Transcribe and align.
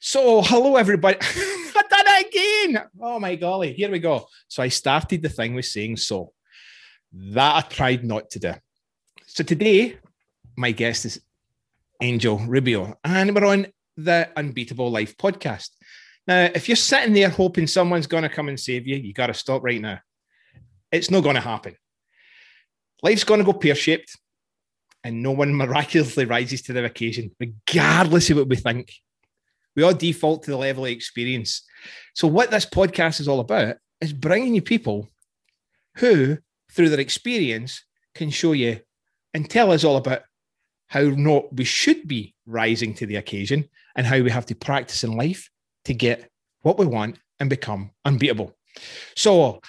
So, 0.00 0.42
hello 0.42 0.76
everybody. 0.76 1.18
I 1.20 1.82
done 1.90 2.04
it 2.06 2.26
again. 2.26 2.82
Oh 3.00 3.18
my 3.18 3.34
golly, 3.36 3.72
here 3.72 3.90
we 3.90 3.98
go. 3.98 4.26
So, 4.48 4.62
I 4.62 4.68
started 4.68 5.22
the 5.22 5.28
thing 5.28 5.54
with 5.54 5.66
saying 5.66 5.96
so. 5.98 6.32
That 7.12 7.56
I 7.56 7.68
tried 7.68 8.04
not 8.04 8.30
to 8.30 8.38
do. 8.38 8.54
So, 9.26 9.44
today, 9.44 9.98
my 10.56 10.72
guest 10.72 11.04
is 11.04 11.20
Angel 12.00 12.38
Ribo, 12.38 12.94
and 13.04 13.34
we're 13.34 13.46
on 13.46 13.66
the 13.96 14.30
Unbeatable 14.36 14.90
Life 14.90 15.16
podcast. 15.16 15.70
Now, 16.26 16.48
if 16.54 16.68
you're 16.68 16.76
sitting 16.76 17.12
there 17.12 17.28
hoping 17.28 17.66
someone's 17.66 18.06
going 18.06 18.22
to 18.22 18.28
come 18.28 18.48
and 18.48 18.58
save 18.58 18.86
you, 18.86 18.96
you 18.96 19.12
got 19.12 19.26
to 19.26 19.34
stop 19.34 19.62
right 19.62 19.80
now. 19.80 19.98
It's 20.92 21.10
not 21.10 21.22
going 21.22 21.36
to 21.36 21.40
happen. 21.40 21.76
Life's 23.02 23.24
going 23.24 23.38
to 23.38 23.44
go 23.44 23.52
pear 23.52 23.74
shaped, 23.74 24.16
and 25.04 25.22
no 25.22 25.32
one 25.32 25.54
miraculously 25.62 26.24
rises 26.24 26.62
to 26.62 26.72
the 26.72 26.84
occasion, 26.84 27.34
regardless 27.38 28.30
of 28.30 28.38
what 28.38 28.48
we 28.48 28.56
think. 28.56 28.92
We 29.80 29.84
all 29.84 29.94
default 29.94 30.42
to 30.42 30.50
the 30.50 30.58
level 30.58 30.84
of 30.84 30.90
experience. 30.90 31.62
So, 32.12 32.28
what 32.28 32.50
this 32.50 32.66
podcast 32.66 33.18
is 33.18 33.26
all 33.26 33.40
about 33.40 33.76
is 34.02 34.12
bringing 34.12 34.54
you 34.54 34.60
people 34.60 35.08
who, 35.96 36.36
through 36.70 36.90
their 36.90 37.00
experience, 37.00 37.82
can 38.14 38.28
show 38.28 38.52
you 38.52 38.80
and 39.32 39.48
tell 39.48 39.72
us 39.72 39.82
all 39.82 39.96
about 39.96 40.20
how 40.88 41.00
not 41.00 41.56
we 41.56 41.64
should 41.64 42.06
be 42.06 42.34
rising 42.44 42.92
to 42.92 43.06
the 43.06 43.16
occasion 43.16 43.70
and 43.96 44.06
how 44.06 44.20
we 44.20 44.30
have 44.30 44.44
to 44.44 44.54
practice 44.54 45.02
in 45.02 45.16
life 45.16 45.48
to 45.86 45.94
get 45.94 46.28
what 46.60 46.78
we 46.78 46.84
want 46.84 47.18
and 47.38 47.48
become 47.48 47.90
unbeatable. 48.04 48.54
So, 49.16 49.62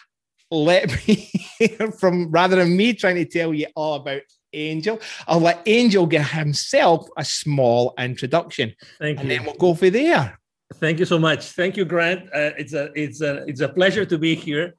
let 0.49 1.07
me 1.07 1.31
hear 1.57 1.89
from 1.99 2.31
rather 2.31 2.57
than 2.57 2.75
me 2.75 2.95
trying 2.95 3.15
to 3.15 3.23
tell 3.23 3.53
you 3.53 3.67
all 3.77 3.93
about 3.93 4.23
Angel. 4.53 4.99
I'll 5.27 5.39
let 5.39 5.61
Angel 5.65 6.05
give 6.05 6.29
himself 6.29 7.07
a 7.17 7.25
small 7.25 7.93
introduction. 7.97 8.73
Thank 8.99 9.19
and 9.19 9.29
you. 9.29 9.37
then 9.37 9.45
we'll 9.45 9.55
go 9.55 9.73
for 9.73 9.89
there. 9.89 10.39
Thank 10.75 10.99
you 10.99 11.05
so 11.05 11.19
much. 11.19 11.51
Thank 11.51 11.75
you, 11.77 11.85
Grant. 11.85 12.23
Uh, 12.27 12.51
it's 12.57 12.73
a 12.73 12.91
it's 12.95 13.21
a 13.21 13.43
it's 13.47 13.61
a 13.61 13.69
pleasure 13.69 14.05
to 14.05 14.17
be 14.17 14.35
here. 14.35 14.73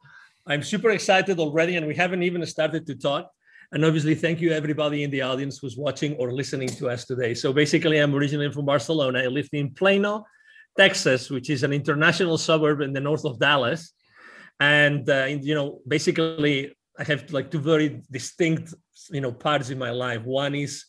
I'm 0.47 0.63
super 0.63 0.91
excited 0.91 1.39
already, 1.39 1.77
and 1.77 1.87
we 1.87 1.95
haven't 1.95 2.23
even 2.23 2.45
started 2.47 2.87
to 2.87 2.95
talk. 2.95 3.31
And 3.73 3.85
obviously, 3.85 4.15
thank 4.15 4.41
you 4.41 4.53
everybody 4.53 5.03
in 5.03 5.11
the 5.11 5.23
audience 5.23 5.59
who's 5.59 5.77
watching 5.77 6.15
or 6.17 6.33
listening 6.33 6.69
to 6.69 6.89
us 6.91 7.05
today. 7.05 7.35
So 7.35 7.53
basically, 7.53 7.99
I'm 7.99 8.15
originally 8.15 8.51
from 8.51 8.67
Barcelona. 8.67 9.21
I 9.21 9.27
lived 9.27 9.55
in 9.55 9.71
Plano, 9.71 10.25
Texas, 10.77 11.31
which 11.31 11.49
is 11.49 11.63
an 11.63 11.73
international 11.73 12.37
suburb 12.39 12.81
in 12.81 12.93
the 12.93 13.01
north 13.01 13.25
of 13.25 13.39
Dallas. 13.39 13.93
And 14.61 15.09
uh, 15.09 15.25
you 15.25 15.55
know, 15.55 15.81
basically, 15.87 16.75
I 16.99 17.05
have 17.05 17.33
like 17.33 17.51
two 17.51 17.61
very 17.61 18.03
distinct, 18.11 18.75
you 19.11 19.21
know, 19.21 19.33
parts 19.33 19.71
in 19.71 19.79
my 19.79 19.91
life. 19.91 20.23
One 20.23 20.55
is 20.55 20.85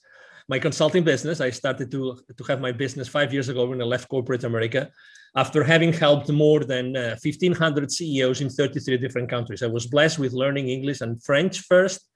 my 0.49 0.59
consulting 0.59 1.03
business. 1.03 1.41
I 1.41 1.49
started 1.49 1.89
to, 1.91 2.19
to 2.37 2.43
have 2.45 2.61
my 2.61 2.71
business 2.71 3.07
five 3.07 3.33
years 3.33 3.49
ago 3.49 3.65
when 3.65 3.81
I 3.81 3.85
left 3.85 4.09
corporate 4.09 4.43
America 4.43 4.89
after 5.35 5.63
having 5.63 5.91
helped 5.91 6.29
more 6.29 6.63
than 6.63 6.95
uh, 6.95 7.17
1,500 7.23 7.91
CEOs 7.91 8.41
in 8.41 8.49
33 8.49 8.97
different 8.97 9.29
countries. 9.29 9.63
I 9.63 9.67
was 9.67 9.87
blessed 9.87 10.19
with 10.19 10.33
learning 10.33 10.69
English 10.69 11.01
and 11.01 11.21
French 11.23 11.61
first, 11.61 12.07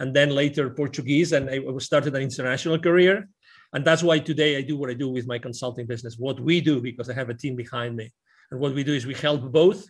and 0.00 0.14
then 0.14 0.30
later 0.30 0.70
Portuguese, 0.70 1.32
and 1.32 1.50
I 1.50 1.60
started 1.78 2.14
an 2.14 2.22
international 2.22 2.78
career. 2.78 3.28
And 3.74 3.84
that's 3.84 4.02
why 4.02 4.18
today 4.18 4.56
I 4.56 4.62
do 4.62 4.76
what 4.76 4.90
I 4.90 4.94
do 4.94 5.08
with 5.08 5.26
my 5.26 5.38
consulting 5.38 5.86
business, 5.86 6.16
what 6.18 6.40
we 6.40 6.60
do, 6.60 6.80
because 6.80 7.08
I 7.08 7.14
have 7.14 7.30
a 7.30 7.34
team 7.34 7.56
behind 7.56 7.96
me. 7.96 8.12
And 8.50 8.60
what 8.60 8.74
we 8.74 8.84
do 8.84 8.94
is 8.94 9.06
we 9.06 9.14
help 9.14 9.50
both 9.52 9.86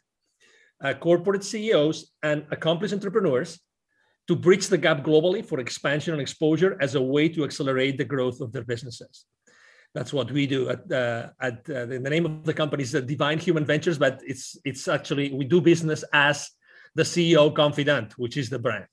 uh, 0.82 0.94
corporate 0.94 1.44
CEOs 1.44 2.12
and 2.22 2.44
accomplished 2.50 2.94
entrepreneurs 2.94 3.60
to 4.32 4.36
bridge 4.36 4.68
the 4.68 4.78
gap 4.78 5.04
globally 5.04 5.44
for 5.44 5.60
expansion 5.60 6.14
and 6.14 6.22
exposure 6.22 6.78
as 6.80 6.94
a 6.94 7.02
way 7.14 7.28
to 7.28 7.44
accelerate 7.44 7.98
the 7.98 8.04
growth 8.14 8.40
of 8.40 8.50
their 8.52 8.64
businesses. 8.64 9.26
That's 9.94 10.12
what 10.12 10.30
we 10.32 10.46
do 10.46 10.70
at, 10.70 10.90
uh, 10.90 11.28
at 11.38 11.58
uh, 11.68 11.84
the 11.84 11.98
name 12.14 12.24
of 12.24 12.44
the 12.44 12.54
company 12.54 12.82
is 12.82 12.92
Divine 12.92 13.38
Human 13.38 13.66
Ventures, 13.66 13.98
but 13.98 14.22
it's 14.32 14.56
it's 14.64 14.88
actually 14.88 15.26
we 15.38 15.44
do 15.44 15.60
business 15.60 16.02
as 16.14 16.36
the 16.98 17.02
CEO 17.02 17.54
Confidant, 17.54 18.08
which 18.22 18.36
is 18.42 18.48
the 18.48 18.58
brand. 18.58 18.86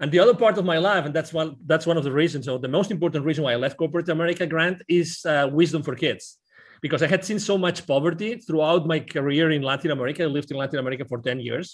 And 0.00 0.12
the 0.12 0.20
other 0.20 0.36
part 0.44 0.56
of 0.58 0.64
my 0.64 0.78
life, 0.78 1.04
and 1.06 1.12
that's 1.16 1.32
one 1.32 1.56
that's 1.70 1.86
one 1.90 1.98
of 2.00 2.04
the 2.04 2.14
reasons, 2.22 2.46
or 2.46 2.56
the 2.60 2.74
most 2.78 2.90
important 2.92 3.24
reason 3.24 3.42
why 3.42 3.54
I 3.54 3.60
left 3.64 3.76
corporate 3.82 4.08
America, 4.08 4.46
Grant, 4.46 4.78
is 5.00 5.08
uh, 5.24 5.48
wisdom 5.60 5.82
for 5.82 5.94
kids, 5.96 6.38
because 6.84 7.02
I 7.02 7.08
had 7.14 7.24
seen 7.24 7.40
so 7.40 7.58
much 7.66 7.84
poverty 7.84 8.30
throughout 8.46 8.86
my 8.86 9.00
career 9.00 9.50
in 9.50 9.62
Latin 9.62 9.90
America. 9.90 10.22
I 10.22 10.26
lived 10.26 10.52
in 10.52 10.56
Latin 10.56 10.78
America 10.78 11.04
for 11.04 11.18
ten 11.28 11.40
years 11.40 11.68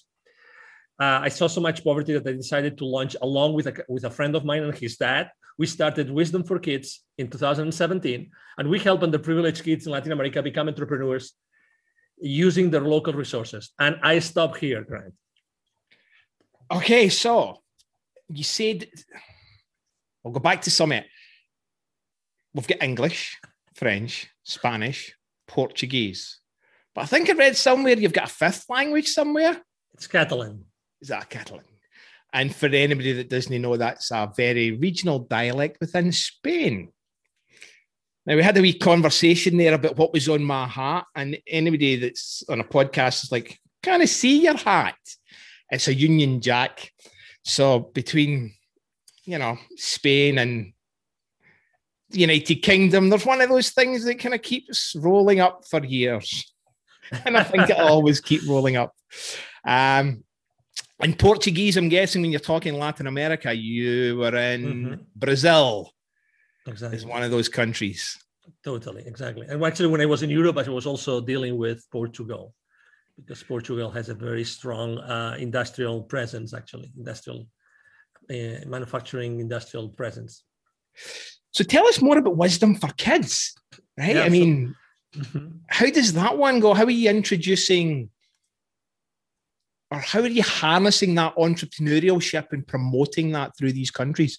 uh, 1.00 1.20
I 1.22 1.28
saw 1.28 1.48
so 1.48 1.60
much 1.60 1.82
poverty 1.82 2.12
that 2.12 2.26
I 2.26 2.32
decided 2.32 2.78
to 2.78 2.84
launch 2.84 3.16
along 3.20 3.54
with 3.54 3.66
a, 3.66 3.84
with 3.88 4.04
a 4.04 4.10
friend 4.10 4.36
of 4.36 4.44
mine 4.44 4.62
and 4.62 4.76
his 4.76 4.96
dad. 4.96 5.30
We 5.58 5.66
started 5.66 6.10
Wisdom 6.10 6.44
for 6.44 6.58
Kids 6.58 7.02
in 7.18 7.28
2017, 7.28 8.30
and 8.58 8.68
we 8.68 8.78
help 8.78 9.00
underprivileged 9.00 9.64
kids 9.64 9.86
in 9.86 9.92
Latin 9.92 10.12
America 10.12 10.42
become 10.42 10.68
entrepreneurs 10.68 11.32
using 12.18 12.70
their 12.70 12.82
local 12.82 13.12
resources. 13.12 13.72
And 13.78 13.96
I 14.02 14.20
stop 14.20 14.56
here, 14.56 14.84
Grant. 14.84 15.14
Okay, 16.70 17.08
so 17.08 17.62
you 18.28 18.44
said 18.44 18.86
I'll 20.24 20.32
go 20.32 20.40
back 20.40 20.62
to 20.62 20.70
summit. 20.70 21.06
We've 22.54 22.66
got 22.66 22.82
English, 22.82 23.38
French, 23.74 24.28
Spanish, 24.44 25.14
Portuguese. 25.48 26.38
But 26.94 27.02
I 27.02 27.06
think 27.06 27.28
I 27.28 27.32
read 27.32 27.56
somewhere 27.56 27.98
you've 27.98 28.12
got 28.12 28.30
a 28.30 28.32
fifth 28.32 28.66
language 28.68 29.08
somewhere. 29.08 29.60
It's 29.94 30.06
Catalan 30.06 30.64
is 31.04 31.08
that 31.08 31.28
Catalan? 31.28 31.64
And 32.32 32.54
for 32.54 32.66
anybody 32.66 33.12
that 33.12 33.28
doesn't 33.28 33.60
know, 33.60 33.76
that's 33.76 34.10
a 34.10 34.32
very 34.34 34.72
regional 34.72 35.18
dialect 35.18 35.76
within 35.80 36.10
Spain. 36.12 36.88
Now, 38.24 38.36
we 38.36 38.42
had 38.42 38.56
a 38.56 38.62
wee 38.62 38.72
conversation 38.72 39.58
there 39.58 39.74
about 39.74 39.98
what 39.98 40.14
was 40.14 40.30
on 40.30 40.42
my 40.42 40.66
hat, 40.66 41.04
and 41.14 41.36
anybody 41.46 41.96
that's 41.96 42.42
on 42.48 42.60
a 42.60 42.64
podcast 42.64 43.24
is 43.24 43.30
like, 43.30 43.58
Can 43.82 44.00
I 44.00 44.06
see 44.06 44.44
your 44.44 44.56
hat? 44.56 44.96
It's 45.70 45.88
a 45.88 45.94
Union 45.94 46.40
Jack. 46.40 46.90
So, 47.42 47.80
between, 47.80 48.54
you 49.24 49.36
know, 49.36 49.58
Spain 49.76 50.38
and 50.38 50.72
the 52.08 52.20
United 52.20 52.62
Kingdom, 52.62 53.10
there's 53.10 53.26
one 53.26 53.42
of 53.42 53.50
those 53.50 53.72
things 53.72 54.06
that 54.06 54.18
kind 54.18 54.34
of 54.34 54.40
keeps 54.40 54.96
rolling 54.96 55.40
up 55.40 55.66
for 55.68 55.84
years. 55.84 56.50
And 57.26 57.36
I 57.36 57.42
think 57.42 57.68
it'll 57.68 57.88
always 57.88 58.22
keep 58.22 58.40
rolling 58.48 58.76
up. 58.76 58.94
Um, 59.66 60.24
in 61.04 61.14
Portuguese, 61.14 61.76
I'm 61.76 61.88
guessing 61.88 62.22
when 62.22 62.30
you're 62.30 62.40
talking 62.40 62.74
Latin 62.74 63.06
America, 63.06 63.52
you 63.52 64.16
were 64.16 64.36
in 64.36 64.62
mm-hmm. 64.64 64.94
Brazil. 65.14 65.90
Exactly. 66.66 66.96
Is 66.96 67.04
one 67.04 67.22
of 67.22 67.30
those 67.30 67.48
countries. 67.48 68.18
Totally, 68.64 69.02
exactly. 69.06 69.46
And 69.46 69.62
actually, 69.62 69.88
when 69.88 70.00
I 70.00 70.06
was 70.06 70.22
in 70.22 70.30
Europe, 70.30 70.56
I 70.56 70.68
was 70.68 70.86
also 70.86 71.20
dealing 71.20 71.58
with 71.58 71.84
Portugal 71.92 72.54
because 73.16 73.42
Portugal 73.42 73.90
has 73.90 74.08
a 74.08 74.14
very 74.14 74.44
strong 74.44 74.98
uh, 74.98 75.36
industrial 75.38 76.02
presence, 76.02 76.54
actually, 76.54 76.90
industrial 76.96 77.46
uh, 78.30 78.64
manufacturing 78.66 79.40
industrial 79.40 79.90
presence. 79.90 80.42
So 81.50 81.64
tell 81.64 81.86
us 81.86 82.00
more 82.00 82.18
about 82.18 82.36
Wisdom 82.36 82.74
for 82.74 82.88
Kids, 82.96 83.54
right? 83.98 84.16
Yeah, 84.16 84.22
I 84.22 84.28
mean, 84.30 84.74
mm-hmm. 85.14 85.48
how 85.68 85.90
does 85.90 86.14
that 86.14 86.36
one 86.38 86.60
go? 86.60 86.72
How 86.74 86.84
are 86.84 86.90
you 86.90 87.10
introducing 87.10 88.08
or 89.94 90.00
how 90.00 90.20
are 90.20 90.26
you 90.26 90.42
harnessing 90.42 91.14
that 91.14 91.34
entrepreneurship 91.36 92.46
and 92.52 92.66
promoting 92.66 93.32
that 93.32 93.56
through 93.56 93.72
these 93.72 93.90
countries? 93.90 94.38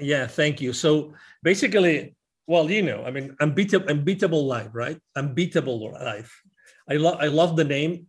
Yeah, 0.00 0.26
thank 0.26 0.60
you. 0.60 0.72
So 0.72 1.14
basically, 1.42 2.16
well, 2.46 2.70
you 2.70 2.82
know, 2.82 3.04
I 3.04 3.10
mean, 3.10 3.36
unbeatable, 3.40 3.88
unbeatable 3.88 4.46
life, 4.46 4.70
right? 4.72 4.98
Unbeatable 5.16 5.92
life. 5.92 6.32
I 6.88 6.94
love, 6.94 7.18
I 7.20 7.26
love 7.26 7.56
the 7.56 7.64
name, 7.64 8.06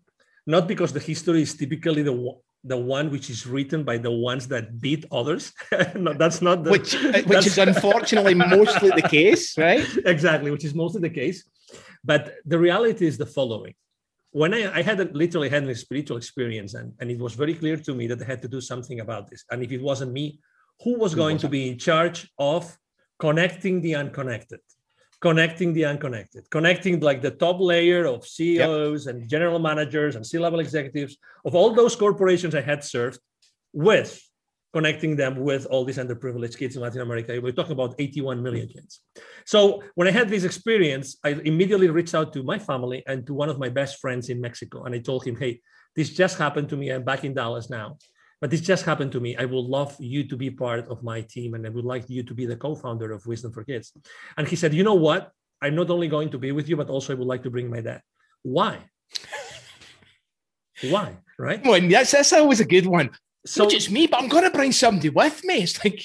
not 0.47 0.67
because 0.67 0.94
the 0.94 0.99
history 0.99 1.41
is 1.41 1.55
typically 1.55 2.01
the 2.03 2.33
the 2.66 2.78
one 2.78 3.09
which 3.09 3.29
is 3.29 3.47
written 3.47 3.85
by 3.85 3.97
the 3.97 4.11
ones 4.11 4.45
that 4.49 4.81
beat 4.81 5.05
others. 5.13 5.53
no, 5.95 6.11
that's 6.13 6.41
not 6.41 6.66
the, 6.66 6.72
which 6.72 6.94
uh, 6.95 7.22
which 7.23 7.47
is 7.47 7.57
unfortunately 7.69 8.33
mostly 8.33 8.89
the 8.89 9.07
case, 9.17 9.57
right? 9.57 9.85
Exactly, 10.05 10.51
which 10.51 10.66
is 10.66 10.73
mostly 10.73 11.01
the 11.01 11.09
case. 11.09 11.49
But 12.03 12.35
the 12.46 12.59
reality 12.59 13.05
is 13.08 13.17
the 13.17 13.25
following: 13.25 13.75
when 14.31 14.53
I, 14.53 14.79
I 14.79 14.81
had 14.81 14.99
a, 14.99 15.05
literally 15.05 15.49
had 15.49 15.64
a 15.64 15.76
spiritual 15.76 16.17
experience 16.17 16.73
and, 16.73 16.93
and 16.99 17.09
it 17.09 17.20
was 17.20 17.34
very 17.34 17.53
clear 17.53 17.78
to 17.78 17.93
me 17.96 18.08
that 18.08 18.22
I 18.22 18.26
had 18.26 18.41
to 18.43 18.47
do 18.47 18.61
something 18.61 18.99
about 18.99 19.29
this. 19.29 19.43
And 19.49 19.64
if 19.64 19.72
it 19.72 19.81
wasn't 19.81 20.14
me, 20.14 20.40
who 20.84 20.97
was 20.97 21.16
going 21.16 21.37
to 21.40 21.49
be 21.49 21.70
in 21.70 21.78
charge 21.78 22.31
of 22.37 22.78
connecting 23.17 23.81
the 23.81 23.96
unconnected? 23.96 24.59
Connecting 25.20 25.73
the 25.73 25.84
unconnected, 25.84 26.49
connecting 26.49 27.02
like 27.02 27.22
the 27.22 27.31
top 27.31 27.59
layer 27.59 28.05
of 28.05 28.26
CEOs 28.26 29.05
yep. 29.05 29.16
and 29.16 29.29
general 29.29 29.59
managers 29.59 30.16
and 30.16 30.26
C-level 30.26 30.61
executives 30.61 31.17
of 31.43 31.55
all 31.55 31.73
those 31.73 31.93
corporations 31.93 32.55
I 32.55 32.61
had 32.61 32.85
served 32.85 33.20
with 33.73 34.22
connecting 34.73 35.16
them 35.16 35.39
with 35.39 35.66
all 35.66 35.83
these 35.83 35.97
underprivileged 35.97 36.57
kids 36.57 36.75
in 36.75 36.81
Latin 36.81 37.01
America. 37.01 37.39
We're 37.41 37.51
talking 37.51 37.71
about 37.71 37.95
81 37.97 38.43
million 38.43 38.67
kids. 38.67 39.01
So 39.45 39.83
when 39.95 40.07
I 40.07 40.11
had 40.11 40.29
this 40.29 40.43
experience, 40.43 41.17
I 41.23 41.29
immediately 41.29 41.89
reached 41.89 42.13
out 42.13 42.33
to 42.33 42.43
my 42.43 42.59
family 42.59 43.03
and 43.07 43.25
to 43.27 43.33
one 43.33 43.49
of 43.49 43.57
my 43.57 43.69
best 43.69 43.99
friends 43.99 44.29
in 44.29 44.39
Mexico. 44.39 44.83
And 44.83 44.93
I 44.93 44.99
told 44.99 45.25
him, 45.25 45.35
hey, 45.35 45.61
this 45.95 46.11
just 46.11 46.37
happened 46.37 46.69
to 46.69 46.77
me. 46.77 46.91
I'm 46.91 47.03
back 47.03 47.23
in 47.23 47.33
Dallas 47.33 47.69
now. 47.69 47.97
But 48.41 48.51
this 48.51 48.61
just 48.61 48.85
happened 48.85 49.11
to 49.13 49.19
me. 49.19 49.35
I 49.35 49.45
would 49.45 49.66
love 49.66 49.95
you 49.99 50.27
to 50.27 50.37
be 50.37 50.49
part 50.49 50.87
of 50.87 51.03
my 51.03 51.21
team 51.21 51.55
and 51.55 51.66
I 51.66 51.69
would 51.69 51.83
like 51.83 52.09
you 52.09 52.23
to 52.23 52.33
be 52.33 52.45
the 52.45 52.55
co 52.55 52.75
founder 52.75 53.11
of 53.11 53.25
Wisdom 53.25 53.51
for 53.51 53.63
Kids. 53.63 53.91
And 54.37 54.47
he 54.47 54.55
said, 54.55 54.73
you 54.73 54.83
know 54.83 54.93
what? 54.93 55.31
I'm 55.61 55.75
not 55.75 55.89
only 55.89 56.07
going 56.07 56.29
to 56.29 56.37
be 56.37 56.51
with 56.53 56.69
you, 56.69 56.77
but 56.77 56.89
also 56.89 57.11
I 57.11 57.17
would 57.17 57.27
like 57.27 57.43
to 57.43 57.49
bring 57.49 57.69
my 57.69 57.81
dad. 57.81 58.01
Why? 58.43 58.77
Why? 60.83 61.17
Right? 61.37 61.66
On, 61.67 61.89
that's, 61.89 62.11
that's 62.11 62.31
always 62.31 62.61
a 62.61 62.66
good 62.66 62.85
one. 62.85 63.09
So, 63.46 63.64
Not 63.64 63.72
just 63.72 63.90
me, 63.90 64.08
but 64.08 64.22
I'm 64.22 64.30
going 64.30 64.44
to 64.44 64.52
bring 64.52 64.72
somebody 64.72 65.09
with 65.09 65.44
me. 65.44 65.64
It's 65.64 65.84
like, 65.84 66.03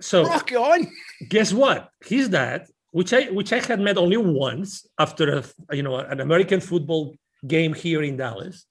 so 0.00 0.24
rock 0.24 0.50
on. 0.52 0.86
guess 1.28 1.52
what? 1.52 1.90
His 2.04 2.28
dad, 2.28 2.66
which 2.90 3.12
I 3.12 3.24
which 3.30 3.52
I 3.52 3.60
had 3.60 3.80
met 3.80 3.96
only 3.96 4.16
once 4.16 4.86
after 4.98 5.38
a 5.38 5.74
you 5.74 5.82
know 5.82 5.96
an 5.96 6.20
American 6.20 6.60
football 6.60 7.14
game 7.46 7.74
here 7.74 8.02
in 8.02 8.16
Dallas, 8.16 8.66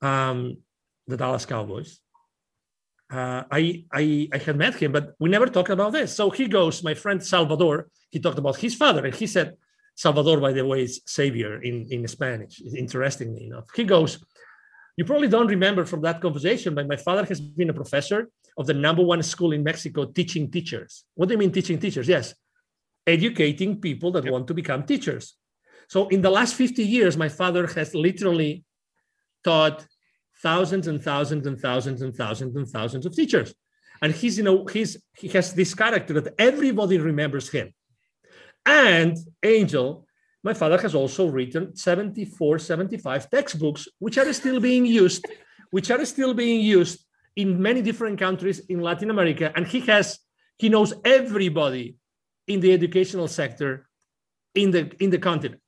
um, 0.00 0.58
the 1.06 1.16
Dallas 1.16 1.46
Cowboys. 1.46 2.00
Uh, 3.12 3.44
I, 3.50 3.84
I 3.92 4.28
I 4.32 4.38
had 4.38 4.56
met 4.56 4.74
him, 4.74 4.92
but 4.92 5.14
we 5.20 5.28
never 5.28 5.46
talked 5.46 5.70
about 5.70 5.92
this. 5.92 6.14
So 6.14 6.30
he 6.30 6.48
goes, 6.48 6.82
my 6.82 6.94
friend 6.94 7.22
Salvador. 7.22 7.88
He 8.10 8.20
talked 8.20 8.38
about 8.38 8.56
his 8.56 8.74
father, 8.74 9.04
and 9.06 9.14
he 9.14 9.26
said, 9.26 9.56
Salvador, 9.94 10.38
by 10.38 10.52
the 10.52 10.66
way, 10.66 10.82
is 10.82 11.02
savior 11.06 11.62
in 11.62 11.86
in 11.90 12.08
Spanish. 12.08 12.60
Interestingly 12.60 13.46
enough, 13.46 13.66
he 13.74 13.84
goes. 13.84 14.18
You 14.96 15.04
probably 15.04 15.28
don't 15.28 15.46
remember 15.46 15.84
from 15.86 16.02
that 16.02 16.20
conversation, 16.20 16.74
but 16.74 16.86
my 16.86 16.96
father 16.96 17.24
has 17.24 17.40
been 17.40 17.70
a 17.70 17.74
professor 17.74 18.28
of 18.58 18.66
the 18.66 18.74
number 18.74 19.02
one 19.02 19.22
school 19.22 19.52
in 19.52 19.62
Mexico 19.62 20.04
teaching 20.04 20.50
teachers. 20.50 21.04
What 21.14 21.28
do 21.28 21.34
you 21.34 21.38
mean 21.38 21.52
teaching 21.52 21.78
teachers? 21.78 22.08
Yes, 22.08 22.34
educating 23.06 23.80
people 23.80 24.12
that 24.12 24.24
Yep. 24.24 24.32
want 24.32 24.46
to 24.48 24.54
become 24.54 24.82
teachers. 24.84 25.34
So 25.88 26.08
in 26.08 26.20
the 26.20 26.30
last 26.30 26.54
50 26.54 26.84
years, 26.84 27.16
my 27.16 27.28
father 27.28 27.66
has 27.68 27.94
literally 27.94 28.64
taught 29.44 29.86
thousands 30.42 30.86
and 30.88 31.02
thousands 31.02 31.46
and 31.46 31.58
thousands 31.58 32.02
and 32.02 32.14
thousands 32.14 32.56
and 32.56 32.68
thousands 32.68 33.06
of 33.06 33.14
teachers. 33.14 33.54
And 34.02 34.12
he's, 34.12 34.36
you 34.36 34.44
know, 34.44 34.66
he's 34.66 35.00
he 35.16 35.28
has 35.28 35.54
this 35.54 35.74
character 35.74 36.20
that 36.20 36.34
everybody 36.38 36.98
remembers 36.98 37.48
him. 37.50 37.72
And 38.66 39.16
Angel, 39.42 40.06
my 40.42 40.54
father 40.54 40.80
has 40.80 40.94
also 40.94 41.26
written 41.26 41.74
74, 41.76 42.58
75 42.58 43.30
textbooks, 43.30 43.86
which 43.98 44.18
are 44.18 44.32
still 44.32 44.60
being 44.60 44.84
used, 44.84 45.24
which 45.70 45.90
are 45.90 46.04
still 46.04 46.34
being 46.34 46.60
used 46.60 47.04
in 47.36 47.62
many 47.62 47.80
different 47.80 48.18
countries 48.18 48.60
in 48.68 48.80
Latin 48.80 49.10
America. 49.10 49.52
And 49.54 49.66
he 49.66 49.80
has, 49.80 50.18
he 50.58 50.68
knows 50.68 50.92
everybody 51.04 51.96
in 52.46 52.60
the 52.60 52.72
educational 52.72 53.28
sector 53.28 53.88
in 54.54 54.70
the 54.70 54.92
in 55.02 55.10
the 55.10 55.18
continent. 55.18 55.60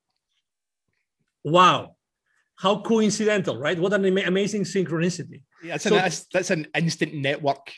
Wow. 1.45 1.97
How 2.57 2.81
coincidental, 2.81 3.59
right? 3.59 3.79
What 3.79 3.93
an 3.93 4.05
amazing 4.05 4.63
synchronicity. 4.63 5.43
That's, 5.63 5.85
So- 5.85 5.97
an, 5.97 6.03
that's, 6.03 6.27
that's 6.33 6.51
an 6.51 6.67
instant 6.75 7.15
network. 7.15 7.73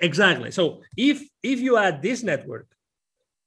Exactly. 0.00 0.50
So 0.50 0.82
if 0.96 1.22
if 1.42 1.60
you 1.60 1.76
add 1.76 2.00
this 2.00 2.22
network 2.22 2.68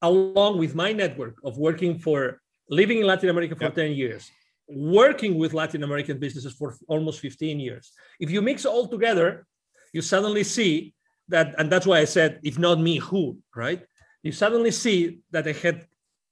along 0.03 0.59
with 0.59 0.75
my 0.75 0.94
network 0.94 1.38
of 1.44 1.57
working 1.57 1.97
for 1.97 2.39
living 2.69 3.00
in 3.00 3.08
Latin 3.08 3.30
America 3.30 3.56
for 3.56 3.66
Yep. 3.66 3.75
10 3.75 3.92
years, 3.92 4.31
working 4.68 5.38
with 5.38 5.54
Latin 5.54 5.84
American 5.84 6.19
businesses 6.19 6.54
for 6.54 6.75
almost 6.88 7.19
15 7.19 7.60
years, 7.60 7.92
if 8.19 8.30
you 8.30 8.42
mix 8.42 8.66
all 8.66 8.88
together, 8.88 9.46
you 9.94 10.02
suddenly 10.02 10.44
see 10.44 10.94
that, 11.30 11.56
and 11.58 11.72
that's 11.72 11.86
why 11.86 12.00
I 12.00 12.06
said, 12.06 12.40
if 12.44 12.58
not 12.60 12.80
me, 12.80 12.98
who, 12.98 13.38
right? 13.56 13.86
You 14.24 14.31
suddenly 14.31 14.72
see 14.72 15.19
that 15.31 15.48
I 15.48 15.54
had, 15.54 15.88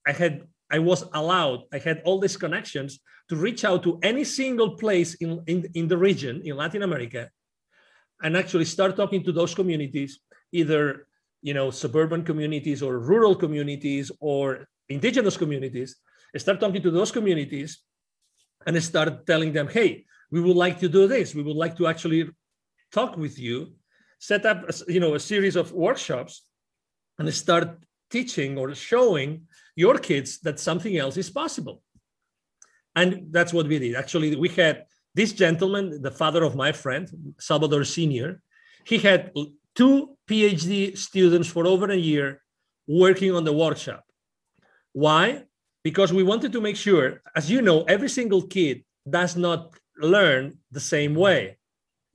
I 0.05 0.11
had, 0.11 0.47
I 0.71 0.79
was 0.79 1.05
allowed, 1.13 1.63
I 1.73 1.77
had 1.77 2.01
all 2.05 2.19
these 2.19 2.37
connections 2.37 2.99
to 3.29 3.35
reach 3.35 3.65
out 3.65 3.83
to 3.83 3.99
any 4.03 4.23
single 4.23 4.71
place 4.77 5.15
in, 5.15 5.41
in, 5.47 5.65
in 5.73 5.87
the 5.87 5.97
region, 5.97 6.41
in 6.43 6.57
Latin 6.57 6.83
America, 6.83 7.29
and 8.21 8.37
actually 8.37 8.65
start 8.65 8.95
talking 8.95 9.23
to 9.23 9.31
those 9.31 9.55
communities, 9.55 10.19
either 10.51 11.07
you 11.41 11.53
know 11.53 11.69
suburban 11.69 12.23
communities 12.23 12.81
or 12.81 12.99
rural 12.99 13.35
communities 13.35 14.11
or 14.19 14.67
indigenous 14.89 15.37
communities. 15.37 15.95
Start 16.37 16.59
talking 16.59 16.81
to 16.81 16.91
those 16.91 17.11
communities, 17.11 17.79
and 18.65 18.81
start 18.83 19.25
telling 19.25 19.53
them, 19.53 19.67
"Hey, 19.67 20.05
we 20.31 20.41
would 20.41 20.57
like 20.57 20.79
to 20.79 20.89
do 20.89 21.07
this. 21.07 21.35
We 21.35 21.43
would 21.43 21.55
like 21.63 21.75
to 21.77 21.87
actually 21.87 22.29
talk 22.91 23.15
with 23.17 23.37
you, 23.37 23.75
set 24.19 24.45
up 24.45 24.69
a, 24.69 24.73
you 24.91 24.99
know 24.99 25.13
a 25.15 25.19
series 25.19 25.55
of 25.55 25.71
workshops, 25.71 26.33
and 27.17 27.33
start 27.33 27.67
teaching 28.09 28.57
or 28.57 28.73
showing 28.75 29.47
your 29.75 29.97
kids 29.97 30.39
that 30.45 30.59
something 30.59 30.97
else 30.97 31.17
is 31.17 31.29
possible." 31.29 31.83
And 32.95 33.09
that's 33.31 33.53
what 33.53 33.67
we 33.67 33.77
did. 33.79 33.95
Actually, 33.95 34.35
we 34.35 34.49
had 34.49 34.85
this 35.13 35.31
gentleman, 35.33 36.01
the 36.01 36.11
father 36.11 36.43
of 36.43 36.55
my 36.55 36.71
friend, 36.71 37.33
Salvador 37.39 37.83
Sr., 37.83 38.41
he 38.85 38.97
had 38.97 39.31
two 39.75 40.17
PhD 40.27 40.97
students 40.97 41.47
for 41.47 41.65
over 41.67 41.87
a 41.91 41.95
year 42.11 42.41
working 42.87 43.31
on 43.33 43.43
the 43.43 43.53
workshop. 43.53 44.03
Why? 44.93 45.45
Because 45.85 46.11
we 46.11 46.23
wanted 46.23 46.51
to 46.53 46.61
make 46.67 46.77
sure, 46.87 47.21
as 47.35 47.45
you 47.53 47.61
know, 47.61 47.83
every 47.83 48.09
single 48.09 48.41
kid 48.41 48.83
does 49.07 49.37
not 49.37 49.61
learn 50.15 50.57
the 50.71 50.79
same 50.79 51.13
way. 51.13 51.59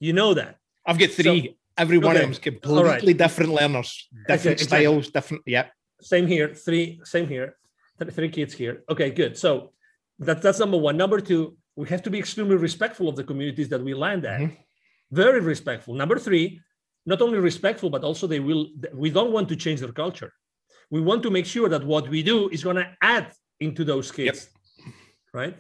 You 0.01 0.13
know 0.13 0.35
that. 0.35 0.57
I've 0.85 0.99
got 0.99 1.11
three. 1.11 1.57
Every 1.79 1.99
one 1.99 2.17
okay. 2.17 2.17
of 2.17 2.23
them's 2.23 2.41
completely 2.41 3.15
different 3.15 3.53
learners, 3.59 3.91
different 4.27 4.59
styles, 4.59 5.09
different. 5.17 5.45
Yeah. 5.47 5.67
Same 6.01 6.27
here. 6.27 6.49
Three. 6.53 7.01
Same 7.05 7.29
here. 7.29 7.49
Three 8.17 8.31
kids 8.31 8.53
here. 8.55 8.83
Okay, 8.93 9.11
good. 9.11 9.39
So 9.39 9.71
that, 10.19 10.43
that's 10.43 10.59
number 10.59 10.79
one. 10.89 10.97
Number 10.97 11.21
two, 11.21 11.57
we 11.77 11.87
have 11.91 12.03
to 12.03 12.11
be 12.11 12.19
extremely 12.19 12.57
respectful 12.57 13.09
of 13.09 13.15
the 13.15 13.23
communities 13.23 13.69
that 13.69 13.83
we 13.89 13.95
land 13.95 14.25
at. 14.25 14.41
Mhm. 14.41 14.57
Very 15.13 15.41
respectful. 15.53 15.95
Number 15.95 16.19
three, 16.19 16.61
not 17.07 17.23
only 17.23 17.39
respectful, 17.39 17.89
but 17.89 18.03
also 18.03 18.27
they 18.27 18.41
will. 18.41 18.63
We 19.05 19.11
don't 19.11 19.33
want 19.37 19.49
to 19.51 19.57
change 19.65 19.79
their 19.85 19.97
culture. 20.05 20.33
We 20.91 21.01
want 21.09 21.23
to 21.23 21.31
make 21.31 21.47
sure 21.55 21.69
that 21.69 21.85
what 21.93 22.09
we 22.09 22.21
do 22.33 22.49
is 22.49 22.65
going 22.65 22.81
to 22.85 22.89
add 23.01 23.27
into 23.61 23.85
those 23.85 24.11
kids, 24.11 24.49
right? 25.33 25.57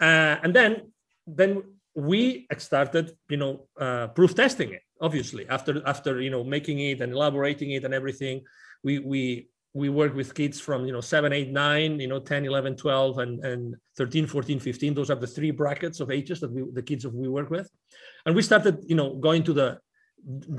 Uh, 0.00 0.36
and 0.42 0.54
then, 0.54 0.92
then 1.26 1.62
we 1.94 2.46
started, 2.58 3.16
you 3.28 3.36
know, 3.36 3.66
uh, 3.80 4.08
proof 4.08 4.34
testing 4.34 4.72
it. 4.72 4.82
Obviously, 5.00 5.46
after 5.48 5.86
after 5.86 6.22
you 6.22 6.30
know 6.30 6.42
making 6.42 6.80
it 6.80 7.02
and 7.02 7.12
elaborating 7.12 7.72
it 7.72 7.84
and 7.84 7.92
everything, 7.92 8.42
we 8.82 8.98
we 8.98 9.48
we 9.76 9.90
work 9.90 10.14
with 10.14 10.34
kids 10.34 10.58
from 10.58 10.86
you 10.86 10.92
know 10.92 11.02
7 11.02 11.32
8 11.32 11.52
9 11.52 12.00
you 12.00 12.08
know 12.08 12.18
10 12.18 12.46
11 12.46 12.76
12 12.76 13.18
and 13.18 13.44
and 13.44 13.76
13 13.98 14.26
14 14.26 14.58
15 14.58 14.94
those 14.94 15.10
are 15.10 15.16
the 15.16 15.26
three 15.26 15.50
brackets 15.50 16.00
of 16.00 16.10
ages 16.10 16.40
that 16.40 16.50
we 16.50 16.64
the 16.72 16.82
kids 16.82 17.02
that 17.02 17.14
we 17.14 17.28
work 17.28 17.50
with 17.50 17.70
and 18.24 18.34
we 18.34 18.40
started 18.40 18.82
you 18.88 18.96
know 18.96 19.14
going 19.16 19.42
to 19.42 19.52
the 19.52 19.78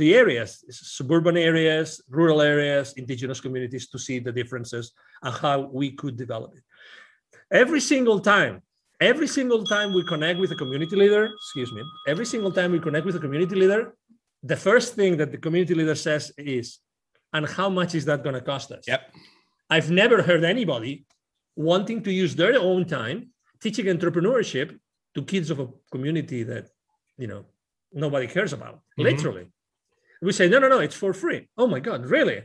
the 0.02 0.14
areas 0.16 0.64
suburban 0.70 1.36
areas 1.36 2.00
rural 2.10 2.42
areas 2.42 2.94
indigenous 2.94 3.42
communities 3.42 3.90
to 3.90 3.98
see 3.98 4.20
the 4.20 4.32
differences 4.32 4.92
and 5.24 5.34
how 5.34 5.62
we 5.62 5.92
could 5.92 6.16
develop 6.16 6.56
it 6.56 6.64
every 7.52 7.80
single 7.80 8.20
time 8.20 8.62
every 9.00 9.28
single 9.28 9.64
time 9.64 9.94
we 9.94 10.04
connect 10.04 10.40
with 10.40 10.52
a 10.52 10.56
community 10.56 10.96
leader 10.96 11.26
excuse 11.26 11.72
me 11.72 11.84
every 12.08 12.26
single 12.26 12.52
time 12.52 12.72
we 12.72 12.80
connect 12.80 13.06
with 13.06 13.16
a 13.16 13.20
community 13.20 13.56
leader 13.56 13.96
the 14.44 14.56
first 14.56 14.96
thing 14.96 15.18
that 15.18 15.32
the 15.32 15.38
community 15.38 15.74
leader 15.74 15.96
says 15.96 16.32
is 16.38 16.80
and 17.34 17.48
how 17.48 17.70
much 17.70 17.96
is 17.96 18.06
that 18.06 18.24
going 18.24 18.36
to 18.36 18.42
cost 18.42 18.72
us 18.72 18.84
Yep. 18.88 19.02
I've 19.70 19.92
never 19.92 20.22
heard 20.22 20.44
anybody 20.44 21.06
wanting 21.56 22.02
to 22.04 22.12
use 22.12 22.36
their 22.36 22.58
own 22.60 22.86
time 22.86 23.30
teaching 23.60 23.86
entrepreneurship 23.86 24.78
to 25.16 25.24
kids 25.24 25.50
of 25.50 25.60
a 25.60 25.68
community 25.92 26.44
that 26.44 26.70
you 27.18 27.28
know 27.28 27.46
nobody 27.92 28.28
cares 28.28 28.54
about. 28.54 28.76
Mhm. 28.98 29.04
Literally, 29.04 29.46
we 30.22 30.32
say 30.32 30.48
no, 30.48 30.60
no, 30.60 30.68
no, 30.70 30.80
it's 30.80 30.96
for 30.96 31.14
free. 31.14 31.50
Oh 31.58 31.68
my 31.68 31.80
God, 31.80 32.06
really? 32.06 32.44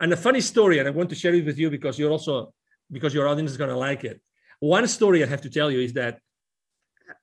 And 0.00 0.12
a 0.12 0.16
funny 0.16 0.40
story, 0.40 0.78
and 0.78 0.88
I 0.88 0.90
want 0.90 1.10
to 1.10 1.14
share 1.16 1.34
it 1.34 1.44
with 1.44 1.58
you 1.58 1.70
because 1.70 1.98
you're 1.98 2.10
also 2.10 2.52
because 2.90 3.12
your 3.12 3.28
audience 3.28 3.50
is 3.50 3.56
going 3.56 3.70
to 3.70 3.76
like 3.76 4.02
it. 4.04 4.20
One 4.60 4.86
story 4.88 5.22
I 5.22 5.26
have 5.26 5.42
to 5.42 5.50
tell 5.50 5.70
you 5.70 5.80
is 5.80 5.92
that 5.94 6.18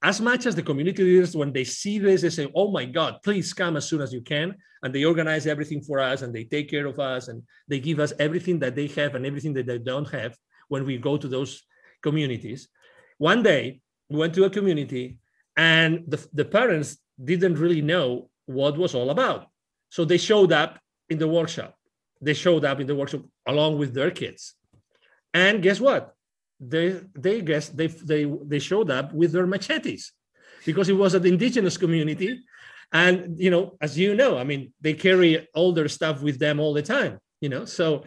as 0.01 0.21
much 0.21 0.45
as 0.45 0.55
the 0.55 0.63
community 0.63 1.03
leaders, 1.03 1.35
when 1.35 1.51
they 1.51 1.63
see 1.63 1.99
this, 1.99 2.21
they 2.21 2.29
say, 2.29 2.51
"Oh 2.55 2.71
my 2.71 2.85
God, 2.85 3.19
please 3.23 3.53
come 3.53 3.77
as 3.77 3.87
soon 3.87 4.01
as 4.01 4.13
you 4.13 4.21
can," 4.21 4.55
and 4.81 4.93
they 4.93 5.03
organize 5.03 5.45
everything 5.45 5.81
for 5.81 5.99
us, 5.99 6.21
and 6.21 6.33
they 6.33 6.43
take 6.43 6.69
care 6.69 6.85
of 6.85 6.99
us, 6.99 7.27
and 7.27 7.43
they 7.67 7.79
give 7.79 7.99
us 7.99 8.13
everything 8.19 8.59
that 8.59 8.75
they 8.75 8.87
have 8.87 9.15
and 9.15 9.25
everything 9.25 9.53
that 9.53 9.67
they 9.67 9.77
don't 9.77 10.09
have 10.09 10.37
when 10.69 10.85
we 10.85 10.97
go 10.97 11.17
to 11.17 11.27
those 11.27 11.63
communities. 12.01 12.69
One 13.17 13.43
day, 13.43 13.81
we 14.09 14.17
went 14.17 14.33
to 14.35 14.45
a 14.45 14.49
community, 14.49 15.17
and 15.55 16.03
the, 16.07 16.25
the 16.33 16.45
parents 16.45 16.97
didn't 17.23 17.59
really 17.59 17.81
know 17.81 18.29
what 18.45 18.77
was 18.77 18.95
all 18.95 19.09
about, 19.09 19.47
so 19.89 20.03
they 20.03 20.17
showed 20.17 20.51
up 20.51 20.79
in 21.09 21.17
the 21.19 21.27
workshop. 21.27 21.75
They 22.21 22.33
showed 22.33 22.65
up 22.65 22.79
in 22.79 22.87
the 22.87 22.95
workshop 22.95 23.23
along 23.45 23.77
with 23.77 23.93
their 23.93 24.11
kids, 24.11 24.55
and 25.33 25.61
guess 25.61 25.79
what? 25.79 26.14
They 26.59 27.01
they 27.13 27.41
guess 27.41 27.69
they 27.69 27.87
they 27.87 28.25
they 28.45 28.59
showed 28.59 28.89
up 28.89 29.13
with 29.13 29.31
their 29.31 29.47
machetes 29.47 30.13
because 30.65 30.89
it 30.89 30.93
was 30.93 31.13
an 31.13 31.25
indigenous 31.25 31.77
community. 31.77 32.39
And 32.91 33.39
you 33.39 33.49
know 33.49 33.75
as 33.81 33.97
you 33.97 34.13
know 34.15 34.37
i 34.37 34.43
mean 34.43 34.71
they 34.79 34.93
carry 34.93 35.47
all 35.55 35.73
their 35.73 35.87
stuff 35.87 36.21
with 36.21 36.37
them 36.37 36.59
all 36.59 36.71
the 36.71 36.83
time 36.83 37.17
you 37.41 37.49
know 37.49 37.65
so 37.65 38.05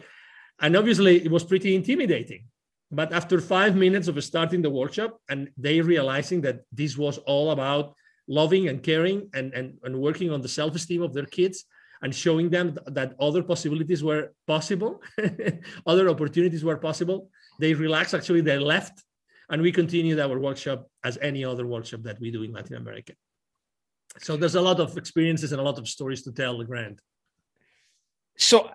and 0.61 0.75
obviously 0.75 1.23
it 1.23 1.31
was 1.31 1.43
pretty 1.43 1.75
intimidating. 1.75 2.45
But 2.91 3.13
after 3.13 3.39
five 3.39 3.75
minutes 3.75 4.07
of 4.07 4.21
starting 4.23 4.61
the 4.61 4.69
workshop 4.69 5.19
and 5.29 5.49
they 5.57 5.79
realizing 5.81 6.41
that 6.41 6.61
this 6.71 6.97
was 6.97 7.17
all 7.19 7.51
about 7.51 7.93
loving 8.27 8.67
and 8.67 8.81
caring 8.81 9.29
and 9.33 9.53
and, 9.53 9.77
and 9.83 9.95
working 9.99 10.31
on 10.31 10.41
the 10.41 10.47
self-esteem 10.47 11.01
of 11.01 11.13
their 11.13 11.25
kids 11.25 11.65
and 12.01 12.15
showing 12.15 12.49
them 12.49 12.77
that 12.87 13.15
other 13.19 13.43
possibilities 13.43 14.03
were 14.03 14.33
possible 14.47 15.01
other 15.91 16.09
opportunities 16.09 16.63
were 16.63 16.77
possible 16.77 17.29
they 17.59 17.73
relaxed. 17.73 18.13
Actually, 18.15 18.41
they 18.41 18.57
left, 18.57 19.03
and 19.49 19.61
we 19.61 19.71
continued 19.71 20.19
our 20.19 20.39
workshop 20.39 20.87
as 21.03 21.17
any 21.21 21.45
other 21.45 21.67
workshop 21.67 22.01
that 22.03 22.19
we 22.19 22.31
do 22.31 22.43
in 22.43 22.53
Latin 22.53 22.77
America. 22.77 23.13
So 24.17 24.35
there's 24.35 24.55
a 24.55 24.61
lot 24.61 24.79
of 24.79 24.97
experiences 24.97 25.51
and 25.51 25.61
a 25.61 25.63
lot 25.63 25.77
of 25.77 25.87
stories 25.87 26.23
to 26.23 26.31
tell, 26.31 26.57
the 26.57 26.65
Grant. 26.65 26.99
So 28.37 28.69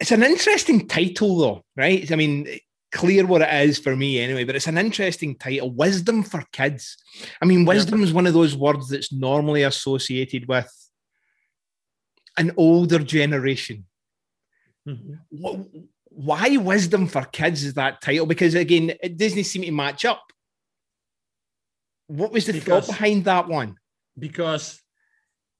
it's 0.00 0.12
an 0.12 0.22
interesting 0.22 0.86
title, 0.86 1.38
though, 1.38 1.64
right? 1.76 2.10
I 2.12 2.16
mean, 2.16 2.46
clear 2.92 3.26
what 3.26 3.42
it 3.42 3.68
is 3.68 3.78
for 3.78 3.96
me 3.96 4.20
anyway, 4.20 4.44
but 4.44 4.56
it's 4.56 4.66
an 4.66 4.78
interesting 4.78 5.36
title 5.36 5.70
Wisdom 5.70 6.22
for 6.22 6.42
Kids. 6.52 6.96
I 7.40 7.44
mean, 7.46 7.64
wisdom 7.64 8.00
yeah. 8.00 8.06
is 8.06 8.12
one 8.12 8.26
of 8.26 8.34
those 8.34 8.56
words 8.56 8.88
that's 8.88 9.12
normally 9.12 9.62
associated 9.62 10.46
with 10.48 10.70
an 12.36 12.52
older 12.56 13.00
generation. 13.00 13.86
Mm-hmm. 14.86 15.80
Why 16.18 16.56
Wisdom 16.56 17.06
for 17.06 17.22
Kids 17.22 17.62
is 17.62 17.74
that 17.74 18.02
title? 18.02 18.26
Because 18.26 18.56
again, 18.56 18.92
it 19.00 19.16
doesn't 19.16 19.44
seem 19.44 19.62
to 19.62 19.70
match 19.70 20.04
up. 20.04 20.24
What 22.08 22.32
was 22.32 22.46
the 22.46 22.54
because, 22.54 22.86
thought 22.86 22.92
behind 22.92 23.24
that 23.26 23.46
one? 23.46 23.76
Because 24.18 24.82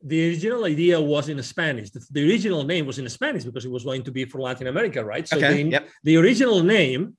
the 0.02 0.28
original 0.28 0.64
idea 0.64 1.00
was 1.00 1.28
in 1.28 1.40
Spanish. 1.44 1.90
The, 1.90 2.04
the, 2.10 2.28
original 2.28 2.64
name 2.64 2.86
was 2.86 2.98
in 2.98 3.08
Spanish 3.08 3.44
because 3.44 3.64
it 3.64 3.70
was 3.70 3.84
going 3.84 4.02
to 4.02 4.10
be 4.10 4.24
for 4.24 4.40
Latin 4.40 4.66
America, 4.66 5.04
right? 5.04 5.28
So 5.28 5.36
okay, 5.36 5.62
the, 5.62 5.70
yep. 5.70 5.88
the 6.02 6.16
original 6.16 6.60
name 6.64 7.16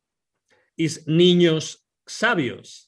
is 0.77 1.05
Niños 1.08 1.77
Sabios. 2.10 2.88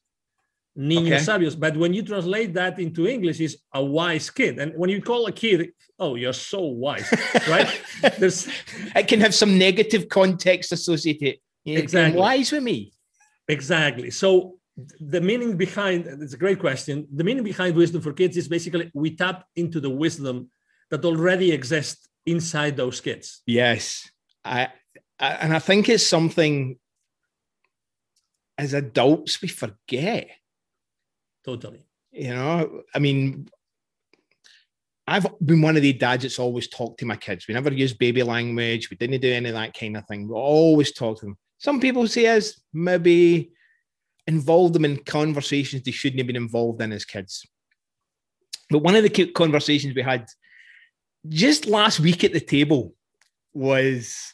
Niños 0.78 1.08
okay. 1.08 1.18
Sabios. 1.18 1.60
But 1.60 1.76
when 1.76 1.94
you 1.94 2.02
translate 2.04 2.54
that 2.54 2.80
into 2.80 3.08
English, 3.08 3.40
is 3.40 3.58
a 3.74 3.84
wise 3.84 4.30
kid. 4.30 4.58
And 4.60 4.74
when 4.76 4.90
you 4.90 5.02
call 5.02 5.26
a 5.28 5.32
kid, 5.32 5.72
oh, 6.00 6.16
you're 6.16 6.34
so 6.34 6.62
wise, 6.62 7.12
right? 7.48 7.68
There's 8.20 8.48
it 8.96 9.08
can 9.08 9.20
have 9.20 9.36
some 9.36 9.58
negative 9.58 10.08
context 10.08 10.72
associated. 10.72 11.40
You 11.66 11.78
exactly. 11.78 12.20
Wise 12.20 12.52
with 12.52 12.64
me. 12.64 12.94
Exactly. 13.48 14.12
So 14.12 14.56
the 15.00 15.22
meaning 15.22 15.58
behind 15.58 16.08
it's 16.08 16.34
a 16.34 16.38
great 16.38 16.60
question 16.60 17.08
the 17.14 17.24
meaning 17.24 17.44
behind 17.44 17.76
wisdom 17.76 18.02
for 18.02 18.14
kids 18.14 18.38
is 18.38 18.48
basically 18.48 18.90
we 18.94 19.16
tap 19.16 19.46
into 19.56 19.80
the 19.80 19.90
wisdom 19.90 20.50
that 20.90 21.04
already 21.04 21.52
exists 21.52 22.08
inside 22.26 22.78
those 22.78 23.02
kids 23.02 23.42
yes 23.46 24.10
I, 24.46 24.70
I 25.20 25.30
and 25.34 25.54
i 25.54 25.60
think 25.60 25.90
it's 25.90 26.08
something 26.08 26.78
as 28.58 28.74
adults 28.74 29.42
we 29.42 29.50
forget 29.50 30.30
totally 31.46 31.86
you 32.12 32.34
know 32.34 32.84
i 32.96 33.00
mean 33.00 33.48
I've 35.08 35.26
been 35.44 35.62
one 35.62 35.76
of 35.76 35.82
the 35.82 35.92
dads 35.92 36.24
that's 36.24 36.40
always 36.40 36.70
talked 36.70 37.00
to 37.00 37.06
my 37.06 37.18
kids. 37.18 37.46
We 37.46 37.54
never 37.54 37.74
use 37.74 37.94
baby 37.94 38.24
language. 38.24 38.90
We 38.90 38.96
didn't 38.96 39.20
do 39.20 39.34
any 39.34 39.50
of 39.50 39.56
that 39.56 39.78
kind 39.78 39.98
of 39.98 40.06
thing. 40.08 40.28
We 40.28 40.36
always 40.36 40.94
talk 40.94 41.20
to 41.20 41.26
them. 41.26 41.38
Some 41.58 41.82
people 41.82 42.08
say 42.08 42.28
as 42.28 42.62
maybe 42.72 43.52
involve 44.28 44.72
them 44.74 44.86
in 44.86 45.04
conversations 45.04 45.84
they 45.84 45.92
shouldn't 45.92 46.20
have 46.20 46.28
been 46.28 46.36
involved 46.36 46.82
in 46.82 46.92
as 46.92 47.04
kids. 47.04 47.46
But 48.70 48.80
one 48.80 48.96
of 48.96 49.04
the 49.04 49.32
conversations 49.32 49.96
we 49.96 50.02
had 50.02 50.28
just 51.28 51.66
last 51.66 52.00
week 52.00 52.24
at 52.24 52.32
the 52.32 52.40
table 52.40 52.94
was 53.54 54.34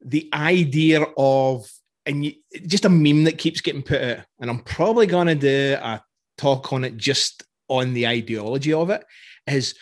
the 0.00 0.30
idea 0.32 1.04
of, 1.18 1.70
and 2.06 2.24
you, 2.24 2.32
just 2.66 2.86
a 2.86 2.88
meme 2.88 3.24
that 3.24 3.38
keeps 3.38 3.60
getting 3.60 3.82
put 3.82 4.00
out. 4.00 4.24
And 4.40 4.48
I'm 4.48 4.60
probably 4.60 5.06
going 5.06 5.26
to 5.26 5.34
do 5.34 5.76
a 5.78 6.02
talk 6.40 6.72
on 6.72 6.84
it 6.84 6.96
just 6.96 7.44
on 7.68 7.94
the 7.94 8.06
ideology 8.06 8.72
of 8.72 8.90
it 8.90 9.04
is 9.46 9.74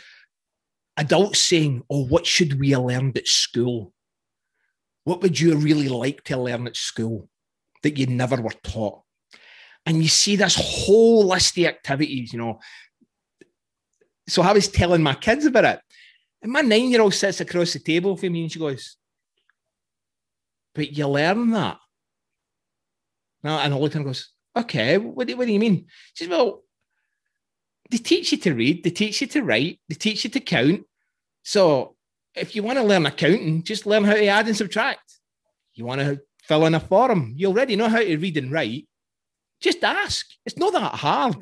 adults 0.96 1.40
saying, 1.40 1.82
Oh, 1.90 2.06
what 2.06 2.26
should 2.26 2.58
we 2.58 2.70
have 2.70 2.82
learned 2.82 3.16
at 3.16 3.28
school? 3.28 3.92
What 5.04 5.22
would 5.22 5.40
you 5.40 5.56
really 5.56 5.88
like 5.88 6.24
to 6.24 6.36
learn 6.36 6.66
at 6.66 6.76
school 6.76 7.28
that 7.82 7.96
you 7.96 8.06
never 8.06 8.40
were 8.40 8.54
taught? 8.62 9.02
and 9.88 10.02
you 10.02 10.08
see 10.08 10.36
this 10.36 10.54
whole 10.54 11.26
list 11.26 11.56
of 11.56 11.64
activities, 11.64 12.30
you 12.34 12.38
know. 12.38 12.60
So 14.28 14.42
I 14.42 14.52
was 14.52 14.68
telling 14.68 15.02
my 15.02 15.14
kids 15.14 15.46
about 15.46 15.64
it, 15.64 15.80
and 16.42 16.52
my 16.52 16.60
nine 16.60 16.90
year 16.90 17.00
old 17.00 17.14
sits 17.14 17.40
across 17.40 17.72
the 17.72 17.78
table 17.78 18.14
from 18.14 18.34
me 18.34 18.42
and 18.42 18.52
she 18.52 18.58
goes, 18.58 18.98
But 20.74 20.92
you 20.92 21.08
learn 21.08 21.50
that. 21.52 21.78
Now, 23.42 23.60
And 23.60 23.72
I 23.72 23.78
look 23.78 23.94
and 23.94 24.04
goes, 24.04 24.28
Okay, 24.56 24.98
what 24.98 25.26
do, 25.26 25.36
what 25.36 25.46
do 25.46 25.52
you 25.52 25.58
mean? 25.58 25.86
She 26.14 26.24
says, 26.24 26.30
Well, 26.30 26.62
they 27.90 27.98
teach 27.98 28.32
you 28.32 28.38
to 28.38 28.54
read, 28.54 28.84
they 28.84 28.90
teach 28.90 29.20
you 29.20 29.26
to 29.28 29.42
write, 29.42 29.80
they 29.88 29.94
teach 29.94 30.24
you 30.24 30.30
to 30.30 30.40
count. 30.40 30.84
So 31.42 31.96
if 32.34 32.54
you 32.54 32.62
want 32.62 32.78
to 32.78 32.84
learn 32.84 33.06
accounting, 33.06 33.62
just 33.62 33.86
learn 33.86 34.04
how 34.04 34.14
to 34.14 34.26
add 34.26 34.46
and 34.46 34.56
subtract. 34.56 35.18
You 35.74 35.84
want 35.84 36.00
to 36.00 36.20
fill 36.42 36.66
in 36.66 36.74
a 36.74 36.80
form, 36.80 37.34
you 37.36 37.48
already 37.48 37.76
know 37.76 37.88
how 37.88 38.00
to 38.00 38.16
read 38.16 38.36
and 38.36 38.50
write. 38.50 38.86
Just 39.60 39.82
ask. 39.82 40.26
It's 40.44 40.56
not 40.56 40.72
that 40.72 40.94
hard. 40.94 41.36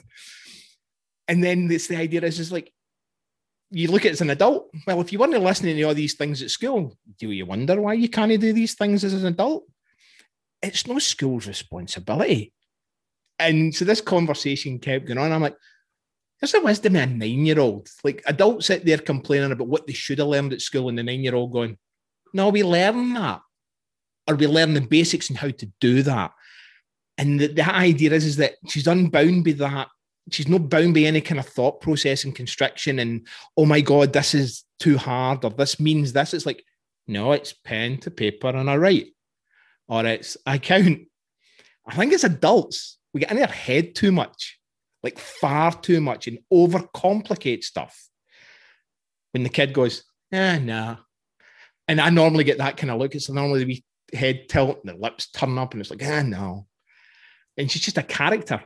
And 1.29 1.43
then 1.43 1.71
it's 1.71 1.87
the 1.87 1.97
idea 1.97 2.23
is 2.23 2.37
just 2.37 2.53
like 2.53 2.73
you 3.71 3.91
look 3.91 4.03
at 4.03 4.09
it 4.09 4.13
as 4.13 4.21
an 4.21 4.31
adult. 4.31 4.71
Well, 4.87 5.01
if 5.01 5.13
you 5.13 5.19
weren't 5.19 5.39
listening 5.43 5.77
to 5.77 5.83
all 5.83 5.95
these 5.95 6.15
things 6.15 6.41
at 6.43 6.51
school, 6.51 6.97
do 7.19 7.31
you 7.31 7.47
wonder 7.47 7.81
why 7.81 7.95
you 7.95 8.09
can't 8.09 8.41
do 8.41 8.53
these 8.53 8.75
things 8.75 9.05
as 9.05 9.15
an 9.15 9.27
adult? 9.27 9.65
It's 10.63 10.87
no 10.87 10.99
school's 10.99 11.47
responsibility. 11.47 12.53
And 13.39 13.75
so 13.75 13.85
this 13.85 14.01
conversation 14.01 14.79
kept 14.79 15.07
going 15.07 15.19
on. 15.19 15.33
I'm 15.33 15.43
like, 15.43 15.57
there's 16.41 16.55
a 16.55 16.61
wisdom 16.61 16.97
in 16.97 17.11
a 17.11 17.13
nine-year-old. 17.13 17.89
Like 18.05 18.23
adults 18.27 18.67
sit 18.67 18.85
there 18.85 18.99
complaining 18.99 19.53
about 19.53 19.69
what 19.69 19.87
they 19.87 19.93
should 19.93 20.19
have 20.19 20.29
learned 20.29 20.53
at 20.53 20.61
school, 20.61 20.89
and 20.89 20.99
the 20.99 21.03
nine-year-old 21.03 21.53
going, 21.53 21.79
No, 22.33 22.51
we 22.51 22.63
learn 22.63 23.15
that. 23.15 23.41
Or 24.29 24.35
we 24.35 24.47
learn 24.47 24.75
the 24.75 24.81
basics 24.81 25.29
and 25.29 25.39
how 25.39 25.51
to 25.51 25.73
do 25.81 26.03
that. 26.03 26.33
And 27.19 27.41
the, 27.41 27.47
the 27.49 27.75
idea 27.75 28.13
is, 28.13 28.25
is 28.25 28.37
that 28.37 28.55
she's 28.69 28.87
unbound 28.87 29.45
by 29.45 29.53
that. 29.53 29.89
She's 30.31 30.49
not 30.49 30.69
bound 30.69 30.95
by 30.95 31.01
any 31.01 31.21
kind 31.21 31.39
of 31.39 31.47
thought 31.47 31.81
process 31.81 32.25
and 32.25 32.35
constriction 32.35 32.99
and, 32.99 33.27
oh 33.57 33.65
my 33.65 33.81
God, 33.81 34.13
this 34.13 34.35
is 34.35 34.65
too 34.81 34.99
hard 34.99 35.45
or 35.45 35.51
this 35.51 35.79
means 35.79 36.13
this. 36.13 36.35
It's 36.35 36.47
like, 36.47 36.65
no, 37.07 37.33
it's 37.33 37.53
pen 37.53 37.99
to 37.99 38.11
paper 38.11 38.49
and 38.49 38.69
I 38.69 38.77
write. 38.77 39.07
Or 39.89 40.05
it's 40.05 40.37
I 40.45 40.59
count. 40.59 41.03
I 41.87 41.95
think 41.95 42.13
it's 42.13 42.25
adults. 42.25 42.96
We 43.17 43.21
get 43.21 43.31
in 43.31 43.39
their 43.39 43.47
head 43.47 43.95
too 43.95 44.13
much, 44.13 44.59
like 45.03 45.19
far 45.19 45.73
too 45.73 46.01
much, 46.01 46.29
and 46.29 46.39
overcomplicate 46.53 47.65
stuff. 47.65 48.09
When 49.33 49.43
the 49.43 49.49
kid 49.49 49.73
goes, 49.73 50.05
eh, 50.33 50.59
nah. 50.59 50.97
And 51.89 52.01
I 52.01 52.11
normally 52.11 52.45
get 52.45 52.59
that 52.59 52.77
kind 52.77 52.91
of 52.91 52.99
look. 52.99 53.15
It's 53.15 53.31
normally 53.31 53.61
the 53.61 53.67
wee 53.67 53.85
head 54.13 54.49
tilt 54.49 54.81
and 54.85 54.95
the 54.95 55.01
lips 55.01 55.31
turn 55.31 55.57
up, 55.59 55.73
and 55.73 55.81
it's 55.81 55.91
like, 55.91 56.05
ah, 56.05 56.23
no 56.23 56.67
and 57.57 57.71
she's 57.71 57.83
just 57.83 57.99
a 57.99 58.03
character. 58.03 58.63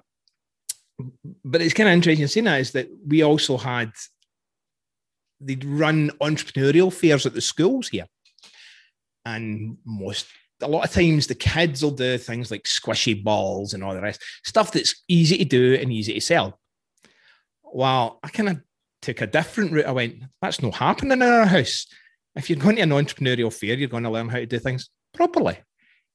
But 1.45 1.63
it's 1.63 1.75
kind 1.75 1.89
of 1.89 1.95
interesting 1.95 2.27
seeing 2.27 2.45
that 2.45 2.61
is 2.61 2.73
that 2.73 2.89
we 3.07 3.23
also 3.23 3.57
had 3.57 3.93
they'd 5.41 5.65
run 5.65 6.11
entrepreneurial 6.21 6.93
fairs 6.93 7.25
at 7.25 7.33
the 7.33 7.41
schools 7.41 7.89
here, 7.89 8.07
and 9.25 9.79
most 9.85 10.27
a 10.63 10.69
lot 10.69 10.85
of 10.85 10.93
times 10.93 11.27
the 11.27 11.35
kids 11.35 11.83
will 11.83 11.91
do 11.91 12.19
things 12.19 12.51
like 12.51 12.65
squishy 12.65 13.23
balls 13.23 13.75
and 13.75 13.83
all 13.83 13.95
the 13.95 14.01
rest 14.01 14.23
stuff 14.45 14.73
that's 14.73 15.03
easy 15.09 15.39
to 15.39 15.45
do 15.45 15.75
and 15.75 15.93
easy 15.93 16.15
to 16.15 16.21
sell. 16.21 16.59
Well, 17.63 18.19
I 18.23 18.29
kind 18.29 18.49
of 18.49 18.61
took 19.03 19.21
a 19.21 19.27
different 19.27 19.73
route. 19.73 19.87
I 19.87 19.93
went, 19.93 20.23
that's 20.43 20.63
not 20.63 20.75
happening 20.75 21.13
in 21.13 21.23
our 21.23 21.47
house. 21.47 21.87
If 22.35 22.49
you're 22.49 22.59
going 22.59 22.77
to 22.77 22.83
an 22.83 22.91
entrepreneurial 22.91 23.53
fair, 23.53 23.75
you're 23.75 23.89
going 23.89 24.05
to 24.05 24.11
learn 24.11 24.29
how 24.29 24.39
to 24.39 24.47
do 24.47 24.59
things 24.59 24.91
properly. 25.15 25.59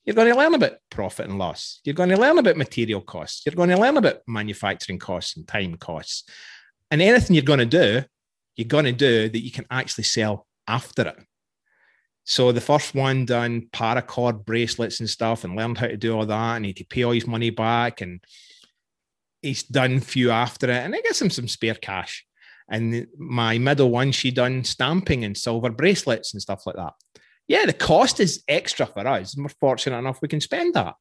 You're 0.05 0.15
going 0.15 0.31
to 0.31 0.37
learn 0.37 0.53
about 0.53 0.73
profit 0.91 1.27
and 1.27 1.39
loss. 1.39 1.79
You're 1.83 1.95
going 1.95 2.09
to 2.09 2.17
learn 2.17 2.37
about 2.37 2.57
material 2.57 3.01
costs. 3.01 3.45
You're 3.45 3.55
going 3.55 3.69
to 3.69 3.77
learn 3.77 3.97
about 3.97 4.19
manufacturing 4.27 4.99
costs 4.99 5.35
and 5.35 5.47
time 5.47 5.75
costs. 5.77 6.23
And 6.91 7.01
anything 7.01 7.35
you're 7.35 7.43
going 7.43 7.59
to 7.59 7.65
do, 7.65 8.03
you're 8.55 8.67
going 8.67 8.85
to 8.85 8.91
do 8.91 9.29
that 9.29 9.43
you 9.43 9.51
can 9.51 9.65
actually 9.71 10.03
sell 10.03 10.45
after 10.67 11.07
it. 11.07 11.17
So 12.25 12.51
the 12.51 12.61
first 12.61 12.95
one 12.95 13.25
done 13.25 13.69
paracord 13.71 14.45
bracelets 14.45 14.99
and 14.99 15.09
stuff 15.09 15.43
and 15.43 15.55
learned 15.55 15.77
how 15.77 15.87
to 15.87 15.97
do 15.97 16.17
all 16.17 16.25
that 16.25 16.55
and 16.55 16.65
he 16.65 16.69
had 16.69 16.77
to 16.77 16.85
pay 16.85 17.03
all 17.03 17.11
his 17.11 17.27
money 17.27 17.51
back 17.51 18.01
and 18.01 18.23
he's 19.41 19.63
done 19.63 19.99
few 19.99 20.31
after 20.31 20.67
it 20.69 20.83
and 20.83 20.93
I 20.95 21.01
gets 21.01 21.21
him 21.21 21.29
some 21.29 21.47
spare 21.47 21.75
cash. 21.75 22.25
And 22.67 23.05
my 23.17 23.59
middle 23.59 23.91
one, 23.91 24.11
she 24.11 24.31
done 24.31 24.63
stamping 24.63 25.23
and 25.23 25.37
silver 25.37 25.69
bracelets 25.69 26.33
and 26.33 26.41
stuff 26.41 26.65
like 26.65 26.75
that 26.77 26.93
yeah, 27.47 27.65
the 27.65 27.73
cost 27.73 28.19
is 28.19 28.43
extra 28.47 28.85
for 28.85 29.05
us. 29.07 29.35
We're 29.37 29.49
fortunate 29.49 29.97
enough 29.97 30.19
we 30.21 30.27
can 30.27 30.41
spend 30.41 30.73
that. 30.73 30.95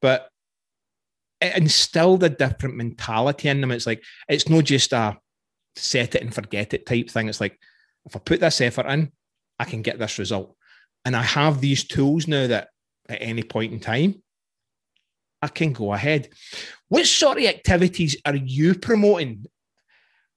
But 0.00 0.28
it 1.40 1.56
instilled 1.56 2.22
a 2.22 2.28
different 2.28 2.76
mentality 2.76 3.48
in 3.48 3.60
them. 3.60 3.70
It's 3.70 3.86
like, 3.86 4.02
it's 4.28 4.48
not 4.48 4.64
just 4.64 4.92
a 4.92 5.18
set 5.76 6.14
it 6.14 6.22
and 6.22 6.34
forget 6.34 6.72
it 6.72 6.86
type 6.86 7.10
thing. 7.10 7.28
It's 7.28 7.40
like, 7.40 7.58
if 8.06 8.16
I 8.16 8.20
put 8.20 8.40
this 8.40 8.60
effort 8.60 8.86
in, 8.86 9.12
I 9.58 9.64
can 9.64 9.82
get 9.82 9.98
this 9.98 10.18
result. 10.18 10.56
And 11.04 11.16
I 11.16 11.22
have 11.22 11.60
these 11.60 11.84
tools 11.84 12.28
now 12.28 12.46
that 12.46 12.68
at 13.08 13.18
any 13.20 13.42
point 13.42 13.72
in 13.72 13.80
time, 13.80 14.22
I 15.40 15.48
can 15.48 15.72
go 15.72 15.92
ahead. 15.92 16.28
What 16.88 17.06
sort 17.06 17.38
of 17.38 17.44
activities 17.44 18.16
are 18.24 18.36
you 18.36 18.74
promoting? 18.74 19.46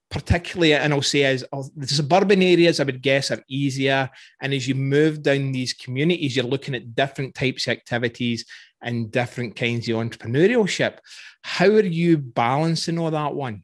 particularly, 0.09 0.73
and 0.73 0.93
I'll 0.93 1.01
say 1.01 1.23
as 1.23 1.43
the 1.75 1.87
suburban 1.87 2.41
areas, 2.41 2.79
I 2.79 2.83
would 2.83 3.01
guess 3.01 3.31
are 3.31 3.43
easier. 3.49 4.09
And 4.41 4.53
as 4.53 4.67
you 4.67 4.75
move 4.75 5.21
down 5.21 5.51
these 5.51 5.73
communities, 5.73 6.35
you're 6.35 6.45
looking 6.45 6.75
at 6.75 6.95
different 6.95 7.35
types 7.35 7.67
of 7.67 7.71
activities 7.71 8.45
and 8.81 9.11
different 9.11 9.55
kinds 9.55 9.89
of 9.89 9.97
entrepreneurship. 9.97 10.99
How 11.41 11.65
are 11.65 11.83
you 11.83 12.17
balancing 12.17 12.99
all 12.99 13.11
that 13.11 13.35
one? 13.35 13.63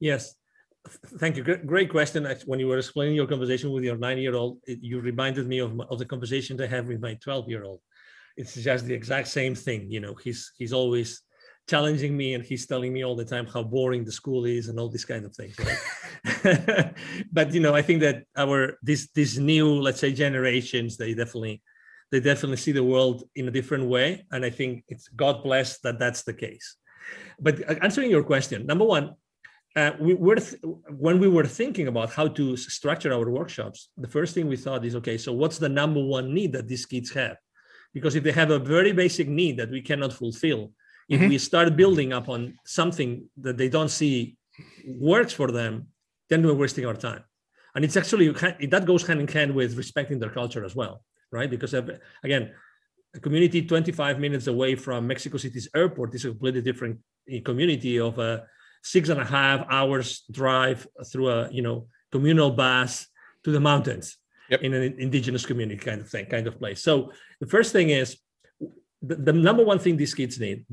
Yes. 0.00 0.34
Thank 0.88 1.36
you. 1.36 1.42
Great 1.42 1.90
question. 1.90 2.26
When 2.46 2.58
you 2.58 2.66
were 2.66 2.78
explaining 2.78 3.14
your 3.14 3.26
conversation 3.26 3.70
with 3.70 3.84
your 3.84 3.96
nine 3.96 4.18
year 4.18 4.34
old, 4.34 4.58
you 4.66 5.00
reminded 5.00 5.46
me 5.46 5.58
of, 5.60 5.80
of 5.80 5.98
the 5.98 6.04
conversation 6.04 6.60
I 6.60 6.66
have 6.66 6.88
with 6.88 7.00
my 7.00 7.14
12 7.14 7.48
year 7.48 7.64
old. 7.64 7.80
It's 8.36 8.54
just 8.54 8.86
the 8.86 8.94
exact 8.94 9.28
same 9.28 9.54
thing. 9.54 9.90
You 9.90 10.00
know, 10.00 10.14
he's, 10.14 10.52
he's 10.58 10.72
always 10.72 11.22
challenging 11.68 12.16
me 12.16 12.34
and 12.34 12.44
he's 12.44 12.66
telling 12.66 12.92
me 12.92 13.04
all 13.04 13.14
the 13.14 13.24
time 13.24 13.46
how 13.46 13.62
boring 13.62 14.04
the 14.04 14.12
school 14.12 14.44
is 14.44 14.68
and 14.68 14.78
all 14.78 14.88
these 14.88 15.04
kind 15.04 15.24
of 15.24 15.34
things 15.34 15.56
right? 15.58 16.94
but 17.32 17.54
you 17.54 17.60
know 17.60 17.74
i 17.74 17.80
think 17.80 18.00
that 18.00 18.24
our 18.36 18.78
this 18.82 19.10
this 19.14 19.38
new 19.38 19.80
let's 19.80 20.00
say 20.00 20.12
generations 20.12 20.96
they 20.96 21.14
definitely 21.14 21.62
they 22.10 22.20
definitely 22.20 22.56
see 22.56 22.72
the 22.72 22.82
world 22.82 23.24
in 23.36 23.46
a 23.46 23.50
different 23.50 23.86
way 23.86 24.26
and 24.32 24.44
i 24.44 24.50
think 24.50 24.84
it's 24.88 25.08
god 25.08 25.42
bless 25.42 25.78
that 25.80 25.98
that's 25.98 26.24
the 26.24 26.34
case 26.34 26.76
but 27.38 27.54
uh, 27.70 27.76
answering 27.80 28.10
your 28.10 28.24
question 28.24 28.66
number 28.66 28.84
one 28.84 29.14
uh, 29.74 29.92
we 29.98 30.14
were 30.14 30.36
th- 30.36 30.60
when 30.90 31.18
we 31.18 31.28
were 31.28 31.46
thinking 31.46 31.88
about 31.88 32.12
how 32.12 32.28
to 32.28 32.56
structure 32.56 33.12
our 33.12 33.30
workshops 33.30 33.88
the 33.96 34.08
first 34.08 34.34
thing 34.34 34.46
we 34.46 34.56
thought 34.56 34.84
is 34.84 34.94
okay 34.94 35.16
so 35.16 35.32
what's 35.32 35.58
the 35.58 35.68
number 35.68 36.02
one 36.02 36.34
need 36.34 36.52
that 36.52 36.68
these 36.68 36.86
kids 36.86 37.12
have? 37.12 37.36
Because 37.94 38.14
if 38.14 38.24
they 38.24 38.32
have 38.32 38.50
a 38.50 38.58
very 38.58 38.92
basic 38.92 39.28
need 39.28 39.58
that 39.58 39.70
we 39.70 39.82
cannot 39.82 40.12
fulfill 40.12 40.72
if 41.08 41.20
mm-hmm. 41.20 41.30
we 41.30 41.38
start 41.38 41.76
building 41.76 42.12
upon 42.12 42.54
something 42.64 43.28
that 43.38 43.56
they 43.56 43.68
don't 43.68 43.90
see 43.90 44.36
works 44.86 45.32
for 45.32 45.50
them 45.50 45.88
then 46.28 46.44
we're 46.44 46.54
wasting 46.54 46.86
our 46.86 46.94
time. 46.94 47.24
And 47.74 47.84
it's 47.84 47.96
actually 47.96 48.28
that 48.28 48.84
goes 48.84 49.06
hand 49.06 49.20
in 49.20 49.28
hand 49.28 49.54
with 49.54 49.76
respecting 49.76 50.18
their 50.18 50.30
culture 50.30 50.64
as 50.64 50.76
well 50.76 51.02
right? 51.30 51.50
Because 51.50 51.74
again 52.22 52.52
a 53.14 53.20
community 53.20 53.62
25 53.62 54.18
minutes 54.18 54.46
away 54.46 54.74
from 54.74 55.06
mexico 55.06 55.36
city's 55.36 55.68
airport 55.74 56.14
is 56.14 56.24
a 56.24 56.28
completely 56.28 56.62
different 56.62 56.98
eh, 57.30 57.40
community 57.44 58.00
of 58.00 58.18
a 58.18 58.46
six 58.82 59.08
and 59.08 59.20
a 59.20 59.24
half 59.24 59.66
hours 59.70 60.24
drive 60.30 60.86
through 61.06 61.30
a 61.30 61.50
you 61.50 61.62
know 61.62 61.86
communal 62.10 62.50
bus 62.50 63.06
to 63.44 63.50
the 63.50 63.60
mountains 63.60 64.18
yep. 64.50 64.62
in 64.62 64.74
an 64.74 64.94
indigenous 64.98 65.46
community 65.46 65.80
kind 65.80 66.00
of 66.00 66.08
thing 66.08 66.26
kind 66.26 66.46
of 66.46 66.58
place. 66.58 66.82
So 66.82 67.12
the 67.40 67.46
first 67.46 67.72
thing 67.72 67.90
is 67.90 68.18
the, 69.00 69.16
the 69.16 69.32
number 69.32 69.64
one 69.64 69.78
thing 69.78 69.96
these 69.96 70.14
kids 70.14 70.38
need 70.38 70.66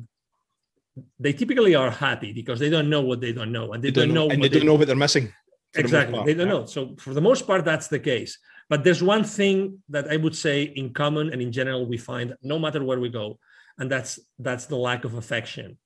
they 1.18 1.32
typically 1.32 1.76
are 1.76 1.92
happy 1.92 2.34
because 2.34 2.60
they 2.60 2.70
don't 2.70 2.90
know 2.90 3.02
what 3.02 3.22
they 3.22 3.32
don't 3.32 3.54
know 3.54 3.72
and 3.74 3.82
they, 3.82 3.90
they 3.90 4.02
don't, 4.02 4.14
know, 4.14 4.28
know 4.28 4.34
and 4.34 4.44
they 4.44 4.50
don't 4.50 4.66
know 4.66 4.76
what 4.76 4.88
they're 4.88 4.96
missing 4.96 5.32
exactly 5.76 6.18
the 6.20 6.26
they 6.26 6.34
don't 6.34 6.50
know. 6.50 6.66
So 6.66 6.96
for 6.98 7.14
the 7.14 7.22
most 7.22 7.48
part 7.48 7.64
that's 7.64 7.88
the 7.88 8.00
case. 8.00 8.38
But 8.70 8.84
there's 8.84 9.02
one 9.02 9.24
thing 9.24 9.82
that 9.90 10.12
i 10.12 10.18
would 10.18 10.36
say 10.36 10.64
in 10.64 10.94
common 10.94 11.32
and 11.32 11.42
in 11.42 11.52
general 11.52 11.88
we 11.88 11.98
find 11.98 12.36
no 12.44 12.60
matter 12.60 12.84
where 12.84 13.00
we 13.00 13.10
go 13.10 13.40
and 13.80 13.90
that's 13.90 14.20
that's 14.38 14.66
the 14.66 14.76
lack 14.76 15.06
of 15.06 15.14
affection 15.16 15.78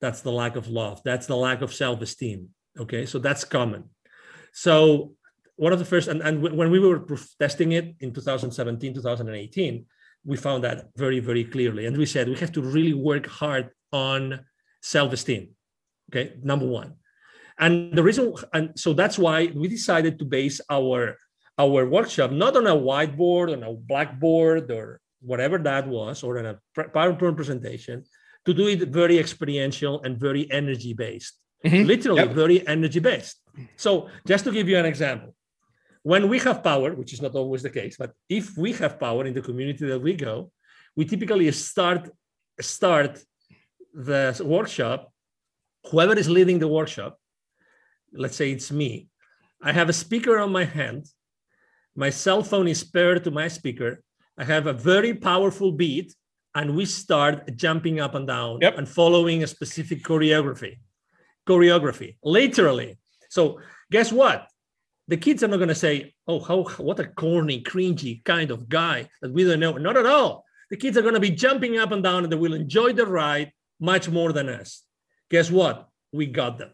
that's 0.00 0.20
the 0.20 0.32
lack 0.32 0.56
of 0.56 0.68
love. 0.68 1.00
That's 1.04 1.26
the 1.26 1.36
lack 1.36 1.62
of 1.62 1.72
self-esteem. 1.72 2.48
Okay 2.78 3.06
so 3.06 3.18
that's 3.18 3.44
common. 3.44 3.84
So 4.52 5.12
one 5.56 5.72
of 5.72 5.78
the 5.78 5.84
first 5.84 6.08
and, 6.08 6.20
and 6.20 6.42
when 6.42 6.70
we 6.70 6.78
were 6.78 7.04
testing 7.40 7.72
it 7.72 7.94
in 8.00 8.12
2017 8.12 8.94
2018 8.94 9.86
we 10.24 10.36
found 10.36 10.64
that 10.64 10.88
very 10.96 11.20
very 11.20 11.44
clearly. 11.44 11.86
And 11.86 11.96
we 11.96 12.06
said 12.06 12.28
we 12.28 12.36
have 12.36 12.52
to 12.52 12.62
really 12.62 12.94
work 12.94 13.26
hard 13.26 13.70
on 13.92 14.44
self-esteem. 14.82 15.48
Okay 16.10 16.34
number 16.42 16.66
one. 16.66 16.94
And 17.58 17.92
the 17.92 18.02
reason 18.02 18.34
and 18.52 18.78
so 18.78 18.92
that's 18.92 19.18
why 19.18 19.50
we 19.54 19.68
decided 19.68 20.18
to 20.18 20.24
base 20.24 20.60
our 20.70 21.16
our 21.58 21.88
workshop 21.88 22.30
not 22.32 22.56
on 22.56 22.66
a 22.66 22.76
whiteboard 22.76 23.52
on 23.52 23.62
a 23.62 23.72
blackboard 23.72 24.70
or 24.70 25.00
whatever 25.22 25.58
that 25.58 25.88
was 25.88 26.22
or 26.22 26.38
on 26.38 26.46
a 26.46 26.60
powerpoint 26.76 27.36
presentation 27.36 28.04
to 28.46 28.54
do 28.54 28.68
it 28.68 28.80
very 28.88 29.18
experiential 29.18 30.02
and 30.02 30.18
very 30.18 30.50
energy 30.50 30.92
based 30.94 31.34
mm-hmm. 31.64 31.86
literally 31.86 32.22
yep. 32.22 32.32
very 32.32 32.66
energy 32.66 33.00
based 33.00 33.36
so 33.76 34.08
just 34.26 34.44
to 34.44 34.52
give 34.52 34.68
you 34.68 34.78
an 34.78 34.86
example 34.86 35.34
when 36.02 36.28
we 36.28 36.38
have 36.38 36.62
power 36.62 36.94
which 36.94 37.12
is 37.12 37.20
not 37.20 37.34
always 37.34 37.62
the 37.62 37.70
case 37.70 37.96
but 37.98 38.12
if 38.28 38.56
we 38.56 38.72
have 38.72 38.98
power 38.98 39.26
in 39.26 39.34
the 39.34 39.42
community 39.42 39.84
that 39.86 40.00
we 40.00 40.14
go 40.14 40.50
we 40.96 41.04
typically 41.04 41.50
start 41.52 42.08
start 42.60 43.22
the 43.96 44.42
workshop, 44.44 45.12
whoever 45.90 46.14
is 46.18 46.28
leading 46.28 46.58
the 46.58 46.68
workshop, 46.68 47.18
let's 48.12 48.36
say 48.36 48.50
it's 48.50 48.70
me, 48.70 49.08
I 49.62 49.72
have 49.72 49.88
a 49.88 49.92
speaker 49.92 50.38
on 50.38 50.52
my 50.52 50.64
hand. 50.64 51.06
My 51.94 52.10
cell 52.10 52.42
phone 52.42 52.68
is 52.68 52.84
paired 52.84 53.24
to 53.24 53.30
my 53.30 53.48
speaker. 53.48 54.02
I 54.36 54.44
have 54.44 54.66
a 54.66 54.74
very 54.74 55.14
powerful 55.14 55.72
beat, 55.72 56.14
and 56.56 56.74
we 56.74 56.86
start 56.86 57.54
jumping 57.54 58.00
up 58.00 58.14
and 58.14 58.26
down 58.26 58.58
yep. 58.62 58.78
and 58.78 58.88
following 58.88 59.42
a 59.42 59.46
specific 59.46 60.02
choreography. 60.02 60.78
Choreography, 61.46 62.16
literally. 62.24 62.98
So, 63.28 63.60
guess 63.92 64.10
what? 64.10 64.48
The 65.06 65.18
kids 65.18 65.42
are 65.44 65.48
not 65.48 65.58
going 65.58 65.76
to 65.76 65.84
say, 65.86 66.14
"Oh, 66.26 66.40
how 66.40 66.64
what 66.78 66.98
a 66.98 67.04
corny, 67.04 67.62
cringy 67.62 68.24
kind 68.24 68.50
of 68.50 68.68
guy 68.68 69.08
that 69.20 69.32
we 69.32 69.44
don't 69.44 69.60
know." 69.60 69.76
Not 69.76 69.98
at 69.98 70.06
all. 70.06 70.44
The 70.70 70.78
kids 70.78 70.96
are 70.96 71.02
going 71.02 71.20
to 71.20 71.28
be 71.28 71.42
jumping 71.44 71.78
up 71.78 71.92
and 71.92 72.02
down, 72.02 72.24
and 72.24 72.32
they 72.32 72.42
will 72.44 72.54
enjoy 72.54 72.94
the 72.94 73.06
ride 73.06 73.52
much 73.78 74.08
more 74.08 74.32
than 74.32 74.48
us. 74.48 74.82
Guess 75.30 75.50
what? 75.50 75.88
We 76.10 76.26
got 76.26 76.58
them. 76.58 76.70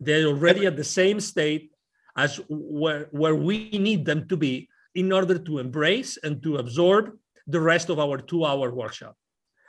They're 0.00 0.26
already 0.26 0.64
at 0.66 0.76
the 0.76 0.84
same 0.84 1.20
state 1.20 1.70
as 2.16 2.40
where, 2.48 3.08
where 3.12 3.36
we 3.36 3.68
need 3.70 4.06
them 4.06 4.26
to 4.28 4.36
be 4.36 4.68
in 4.94 5.12
order 5.12 5.38
to 5.38 5.58
embrace 5.58 6.16
and 6.24 6.42
to 6.42 6.56
absorb 6.56 7.12
the 7.48 7.60
rest 7.60 7.88
of 7.88 7.98
our 7.98 8.18
two 8.18 8.44
hour 8.44 8.70
workshop. 8.70 9.16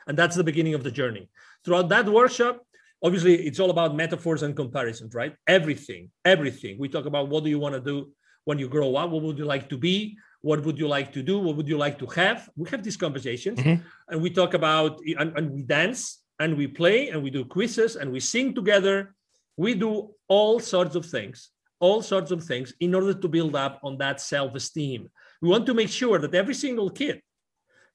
And 0.06 0.16
that's 0.16 0.36
the 0.36 0.44
beginning 0.44 0.74
of 0.74 0.84
the 0.84 0.90
journey. 0.90 1.28
Throughout 1.64 1.88
that 1.88 2.06
workshop, 2.06 2.64
obviously, 3.02 3.34
it's 3.46 3.58
all 3.58 3.70
about 3.70 3.96
metaphors 3.96 4.42
and 4.42 4.54
comparisons, 4.54 5.14
right? 5.14 5.34
Everything, 5.46 6.10
everything. 6.24 6.78
We 6.78 6.88
talk 6.88 7.06
about 7.06 7.28
what 7.28 7.44
do 7.44 7.50
you 7.50 7.58
want 7.58 7.74
to 7.74 7.80
do 7.80 8.12
when 8.44 8.58
you 8.58 8.68
grow 8.68 8.96
up? 8.96 9.10
What 9.10 9.22
would 9.22 9.38
you 9.38 9.44
like 9.44 9.68
to 9.70 9.78
be? 9.78 10.18
What 10.42 10.64
would 10.64 10.78
you 10.78 10.88
like 10.88 11.12
to 11.12 11.22
do? 11.22 11.38
What 11.38 11.56
would 11.56 11.68
you 11.68 11.76
like 11.76 11.98
to 11.98 12.06
have? 12.06 12.48
We 12.56 12.68
have 12.70 12.82
these 12.82 12.96
conversations 12.96 13.58
mm-hmm. 13.58 13.82
and 14.08 14.22
we 14.22 14.30
talk 14.30 14.54
about, 14.54 15.00
and, 15.18 15.36
and 15.36 15.50
we 15.50 15.62
dance 15.62 16.20
and 16.38 16.56
we 16.56 16.66
play 16.66 17.08
and 17.10 17.22
we 17.22 17.30
do 17.30 17.44
quizzes 17.44 17.96
and 17.96 18.10
we 18.10 18.20
sing 18.20 18.54
together. 18.54 19.14
We 19.56 19.74
do 19.74 20.14
all 20.28 20.58
sorts 20.58 20.94
of 20.96 21.04
things, 21.04 21.50
all 21.78 22.00
sorts 22.00 22.30
of 22.30 22.42
things 22.42 22.72
in 22.80 22.94
order 22.94 23.12
to 23.12 23.28
build 23.28 23.54
up 23.54 23.80
on 23.82 23.98
that 23.98 24.20
self 24.20 24.54
esteem. 24.54 25.10
We 25.42 25.48
want 25.50 25.66
to 25.66 25.74
make 25.74 25.90
sure 25.90 26.18
that 26.18 26.34
every 26.34 26.54
single 26.54 26.88
kid 26.88 27.20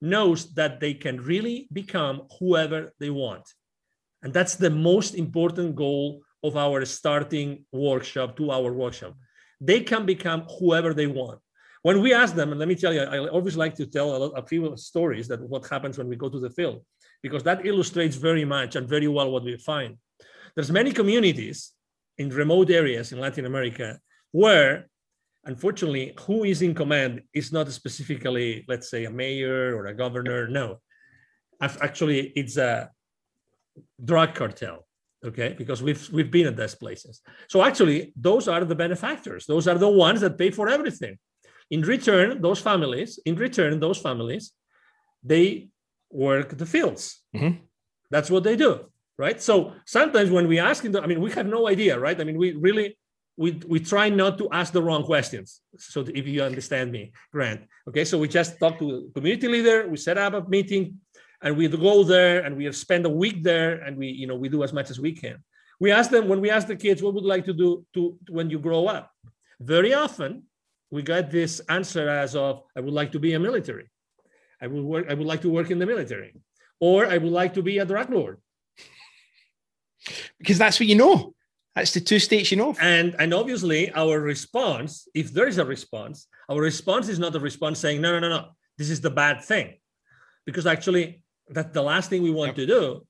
knows 0.05 0.53
that 0.53 0.79
they 0.79 0.93
can 0.93 1.19
really 1.19 1.67
become 1.73 2.21
whoever 2.39 2.93
they 2.99 3.09
want. 3.09 3.45
And 4.21 4.33
that's 4.33 4.55
the 4.55 4.69
most 4.69 5.15
important 5.15 5.75
goal 5.75 6.21
of 6.43 6.55
our 6.55 6.85
starting 6.85 7.65
workshop, 7.71 8.37
two 8.37 8.51
hour 8.51 8.71
workshop. 8.71 9.13
They 9.59 9.81
can 9.81 10.05
become 10.05 10.41
whoever 10.59 10.93
they 10.93 11.07
want. 11.07 11.39
When 11.81 12.01
we 12.01 12.13
ask 12.13 12.33
them, 12.33 12.51
and 12.51 12.59
let 12.59 12.67
me 12.67 12.75
tell 12.75 12.93
you, 12.93 13.01
I 13.01 13.27
always 13.27 13.57
like 13.57 13.75
to 13.75 13.85
tell 13.85 14.15
a, 14.15 14.17
lot, 14.17 14.33
a 14.35 14.45
few 14.45 14.75
stories 14.77 15.27
that 15.27 15.41
what 15.41 15.67
happens 15.67 15.97
when 15.97 16.07
we 16.07 16.15
go 16.15 16.29
to 16.29 16.39
the 16.39 16.49
field 16.49 16.83
because 17.21 17.43
that 17.43 17.65
illustrates 17.65 18.15
very 18.15 18.45
much 18.45 18.75
and 18.75 18.87
very 18.87 19.07
well 19.07 19.31
what 19.31 19.43
we 19.43 19.57
find. 19.57 19.97
There's 20.55 20.71
many 20.71 20.91
communities 20.91 21.71
in 22.17 22.29
remote 22.29 22.69
areas 22.69 23.11
in 23.11 23.19
Latin 23.19 23.45
America 23.45 23.99
where 24.31 24.87
unfortunately 25.45 26.13
who 26.21 26.43
is 26.43 26.61
in 26.61 26.73
command 26.73 27.21
is 27.33 27.51
not 27.51 27.71
specifically 27.71 28.65
let's 28.67 28.89
say 28.89 29.05
a 29.05 29.09
mayor 29.09 29.75
or 29.75 29.87
a 29.87 29.93
governor 29.93 30.47
no 30.47 30.79
actually 31.61 32.19
it's 32.35 32.57
a 32.57 32.89
drug 34.03 34.33
cartel 34.33 34.85
okay 35.23 35.55
because 35.57 35.81
we've 35.81 36.09
we've 36.11 36.31
been 36.31 36.47
at 36.47 36.55
those 36.55 36.75
places 36.75 37.21
so 37.47 37.63
actually 37.63 38.13
those 38.15 38.47
are 38.47 38.63
the 38.65 38.75
benefactors 38.75 39.45
those 39.45 39.67
are 39.67 39.77
the 39.77 39.89
ones 39.89 40.21
that 40.21 40.37
pay 40.37 40.51
for 40.51 40.69
everything 40.69 41.17
in 41.71 41.81
return 41.81 42.41
those 42.41 42.59
families 42.59 43.19
in 43.25 43.35
return 43.35 43.79
those 43.79 43.97
families 43.97 44.51
they 45.23 45.69
work 46.11 46.57
the 46.57 46.65
fields. 46.65 47.21
Mm-hmm. 47.35 47.57
That's 48.09 48.29
what 48.29 48.43
they 48.43 48.55
do, 48.55 48.85
right? 49.17 49.41
So 49.41 49.73
sometimes 49.85 50.29
when 50.29 50.47
we 50.47 50.59
ask 50.59 50.83
them, 50.83 51.03
I 51.03 51.07
mean, 51.07 51.21
we 51.21 51.31
have 51.31 51.47
no 51.47 51.67
idea, 51.67 51.99
right? 51.99 52.19
I 52.19 52.23
mean, 52.23 52.37
we 52.37 52.53
really 52.53 52.97
we 53.37 53.59
we 53.67 53.79
try 53.79 54.09
not 54.09 54.37
to 54.37 54.49
ask 54.51 54.71
the 54.73 54.81
wrong 54.81 55.03
questions. 55.03 55.61
So 55.77 56.05
if 56.07 56.27
you 56.27 56.43
understand 56.43 56.91
me, 56.91 57.11
Grant. 57.31 57.61
Okay, 57.87 58.05
so 58.05 58.17
we 58.17 58.27
just 58.27 58.59
talk 58.59 58.79
to 58.79 59.11
community 59.13 59.47
leader, 59.47 59.87
we 59.87 59.97
set 59.97 60.17
up 60.17 60.33
a 60.33 60.41
meeting, 60.49 60.99
and 61.41 61.57
we 61.57 61.67
go 61.67 62.03
there 62.03 62.43
and 62.43 62.55
we 62.55 62.71
spend 62.71 63.05
a 63.05 63.09
week 63.09 63.43
there, 63.43 63.81
and 63.81 63.97
we 63.97 64.07
you 64.07 64.27
know 64.27 64.35
we 64.35 64.49
do 64.49 64.63
as 64.63 64.73
much 64.73 64.89
as 64.89 64.99
we 64.99 65.11
can. 65.11 65.37
We 65.79 65.91
ask 65.91 66.09
them 66.09 66.27
when 66.27 66.39
we 66.39 66.49
ask 66.49 66.67
the 66.67 66.75
kids, 66.75 67.03
what 67.03 67.13
would 67.13 67.25
like 67.25 67.45
to 67.45 67.53
do 67.53 67.85
to 67.93 68.17
when 68.29 68.49
you 68.49 68.59
grow 68.59 68.87
up? 68.87 69.11
Very 69.59 69.93
often 69.93 70.43
we 70.91 71.01
get 71.01 71.31
this 71.31 71.59
answer 71.67 72.07
as 72.07 72.35
of, 72.35 72.63
I 72.75 72.79
would 72.79 72.93
like 72.93 73.11
to 73.11 73.19
be 73.19 73.33
a 73.33 73.39
military. 73.39 73.89
I 74.61 74.67
would 74.67 74.83
work. 74.83 75.05
I 75.09 75.13
would 75.13 75.27
like 75.27 75.41
to 75.41 75.49
work 75.49 75.69
in 75.71 75.79
the 75.79 75.85
military, 75.85 76.33
or 76.79 77.05
I 77.05 77.17
would 77.17 77.31
like 77.31 77.53
to 77.55 77.61
be 77.61 77.79
a 77.79 77.85
drug 77.85 78.09
lord. 78.09 78.37
Because 80.39 80.57
that's 80.57 80.79
what 80.79 80.87
you 80.87 80.95
know. 80.95 81.35
That's 81.75 81.91
the 81.91 81.99
two 81.99 82.19
states 82.19 82.51
you 82.51 82.57
know. 82.57 82.75
And 82.79 83.15
and 83.19 83.33
obviously 83.33 83.91
our 83.93 84.19
response, 84.19 85.07
if 85.13 85.33
there 85.33 85.47
is 85.47 85.57
a 85.57 85.65
response, 85.65 86.27
our 86.49 86.61
response 86.61 87.09
is 87.09 87.19
not 87.19 87.35
a 87.35 87.39
response 87.39 87.79
saying, 87.79 88.01
no, 88.01 88.13
no, 88.13 88.19
no, 88.19 88.29
no, 88.29 88.45
this 88.77 88.89
is 88.89 89.01
the 89.01 89.09
bad 89.09 89.43
thing. 89.43 89.75
Because 90.45 90.65
actually 90.65 91.21
that 91.49 91.73
the 91.73 91.81
last 91.81 92.09
thing 92.09 92.23
we 92.23 92.31
want 92.31 92.49
yep. 92.49 92.55
to 92.55 92.65
do 92.65 93.07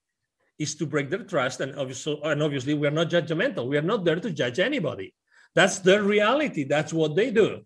is 0.58 0.76
to 0.76 0.86
break 0.86 1.10
their 1.10 1.24
trust. 1.24 1.60
And 1.62 1.78
obviously, 1.78 2.20
and 2.24 2.42
obviously 2.42 2.74
we 2.74 2.88
are 2.88 2.92
not 2.92 3.10
judgmental. 3.10 3.68
We 3.68 3.78
are 3.78 3.90
not 3.94 4.04
there 4.06 4.20
to 4.20 4.32
judge 4.32 4.60
anybody. 4.60 5.14
That's 5.54 5.80
their 5.80 6.04
reality. 6.04 6.64
That's 6.64 6.94
what 6.94 7.16
they 7.16 7.32
do. 7.32 7.62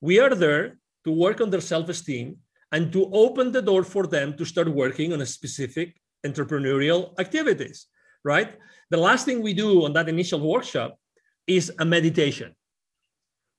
We 0.00 0.18
are 0.20 0.34
there 0.34 0.78
to 1.04 1.10
work 1.12 1.40
on 1.40 1.50
their 1.50 1.60
self-esteem 1.60 2.36
and 2.72 2.92
to 2.92 3.10
open 3.12 3.52
the 3.52 3.62
door 3.62 3.84
for 3.84 4.06
them 4.06 4.36
to 4.36 4.44
start 4.44 4.68
working 4.68 5.12
on 5.12 5.20
a 5.20 5.26
specific 5.26 6.00
entrepreneurial 6.26 7.18
activities, 7.20 7.86
right? 8.24 8.56
The 8.90 8.96
last 8.96 9.24
thing 9.26 9.42
we 9.42 9.54
do 9.54 9.84
on 9.84 9.92
that 9.94 10.08
initial 10.08 10.40
workshop 10.40 10.98
is 11.46 11.72
a 11.78 11.84
meditation. 11.84 12.54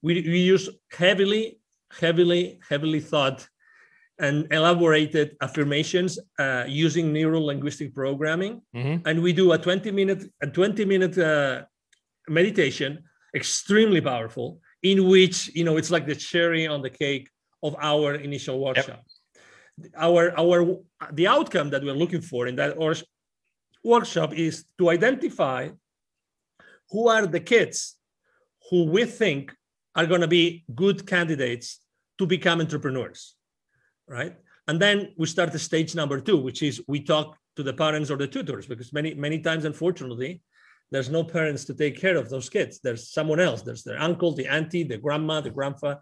We, 0.02 0.14
we 0.14 0.40
use 0.40 0.68
heavily, 0.92 1.58
heavily, 2.00 2.60
heavily 2.68 3.00
thought 3.00 3.48
and 4.18 4.46
elaborated 4.50 5.36
affirmations 5.42 6.18
uh, 6.38 6.64
using 6.66 7.12
neuro 7.12 7.40
linguistic 7.40 7.94
programming. 7.94 8.62
Mm-hmm. 8.74 9.06
And 9.06 9.22
we 9.22 9.32
do 9.32 9.52
a 9.52 9.58
20 9.58 9.90
minute, 9.90 10.24
a 10.42 10.46
20 10.46 10.84
minute 10.84 11.18
uh, 11.18 11.64
meditation, 12.28 13.04
extremely 13.34 14.00
powerful, 14.00 14.60
in 14.82 15.08
which, 15.08 15.54
you 15.54 15.64
know, 15.64 15.76
it's 15.76 15.90
like 15.90 16.06
the 16.06 16.14
cherry 16.14 16.66
on 16.66 16.82
the 16.82 16.90
cake 16.90 17.28
of 17.62 17.76
our 17.78 18.14
initial 18.14 18.58
workshop. 18.60 19.02
Yep. 19.34 19.92
Our, 19.98 20.32
our, 20.38 20.78
the 21.12 21.26
outcome 21.26 21.68
that 21.70 21.82
we're 21.82 21.92
looking 21.92 22.22
for 22.22 22.46
in 22.46 22.56
that 22.56 22.76
or- 22.78 22.94
workshop 23.86 24.34
is 24.34 24.64
to 24.78 24.90
identify 24.90 25.68
who 26.90 27.08
are 27.08 27.26
the 27.26 27.40
kids 27.40 27.96
who 28.70 28.84
we 28.84 29.04
think 29.04 29.54
are 29.94 30.06
going 30.06 30.20
to 30.20 30.28
be 30.28 30.64
good 30.74 31.06
candidates 31.06 31.80
to 32.18 32.26
become 32.26 32.60
entrepreneurs 32.60 33.36
right? 34.08 34.36
And 34.68 34.80
then 34.80 35.12
we 35.16 35.26
start 35.26 35.52
the 35.52 35.58
stage 35.58 35.94
number 35.94 36.20
two, 36.20 36.36
which 36.36 36.62
is 36.62 36.82
we 36.88 37.00
talk 37.00 37.36
to 37.56 37.62
the 37.62 37.72
parents 37.72 38.10
or 38.10 38.16
the 38.16 38.26
tutors, 38.26 38.66
because 38.66 38.92
many, 38.92 39.14
many 39.14 39.40
times, 39.40 39.64
unfortunately, 39.64 40.42
there's 40.90 41.08
no 41.08 41.24
parents 41.24 41.64
to 41.64 41.74
take 41.74 41.98
care 42.00 42.16
of 42.16 42.28
those 42.28 42.48
kids. 42.48 42.80
There's 42.80 43.10
someone 43.10 43.40
else. 43.40 43.62
There's 43.62 43.82
their 43.82 44.00
uncle, 44.00 44.32
the 44.32 44.46
auntie, 44.46 44.84
the 44.84 44.98
grandma, 44.98 45.40
the 45.40 45.50
grandpa, 45.50 45.96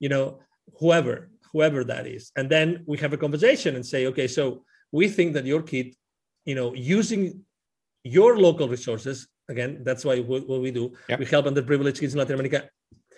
you 0.00 0.08
know, 0.08 0.40
whoever, 0.78 1.30
whoever 1.52 1.84
that 1.84 2.06
is. 2.06 2.32
And 2.36 2.50
then 2.50 2.82
we 2.86 2.98
have 2.98 3.12
a 3.12 3.18
conversation 3.18 3.76
and 3.76 3.86
say, 3.86 4.06
okay, 4.06 4.26
so 4.26 4.64
we 4.90 5.08
think 5.08 5.34
that 5.34 5.46
your 5.46 5.62
kid, 5.62 5.94
you 6.44 6.54
know, 6.54 6.74
using 6.74 7.44
your 8.02 8.38
local 8.38 8.68
resources, 8.68 9.28
again, 9.48 9.80
that's 9.82 10.04
why 10.04 10.20
what, 10.20 10.46
what 10.48 10.60
we 10.60 10.70
do. 10.70 10.92
Yep. 11.08 11.18
We 11.18 11.26
help 11.26 11.46
underprivileged 11.46 12.00
kids 12.00 12.14
in 12.14 12.18
Latin 12.18 12.34
America 12.34 12.68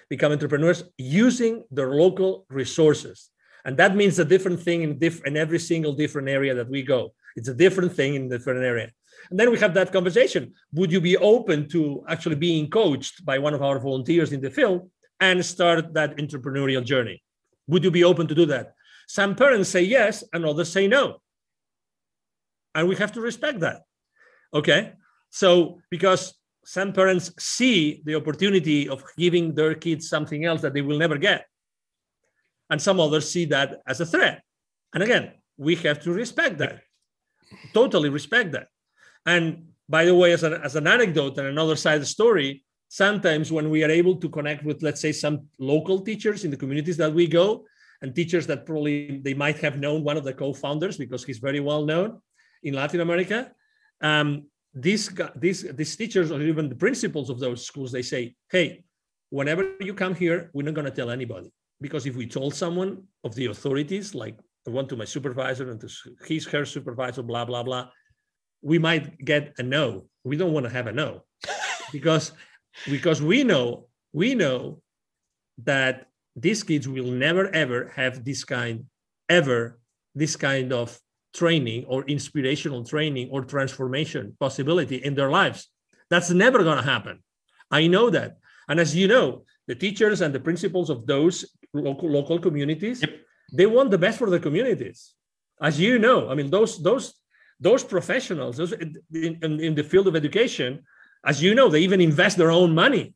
become 0.09 0.33
entrepreneurs 0.33 0.85
using 0.97 1.65
their 1.71 1.91
local 1.95 2.47
resources 2.49 3.31
and 3.67 3.77
that 3.79 3.97
means 3.97 4.19
a 4.21 4.25
different 4.25 4.61
thing 4.61 4.83
in, 4.83 4.97
diff- 4.97 5.27
in 5.27 5.37
every 5.37 5.59
single 5.59 5.93
different 5.93 6.29
area 6.29 6.55
that 6.55 6.71
we 6.71 6.83
go. 6.83 7.13
It's 7.35 7.49
a 7.49 7.55
different 7.55 7.93
thing 7.93 8.15
in 8.15 8.29
different 8.29 8.63
area. 8.63 8.93
And 9.29 9.39
then 9.39 9.51
we 9.51 9.59
have 9.59 9.75
that 9.75 9.93
conversation. 9.93 10.55
Would 10.75 10.93
you 10.93 11.01
be 11.01 11.17
open 11.17 11.69
to 11.71 12.05
actually 12.09 12.37
being 12.37 12.71
coached 12.71 13.27
by 13.27 13.41
one 13.41 13.55
of 13.55 13.63
our 13.63 13.81
volunteers 13.81 14.33
in 14.33 14.41
the 14.41 14.51
field 14.51 14.89
and 15.19 15.45
start 15.45 15.95
that 15.95 16.17
entrepreneurial 16.17 16.85
journey? 16.85 17.21
Would 17.67 17.83
you 17.83 17.91
be 17.91 18.05
open 18.05 18.29
to 18.29 18.37
do 18.37 18.47
that? 18.47 18.75
Some 19.09 19.35
parents 19.35 19.69
say 19.69 19.83
yes, 19.83 20.23
and 20.33 20.47
others 20.47 20.71
say 20.71 20.87
no. 20.87 21.21
And 22.77 22.87
we 22.89 22.95
have 22.97 23.13
to 23.13 23.21
respect 23.21 23.59
that. 23.61 23.83
Okay. 24.55 24.93
So, 25.31 25.81
because 25.91 26.35
some 26.65 26.93
parents 26.93 27.33
see 27.39 28.03
the 28.05 28.15
opportunity 28.15 28.89
of 28.89 29.03
giving 29.17 29.55
their 29.55 29.75
kids 29.75 30.09
something 30.09 30.45
else 30.45 30.61
that 30.63 30.75
they 30.75 30.83
will 30.83 30.99
never 30.99 31.17
get 31.17 31.47
and 32.71 32.81
some 32.81 33.01
others 33.01 33.31
see 33.31 33.45
that 33.47 33.81
as 33.87 34.01
a 34.01 34.07
threat. 34.07 34.43
And 34.93 35.03
again, 35.03 35.33
we 35.57 35.77
have 35.77 36.03
to 36.03 36.13
respect 36.13 36.59
that, 36.59 36.81
totally 37.73 38.09
respect 38.09 38.53
that. 38.53 38.69
And 39.25 39.69
by 39.89 40.05
the 40.05 40.15
way, 40.15 40.33
as, 40.33 40.43
as 40.43 40.77
an 40.77 40.87
anecdote 40.87 41.39
and 41.39 41.47
another 41.47 41.77
side 41.77 42.07
story, 42.07 42.65
sometimes 42.89 43.53
when 43.53 43.71
we 43.71 43.85
are 43.85 43.91
able 43.91 44.17
to 44.17 44.29
connect 44.29 44.65
with, 44.65 44.83
let's 44.83 45.01
say, 45.01 45.13
some 45.13 45.47
local 45.59 46.01
teachers 46.01 46.45
in 46.45 46.51
the 46.51 46.57
communities 46.57 46.97
that 46.97 47.13
we 47.13 47.27
go, 47.27 47.65
and 48.03 48.15
teachers 48.15 48.47
that 48.47 48.67
probably 48.67 49.21
they 49.25 49.33
might 49.33 49.59
have 49.59 49.79
known 49.79 50.05
one 50.05 50.19
of 50.19 50.25
the 50.25 50.33
co-founders 50.33 50.99
because 50.99 51.25
he's 51.25 51.39
very 51.39 51.61
well 51.61 51.87
known 51.87 52.21
in 52.67 52.75
Latin 52.75 53.01
America. 53.01 53.53
Um, 54.01 54.47
these, 54.75 55.05
these, 55.37 55.63
these 55.75 55.97
teachers 55.97 56.31
or 56.31 56.41
even 56.43 56.69
the 56.69 56.75
principals 56.75 57.31
of 57.31 57.39
those 57.39 57.65
schools, 57.65 57.91
they 57.93 58.03
say, 58.03 58.35
hey, 58.51 58.85
whenever 59.31 59.75
you 59.81 59.95
come 59.95 60.15
here, 60.15 60.51
we're 60.53 60.67
not 60.67 60.75
going 60.75 60.85
to 60.85 60.91
tell 60.91 61.11
anybody 61.11 61.51
because 61.81 62.07
if 62.07 62.17
we 62.17 62.27
told 62.27 62.55
someone 62.55 63.03
of 63.25 63.35
the 63.35 63.47
authorities, 63.47 64.15
like 64.15 64.39
I 64.67 64.71
went 64.71 64.89
to 64.91 64.97
my 64.97 65.05
supervisor 65.05 65.71
and 65.71 65.81
to 65.81 65.89
his 66.27 66.47
her 66.47 66.65
supervisor, 66.65 67.23
blah 67.23 67.45
blah 67.45 67.63
blah, 67.63 67.89
we 68.63 68.79
might 68.79 69.25
get 69.25 69.55
a 69.59 69.63
no. 69.63 70.07
We 70.25 70.37
don't 70.37 70.53
want 70.53 70.65
to 70.65 70.71
have 70.71 70.87
a 70.87 70.93
no, 70.93 71.23
because 71.93 72.33
because 72.91 73.23
we 73.23 73.45
know 73.45 73.89
we 74.13 74.35
know 74.35 74.81
that 75.59 76.07
these 76.35 76.63
kids 76.63 76.89
will 76.89 77.11
never 77.11 77.49
ever 77.55 77.93
have 77.95 78.25
this 78.25 78.45
kind 78.45 78.87
ever 79.29 79.79
this 80.15 80.37
kind 80.37 80.73
of 80.73 80.99
training 81.37 81.85
or 81.87 82.05
inspirational 82.05 82.83
training 82.85 83.29
or 83.31 83.43
transformation 83.45 84.37
possibility 84.41 84.97
in 84.97 85.15
their 85.15 85.31
lives. 85.31 85.69
That's 86.11 86.31
never 86.31 86.63
going 86.63 86.79
to 86.79 86.91
happen. 86.95 87.23
I 87.71 87.87
know 87.87 88.11
that. 88.11 88.39
And 88.69 88.81
as 88.81 88.97
you 88.97 89.07
know, 89.09 89.45
the 89.67 89.75
teachers 89.75 90.21
and 90.21 90.35
the 90.35 90.41
principals 90.41 90.91
of 90.91 91.07
those 91.07 91.45
local 91.73 92.09
local 92.09 92.39
communities 92.39 93.03
yep. 93.03 93.15
they 93.53 93.67
want 93.67 93.91
the 93.91 93.99
best 93.99 94.19
for 94.19 94.31
the 94.31 94.41
communities 94.41 95.15
as 95.61 95.79
you 95.81 95.99
know 95.99 96.29
i 96.31 96.35
mean 96.35 96.51
those 96.51 96.83
those 96.83 97.15
those 97.61 97.83
professionals 97.85 98.57
those 98.57 98.73
in, 98.73 98.95
in, 99.13 99.61
in 99.61 99.75
the 99.75 99.85
field 99.85 100.07
of 100.07 100.17
education 100.17 100.83
as 101.25 101.43
you 101.43 101.55
know 101.55 101.69
they 101.69 101.81
even 101.81 102.01
invest 102.01 102.37
their 102.37 102.51
own 102.51 102.75
money 102.75 103.15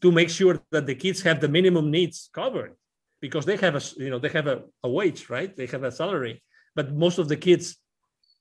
to 0.00 0.10
make 0.10 0.30
sure 0.30 0.60
that 0.70 0.86
the 0.86 0.94
kids 0.94 1.22
have 1.22 1.40
the 1.40 1.48
minimum 1.48 1.90
needs 1.90 2.30
covered 2.32 2.74
because 3.20 3.44
they 3.44 3.56
have 3.56 3.74
a 3.76 3.82
you 3.96 4.10
know 4.10 4.18
they 4.18 4.28
have 4.28 4.46
a, 4.46 4.62
a 4.82 4.88
wage 4.88 5.28
right 5.28 5.56
they 5.56 5.66
have 5.66 5.84
a 5.84 5.92
salary 5.92 6.42
but 6.80 6.94
most 6.94 7.18
of 7.18 7.28
the 7.28 7.36
kids 7.36 7.64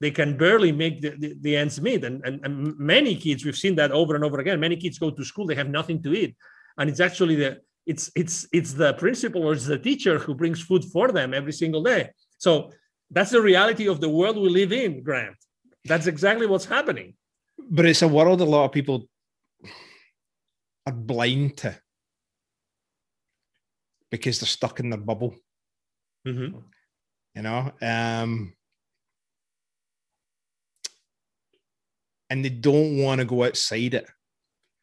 they 0.01 0.11
can 0.11 0.37
barely 0.37 0.71
make 0.71 1.01
the, 1.01 1.11
the, 1.21 1.29
the 1.41 1.57
ends 1.57 1.81
meet. 1.81 2.05
And, 2.05 2.23
and, 2.25 2.39
and 2.45 2.77
many 2.77 3.13
kids 3.25 3.43
we've 3.43 3.63
seen 3.65 3.75
that 3.75 3.91
over 3.91 4.15
and 4.15 4.23
over 4.23 4.39
again. 4.39 4.57
Many 4.57 4.77
kids 4.77 4.97
go 4.97 5.09
to 5.11 5.25
school 5.25 5.45
they 5.45 5.59
have 5.61 5.77
nothing 5.79 6.01
to 6.03 6.13
eat. 6.13 6.37
And 6.77 6.89
it's 6.89 7.01
actually 7.01 7.35
the 7.43 7.51
it's 7.85 8.05
it's 8.15 8.47
it's 8.57 8.73
the 8.81 8.93
principal 8.93 9.41
or 9.45 9.51
it's 9.57 9.65
the 9.65 9.83
teacher 9.89 10.15
who 10.19 10.33
brings 10.41 10.61
food 10.61 10.85
for 10.93 11.11
them 11.17 11.33
every 11.33 11.51
single 11.61 11.83
day. 11.83 12.01
So 12.37 12.71
that's 13.11 13.31
the 13.31 13.41
reality 13.41 13.85
of 13.89 13.99
the 13.99 14.11
world 14.17 14.37
we 14.37 14.49
live 14.61 14.71
in 14.71 15.03
grant. 15.03 15.35
That's 15.91 16.07
exactly 16.07 16.47
what's 16.47 16.69
happening. 16.77 17.15
But 17.77 17.85
it's 17.87 18.01
a 18.01 18.07
world 18.07 18.39
a 18.39 18.45
lot 18.45 18.65
of 18.67 18.71
people 18.71 18.97
are 20.87 20.99
blind 21.11 21.57
to 21.57 21.71
because 24.13 24.39
they're 24.39 24.57
stuck 24.59 24.79
in 24.79 24.89
their 24.91 25.05
bubble. 25.11 25.35
Mm-hmm. 26.25 26.59
You 27.35 27.41
know 27.41 27.71
um 27.81 28.53
and 32.29 32.45
they 32.45 32.49
don't 32.49 32.97
want 32.97 33.19
to 33.19 33.25
go 33.25 33.43
outside 33.43 33.93
it 33.93 34.07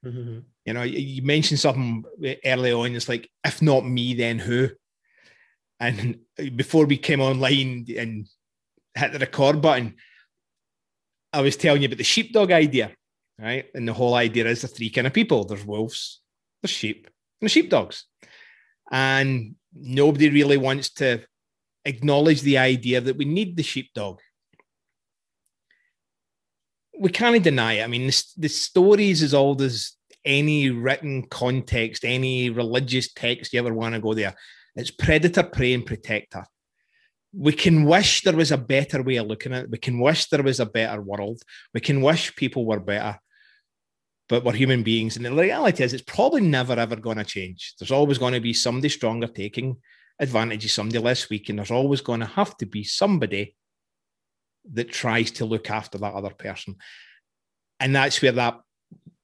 mm-hmm. 0.05 0.39
You 0.67 0.73
know, 0.73 0.83
you 0.83 1.23
mentioned 1.23 1.61
something 1.61 2.05
early 2.45 2.73
on. 2.73 2.97
It's 2.97 3.09
like, 3.09 3.31
if 3.45 3.63
not 3.63 3.87
me, 3.87 4.15
then 4.15 4.41
who? 4.41 4.71
And 5.79 6.19
before 6.57 6.87
we 6.87 6.97
came 6.97 7.21
online 7.21 7.87
and 7.97 8.27
hit 8.93 9.13
the 9.13 9.21
record 9.21 9.63
button, 9.63 9.95
I 11.33 11.41
was 11.41 11.57
telling 11.57 11.83
you 11.83 11.87
about 11.87 11.99
the 11.99 12.05
sheepdog 12.05 12.51
idea, 12.51 12.91
right? 13.39 13.67
And 13.75 13.87
the 13.87 13.93
whole 13.93 14.15
idea 14.15 14.47
is 14.47 14.63
the 14.63 14.69
three 14.69 14.91
kind 14.91 15.07
of 15.07 15.13
people: 15.13 15.45
there's 15.45 15.65
wolves, 15.65 16.21
there's 16.63 16.73
sheep, 16.73 17.07
and 17.41 17.47
the 17.47 17.53
sheepdogs. 17.53 18.05
And 18.91 19.55
nobody 19.73 20.31
really 20.31 20.57
wants 20.57 20.91
to 20.95 21.23
acknowledge 21.87 22.42
the 22.42 22.59
idea 22.59 23.01
that 23.01 23.16
we 23.16 23.25
need 23.25 23.57
the 23.57 23.62
sheepdog. 23.62 24.20
We 26.99 27.11
can't 27.11 27.42
deny 27.42 27.75
it. 27.75 27.85
I 27.85 27.87
mean, 27.87 28.11
the 28.37 28.49
stories 28.49 29.22
is 29.22 29.35
old 29.35 29.62
as 29.62 29.92
any 30.25 30.70
written 30.70 31.27
context, 31.29 32.05
any 32.05 32.51
religious 32.51 33.12
text 33.12 33.53
you 33.53 33.61
ever 33.61 33.72
want 33.72 33.94
to 33.94 34.01
go 34.01 34.12
there. 34.12 34.35
It's 34.75 34.90
predator, 34.90 35.42
prey, 35.42 35.72
and 35.72 35.87
protector. 35.87 36.44
We 37.33 37.53
can 37.53 37.85
wish 37.85 38.22
there 38.22 38.37
was 38.37 38.51
a 38.51 38.59
better 38.59 39.03
way 39.03 39.16
of 39.16 39.27
looking 39.27 39.53
at 39.53 39.64
it. 39.64 39.70
We 39.70 39.79
can 39.79 40.01
wish 40.01 40.27
there 40.27 40.42
was 40.42 40.59
a 40.59 40.66
better 40.66 41.01
world. 41.01 41.42
We 41.72 41.81
can 41.81 42.01
wish 42.01 42.35
people 42.35 42.66
were 42.66 42.81
better, 42.81 43.18
but 44.29 44.42
we're 44.42 44.55
human 44.55 44.83
beings. 44.83 45.16
And 45.16 45.25
the 45.25 45.33
reality 45.33 45.85
is, 45.85 45.92
it's 45.92 46.03
probably 46.03 46.40
never 46.40 46.72
ever 46.72 46.96
going 46.96 47.18
to 47.18 47.25
change. 47.25 47.75
There's 47.79 47.90
always 47.90 48.18
going 48.18 48.35
to 48.35 48.40
be 48.40 48.55
somebody 48.55 48.88
stronger 48.88 49.29
taking 49.29 49.77
advantage 50.18 50.64
of 50.64 50.70
somebody 50.70 50.98
less 50.98 51.29
weak, 51.29 51.48
and 51.48 51.59
there's 51.59 51.70
always 51.70 52.00
going 52.00 52.20
to 52.20 52.26
have 52.26 52.57
to 52.59 52.66
be 52.66 52.85
somebody 52.85 53.55
that 54.72 54.90
tries 54.90 55.31
to 55.33 55.44
look 55.44 55.70
after 55.70 55.98
that 55.98 56.14
other 56.14 56.31
person. 56.31 56.76
And 57.79 57.94
that's 57.94 58.20
where 58.22 58.33
that 58.33 58.61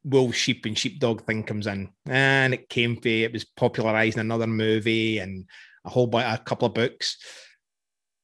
wolf 0.04 0.34
sheep 0.34 0.66
and 0.66 0.76
sheepdog 0.76 1.24
thing 1.24 1.44
comes 1.44 1.66
in, 1.66 1.90
and 2.06 2.54
it 2.54 2.68
came 2.68 2.96
for 2.96 3.08
it 3.08 3.32
was 3.32 3.44
popularized 3.44 4.16
in 4.16 4.20
another 4.20 4.46
movie 4.46 5.18
and 5.18 5.46
a 5.84 5.90
whole 5.90 6.06
bunch, 6.06 6.26
a 6.26 6.42
couple 6.42 6.66
of 6.66 6.74
books. 6.74 7.16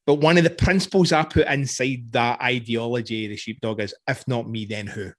But 0.06 0.16
one 0.16 0.38
of 0.38 0.44
the 0.44 0.50
principles 0.50 1.12
I 1.12 1.22
put 1.24 1.46
inside 1.48 2.12
that 2.12 2.40
ideology, 2.40 3.26
the 3.26 3.36
sheepdog, 3.36 3.80
is 3.80 3.94
if 4.08 4.26
not 4.26 4.48
me, 4.48 4.64
then 4.64 4.86
who? 4.86 5.12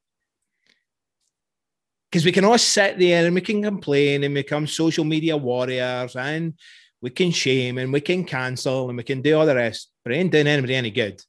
Because 2.10 2.26
we 2.26 2.32
can 2.32 2.44
all 2.44 2.58
sit 2.58 2.98
there 2.98 3.26
and 3.26 3.36
we 3.36 3.42
can 3.42 3.62
complain 3.62 4.24
and 4.24 4.34
become 4.34 4.66
social 4.66 5.04
media 5.04 5.38
warriors 5.38 6.16
and 6.16 6.56
we 7.02 7.10
can 7.10 7.32
shame 7.32 7.78
and 7.78 7.94
we 7.94 8.02
can 8.02 8.24
cancel 8.24 8.90
and 8.90 8.98
we 8.98 9.04
can 9.04 9.22
do 9.22 9.38
all 9.38 9.46
the 9.46 9.56
rest, 9.56 9.92
but 10.04 10.14
it 10.14 10.18
ain't 10.18 10.32
doing 10.32 10.48
anybody 10.48 10.76
any 10.76 10.92
good 10.92 11.22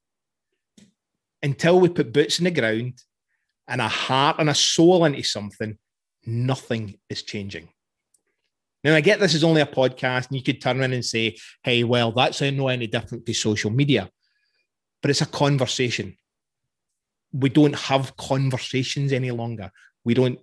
until 1.42 1.80
we 1.80 1.88
put 1.88 2.12
boots 2.12 2.38
in 2.38 2.44
the 2.44 2.50
ground 2.50 2.94
and 3.68 3.80
a 3.80 3.88
heart 3.88 4.36
and 4.38 4.50
a 4.50 4.54
soul 4.54 5.04
into 5.04 5.22
something, 5.22 5.78
nothing 6.26 6.98
is 7.08 7.22
changing. 7.22 7.68
Now, 8.82 8.94
I 8.94 9.00
get 9.00 9.20
this 9.20 9.34
is 9.34 9.44
only 9.44 9.60
a 9.60 9.66
podcast, 9.66 10.28
and 10.28 10.36
you 10.36 10.42
could 10.42 10.60
turn 10.60 10.80
around 10.80 10.94
and 10.94 11.04
say, 11.04 11.36
hey, 11.62 11.84
well, 11.84 12.12
that's 12.12 12.40
no 12.40 12.68
any 12.68 12.86
different 12.86 13.26
to 13.26 13.34
social 13.34 13.70
media, 13.70 14.10
but 15.02 15.10
it's 15.10 15.20
a 15.20 15.26
conversation. 15.26 16.16
We 17.32 17.50
don't 17.50 17.76
have 17.76 18.16
conversations 18.16 19.12
any 19.12 19.30
longer. 19.30 19.70
We 20.04 20.14
don't 20.14 20.40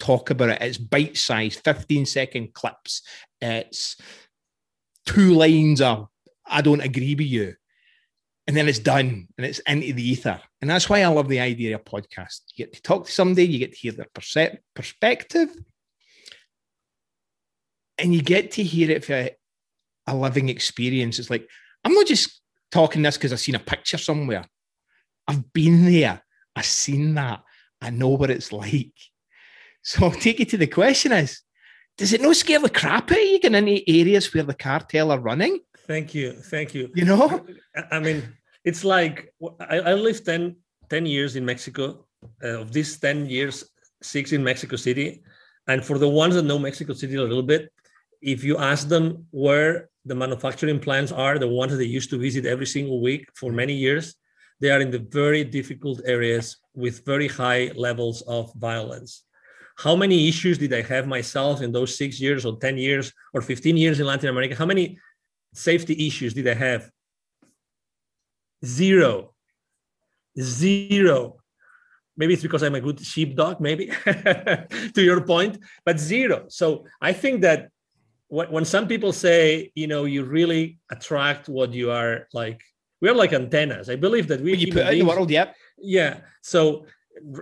talk 0.00 0.30
about 0.30 0.50
it. 0.50 0.62
It's 0.62 0.78
bite 0.78 1.16
sized, 1.16 1.60
15 1.64 2.06
second 2.06 2.52
clips. 2.54 3.02
It's 3.40 3.96
two 5.06 5.34
lines 5.34 5.80
of, 5.80 6.08
I 6.46 6.62
don't 6.62 6.80
agree 6.80 7.14
with 7.14 7.26
you 7.26 7.54
and 8.50 8.56
then 8.56 8.68
it's 8.68 8.80
done 8.80 9.28
and 9.38 9.46
it's 9.46 9.60
into 9.60 9.92
the 9.92 10.02
ether. 10.02 10.40
And 10.60 10.68
that's 10.68 10.88
why 10.88 11.02
I 11.02 11.06
love 11.06 11.28
the 11.28 11.38
idea 11.38 11.76
of 11.76 11.84
podcast. 11.84 12.40
You 12.52 12.64
get 12.64 12.72
to 12.72 12.82
talk 12.82 13.06
to 13.06 13.12
somebody, 13.12 13.46
you 13.46 13.60
get 13.60 13.72
to 13.74 13.78
hear 13.78 13.92
their 13.92 14.08
perspective, 14.74 15.50
and 17.96 18.12
you 18.12 18.22
get 18.22 18.50
to 18.52 18.64
hear 18.64 18.90
it 18.90 19.04
for 19.04 19.30
a 20.08 20.16
living 20.16 20.48
experience. 20.48 21.20
It's 21.20 21.30
like, 21.30 21.48
I'm 21.84 21.94
not 21.94 22.06
just 22.06 22.40
talking 22.72 23.02
this 23.02 23.16
because 23.16 23.32
I've 23.32 23.38
seen 23.38 23.54
a 23.54 23.60
picture 23.60 23.98
somewhere. 23.98 24.44
I've 25.28 25.52
been 25.52 25.84
there, 25.84 26.20
I've 26.56 26.64
seen 26.64 27.14
that, 27.14 27.42
I 27.80 27.90
know 27.90 28.08
what 28.08 28.30
it's 28.30 28.52
like. 28.52 28.92
So 29.82 30.04
I'll 30.04 30.10
take 30.10 30.40
you 30.40 30.44
to 30.44 30.58
the 30.58 30.66
question 30.66 31.10
is, 31.10 31.40
does 32.00 32.14
it 32.14 32.22
not 32.22 32.34
scare 32.34 32.60
the 32.60 32.70
crap 32.70 33.12
out 33.12 33.18
of 33.18 33.22
you 33.22 33.38
getting 33.38 33.68
into 33.68 34.00
areas 34.00 34.32
where 34.32 34.42
the 34.42 34.54
cartel 34.54 35.10
are 35.10 35.20
running? 35.20 35.60
Thank 35.86 36.14
you. 36.14 36.32
Thank 36.32 36.72
you. 36.72 36.88
You 36.94 37.04
know? 37.04 37.44
I 37.90 37.98
mean, 38.00 38.18
it's 38.64 38.84
like 38.84 39.34
I, 39.60 39.76
I 39.90 39.92
lived 39.92 40.24
10, 40.24 40.56
10 40.88 41.04
years 41.04 41.36
in 41.36 41.44
Mexico. 41.44 42.06
Uh, 42.42 42.60
of 42.62 42.72
these 42.72 42.98
10 42.98 43.26
years, 43.26 43.68
six 44.02 44.32
in 44.32 44.42
Mexico 44.42 44.76
City. 44.76 45.22
And 45.68 45.84
for 45.84 45.98
the 45.98 46.08
ones 46.08 46.36
that 46.36 46.44
know 46.44 46.58
Mexico 46.58 46.94
City 46.94 47.16
a 47.16 47.22
little 47.22 47.42
bit, 47.42 47.70
if 48.22 48.44
you 48.44 48.56
ask 48.56 48.88
them 48.88 49.26
where 49.30 49.90
the 50.06 50.14
manufacturing 50.14 50.80
plants 50.80 51.12
are, 51.12 51.38
the 51.38 51.48
ones 51.48 51.72
that 51.72 51.78
they 51.78 51.84
used 51.98 52.08
to 52.10 52.18
visit 52.18 52.46
every 52.46 52.66
single 52.66 53.02
week 53.02 53.28
for 53.34 53.52
many 53.52 53.74
years, 53.74 54.14
they 54.60 54.70
are 54.70 54.80
in 54.80 54.90
the 54.90 55.04
very 55.10 55.44
difficult 55.44 56.00
areas 56.06 56.56
with 56.74 57.04
very 57.04 57.28
high 57.28 57.72
levels 57.74 58.22
of 58.22 58.52
violence. 58.54 59.24
How 59.82 59.96
many 59.96 60.28
issues 60.28 60.58
did 60.58 60.74
I 60.74 60.82
have 60.82 61.06
myself 61.06 61.62
in 61.62 61.72
those 61.72 61.96
six 61.96 62.20
years 62.20 62.44
or 62.44 62.58
10 62.58 62.76
years 62.76 63.12
or 63.32 63.40
15 63.40 63.78
years 63.78 63.98
in 63.98 64.06
Latin 64.06 64.28
America? 64.28 64.54
How 64.54 64.66
many 64.66 64.98
safety 65.54 66.06
issues 66.06 66.34
did 66.34 66.46
I 66.48 66.54
have? 66.54 66.90
Zero. 68.62 69.32
Zero. 70.38 71.36
Maybe 72.14 72.34
it's 72.34 72.42
because 72.42 72.62
I'm 72.62 72.74
a 72.74 72.80
good 72.80 73.00
sheepdog, 73.00 73.58
maybe, 73.60 73.86
to 74.04 75.02
your 75.02 75.22
point, 75.22 75.56
but 75.86 75.98
zero. 75.98 76.44
So 76.48 76.84
I 77.00 77.14
think 77.14 77.40
that 77.40 77.70
when 78.28 78.66
some 78.66 78.86
people 78.86 79.14
say, 79.14 79.72
you 79.74 79.86
know, 79.86 80.04
you 80.04 80.24
really 80.24 80.78
attract 80.90 81.48
what 81.48 81.72
you 81.72 81.90
are 81.90 82.28
like, 82.34 82.60
we're 83.00 83.14
like 83.14 83.32
antennas. 83.32 83.88
I 83.88 83.96
believe 83.96 84.28
that 84.28 84.42
we. 84.42 84.56
You 84.56 84.72
put 84.72 84.86
it 84.86 84.92
in 84.92 84.98
the 84.98 85.04
world, 85.06 85.30
yep. 85.30 85.56
Yeah. 85.78 86.20
So 86.42 86.84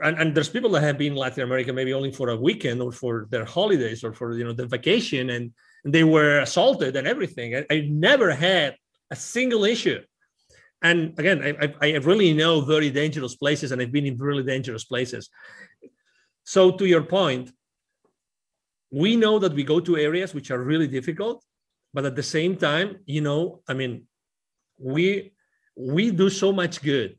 and, 0.03 0.19
and, 0.19 0.35
there's 0.35 0.49
people 0.49 0.71
that 0.71 0.83
have 0.83 0.99
been 0.99 1.13
in 1.13 1.19
Latin 1.19 1.43
America 1.43 1.73
maybe 1.73 1.93
only 1.93 2.13
for 2.13 2.31
a 2.31 2.37
weekend 2.37 2.81
or 2.81 2.93
for 2.93 3.27
their 3.31 3.45
holidays 3.45 4.05
or 4.05 4.13
for 4.13 4.37
you 4.37 4.45
know 4.45 4.53
the 4.53 4.67
vacation 4.67 5.31
and, 5.31 5.53
and 5.85 5.95
they 5.95 6.05
were 6.05 6.41
assaulted 6.41 6.97
and 6.97 7.07
everything. 7.07 7.57
I, 7.57 7.67
I, 7.71 7.89
never 7.91 8.33
had 8.33 8.77
a 9.11 9.17
single 9.17 9.65
issue. 9.65 10.01
And 10.83 11.19
again 11.19 11.43
I, 11.61 11.75
I 11.81 11.89
really 11.97 12.33
know 12.33 12.61
very 12.61 12.91
dangerous 12.91 13.35
places 13.35 13.73
and 13.73 13.83
i've 13.83 13.93
been 13.93 14.07
in 14.07 14.17
really 14.17 14.45
dangerous 14.45 14.85
places. 14.85 15.29
So 16.45 16.71
to 16.73 16.87
your 16.87 17.03
point 17.03 17.51
we 18.91 19.17
know 19.17 19.39
that 19.39 19.53
we 19.53 19.65
go 19.65 19.81
to 19.81 19.97
areas 19.97 20.35
which 20.35 20.51
are 20.51 20.63
really 20.63 20.89
difficult 20.89 21.45
but 21.93 22.05
at 22.05 22.17
the 22.17 22.23
same 22.23 22.57
time 22.57 22.97
you 23.07 23.21
know 23.21 23.61
i 23.69 23.75
mean 23.75 24.07
we 24.79 25.33
we 25.77 26.11
do 26.11 26.31
so 26.31 26.53
much 26.53 26.83
good 26.83 27.18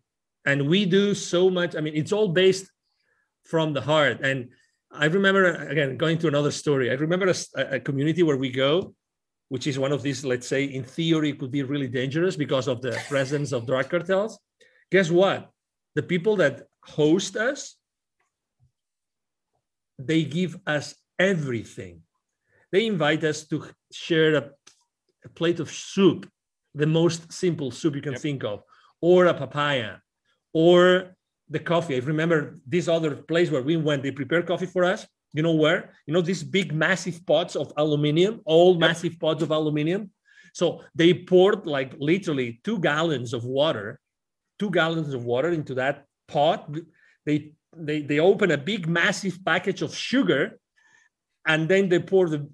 and 0.50 0.68
we 0.74 0.80
do 0.86 1.14
so 1.14 1.42
much 1.50 1.76
i 1.76 1.82
mean 1.84 1.96
it's 2.02 2.14
all 2.18 2.30
based 2.44 2.68
from 3.52 3.74
the 3.74 3.84
heart 3.92 4.18
and 4.30 4.38
i 4.92 5.06
remember 5.18 5.44
again 5.74 5.98
going 6.04 6.18
to 6.18 6.28
another 6.28 6.54
story 6.64 6.86
i 6.92 6.96
remember 7.06 7.28
a, 7.34 7.62
a 7.78 7.80
community 7.80 8.24
where 8.24 8.42
we 8.46 8.52
go 8.66 8.94
which 9.50 9.66
is 9.66 9.78
one 9.78 9.92
of 9.92 10.02
these, 10.04 10.24
let's 10.24 10.48
say, 10.48 10.64
in 10.64 10.84
theory, 10.84 11.34
could 11.34 11.52
be 11.52 11.64
really 11.64 11.88
dangerous 11.88 12.36
because 12.36 12.68
of 12.68 12.82
the 12.82 12.98
presence 13.10 13.52
of 13.52 13.66
drug 13.66 13.90
cartels. 13.90 14.40
Guess 14.92 15.10
what? 15.10 15.50
The 15.96 16.04
people 16.04 16.36
that 16.38 16.68
host 16.84 17.36
us, 17.36 17.76
they 19.98 20.24
give 20.24 20.58
us 20.66 20.96
everything. 21.18 22.04
They 22.72 22.86
invite 22.86 23.24
us 23.24 23.48
to 23.48 23.66
share 23.92 24.36
a, 24.36 24.52
a 25.26 25.30
plate 25.30 25.60
of 25.60 25.72
soup, 25.72 26.30
the 26.76 26.88
most 26.88 27.34
simple 27.34 27.72
soup 27.72 27.96
you 27.96 28.02
can 28.02 28.14
yep. 28.14 28.22
think 28.22 28.44
of, 28.44 28.62
or 29.02 29.26
a 29.26 29.34
papaya, 29.34 29.98
or 30.54 31.16
the 31.50 31.60
coffee. 31.60 31.96
I 31.96 32.00
remember 32.00 32.60
this 32.68 32.88
other 32.88 33.16
place 33.16 33.50
where 33.50 33.62
we 33.62 33.78
went, 33.78 34.04
they 34.04 34.12
prepared 34.12 34.48
coffee 34.48 34.66
for 34.66 34.84
us 34.84 35.08
you 35.34 35.44
know 35.44 35.54
where? 35.54 35.94
You 36.08 36.14
know, 36.14 36.22
these 36.22 36.44
big, 36.44 36.74
massive 36.74 37.26
pots 37.26 37.56
of 37.56 37.72
aluminium, 37.78 38.42
all 38.46 38.74
yep. 38.74 38.80
massive 38.80 39.20
pots 39.20 39.44
of 39.44 39.52
aluminium. 39.52 40.12
So 40.54 40.82
they 40.96 41.14
poured 41.14 41.68
like 41.68 41.94
literally 42.00 42.60
two 42.64 42.80
gallons 42.80 43.34
of 43.34 43.46
water, 43.46 44.00
two 44.58 44.72
gallons 44.72 45.14
of 45.14 45.24
water 45.24 45.50
into 45.50 45.76
that 45.76 46.06
pot. 46.28 46.70
They 47.26 47.54
they 47.76 48.02
they 48.02 48.20
open 48.20 48.50
a 48.52 48.58
big, 48.58 48.88
massive 48.88 49.46
package 49.46 49.84
of 49.84 49.96
sugar, 49.96 50.60
and 51.46 51.70
then 51.70 51.90
they 51.90 52.00
pour 52.00 52.28
the 52.28 52.50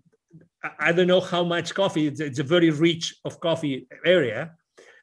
I 0.79 0.91
don't 0.91 1.07
know 1.07 1.21
how 1.21 1.43
much 1.43 1.73
coffee. 1.73 2.07
It's, 2.07 2.19
it's 2.19 2.39
a 2.39 2.43
very 2.43 2.71
rich 2.71 3.15
of 3.23 3.39
coffee 3.39 3.87
area, 4.05 4.55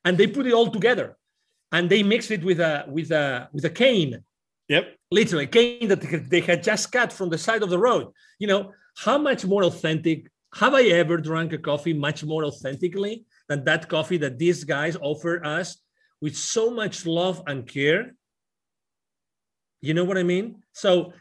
and 0.05 0.19
they 0.19 0.27
put 0.27 0.47
it 0.47 0.53
all 0.53 0.71
together, 0.71 1.17
and 1.73 1.89
they 1.89 2.03
mix 2.03 2.31
it 2.31 2.45
with 2.45 2.61
a 2.61 2.85
with 2.89 3.11
a 3.11 3.49
with 3.53 3.65
a 3.65 3.71
cane 3.71 4.23
Yep. 4.69 4.97
Literally, 5.11 5.47
cane 5.47 5.89
that 5.89 6.01
they 6.31 6.41
had 6.41 6.63
just 6.63 6.91
cut 6.93 7.13
from 7.13 7.29
the 7.29 7.39
side 7.39 7.63
of 7.63 7.71
the 7.71 7.79
road. 7.79 8.09
You 8.39 8.47
know, 8.47 8.73
how 8.97 9.19
much 9.19 9.45
more 9.45 9.65
authentic 9.65 10.31
have 10.55 10.75
I 10.75 10.85
ever 10.85 11.17
drunk 11.17 11.53
a 11.53 11.59
coffee 11.59 11.93
much 11.93 12.25
more 12.25 12.45
authentically 12.45 13.27
than 13.49 13.65
that 13.65 13.89
coffee 13.89 14.19
that 14.19 14.39
these 14.39 14.65
guys 14.65 14.97
offer 14.97 15.45
us 15.45 15.79
with 16.21 16.37
so 16.37 16.71
much 16.71 17.07
love 17.07 17.43
and 17.47 17.67
care? 17.67 18.15
You 19.81 19.95
know 19.95 20.05
what 20.05 20.17
I 20.17 20.23
mean? 20.23 20.63
So 20.73 21.13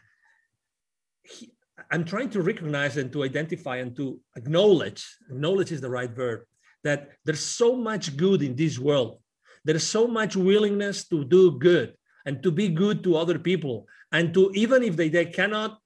he, 1.22 1.52
I'm 1.90 2.04
trying 2.04 2.30
to 2.30 2.42
recognize 2.42 2.96
and 2.96 3.12
to 3.12 3.24
identify 3.24 3.76
and 3.76 3.94
to 3.96 4.18
acknowledge, 4.36 5.04
acknowledge 5.28 5.72
is 5.72 5.80
the 5.80 5.90
right 5.90 6.10
verb, 6.10 6.40
that 6.84 7.10
there's 7.24 7.44
so 7.44 7.76
much 7.76 8.16
good 8.16 8.40
in 8.42 8.54
this 8.54 8.78
world. 8.78 9.18
There's 9.64 9.86
so 9.86 10.06
much 10.06 10.36
willingness 10.36 11.06
to 11.08 11.24
do 11.24 11.58
good 11.58 11.94
and 12.26 12.42
to 12.42 12.50
be 12.50 12.68
good 12.68 13.02
to 13.04 13.16
other 13.16 13.38
people 13.38 13.86
and 14.10 14.32
to 14.34 14.50
even 14.54 14.82
if 14.82 14.96
they, 14.96 15.08
they 15.08 15.24
cannot 15.24 15.78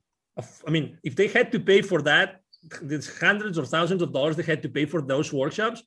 i 0.67 0.71
mean 0.71 0.99
if 1.03 1.17
they 1.17 1.29
had 1.29 1.51
to 1.51 1.59
pay 1.59 1.81
for 1.81 2.03
that 2.03 2.41
there's 2.83 3.19
hundreds 3.19 3.59
or 3.59 3.65
thousands 3.65 4.03
of 4.03 4.13
dollars 4.13 4.37
they 4.37 4.43
had 4.43 4.63
to 4.63 4.69
pay 4.69 4.85
for 4.85 5.01
those 5.01 5.33
workshops 5.33 5.83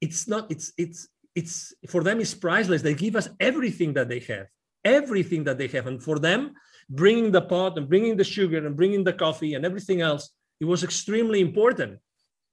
it's 0.00 0.28
not 0.28 0.48
it's 0.48 0.72
it's 0.76 1.08
it's 1.34 1.72
for 1.88 2.02
them 2.02 2.20
it's 2.20 2.34
priceless. 2.34 2.82
They 2.82 2.94
give 2.94 3.14
us 3.14 3.28
everything 3.38 3.94
that 3.94 4.08
they 4.08 4.20
have 4.20 4.46
everything 4.84 5.44
that 5.44 5.58
they 5.58 5.66
have. 5.68 5.86
And 5.86 6.02
for 6.02 6.18
them 6.18 6.54
bringing 6.88 7.30
the 7.32 7.42
pot 7.42 7.76
and 7.76 7.88
bringing 7.88 8.16
the 8.16 8.24
sugar 8.24 8.64
and 8.64 8.76
bringing 8.76 9.04
the 9.04 9.12
coffee 9.12 9.54
and 9.54 9.64
everything 9.64 10.00
else 10.00 10.30
it 10.60 10.64
was 10.64 10.82
extremely 10.82 11.40
important 11.40 11.98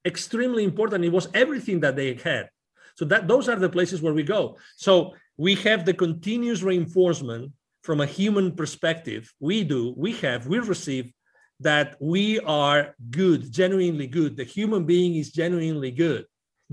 extremely 0.05 0.63
important. 0.63 1.03
It 1.03 1.11
was 1.11 1.27
everything 1.33 1.79
that 1.81 1.95
they 1.95 2.13
had 2.13 2.49
so 2.95 3.05
that 3.05 3.27
those 3.27 3.47
are 3.47 3.57
the 3.57 3.69
places 3.69 4.01
where 4.01 4.13
we 4.13 4.23
go 4.23 4.57
so 4.75 5.13
we 5.37 5.55
have 5.55 5.85
the 5.85 5.93
continuous 5.93 6.63
reinforcement 6.63 7.51
from 7.85 8.01
a 8.01 8.05
human 8.05 8.51
perspective. 8.51 9.31
We 9.39 9.63
do, 9.63 9.93
we 9.95 10.13
have, 10.13 10.47
we 10.47 10.57
receive 10.57 11.13
that 11.59 11.95
we 12.01 12.39
are 12.39 12.95
good, 13.11 13.51
genuinely 13.53 14.07
good. 14.07 14.35
The 14.35 14.43
human 14.43 14.85
being 14.85 15.15
is 15.15 15.31
genuinely 15.31 15.91
good, 15.91 16.25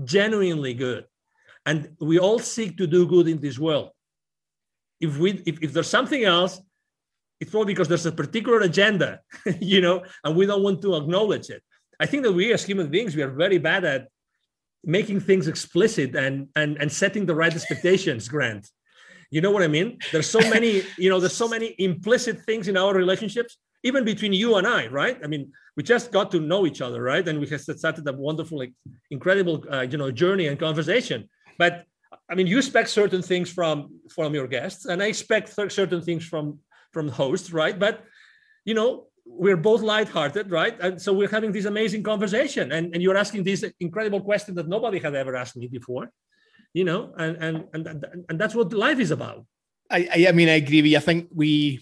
genuinely 0.03 0.73
good. 0.73 1.05
And 1.67 1.95
we 2.01 2.17
all 2.17 2.39
seek 2.39 2.77
to 2.77 2.87
do 2.87 3.05
good 3.05 3.27
in 3.27 3.39
this 3.39 3.59
world. 3.59 3.91
If 4.99 5.17
we 5.17 5.31
if, 5.45 5.61
if 5.61 5.71
there's 5.71 5.89
something 5.89 6.23
else, 6.23 6.59
it's 7.39 7.51
probably 7.51 7.73
because 7.73 7.87
there's 7.87 8.05
a 8.05 8.11
particular 8.11 8.61
agenda, 8.61 9.19
you 9.59 9.81
know, 9.81 10.03
and 10.23 10.35
we 10.35 10.45
don't 10.45 10.63
want 10.63 10.81
to 10.81 10.95
acknowledge 10.95 11.49
it. 11.49 11.61
I 11.99 12.05
think 12.07 12.23
that 12.23 12.33
we 12.33 12.51
as 12.53 12.65
human 12.65 12.89
beings, 12.89 13.15
we 13.15 13.21
are 13.21 13.29
very 13.29 13.59
bad 13.59 13.85
at 13.85 14.07
making 14.83 15.19
things 15.21 15.47
explicit 15.47 16.15
and 16.15 16.47
and 16.55 16.77
and 16.77 16.91
setting 16.91 17.25
the 17.25 17.35
right 17.35 17.53
expectations, 17.53 18.27
Grant. 18.27 18.69
You 19.31 19.41
know 19.41 19.51
what 19.51 19.63
I 19.63 19.67
mean? 19.67 19.97
There's 20.11 20.29
so 20.29 20.39
many, 20.39 20.83
you 20.97 21.09
know, 21.09 21.19
there's 21.19 21.35
so 21.35 21.47
many 21.47 21.73
implicit 21.79 22.41
things 22.41 22.67
in 22.67 22.77
our 22.77 22.93
relationships, 22.93 23.57
even 23.83 24.05
between 24.05 24.31
you 24.31 24.57
and 24.57 24.67
I, 24.67 24.87
right? 24.87 25.17
I 25.23 25.27
mean, 25.27 25.51
we 25.75 25.81
just 25.81 26.11
got 26.11 26.29
to 26.31 26.39
know 26.39 26.67
each 26.67 26.81
other, 26.81 27.01
right? 27.01 27.27
And 27.27 27.39
we 27.39 27.47
have 27.47 27.61
started 27.61 28.07
a 28.07 28.13
wonderful, 28.13 28.59
like, 28.59 28.73
incredible, 29.09 29.65
uh, 29.71 29.87
you 29.89 29.97
know, 29.97 30.11
journey 30.11 30.45
and 30.47 30.59
conversation. 30.59 31.29
But 31.57 31.85
I 32.29 32.35
mean, 32.35 32.47
you 32.47 32.57
expect 32.57 32.89
certain 32.89 33.21
things 33.21 33.49
from 33.51 33.99
from 34.15 34.33
your 34.33 34.47
guests, 34.47 34.85
and 34.85 35.01
I 35.01 35.07
expect 35.07 35.49
certain 35.71 36.01
things 36.01 36.25
from 36.25 36.59
from 36.91 37.07
hosts, 37.07 37.51
right? 37.51 37.77
But 37.77 38.03
you 38.65 38.75
know, 38.75 39.07
we're 39.25 39.57
both 39.57 39.81
lighthearted, 39.81 40.51
right? 40.51 40.79
And 40.79 41.01
so 41.01 41.13
we're 41.13 41.29
having 41.29 41.51
this 41.51 41.65
amazing 41.65 42.03
conversation, 42.03 42.71
and, 42.71 42.93
and 42.93 43.01
you're 43.01 43.17
asking 43.17 43.43
this 43.43 43.63
incredible 43.79 44.21
question 44.21 44.55
that 44.55 44.67
nobody 44.67 44.99
had 44.99 45.15
ever 45.15 45.35
asked 45.35 45.55
me 45.55 45.67
before, 45.67 46.09
you 46.73 46.83
know, 46.83 47.13
and 47.17 47.37
and 47.37 47.67
and 47.73 48.05
and 48.29 48.39
that's 48.39 48.55
what 48.55 48.73
life 48.73 48.99
is 48.99 49.11
about. 49.11 49.45
I 49.89 50.25
I 50.29 50.31
mean, 50.31 50.49
I 50.49 50.53
agree 50.53 50.81
with 50.81 50.91
you. 50.91 50.97
I 50.97 51.01
think 51.01 51.29
we. 51.33 51.81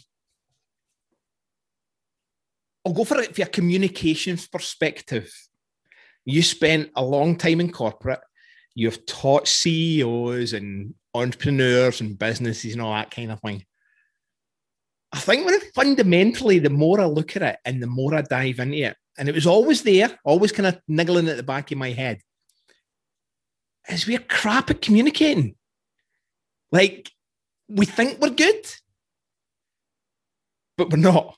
I'll 2.86 2.94
go 2.94 3.04
for 3.04 3.20
it 3.20 3.36
from 3.36 3.44
a 3.44 3.48
communications 3.48 4.48
perspective. 4.48 5.32
You 6.26 6.42
spent 6.42 6.90
a 6.96 7.04
long 7.04 7.36
time 7.36 7.60
in 7.60 7.72
corporate. 7.72 8.22
You've 8.74 9.06
taught 9.06 9.48
CEOs 9.48 10.54
and 10.54 10.96
entrepreneurs 11.14 12.02
and 12.02 12.18
businesses 12.18 12.74
and 12.74 12.82
all 12.82 12.94
that 12.94 13.12
kind 13.12 13.32
of 13.32 13.40
thing. 13.42 13.66
I 15.14 15.20
think 15.20 15.46
when 15.46 15.60
fundamentally, 15.76 16.60
the 16.60 16.70
more 16.70 17.02
I 17.02 17.06
look 17.06 17.36
at 17.36 17.42
it 17.42 17.58
and 17.66 17.82
the 17.82 17.88
more 17.88 18.16
I 18.16 18.22
dive 18.22 18.60
into 18.60 18.78
it, 18.78 18.96
and 19.18 19.28
it 19.28 19.36
was 19.36 19.46
always 19.46 19.84
there, 19.84 20.18
always 20.24 20.52
kind 20.52 20.68
of 20.68 20.80
niggling 20.88 21.28
at 21.28 21.38
the 21.38 21.44
back 21.44 21.72
of 21.72 21.78
my 21.78 21.92
head, 21.92 22.22
is 23.90 24.08
we're 24.08 24.20
crap 24.20 24.70
at 24.70 24.82
communicating. 24.82 25.56
Like 26.72 27.12
we 27.68 27.86
think 27.86 28.20
we're 28.22 28.30
good, 28.30 28.66
but 30.78 30.90
we're 30.90 30.98
not. 30.98 31.38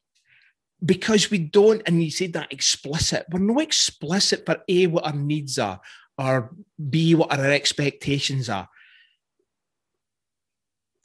Because 0.86 1.32
we 1.32 1.40
don't, 1.40 1.82
and 1.88 2.04
you 2.04 2.12
said 2.12 2.34
that 2.34 2.52
explicit, 2.52 3.26
we're 3.32 3.40
not 3.40 3.64
explicit 3.64 4.46
for 4.46 4.58
A, 4.68 4.88
what 4.88 5.06
our 5.06 5.14
needs 5.14 5.58
are, 5.58 5.80
or 6.18 6.54
B, 6.90 7.16
what 7.16 7.32
our 7.32 7.50
expectations 7.50 8.50
are 8.50 8.68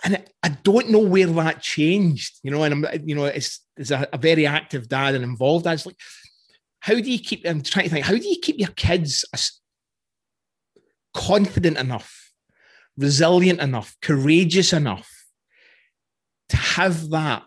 and 0.04 0.24
I 0.42 0.48
don't 0.50 0.90
know 0.90 1.00
where 1.00 1.26
that 1.26 1.60
changed, 1.60 2.38
you 2.42 2.50
know. 2.50 2.62
And 2.62 2.86
I'm, 2.86 3.08
you 3.08 3.14
know, 3.14 3.24
it's 3.24 3.60
a, 3.90 4.08
a, 4.12 4.18
very 4.18 4.46
active 4.46 4.88
dad 4.88 5.14
and 5.14 5.24
involved 5.24 5.64
dad. 5.64 5.72
It's 5.72 5.86
like, 5.86 5.96
how 6.80 6.94
do 6.94 7.10
you 7.10 7.18
keep? 7.18 7.44
I'm 7.44 7.62
trying 7.62 7.86
to 7.86 7.90
think. 7.90 8.06
How 8.06 8.16
do 8.16 8.28
you 8.28 8.38
keep 8.40 8.58
your 8.58 8.68
kids 8.68 9.24
confident 11.14 11.78
enough, 11.78 12.32
resilient 12.96 13.60
enough, 13.60 13.96
courageous 14.00 14.72
enough 14.72 15.10
to 16.50 16.56
have 16.56 17.10
that 17.10 17.42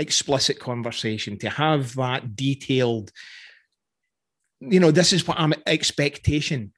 explicit 0.00 0.58
conversation, 0.58 1.38
to 1.38 1.50
have 1.50 1.94
that 1.94 2.34
detailed. 2.34 3.12
You 4.60 4.80
know, 4.80 4.90
this 4.90 5.12
is 5.12 5.26
what 5.26 5.38
I'm 5.38 5.54
expectation, 5.66 6.72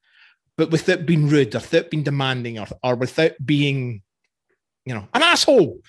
but 0.57 0.71
without 0.71 1.07
being 1.07 1.29
rude, 1.29 1.55
or 1.55 1.59
without 1.59 1.91
being 1.91 2.03
demanding, 2.03 2.59
or, 2.59 2.67
or 2.83 2.97
without 2.97 3.33
being 3.45 4.03
you 4.85 4.95
know, 4.95 5.07
an 5.15 5.23
asshole. 5.23 5.81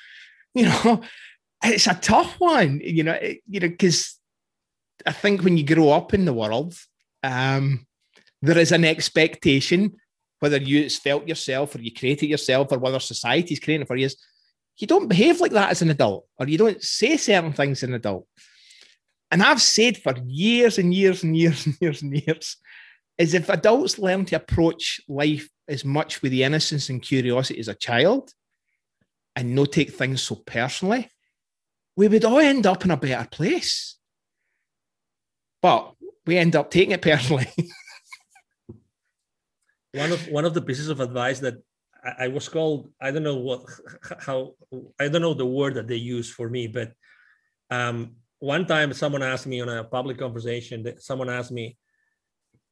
You 0.53 0.65
know, 0.65 1.01
it's 1.63 1.87
a 1.87 1.95
tough 1.95 2.35
one. 2.39 2.81
You 2.83 3.03
know, 3.03 3.13
it, 3.13 3.41
you 3.49 3.59
know, 3.59 3.69
because 3.69 4.19
I 5.05 5.11
think 5.11 5.43
when 5.43 5.57
you 5.57 5.65
grow 5.65 5.89
up 5.89 6.13
in 6.13 6.25
the 6.25 6.33
world, 6.33 6.75
um, 7.23 7.85
there 8.41 8.57
is 8.57 8.71
an 8.71 8.85
expectation, 8.85 9.95
whether 10.39 10.57
you 10.57 10.81
it's 10.81 10.97
felt 10.97 11.27
yourself 11.27 11.75
or 11.75 11.79
you 11.79 11.93
create 11.93 12.23
it 12.23 12.27
yourself 12.27 12.71
or 12.71 12.79
whether 12.79 12.99
society's 12.99 13.59
creating 13.59 13.87
for 13.87 13.95
you, 13.95 14.07
is 14.07 14.17
you 14.77 14.87
don't 14.87 15.07
behave 15.07 15.39
like 15.39 15.51
that 15.51 15.71
as 15.71 15.81
an 15.81 15.89
adult 15.89 16.25
or 16.37 16.47
you 16.47 16.57
don't 16.57 16.81
say 16.81 17.15
certain 17.17 17.53
things 17.53 17.83
as 17.83 17.89
an 17.89 17.95
adult. 17.95 18.27
And 19.31 19.41
I've 19.41 19.61
said 19.61 19.97
for 19.97 20.13
years 20.27 20.77
and 20.77 20.93
years 20.93 21.23
and 21.23 21.35
years 21.35 21.65
and 21.65 21.75
years 21.81 22.01
and 22.01 22.13
years, 22.13 22.57
is 23.17 23.33
if 23.33 23.49
adults 23.49 23.99
learn 23.99 24.25
to 24.25 24.35
approach 24.35 24.99
life 25.07 25.47
as 25.67 25.85
much 25.85 26.21
with 26.21 26.31
the 26.31 26.43
innocence 26.43 26.89
and 26.89 27.01
curiosity 27.01 27.59
as 27.59 27.67
a 27.67 27.75
child, 27.75 28.31
and 29.35 29.55
not 29.55 29.71
take 29.71 29.91
things 29.91 30.21
so 30.21 30.35
personally, 30.35 31.09
we 31.95 32.07
would 32.07 32.25
all 32.25 32.39
end 32.39 32.65
up 32.65 32.85
in 32.85 32.91
a 32.91 32.97
better 32.97 33.27
place. 33.29 33.97
But 35.61 35.93
we 36.25 36.37
end 36.37 36.55
up 36.55 36.71
taking 36.71 36.91
it 36.91 37.01
personally. 37.01 37.47
one 39.93 40.11
of 40.11 40.27
one 40.27 40.45
of 40.45 40.53
the 40.53 40.61
pieces 40.61 40.89
of 40.89 40.99
advice 40.99 41.39
that 41.39 41.55
I, 42.03 42.25
I, 42.25 42.27
was 42.27 42.49
called, 42.49 42.89
I 42.99 43.11
don't 43.11 43.23
know 43.23 43.37
what 43.37 43.61
how 44.19 44.55
I 44.99 45.07
don't 45.07 45.21
know 45.21 45.33
the 45.33 45.45
word 45.45 45.75
that 45.75 45.87
they 45.87 45.95
use 45.95 46.29
for 46.29 46.49
me, 46.49 46.67
but 46.67 46.91
um, 47.69 48.15
one 48.39 48.65
time 48.65 48.93
someone 48.93 49.23
asked 49.23 49.47
me 49.47 49.61
on 49.61 49.69
a 49.69 49.83
public 49.83 50.17
conversation 50.17 50.83
that 50.83 51.01
someone 51.01 51.29
asked 51.29 51.51
me 51.51 51.77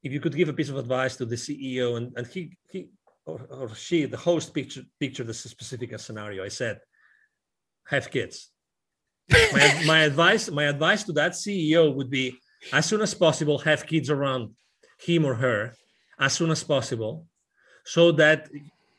if 0.04 0.12
you 0.12 0.20
could 0.20 0.36
give 0.36 0.50
a 0.50 0.54
piece 0.54 0.70
of 0.70 0.78
advice 0.78 1.16
to 1.16 1.26
the 1.26 1.36
CEO, 1.36 1.98
and, 1.98 2.12
and 2.18 2.28
he 2.28 2.58
he 2.70 2.90
or, 3.32 3.48
or 3.50 3.76
she, 3.76 4.06
the 4.06 4.18
host, 4.18 4.54
picture 4.54 4.84
pictured 5.00 5.28
this 5.28 5.42
specific 5.42 5.98
scenario. 6.00 6.44
I 6.44 6.50
said, 6.50 6.80
have 7.88 8.12
kids. 8.12 8.50
my, 9.30 9.84
my 9.86 10.00
advice, 10.10 10.50
my 10.52 10.66
advice 10.66 11.04
to 11.04 11.14
that 11.14 11.32
CEO 11.32 11.94
would 11.96 12.10
be 12.10 12.38
as 12.74 12.86
soon 12.86 13.02
as 13.02 13.14
possible, 13.14 13.58
have 13.60 13.88
kids 13.88 14.10
around 14.10 14.52
him 15.00 15.26
or 15.26 15.36
her 15.36 15.74
as 16.20 16.34
soon 16.34 16.52
as 16.52 16.64
possible, 16.64 17.26
so 17.86 18.12
that 18.12 18.50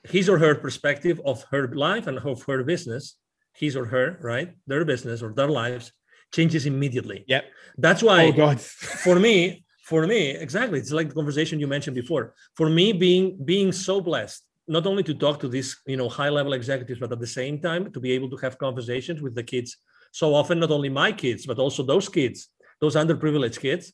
his 0.04 0.28
or 0.28 0.38
her 0.38 0.54
perspective 0.54 1.20
of 1.24 1.44
her 1.50 1.68
life 1.68 2.06
and 2.06 2.18
of 2.18 2.42
her 2.44 2.64
business, 2.64 3.16
his 3.54 3.76
or 3.76 3.86
her, 3.86 4.18
right, 4.20 4.54
their 4.66 4.84
business 4.84 5.22
or 5.22 5.32
their 5.32 5.48
lives 5.48 5.92
changes 6.32 6.66
immediately. 6.66 7.24
Yep. 7.28 7.44
That's 7.78 8.02
why 8.02 8.26
oh, 8.26 8.32
God. 8.32 8.60
for 8.60 9.18
me, 9.18 9.64
for 9.82 10.06
me 10.06 10.30
exactly 10.30 10.78
it's 10.78 10.92
like 10.92 11.08
the 11.08 11.14
conversation 11.14 11.60
you 11.60 11.66
mentioned 11.66 11.96
before. 11.96 12.34
For 12.54 12.70
me 12.70 12.92
being 12.92 13.38
being 13.44 13.72
so 13.72 14.00
blessed 14.00 14.42
not 14.68 14.86
only 14.86 15.02
to 15.02 15.14
talk 15.14 15.40
to 15.40 15.48
these 15.48 15.76
you 15.86 15.96
know 15.96 16.08
high 16.08 16.28
level 16.28 16.52
executives 16.52 17.00
but 17.00 17.12
at 17.12 17.20
the 17.20 17.26
same 17.26 17.60
time 17.60 17.92
to 17.92 18.00
be 18.00 18.12
able 18.12 18.30
to 18.30 18.36
have 18.36 18.58
conversations 18.58 19.20
with 19.20 19.34
the 19.34 19.42
kids 19.42 19.76
so 20.12 20.34
often 20.34 20.60
not 20.60 20.70
only 20.70 20.88
my 20.88 21.10
kids 21.10 21.46
but 21.46 21.58
also 21.58 21.82
those 21.82 22.08
kids 22.08 22.48
those 22.80 22.94
underprivileged 22.94 23.58
kids 23.58 23.92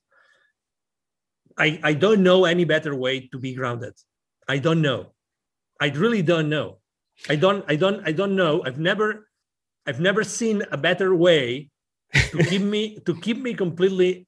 i 1.56 1.80
i 1.82 1.94
don't 1.94 2.22
know 2.22 2.44
any 2.44 2.64
better 2.64 2.94
way 2.94 3.20
to 3.32 3.38
be 3.38 3.54
grounded. 3.54 3.94
I 4.50 4.58
don't 4.58 4.80
know. 4.80 5.12
I 5.78 5.88
really 5.90 6.22
don't 6.22 6.48
know. 6.48 6.78
I 7.28 7.36
don't 7.36 7.64
i 7.68 7.76
don't 7.76 8.06
i 8.06 8.12
don't 8.12 8.36
know. 8.36 8.62
I've 8.64 8.78
never 8.78 9.28
i've 9.86 10.00
never 10.00 10.22
seen 10.22 10.62
a 10.70 10.76
better 10.76 11.14
way 11.14 11.70
to 12.14 12.38
keep 12.50 12.62
me 12.62 13.00
to 13.06 13.14
keep 13.20 13.38
me 13.38 13.54
completely 13.54 14.27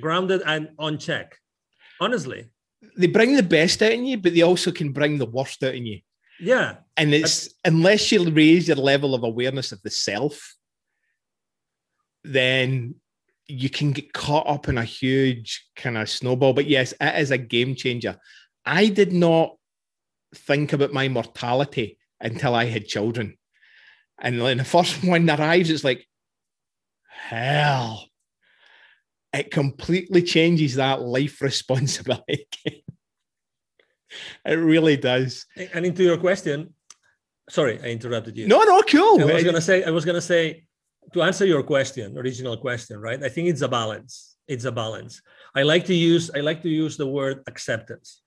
grounded 0.00 0.42
and 0.46 0.70
on 0.78 0.98
check. 0.98 1.36
Honestly, 2.00 2.46
they 2.96 3.06
bring 3.06 3.36
the 3.36 3.42
best 3.42 3.82
out 3.82 3.92
in 3.92 4.04
you, 4.04 4.18
but 4.18 4.34
they 4.34 4.42
also 4.42 4.70
can 4.70 4.92
bring 4.92 5.18
the 5.18 5.26
worst 5.26 5.62
out 5.62 5.74
in 5.74 5.86
you. 5.86 6.00
Yeah, 6.40 6.76
and 6.96 7.14
it's 7.14 7.44
That's, 7.44 7.54
unless 7.64 8.12
you 8.12 8.28
raise 8.30 8.68
your 8.68 8.76
level 8.76 9.14
of 9.14 9.22
awareness 9.22 9.72
of 9.72 9.80
the 9.82 9.90
self, 9.90 10.56
then 12.24 12.96
you 13.46 13.68
can 13.68 13.92
get 13.92 14.12
caught 14.12 14.48
up 14.48 14.68
in 14.68 14.78
a 14.78 14.84
huge 14.84 15.66
kind 15.76 15.98
of 15.98 16.08
snowball. 16.08 16.52
But 16.54 16.66
yes, 16.66 16.94
it 17.00 17.20
is 17.20 17.30
a 17.30 17.38
game 17.38 17.74
changer. 17.74 18.16
I 18.64 18.88
did 18.88 19.12
not 19.12 19.56
think 20.34 20.72
about 20.72 20.92
my 20.92 21.08
mortality 21.08 21.98
until 22.20 22.54
I 22.54 22.64
had 22.64 22.86
children. 22.86 23.36
And 24.18 24.42
when 24.42 24.58
the 24.58 24.64
first 24.64 25.04
one 25.04 25.28
arrives, 25.28 25.70
it's 25.70 25.84
like, 25.84 26.06
hell, 27.06 28.08
it 29.34 29.50
completely 29.50 30.22
changes 30.22 30.76
that 30.76 31.02
life 31.02 31.40
responsibility. 31.50 32.46
it 34.46 34.54
really 34.54 34.96
does. 34.96 35.46
And 35.72 35.84
into 35.84 36.02
your 36.02 36.18
question, 36.18 36.74
sorry, 37.50 37.80
I 37.82 37.88
interrupted 37.88 38.36
you. 38.36 38.46
No, 38.46 38.62
no, 38.62 38.82
cool. 38.82 39.20
I 39.20 39.34
was 39.34 39.44
gonna 39.44 39.60
say, 39.60 39.84
I 39.84 39.90
was 39.90 40.04
gonna 40.04 40.20
say, 40.20 40.64
to 41.12 41.22
answer 41.22 41.44
your 41.44 41.62
question, 41.62 42.16
original 42.16 42.56
question, 42.56 42.98
right? 42.98 43.22
I 43.22 43.28
think 43.28 43.48
it's 43.48 43.62
a 43.62 43.68
balance. 43.68 44.36
It's 44.48 44.64
a 44.64 44.72
balance. 44.72 45.20
I 45.54 45.62
like 45.62 45.84
to 45.86 45.94
use, 45.94 46.30
I 46.34 46.40
like 46.40 46.62
to 46.62 46.68
use 46.68 46.96
the 46.96 47.06
word 47.06 47.42
acceptance. 47.46 48.22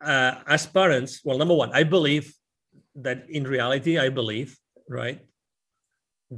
Uh, 0.00 0.34
as 0.46 0.66
parents, 0.66 1.20
well, 1.24 1.38
number 1.38 1.54
one, 1.54 1.70
I 1.72 1.84
believe 1.84 2.34
that 2.96 3.30
in 3.30 3.44
reality, 3.44 3.98
I 3.98 4.08
believe, 4.10 4.58
right, 4.88 5.20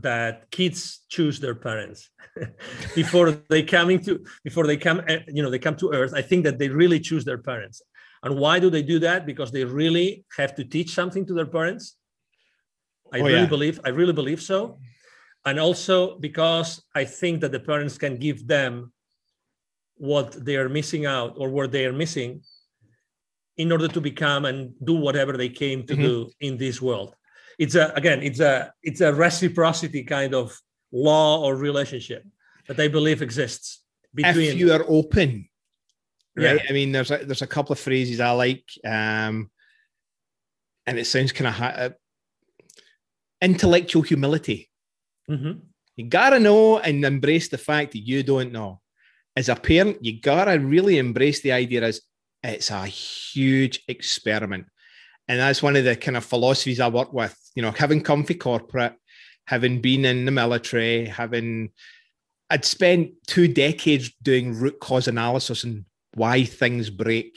that 0.03 0.51
kids 0.51 1.05
choose 1.09 1.41
their 1.41 1.55
parents 1.55 2.11
before 2.95 3.31
they 3.49 3.63
come 3.63 3.91
into 3.91 4.25
before 4.45 4.67
they 4.67 4.77
come 4.77 5.01
eh, 5.09 5.21
you 5.29 5.43
know 5.43 5.51
they 5.51 5.59
come 5.59 5.77
to 5.77 5.93
earth 5.93 6.13
i 6.15 6.23
think 6.23 6.45
that 6.45 6.59
they 6.59 6.69
really 6.69 7.01
choose 7.01 7.25
their 7.25 7.39
parents 7.39 7.83
and 8.23 8.37
why 8.37 8.59
do 8.59 8.69
they 8.69 8.83
do 8.83 8.99
that 8.99 9.25
because 9.27 9.51
they 9.53 9.65
really 9.65 10.25
have 10.37 10.55
to 10.55 10.65
teach 10.65 10.91
something 10.95 11.25
to 11.25 11.35
their 11.35 11.47
parents 11.47 11.97
i 13.13 13.21
oh, 13.21 13.25
really 13.25 13.41
yeah. 13.41 13.47
believe 13.47 13.81
i 13.85 13.89
really 13.89 14.13
believe 14.13 14.43
so 14.43 14.79
and 15.47 15.61
also 15.61 16.19
because 16.19 16.83
I 16.95 17.05
think 17.05 17.41
that 17.41 17.53
the 17.53 17.61
parents 17.61 17.97
can 17.97 18.17
give 18.17 18.47
them 18.47 18.93
what 19.97 20.45
they 20.45 20.57
are 20.57 20.69
missing 20.69 21.07
out 21.07 21.35
or 21.39 21.49
what 21.49 21.71
they 21.71 21.87
are 21.87 21.93
missing 21.93 22.43
in 23.57 23.73
order 23.73 23.89
to 23.89 24.01
become 24.01 24.45
and 24.45 24.75
do 24.85 24.95
whatever 24.95 25.37
they 25.37 25.49
came 25.49 25.87
to 25.87 25.95
mm-hmm. 25.95 26.03
do 26.03 26.31
in 26.41 26.59
this 26.59 26.83
world. 26.83 27.15
It's 27.59 27.75
a 27.75 27.93
again, 27.95 28.23
it's 28.23 28.41
a 28.41 28.73
it's 28.83 29.01
a 29.01 29.13
reciprocity 29.13 30.05
kind 30.05 30.35
of 30.35 30.59
law 30.93 31.43
or 31.45 31.57
relationship 31.57 32.25
that 32.69 32.79
I 32.79 32.89
believe 32.89 33.23
exists 33.23 33.83
between. 34.15 34.51
If 34.51 34.59
you 34.59 34.73
are 34.73 34.85
open, 34.89 35.49
right? 36.37 36.57
Yeah. 36.57 36.67
I 36.69 36.73
mean, 36.73 36.93
there's 36.93 37.11
a, 37.11 37.19
there's 37.19 37.43
a 37.43 37.47
couple 37.47 37.73
of 37.73 37.79
phrases 37.79 38.21
I 38.21 38.31
like, 38.33 38.65
um, 38.85 39.51
and 40.87 40.99
it 40.99 41.07
sounds 41.07 41.33
kind 41.33 41.49
of 41.49 41.55
ha- 41.55 41.75
uh, 41.77 41.91
intellectual 43.41 44.03
humility. 44.03 44.71
Mm-hmm. 45.31 45.61
You 45.97 46.09
gotta 46.09 46.39
know 46.39 46.79
and 46.79 47.05
embrace 47.05 47.49
the 47.49 47.59
fact 47.59 47.93
that 47.93 48.01
you 48.01 48.23
don't 48.23 48.53
know. 48.53 48.81
As 49.35 49.49
a 49.49 49.57
parent, 49.57 50.05
you 50.05 50.21
gotta 50.21 50.59
really 50.59 50.99
embrace 50.99 51.41
the 51.41 51.53
idea 51.53 51.83
as 51.83 52.03
it's 52.43 52.71
a 52.71 52.87
huge 52.87 53.83
experiment. 53.89 54.67
And 55.29 55.41
that's 55.41 55.63
one 55.63 55.77
of 55.77 55.85
the 55.85 55.97
kind 55.97 56.17
of 56.17 56.25
philosophies 56.25 56.81
I 56.81 56.89
work 56.89 57.13
with. 57.13 57.37
You 57.55 57.63
know, 57.63 57.73
having 57.73 58.03
come 58.03 58.25
from 58.25 58.39
corporate, 58.39 58.95
having 59.47 59.81
been 59.81 60.05
in 60.05 60.25
the 60.25 60.31
military, 60.31 61.07
having 61.07 61.71
I'd 62.49 62.65
spent 62.65 63.11
two 63.27 63.49
decades 63.49 64.13
doing 64.23 64.55
root 64.55 64.79
cause 64.79 65.09
analysis 65.09 65.65
and 65.65 65.85
why 66.15 66.45
things 66.45 66.91
break. 66.91 67.37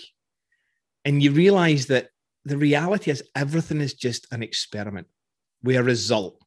And 1.04 1.24
you 1.24 1.32
realize 1.32 1.88
that 1.88 2.10
the 2.46 2.58
reality 2.58 3.10
is 3.10 3.24
everything 3.36 3.82
is 3.82 3.94
just 3.94 4.28
an 4.32 4.44
experiment 4.44 5.08
with 5.64 5.78
a 5.78 5.84
result. 5.84 6.40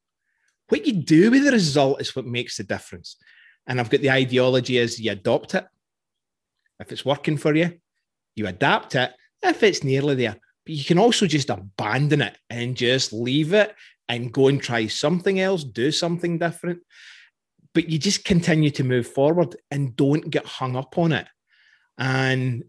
What 0.69 0.87
you 0.87 0.93
do 0.93 1.31
with 1.31 1.45
the 1.45 1.53
result 1.53 2.01
is 2.01 2.15
what 2.15 2.27
makes 2.27 2.57
the 2.57 2.65
difference. 2.65 3.17
And 3.67 3.81
I've 3.81 3.91
got 3.91 4.01
the 4.01 4.11
ideology 4.11 4.79
is 4.79 5.01
you 5.01 5.13
adopt 5.13 5.55
it. 5.55 5.67
If 6.81 6.93
it's 6.93 7.05
working 7.05 7.37
for 7.37 7.55
you, 7.55 7.79
you 8.35 8.47
adapt 8.47 8.95
it. 8.95 9.13
If 9.43 9.63
it's 9.63 9.85
nearly 9.85 10.15
there, 10.15 10.37
but 10.65 10.75
you 10.75 10.85
can 10.85 10.99
also 10.99 11.27
just 11.27 11.51
abandon 11.51 12.23
it 12.23 12.37
and 12.49 12.77
just 12.77 13.13
leave 13.13 13.53
it 13.53 13.75
and 14.09 14.33
go 14.33 14.49
and 14.49 14.63
try 14.63 14.87
something 14.87 15.41
else, 15.41 15.65
do 15.65 15.91
something 15.91 16.39
different. 16.39 16.81
But 17.75 17.89
you 17.89 17.99
just 17.99 18.25
continue 18.25 18.71
to 18.71 18.85
move 18.85 19.07
forward 19.07 19.57
and 19.71 19.97
don't 19.97 20.31
get 20.31 20.47
hung 20.47 20.77
up 20.77 20.99
on 20.99 21.13
it. 21.13 21.27
And 21.99 22.65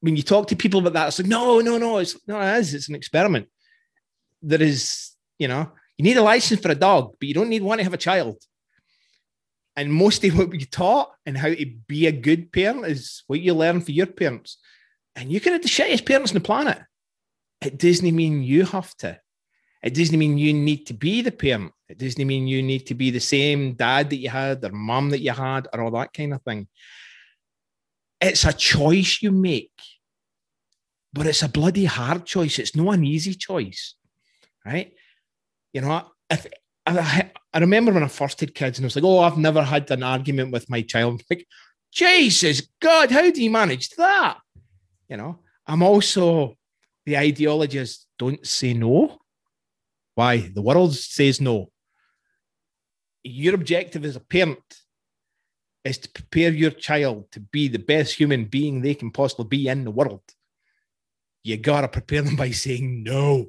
when 0.00 0.16
you 0.16 0.22
talk 0.22 0.48
to 0.48 0.56
people 0.56 0.80
about 0.80 0.94
that, 0.94 1.08
it's 1.08 1.18
like, 1.18 1.28
no, 1.28 1.60
no, 1.60 1.78
no, 1.78 1.98
it's 1.98 2.16
no, 2.26 2.40
it 2.40 2.58
is. 2.58 2.74
It's 2.74 2.88
an 2.88 2.94
experiment. 2.94 3.48
There 4.40 4.62
is, 4.62 5.12
you 5.38 5.48
know, 5.48 5.72
you 5.96 6.04
need 6.04 6.16
a 6.16 6.22
license 6.22 6.60
for 6.60 6.70
a 6.70 6.76
dog, 6.76 7.14
but 7.18 7.28
you 7.28 7.34
don't 7.34 7.48
need 7.48 7.62
one 7.62 7.78
to 7.78 7.84
have 7.84 7.94
a 7.94 7.98
child. 7.98 8.42
And 9.76 9.92
most 9.92 10.24
of 10.24 10.34
what 10.38 10.50
we 10.50 10.64
taught 10.64 11.12
and 11.26 11.36
how 11.36 11.48
to 11.48 11.66
be 11.86 12.06
a 12.06 12.12
good 12.12 12.52
parent 12.52 12.86
is 12.86 13.22
what 13.26 13.40
you 13.40 13.54
learn 13.54 13.80
for 13.80 13.92
your 13.92 14.06
parents. 14.06 14.58
And 15.18 15.32
you 15.32 15.40
can 15.40 15.52
have 15.52 15.62
the 15.62 15.68
shittiest 15.68 16.06
parents 16.06 16.30
on 16.30 16.34
the 16.34 16.40
planet. 16.40 16.78
It 17.60 17.76
doesn't 17.76 18.14
mean 18.14 18.44
you 18.44 18.64
have 18.64 18.94
to. 18.98 19.18
It 19.82 19.94
doesn't 19.94 20.16
mean 20.16 20.38
you 20.38 20.52
need 20.52 20.86
to 20.86 20.94
be 20.94 21.22
the 21.22 21.32
parent. 21.32 21.72
It 21.88 21.98
doesn't 21.98 22.24
mean 22.24 22.46
you 22.46 22.62
need 22.62 22.86
to 22.86 22.94
be 22.94 23.10
the 23.10 23.20
same 23.20 23.72
dad 23.72 24.10
that 24.10 24.16
you 24.16 24.28
had 24.28 24.64
or 24.64 24.70
mom 24.70 25.10
that 25.10 25.20
you 25.20 25.32
had 25.32 25.66
or 25.72 25.82
all 25.82 25.90
that 25.92 26.12
kind 26.12 26.34
of 26.34 26.42
thing. 26.42 26.68
It's 28.20 28.44
a 28.44 28.52
choice 28.52 29.18
you 29.20 29.32
make, 29.32 29.72
but 31.12 31.26
it's 31.26 31.42
a 31.42 31.48
bloody 31.48 31.84
hard 31.84 32.24
choice. 32.24 32.60
It's 32.60 32.76
not 32.76 32.94
an 32.94 33.04
easy 33.04 33.34
choice, 33.34 33.94
right? 34.64 34.92
You 35.72 35.80
know, 35.80 36.12
if 36.30 36.46
I, 36.86 37.30
I 37.52 37.58
remember 37.58 37.92
when 37.92 38.04
I 38.04 38.08
first 38.08 38.38
had 38.38 38.54
kids 38.54 38.78
and 38.78 38.84
I 38.84 38.86
was 38.86 38.96
like, 38.96 39.04
oh, 39.04 39.18
I've 39.20 39.36
never 39.36 39.62
had 39.62 39.90
an 39.90 40.04
argument 40.04 40.52
with 40.52 40.70
my 40.70 40.82
child. 40.82 41.22
Like, 41.28 41.46
Jesus 41.92 42.68
God, 42.80 43.10
how 43.10 43.30
do 43.30 43.42
you 43.42 43.50
manage 43.50 43.90
that? 43.90 44.38
You 45.08 45.16
know, 45.16 45.38
I'm 45.66 45.82
also 45.82 46.56
the 47.06 47.16
ideology 47.16 47.78
is 47.78 48.06
don't 48.18 48.46
say 48.46 48.74
no. 48.74 49.18
Why? 50.14 50.50
The 50.54 50.62
world 50.62 50.94
says 50.94 51.40
no. 51.40 51.70
Your 53.22 53.54
objective 53.54 54.04
as 54.04 54.16
a 54.16 54.20
parent 54.20 54.58
is 55.84 55.98
to 55.98 56.08
prepare 56.10 56.52
your 56.52 56.70
child 56.70 57.30
to 57.32 57.40
be 57.40 57.68
the 57.68 57.78
best 57.78 58.14
human 58.14 58.44
being 58.44 58.80
they 58.80 58.94
can 58.94 59.10
possibly 59.10 59.46
be 59.46 59.68
in 59.68 59.84
the 59.84 59.90
world. 59.90 60.22
You 61.44 61.56
gotta 61.56 61.88
prepare 61.88 62.22
them 62.22 62.36
by 62.36 62.50
saying 62.50 63.02
no. 63.02 63.46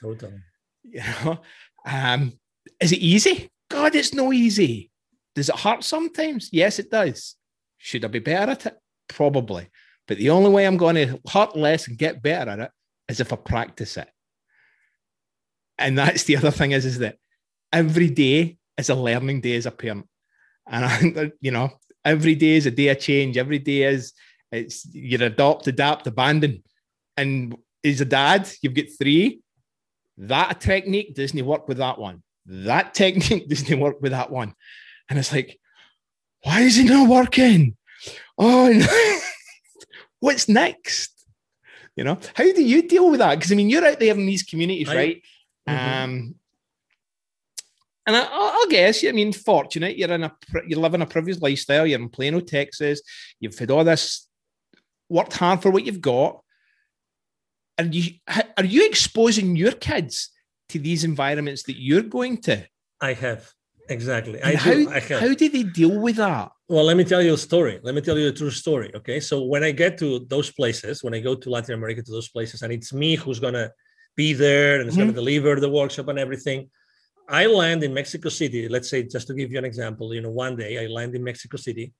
Totally. 0.00 0.40
You 0.84 1.00
know, 1.24 1.40
um, 1.86 2.32
is 2.80 2.92
it 2.92 2.98
easy? 2.98 3.50
God, 3.68 3.94
it's 3.94 4.14
no 4.14 4.32
easy. 4.32 4.90
Does 5.34 5.48
it 5.48 5.58
hurt 5.58 5.84
sometimes? 5.84 6.50
Yes, 6.52 6.78
it 6.78 6.90
does. 6.90 7.36
Should 7.78 8.04
I 8.04 8.08
be 8.08 8.18
better 8.18 8.52
at 8.52 8.66
it? 8.66 8.78
Probably. 9.08 9.68
But 10.08 10.18
the 10.18 10.30
only 10.30 10.50
way 10.50 10.66
I'm 10.66 10.76
going 10.76 10.96
to 10.96 11.20
hurt 11.30 11.56
less 11.56 11.88
and 11.88 11.96
get 11.98 12.22
better 12.22 12.50
at 12.50 12.58
it 12.58 12.70
is 13.08 13.20
if 13.20 13.32
I 13.32 13.36
practice 13.36 13.96
it. 13.96 14.08
And 15.78 15.98
that's 15.98 16.24
the 16.24 16.36
other 16.36 16.50
thing 16.50 16.72
is, 16.72 16.84
is 16.84 16.98
that 16.98 17.16
every 17.72 18.10
day 18.10 18.58
is 18.76 18.90
a 18.90 18.94
learning 18.94 19.40
day 19.40 19.56
as 19.56 19.66
a 19.66 19.70
parent. 19.70 20.06
And 20.68 20.84
I 20.84 21.32
you 21.40 21.50
know, 21.50 21.70
every 22.04 22.34
day 22.34 22.56
is 22.56 22.66
a 22.66 22.70
day 22.70 22.88
of 22.88 22.98
change. 22.98 23.36
Every 23.36 23.58
day 23.58 23.82
is 23.82 24.12
it's 24.50 24.86
you 24.92 25.18
adopt, 25.24 25.66
adapt, 25.66 26.06
abandon. 26.06 26.62
And 27.16 27.56
as 27.84 28.00
a 28.00 28.04
dad, 28.04 28.50
you've 28.60 28.74
got 28.74 28.86
three. 28.98 29.40
That 30.18 30.60
technique 30.60 31.14
doesn't 31.14 31.44
work 31.44 31.66
with 31.68 31.78
that 31.78 31.98
one. 31.98 32.22
That 32.46 32.94
technique 33.02 33.48
doesn't 33.48 33.80
work 33.80 34.00
with 34.00 34.12
that 34.12 34.30
one. 34.30 34.54
And 35.08 35.18
it's 35.18 35.32
like, 35.32 35.58
why 36.44 36.60
is 36.60 36.78
it 36.78 36.84
not 36.84 37.08
working? 37.08 37.76
Oh, 38.38 38.68
no. 38.72 39.11
What's 40.22 40.48
next? 40.48 41.10
You 41.96 42.04
know, 42.04 42.18
how 42.34 42.44
do 42.44 42.62
you 42.62 42.88
deal 42.88 43.10
with 43.10 43.18
that? 43.18 43.34
Because 43.34 43.52
I 43.52 43.56
mean, 43.56 43.68
you're 43.68 43.86
out 43.86 43.98
there 44.00 44.14
in 44.14 44.24
these 44.24 44.44
communities, 44.44 44.88
I, 44.88 44.94
right? 44.94 45.22
Mm-hmm. 45.68 46.04
Um, 46.04 46.34
and 48.06 48.16
I, 48.16 48.22
I, 48.22 48.66
guess, 48.70 49.04
I 49.04 49.12
mean, 49.12 49.32
fortunate 49.32 49.98
you're 49.98 50.12
in 50.12 50.24
a 50.24 50.32
you're 50.66 50.80
living 50.80 51.02
a 51.02 51.06
privileged 51.06 51.42
lifestyle. 51.42 51.86
You're 51.86 52.00
in 52.00 52.08
Plano, 52.08 52.40
Texas. 52.40 53.02
You've 53.40 53.58
had 53.58 53.70
all 53.70 53.84
this 53.84 54.28
worked 55.08 55.36
hard 55.36 55.60
for 55.60 55.70
what 55.70 55.84
you've 55.84 56.00
got. 56.00 56.40
And 57.76 57.94
you 57.94 58.12
are 58.56 58.64
you 58.64 58.86
exposing 58.86 59.56
your 59.56 59.72
kids 59.72 60.30
to 60.70 60.78
these 60.78 61.04
environments 61.04 61.64
that 61.64 61.80
you're 61.80 62.02
going 62.02 62.38
to? 62.42 62.64
I 63.00 63.12
have 63.14 63.52
exactly. 63.92 64.42
I 64.42 64.54
how, 64.54 64.72
do. 64.72 64.90
I 64.90 65.00
how 65.00 65.34
do 65.34 65.48
they 65.48 65.62
deal 65.62 66.00
with 66.00 66.16
that? 66.16 66.50
Well, 66.68 66.84
let 66.84 66.96
me 66.96 67.04
tell 67.04 67.22
you 67.22 67.34
a 67.34 67.38
story. 67.38 67.80
Let 67.82 67.94
me 67.94 68.00
tell 68.00 68.18
you 68.18 68.28
a 68.28 68.32
true 68.32 68.50
story. 68.50 68.90
Okay. 68.94 69.20
So 69.20 69.44
when 69.44 69.62
I 69.62 69.70
get 69.70 69.98
to 69.98 70.26
those 70.28 70.50
places, 70.50 71.04
when 71.04 71.14
I 71.14 71.20
go 71.20 71.34
to 71.34 71.50
Latin 71.50 71.74
America 71.74 72.02
to 72.02 72.12
those 72.12 72.28
places, 72.28 72.62
and 72.62 72.72
it's 72.72 72.92
me 72.92 73.14
who's 73.14 73.40
gonna 73.40 73.70
be 74.16 74.32
there 74.32 74.80
and 74.80 74.86
it's 74.88 74.96
mm-hmm. 74.96 75.08
gonna 75.08 75.20
deliver 75.22 75.60
the 75.60 75.70
workshop 75.70 76.08
and 76.08 76.18
everything. 76.18 76.70
I 77.28 77.46
land 77.46 77.82
in 77.84 77.94
Mexico 77.94 78.28
City. 78.28 78.68
Let's 78.68 78.90
say, 78.90 79.04
just 79.04 79.26
to 79.28 79.34
give 79.34 79.50
you 79.52 79.58
an 79.58 79.64
example, 79.64 80.14
you 80.14 80.20
know, 80.20 80.30
one 80.30 80.56
day 80.56 80.82
I 80.82 80.86
land 80.86 81.14
in 81.14 81.22
Mexico 81.22 81.56
City, 81.56 81.92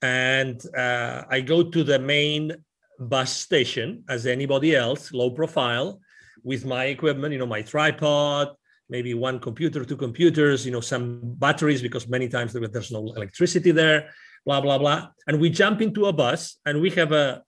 and 0.00 0.60
uh, 0.76 1.24
I 1.28 1.40
go 1.40 1.62
to 1.74 1.84
the 1.84 1.98
main 1.98 2.56
bus 2.98 3.32
station 3.32 4.04
as 4.08 4.26
anybody 4.26 4.76
else, 4.76 5.12
low 5.12 5.30
profile, 5.30 6.00
with 6.42 6.64
my 6.64 6.84
equipment, 6.84 7.32
you 7.32 7.38
know, 7.38 7.46
my 7.46 7.62
tripod, 7.62 8.48
maybe 8.90 9.14
one 9.14 9.38
computer, 9.38 9.84
two 9.84 9.96
computers, 9.96 10.66
you 10.66 10.72
know, 10.72 10.80
some 10.80 11.20
batteries 11.22 11.80
because 11.80 12.08
many 12.08 12.28
times 12.28 12.52
there's 12.52 12.90
no 12.90 13.12
electricity 13.16 13.70
there, 13.70 14.10
blah, 14.44 14.60
blah, 14.60 14.78
blah. 14.78 15.08
And 15.26 15.40
we 15.40 15.48
jump 15.48 15.80
into 15.80 16.06
a 16.06 16.12
bus 16.12 16.58
and 16.66 16.80
we 16.80 16.90
have 16.90 17.12
a 17.12 17.42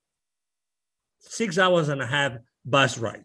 six 1.20 1.58
hours 1.58 1.88
and 1.88 2.00
a 2.00 2.06
half 2.06 2.32
bus 2.64 2.98
ride 2.98 3.24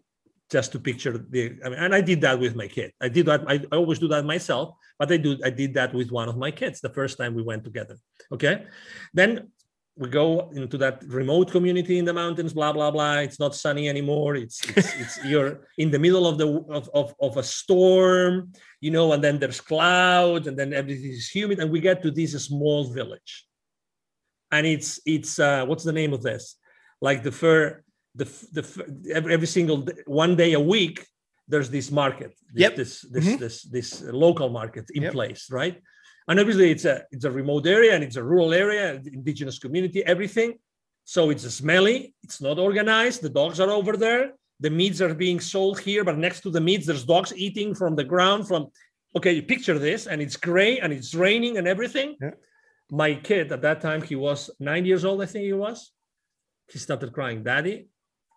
just 0.50 0.72
to 0.72 0.78
picture 0.78 1.18
the 1.18 1.58
I 1.64 1.68
mean, 1.68 1.78
and 1.78 1.94
I 1.94 2.00
did 2.00 2.20
that 2.22 2.40
with 2.40 2.56
my 2.56 2.68
kid. 2.68 2.92
I 3.00 3.08
did 3.08 3.26
that. 3.26 3.44
I, 3.46 3.60
I 3.70 3.76
always 3.76 3.98
do 3.98 4.08
that 4.08 4.24
myself, 4.24 4.74
but 4.98 5.12
I 5.12 5.18
do 5.18 5.36
I 5.44 5.50
did 5.50 5.74
that 5.74 5.94
with 5.94 6.10
one 6.10 6.28
of 6.28 6.36
my 6.38 6.50
kids 6.50 6.80
the 6.80 6.88
first 6.88 7.18
time 7.18 7.34
we 7.34 7.42
went 7.42 7.64
together. 7.64 7.96
Okay. 8.32 8.64
Then 9.12 9.52
we 9.98 10.08
go 10.08 10.48
into 10.54 10.78
that 10.78 11.02
remote 11.08 11.50
community 11.50 11.98
in 11.98 12.04
the 12.04 12.12
mountains 12.12 12.52
blah 12.52 12.72
blah 12.72 12.90
blah 12.90 13.18
it's 13.18 13.40
not 13.40 13.54
sunny 13.54 13.88
anymore 13.88 14.36
it's 14.36 14.58
it's, 14.76 14.94
it's 15.00 15.24
you're 15.30 15.60
in 15.76 15.90
the 15.90 15.98
middle 15.98 16.26
of 16.26 16.38
the 16.38 16.48
of, 16.70 16.88
of, 16.94 17.14
of 17.20 17.36
a 17.36 17.42
storm 17.42 18.52
you 18.80 18.90
know 18.90 19.12
and 19.12 19.22
then 19.22 19.38
there's 19.38 19.60
clouds 19.60 20.46
and 20.46 20.56
then 20.56 20.72
everything 20.72 21.10
is 21.10 21.28
humid 21.28 21.58
and 21.58 21.70
we 21.70 21.80
get 21.80 22.02
to 22.02 22.10
this 22.10 22.32
small 22.44 22.84
village 22.84 23.46
and 24.52 24.66
it's 24.66 25.00
it's 25.04 25.38
uh 25.38 25.64
what's 25.66 25.84
the 25.84 25.92
name 25.92 26.12
of 26.12 26.22
this 26.22 26.56
like 27.00 27.22
the 27.22 27.32
fur 27.32 27.82
the 28.14 28.24
the 28.52 28.62
every, 29.14 29.34
every 29.34 29.46
single 29.46 29.78
day, 29.78 29.94
one 30.06 30.36
day 30.36 30.52
a 30.52 30.60
week 30.60 31.04
there's 31.48 31.70
this 31.70 31.90
market 31.90 32.32
this 32.52 32.62
yep. 32.62 32.76
this 32.76 33.00
this, 33.10 33.24
mm-hmm. 33.24 33.36
this, 33.38 33.62
this 33.62 34.02
local 34.02 34.48
market 34.48 34.86
in 34.94 35.02
yep. 35.02 35.12
place 35.12 35.50
right 35.50 35.82
and 36.28 36.38
obviously, 36.38 36.70
it's 36.70 36.84
a 36.84 37.04
it's 37.10 37.24
a 37.24 37.30
remote 37.30 37.66
area 37.66 37.94
and 37.94 38.04
it's 38.04 38.16
a 38.16 38.22
rural 38.22 38.52
area, 38.52 39.00
indigenous 39.12 39.58
community, 39.58 40.04
everything. 40.04 40.58
So 41.04 41.30
it's 41.30 41.44
smelly. 41.54 42.14
It's 42.22 42.40
not 42.40 42.58
organized. 42.58 43.22
The 43.22 43.30
dogs 43.30 43.60
are 43.60 43.70
over 43.70 43.96
there. 43.96 44.32
The 44.60 44.70
meats 44.70 45.00
are 45.00 45.14
being 45.14 45.40
sold 45.40 45.78
here, 45.80 46.04
but 46.04 46.18
next 46.18 46.40
to 46.42 46.50
the 46.50 46.60
meats, 46.60 46.86
there's 46.86 47.04
dogs 47.04 47.32
eating 47.34 47.74
from 47.74 47.96
the 47.96 48.04
ground. 48.04 48.46
From 48.46 48.66
okay, 49.16 49.32
you 49.32 49.42
picture 49.42 49.78
this, 49.78 50.06
and 50.06 50.20
it's 50.20 50.36
gray 50.36 50.80
and 50.80 50.92
it's 50.92 51.14
raining 51.14 51.56
and 51.58 51.66
everything. 51.66 52.16
Yeah. 52.20 52.32
My 52.90 53.14
kid 53.14 53.52
at 53.52 53.62
that 53.62 53.80
time, 53.80 54.02
he 54.02 54.16
was 54.16 54.50
nine 54.60 54.84
years 54.84 55.04
old, 55.04 55.22
I 55.22 55.26
think 55.26 55.44
he 55.44 55.52
was. 55.52 55.92
He 56.72 56.78
started 56.78 57.12
crying, 57.12 57.42
Daddy, 57.42 57.88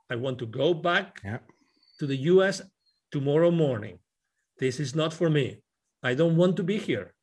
I 0.09 0.15
want 0.15 0.39
to 0.39 0.45
go 0.45 0.73
back 0.73 1.21
Yeah. 1.23 1.39
to 1.99 2.05
the 2.07 2.17
US 2.33 2.61
tomorrow 3.11 3.51
morning. 3.51 3.99
This 4.59 4.79
is 4.79 4.95
not 4.95 5.13
for 5.13 5.29
me. 5.29 5.61
I 6.03 6.13
don't 6.15 6.37
want 6.37 6.55
to 6.57 6.63
be 6.63 6.77
here. 6.77 7.13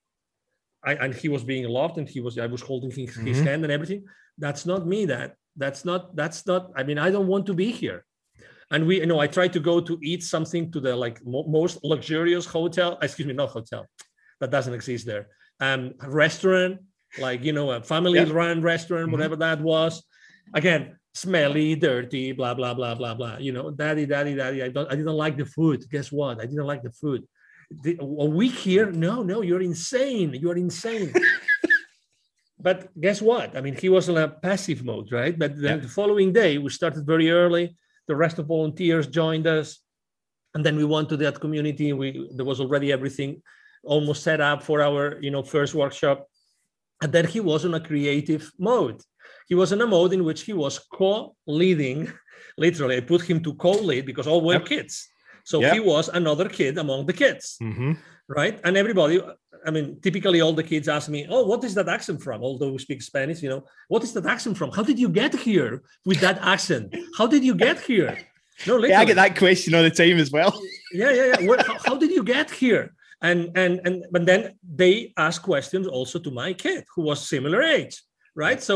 I, 0.89 0.93
and 1.05 1.13
he 1.23 1.29
was 1.35 1.43
being 1.53 1.65
loved 1.79 1.97
and 2.01 2.07
he 2.15 2.21
was 2.27 2.33
I 2.47 2.49
was 2.55 2.63
holding 2.71 2.91
his, 2.99 3.11
his 3.31 3.39
Mhm. 3.41 3.47
hand 3.49 3.61
and 3.67 3.73
everything. 3.77 4.01
That's 4.45 4.65
not 4.71 4.81
me, 4.93 5.01
That 5.15 5.29
that's 5.65 5.83
not, 5.91 6.03
that's 6.21 6.41
not, 6.51 6.63
I 6.81 6.83
mean, 6.89 6.99
I 7.07 7.09
don't 7.15 7.27
want 7.35 7.45
to 7.51 7.55
be 7.63 7.69
here. 7.83 8.01
And 8.73 8.81
we, 8.89 8.95
you 9.03 9.07
know, 9.11 9.19
I 9.25 9.29
tried 9.39 9.53
to 9.57 9.61
go 9.71 9.75
to 9.89 9.95
eat 10.11 10.23
something 10.35 10.65
to 10.75 10.79
the 10.87 10.95
like 11.05 11.17
mo- 11.33 11.49
most 11.59 11.75
luxurious 11.93 12.47
hotel, 12.57 12.91
excuse 13.05 13.27
me, 13.31 13.35
not 13.43 13.51
hotel, 13.59 13.83
that 14.41 14.51
doesn't 14.57 14.77
exist 14.81 15.03
there. 15.13 15.25
Um, 15.67 15.83
restaurant, 16.23 16.75
like 17.27 17.41
you 17.49 17.53
know, 17.59 17.67
a 17.73 17.81
family 17.93 18.19
Yeah. 18.21 18.33
run 18.43 18.57
restaurant, 18.75 19.07
Mhm. 19.09 19.13
whatever 19.15 19.37
that 19.45 19.59
was. 19.73 19.93
Again, 20.61 20.83
smelly, 21.25 21.69
dirty, 21.89 22.27
blah 22.39 22.55
blah 22.59 22.75
blah 22.79 22.95
blah 23.01 23.15
blah. 23.21 23.37
You 23.47 23.53
know, 23.57 23.67
daddy, 23.83 24.05
daddy, 24.15 24.35
daddy. 24.41 24.59
I 24.67 24.69
don't, 24.77 24.89
I 24.93 24.95
didn't 25.01 25.21
like 25.25 25.37
the 25.43 25.49
food. 25.57 25.79
Guess 25.95 26.09
what? 26.19 26.35
I 26.43 26.47
didn't 26.51 26.71
like 26.73 26.83
the 26.89 26.95
food. 27.03 27.21
The- 27.71 27.99
a 28.01 28.25
week 28.25 28.55
here? 28.55 28.91
No, 28.91 29.23
no, 29.23 29.43
you're 29.43 29.61
insane. 29.63 30.35
You're 30.35 30.57
insane. 30.57 31.13
but 32.61 32.89
guess 33.01 33.21
what? 33.23 33.57
I 33.57 33.61
mean, 33.61 33.77
he 33.77 33.89
was 33.89 34.09
in 34.09 34.17
a 34.17 34.29
passive 34.29 34.85
mode, 34.85 35.13
right? 35.13 35.39
But 35.39 35.53
then 35.61 35.77
Yeah. 35.79 35.83
the 35.85 35.89
following 35.89 36.33
day, 36.33 36.59
we 36.59 36.71
started 36.71 37.07
very 37.07 37.31
early. 37.31 37.77
The 38.07 38.17
rest 38.17 38.39
of 38.39 38.47
volunteers 38.47 39.07
joined 39.07 39.47
us, 39.47 39.79
and 40.55 40.65
then 40.65 40.77
we 40.77 40.85
went 40.85 41.09
to 41.11 41.17
that 41.19 41.41
community. 41.41 41.93
We 41.93 42.07
there 42.37 42.47
was 42.47 42.59
already 42.61 42.91
everything 42.91 43.43
almost 43.85 44.23
set 44.23 44.41
up 44.41 44.63
for 44.63 44.81
our 44.83 45.19
you 45.21 45.31
know 45.31 45.43
first 45.43 45.75
workshop, 45.75 46.27
and 47.03 47.13
then 47.13 47.27
he 47.27 47.41
was 47.41 47.65
in 47.67 47.75
a 47.75 47.81
creative 47.81 48.51
mode. 48.59 49.01
He 49.47 49.55
was 49.55 49.73
in 49.73 49.81
a 49.83 49.87
mode 49.87 50.13
in 50.15 50.25
which 50.25 50.43
he 50.49 50.55
was 50.55 50.79
co-leading. 51.01 52.11
Literally, 52.57 52.97
I 52.97 53.01
put 53.01 53.23
him 53.23 53.43
to 53.45 53.55
co-lead 53.55 54.05
because 54.07 54.27
all 54.27 54.41
were 54.41 54.55
Yep. 54.55 54.67
kids. 54.67 54.95
So 55.51 55.57
Yep. 55.63 55.73
he 55.75 55.81
was 55.81 56.05
another 56.21 56.47
kid 56.59 56.75
among 56.85 57.01
the 57.09 57.17
kids 57.23 57.45
Mm-hmm. 57.69 57.93
right? 58.39 58.57
And 58.65 58.73
everybody, 58.83 59.17
I 59.67 59.71
mean, 59.77 59.87
typically 60.07 60.41
all 60.45 60.53
the 60.61 60.69
kids 60.73 60.87
ask 60.97 61.07
me, 61.17 61.21
"Oh, 61.35 61.43
what 61.51 61.61
is 61.69 61.73
that 61.79 61.89
accent 61.97 62.19
from?" 62.27 62.39
Although 62.49 62.73
we 62.77 62.81
speak 62.87 63.01
Spanish, 63.13 63.39
you 63.45 63.51
know, 63.53 63.63
what 63.93 64.03
is 64.07 64.13
that 64.17 64.27
accent 64.35 64.55
from? 64.61 64.71
How 64.77 64.85
did 64.91 64.99
you 65.05 65.11
get 65.23 65.33
here 65.49 65.73
with 66.09 66.21
that 66.27 66.39
accent? 66.55 66.87
How 67.19 67.27
did 67.35 67.43
you 67.49 67.55
get 67.67 67.77
here? 67.91 68.13
No, 68.67 68.73
literally. 68.75 68.91
Yeah, 68.93 69.01
I 69.05 69.07
get 69.11 69.19
that 69.25 69.35
question 69.45 69.71
all 69.77 69.85
the 69.91 69.97
time 70.03 70.19
as 70.25 70.31
well. 70.37 70.53
Yeah, 71.01 71.13
yeah, 71.19 71.27
yeah. 71.31 71.41
Where, 71.49 71.61
how, 71.69 71.77
how 71.87 71.97
did 72.03 72.11
you 72.17 72.25
get 72.37 72.49
here? 72.63 72.85
And 73.29 73.41
and 73.63 73.73
and 73.87 73.95
but 74.15 74.23
then 74.31 74.41
they 74.83 74.93
ask 75.27 75.37
questions 75.53 75.87
also 75.97 76.17
to 76.27 76.31
my 76.43 76.51
kid 76.65 76.81
who 76.93 77.03
was 77.09 77.19
similar 77.35 77.61
age, 77.79 77.95
right? 78.45 78.61
So 78.69 78.75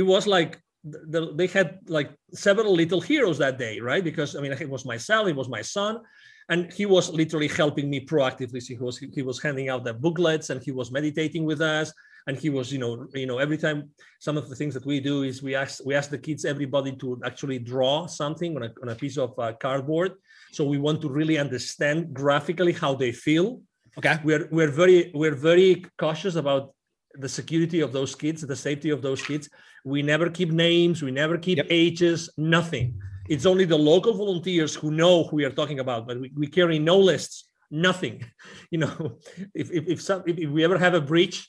it 0.00 0.04
was 0.12 0.24
like 0.36 0.52
they 0.84 1.46
had 1.46 1.78
like 1.88 2.10
several 2.32 2.74
little 2.74 3.00
heroes 3.00 3.38
that 3.38 3.58
day, 3.58 3.80
right? 3.80 4.04
Because 4.04 4.36
I 4.36 4.40
mean, 4.40 4.52
it 4.52 4.68
was 4.68 4.84
myself, 4.84 5.28
it 5.28 5.36
was 5.36 5.48
my 5.48 5.62
son, 5.62 6.00
and 6.48 6.72
he 6.72 6.84
was 6.86 7.10
literally 7.10 7.48
helping 7.48 7.88
me 7.88 8.04
proactively. 8.04 8.62
So 8.62 8.74
he 8.74 8.80
was 8.80 8.98
he 8.98 9.22
was 9.22 9.42
handing 9.42 9.68
out 9.70 9.84
the 9.84 9.94
booklets 9.94 10.50
and 10.50 10.62
he 10.62 10.72
was 10.72 10.90
meditating 10.90 11.44
with 11.44 11.60
us. 11.60 11.92
And 12.26 12.38
he 12.38 12.48
was, 12.48 12.72
you 12.72 12.78
know, 12.78 13.06
you 13.12 13.26
know, 13.26 13.36
every 13.36 13.58
time 13.58 13.90
some 14.18 14.38
of 14.38 14.48
the 14.48 14.56
things 14.56 14.72
that 14.72 14.86
we 14.86 14.98
do 14.98 15.24
is 15.24 15.42
we 15.42 15.54
ask 15.54 15.84
we 15.84 15.94
ask 15.94 16.10
the 16.10 16.18
kids, 16.18 16.44
everybody 16.44 16.92
to 16.96 17.20
actually 17.24 17.58
draw 17.58 18.06
something 18.06 18.56
on 18.56 18.62
a, 18.62 18.72
on 18.82 18.88
a 18.90 18.94
piece 18.94 19.18
of 19.18 19.38
uh, 19.38 19.52
cardboard. 19.60 20.12
So 20.52 20.64
we 20.64 20.78
want 20.78 21.02
to 21.02 21.08
really 21.08 21.36
understand 21.36 22.14
graphically 22.14 22.72
how 22.72 22.94
they 22.94 23.12
feel. 23.12 23.60
Okay. 23.98 24.18
We're 24.24 24.48
we're 24.50 24.70
very 24.70 25.10
we're 25.14 25.34
very 25.34 25.84
cautious 25.98 26.36
about 26.36 26.74
the 27.16 27.28
security 27.28 27.80
of 27.80 27.92
those 27.92 28.14
kids, 28.14 28.42
the 28.42 28.56
safety 28.56 28.90
of 28.90 29.02
those 29.02 29.22
kids. 29.22 29.48
We 29.84 30.02
never 30.02 30.30
keep 30.30 30.50
names, 30.50 31.02
we 31.02 31.10
never 31.10 31.38
keep 31.38 31.58
Yep. 31.58 31.66
ages, 31.70 32.30
nothing. 32.36 33.00
It's 33.28 33.46
only 33.46 33.64
the 33.64 33.78
local 33.78 34.14
volunteers 34.14 34.74
who 34.74 34.90
know 34.90 35.24
who 35.24 35.36
we 35.36 35.44
are 35.44 35.50
talking 35.50 35.80
about, 35.80 36.06
but 36.06 36.20
we, 36.20 36.30
we 36.36 36.46
carry 36.46 36.78
no 36.78 36.98
lists, 36.98 37.48
nothing. 37.70 38.24
You 38.70 38.78
know, 38.78 39.18
if 39.54 39.70
if 39.70 39.86
if, 39.86 40.02
some, 40.02 40.22
if 40.26 40.36
if 40.38 40.50
we 40.50 40.64
ever 40.64 40.78
have 40.78 40.94
a 40.94 41.00
breach, 41.00 41.48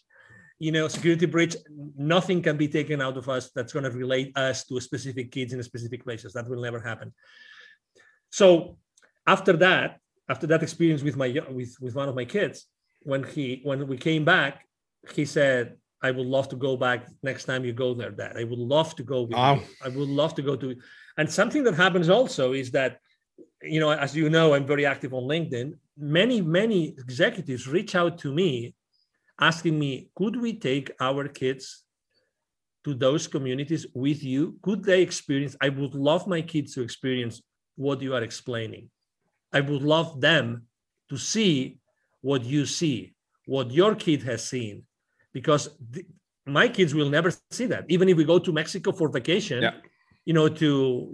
you 0.60 0.72
know, 0.72 0.88
security 0.88 1.26
breach, 1.26 1.56
nothing 1.98 2.42
can 2.42 2.56
be 2.56 2.68
taken 2.68 3.02
out 3.02 3.18
of 3.18 3.28
us 3.28 3.50
that's 3.56 3.74
going 3.74 3.84
to 3.84 3.92
relate 3.92 4.38
us 4.38 4.64
to 4.68 4.80
specific 4.80 5.32
kids 5.32 5.54
in 5.54 5.64
specific 5.64 6.04
places. 6.04 6.34
That 6.34 6.48
will 6.48 6.62
never 6.62 6.80
happen. 6.80 7.14
So 8.30 8.78
after 9.26 9.54
that, 9.58 10.00
after 10.30 10.48
that 10.48 10.64
experience 10.64 11.04
with 11.04 11.18
my 11.18 11.30
with 11.50 11.76
with 11.82 11.96
one 11.96 12.10
of 12.10 12.16
my 12.16 12.26
kids, 12.26 12.66
when 13.02 13.24
he 13.24 13.62
when 13.64 13.88
we 13.88 13.98
came 13.98 14.24
back, 14.24 14.66
he 15.12 15.26
said, 15.26 15.78
"I 16.02 16.12
would 16.12 16.28
love 16.28 16.48
to 16.50 16.56
go 16.56 16.78
back 16.78 17.08
next 17.24 17.46
time 17.46 17.66
you 17.66 17.74
go 17.74 17.94
there, 17.94 18.12
Dad. 18.12 18.38
I 18.38 18.44
would 18.44 18.60
love 18.60 18.96
to 18.96 19.04
go 19.04 19.24
with 19.24 19.34
Wow. 19.38 19.56
you. 19.56 19.62
I 19.84 19.90
would 19.90 20.10
love 20.10 20.36
to 20.36 20.42
go 20.42 20.56
to." 20.56 20.76
And 21.18 21.30
something 21.30 21.64
that 21.64 21.76
happens 21.76 22.10
also 22.10 22.54
is 22.54 22.72
that, 22.72 23.00
you 23.62 23.80
know, 23.80 23.92
as 23.92 24.16
you 24.16 24.30
know, 24.30 24.54
I'm 24.54 24.68
very 24.68 24.86
active 24.86 25.14
on 25.14 25.24
LinkedIn. 25.24 25.78
Many 25.98 26.42
many 26.42 26.90
executives 26.90 27.68
reach 27.68 27.96
out 27.96 28.18
to 28.20 28.34
me, 28.34 28.76
asking 29.40 29.80
me, 29.80 30.10
"Could 30.16 30.36
we 30.36 30.54
take 30.70 30.92
our 31.00 31.28
kids?" 31.28 31.84
To 32.84 32.94
those 32.94 33.26
communities 33.28 33.88
with 33.96 34.24
you, 34.24 34.60
could 34.62 34.84
they 34.84 35.02
experience? 35.02 35.56
I 35.60 35.70
would 35.70 35.96
love 35.96 36.28
my 36.28 36.42
kids 36.44 36.76
to 36.76 36.82
experience 36.84 37.42
what 37.76 38.00
you 38.02 38.14
are 38.14 38.22
explaining. 38.22 38.92
I 39.52 39.62
would 39.62 39.82
love 39.82 40.22
them 40.22 40.68
to 41.10 41.18
see 41.18 41.80
what 42.22 42.46
you 42.46 42.68
see, 42.68 43.16
what 43.48 43.72
your 43.72 43.96
kid 43.96 44.22
has 44.24 44.48
seen, 44.48 44.86
because 45.36 45.64
my 46.60 46.68
kids 46.78 46.92
will 46.98 47.10
never 47.18 47.30
see 47.58 47.68
that. 47.74 47.84
Even 47.96 48.06
if 48.12 48.16
we 48.20 48.24
go 48.34 48.38
to 48.40 48.52
Mexico 48.62 48.90
for 49.00 49.08
vacation, 49.20 49.60
Yeah. 49.66 49.76
you 50.28 50.34
know, 50.38 50.48
to 50.62 50.70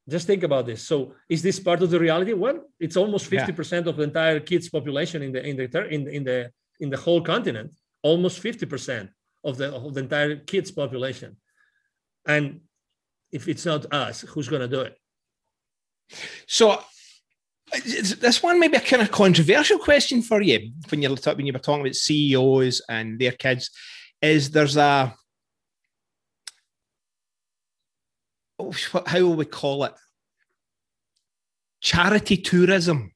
Just 0.09 0.26
think 0.26 0.42
about 0.42 0.66
this. 0.66 0.82
So 0.82 1.14
is 1.28 1.42
this 1.42 1.61
part 1.61 1.82
of 1.82 1.90
the 1.90 2.00
reality? 2.00 2.32
Well, 2.32 2.64
it's 2.80 2.96
almost 2.96 3.26
fifty 3.26 3.52
percent 3.52 3.86
of 3.86 3.96
the 3.96 4.04
entire 4.04 4.40
kids 4.40 4.68
population 4.68 5.22
in 5.22 5.32
the 5.32 5.46
in 5.46 5.56
the 5.56 5.88
in 5.88 6.04
the 6.04 6.11
in 6.11 6.24
the 6.24 6.50
in 6.80 6.90
the 6.90 6.96
whole 6.96 7.20
continent. 7.20 7.72
Almost 8.02 8.38
fifty 8.40 8.64
percent 8.64 9.11
of 9.44 9.56
the 9.59 9.74
of 9.74 9.94
the 9.94 10.00
entire 10.00 10.36
kids 10.36 10.70
population. 10.70 11.36
And 12.26 12.61
if 13.32 13.48
it's 13.48 13.66
not 13.66 13.92
us, 13.92 14.22
who's 14.22 14.48
going 14.48 14.62
to 14.62 14.68
do 14.68 14.80
it? 14.80 14.96
So 16.46 16.82
this 17.72 18.42
one 18.42 18.59
may 18.59 18.68
be 18.68 18.76
a 18.78 18.80
kind 18.80 19.02
of 19.02 19.11
controversial 19.11 19.78
question 19.78 20.22
for 20.22 20.40
you 20.40 20.72
when 20.88 21.02
you're 21.02 21.16
when 21.16 21.46
you 21.46 21.52
were 21.52 21.59
talking 21.59 21.78
about 21.80 21.94
CEOs 21.94 22.82
and 22.88 23.18
their 23.18 23.32
kids. 23.32 23.70
Is 24.20 24.50
there's 24.50 24.76
a 24.76 24.82
oh, 24.82 25.12
what- 25.12 25.14
how 29.06 29.20
will 29.20 29.34
we 29.34 29.44
call 29.44 29.84
it? 29.84 29.94
Charity 31.80 32.36
tourism 32.36 33.12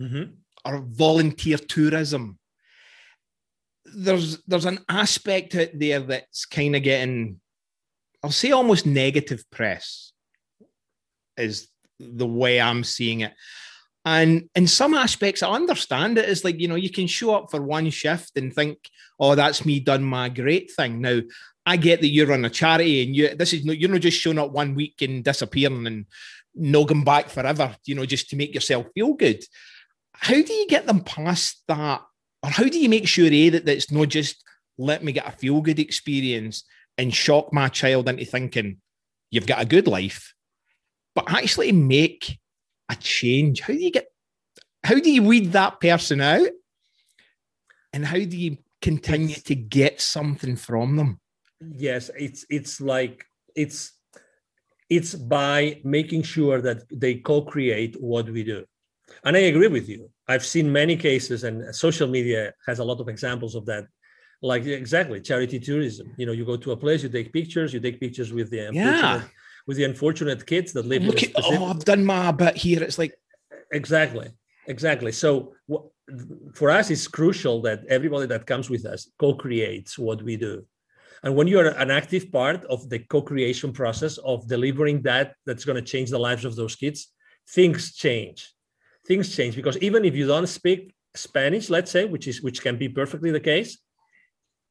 Mhm. 0.00 0.36
or 0.64 0.80
volunteer 0.80 1.58
tourism. 1.58 2.38
There's 3.84 4.42
there's 4.44 4.64
an 4.64 4.84
aspect 4.88 5.54
out 5.54 5.68
there 5.74 6.00
that's 6.00 6.46
kind 6.46 6.74
of 6.74 6.82
getting, 6.82 7.40
I'll 8.22 8.30
say 8.30 8.52
almost 8.52 8.86
negative 8.86 9.48
press, 9.50 10.12
is 11.36 11.68
the 11.98 12.26
way 12.26 12.60
I'm 12.60 12.84
seeing 12.84 13.20
it. 13.20 13.34
And 14.04 14.48
in 14.56 14.66
some 14.66 14.94
aspects, 14.94 15.42
I 15.42 15.50
understand 15.50 16.18
it. 16.18 16.28
It's 16.28 16.42
like, 16.42 16.58
you 16.58 16.66
know, 16.68 16.74
you 16.74 16.90
can 16.90 17.06
show 17.06 17.34
up 17.34 17.50
for 17.50 17.62
one 17.62 17.90
shift 17.90 18.36
and 18.36 18.52
think, 18.52 18.78
oh, 19.20 19.34
that's 19.36 19.64
me 19.64 19.78
done 19.78 20.02
my 20.02 20.28
great 20.28 20.72
thing. 20.72 21.00
Now, 21.00 21.20
I 21.64 21.76
get 21.76 22.00
that 22.00 22.08
you're 22.08 22.32
on 22.32 22.44
a 22.44 22.50
charity 22.50 23.02
and 23.02 23.14
you 23.14 23.34
this 23.34 23.52
is 23.52 23.64
no, 23.64 23.72
you're 23.72 23.90
not 23.90 24.00
just 24.00 24.18
showing 24.18 24.38
up 24.38 24.50
one 24.50 24.74
week 24.74 25.00
and 25.00 25.22
disappearing 25.22 25.86
and 25.86 26.06
nogging 26.54 27.04
back 27.04 27.28
forever, 27.28 27.76
you 27.84 27.94
know, 27.94 28.04
just 28.04 28.30
to 28.30 28.36
make 28.36 28.54
yourself 28.54 28.86
feel 28.94 29.14
good. 29.14 29.44
How 30.14 30.34
do 30.34 30.52
you 30.52 30.66
get 30.66 30.86
them 30.86 31.00
past 31.00 31.62
that? 31.68 32.02
Or 32.42 32.50
how 32.50 32.64
do 32.64 32.78
you 32.78 32.88
make 32.88 33.06
sure 33.06 33.26
A 33.26 33.48
that 33.50 33.68
it's 33.68 33.92
not 33.92 34.08
just 34.08 34.42
let 34.76 35.04
me 35.04 35.12
get 35.12 35.28
a 35.28 35.32
feel 35.32 35.60
good 35.60 35.78
experience 35.78 36.64
and 36.98 37.14
shock 37.14 37.52
my 37.52 37.68
child 37.68 38.08
into 38.08 38.24
thinking 38.24 38.78
you've 39.30 39.46
got 39.46 39.62
a 39.62 39.66
good 39.66 39.86
life, 39.86 40.34
but 41.14 41.30
actually 41.32 41.72
make 41.72 42.38
a 42.88 42.96
change? 42.96 43.60
How 43.60 43.72
do 43.72 43.78
you 43.78 43.92
get 43.92 44.06
how 44.84 44.96
do 44.96 45.10
you 45.10 45.22
weed 45.22 45.52
that 45.52 45.80
person 45.80 46.20
out? 46.20 46.48
And 47.92 48.04
how 48.04 48.16
do 48.16 48.36
you 48.36 48.58
continue 48.80 49.36
to 49.36 49.54
get 49.54 50.00
something 50.00 50.56
from 50.56 50.96
them? 50.96 51.20
Yes, 51.70 52.10
it's 52.18 52.44
it's 52.50 52.80
like 52.80 53.24
it's 53.54 53.92
it's 54.88 55.14
by 55.14 55.80
making 55.84 56.22
sure 56.22 56.60
that 56.60 56.82
they 56.90 57.14
co-create 57.16 57.96
what 58.00 58.28
we 58.28 58.44
do. 58.44 58.64
And 59.24 59.36
I 59.36 59.40
agree 59.40 59.68
with 59.68 59.88
you. 59.88 60.10
I've 60.28 60.44
seen 60.44 60.72
many 60.72 60.96
cases, 60.96 61.44
and 61.44 61.74
social 61.74 62.08
media 62.08 62.52
has 62.66 62.78
a 62.78 62.84
lot 62.84 63.00
of 63.00 63.08
examples 63.08 63.54
of 63.54 63.66
that. 63.66 63.86
Like 64.44 64.66
exactly 64.66 65.20
charity 65.20 65.60
tourism. 65.60 66.12
You 66.16 66.26
know, 66.26 66.32
you 66.32 66.44
go 66.44 66.56
to 66.56 66.72
a 66.72 66.76
place, 66.76 67.04
you 67.04 67.08
take 67.08 67.32
pictures, 67.32 67.72
you 67.72 67.78
take 67.80 68.00
pictures 68.00 68.32
with 68.32 68.50
the 68.50 68.70
yeah. 68.72 69.22
with 69.68 69.76
the 69.76 69.84
unfortunate 69.84 70.44
kids 70.46 70.72
that 70.72 70.84
live. 70.84 71.04
Look 71.04 71.22
at, 71.22 71.30
oh, 71.36 71.66
I've 71.66 71.84
done 71.84 72.04
my 72.04 72.32
bit 72.32 72.56
here. 72.56 72.82
It's 72.82 72.98
like 72.98 73.14
exactly 73.72 74.28
exactly 74.66 75.10
so 75.10 75.54
for 76.54 76.70
us 76.70 76.90
it's 76.90 77.08
crucial 77.08 77.60
that 77.62 77.84
everybody 77.88 78.26
that 78.26 78.46
comes 78.46 78.70
with 78.70 78.84
us 78.86 79.10
co-creates 79.18 79.98
what 79.98 80.22
we 80.22 80.36
do 80.36 80.64
and 81.22 81.36
when 81.36 81.46
you're 81.46 81.68
an 81.68 81.90
active 81.90 82.32
part 82.32 82.64
of 82.64 82.88
the 82.88 82.98
co-creation 82.98 83.72
process 83.72 84.18
of 84.18 84.48
delivering 84.48 85.02
that 85.02 85.34
that's 85.46 85.64
going 85.64 85.76
to 85.76 85.90
change 85.92 86.10
the 86.10 86.18
lives 86.18 86.44
of 86.44 86.56
those 86.56 86.76
kids 86.76 87.12
things 87.48 87.94
change. 87.94 88.52
Things 89.06 89.34
change 89.34 89.56
because 89.56 89.76
even 89.78 90.04
if 90.04 90.14
you 90.14 90.26
don't 90.26 90.46
speak 90.46 90.94
spanish 91.14 91.68
let's 91.68 91.90
say 91.90 92.04
which 92.06 92.26
is 92.26 92.40
which 92.40 92.62
can 92.62 92.78
be 92.78 92.88
perfectly 92.88 93.30
the 93.30 93.40
case 93.40 93.78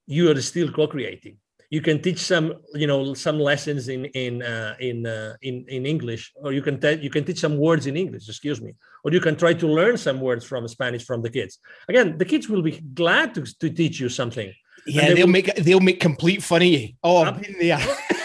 you 0.08 0.32
are 0.32 0.42
still 0.42 0.72
co-creating. 0.72 1.38
You 1.70 1.80
can 1.82 2.02
teach 2.02 2.20
some 2.20 2.56
you 2.74 2.88
know 2.88 3.14
some 3.14 3.40
lessons 3.40 3.88
in 3.90 4.06
in 4.06 4.42
uh, 4.42 4.76
in, 4.80 5.06
uh, 5.06 5.36
in 5.42 5.66
in 5.68 5.86
english 5.86 6.34
or 6.36 6.52
you 6.52 6.62
can 6.62 6.80
te- 6.80 7.02
you 7.02 7.10
can 7.10 7.24
teach 7.24 7.40
some 7.40 7.58
words 7.58 7.88
in 7.88 7.96
english 7.96 8.28
excuse 8.28 8.62
me 8.62 8.74
or 9.04 9.12
you 9.12 9.22
can 9.22 9.36
try 9.36 9.54
to 9.54 9.68
learn 9.68 9.98
some 9.98 10.20
words 10.20 10.44
from 10.46 10.68
spanish 10.68 11.06
from 11.06 11.22
the 11.22 11.30
kids. 11.30 11.60
Again 11.88 12.18
the 12.18 12.26
kids 12.26 12.50
will 12.50 12.62
be 12.62 12.82
glad 12.94 13.36
to, 13.36 13.42
to 13.62 13.70
teach 13.70 14.00
you 14.00 14.10
something 14.10 14.52
yeah 14.88 15.14
they 15.14 15.24
will 15.24 15.30
make 15.30 15.54
they'll 15.56 15.80
make 15.80 16.00
complete 16.00 16.42
fun 16.42 16.62
of 16.62 16.68
you 16.68 16.90
oh 17.04 17.24
i've 17.24 17.42
been 17.42 17.56
there 17.60 17.78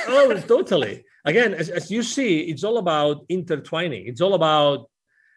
oh 0.09 0.41
totally. 0.47 1.05
Again 1.25 1.55
as, 1.55 1.69
as 1.69 1.91
you 1.91 2.03
see 2.03 2.41
it's 2.41 2.65
all 2.65 2.79
about 2.79 3.25
intertwining. 3.29 4.07
It's 4.07 4.21
all 4.21 4.35
about 4.35 4.89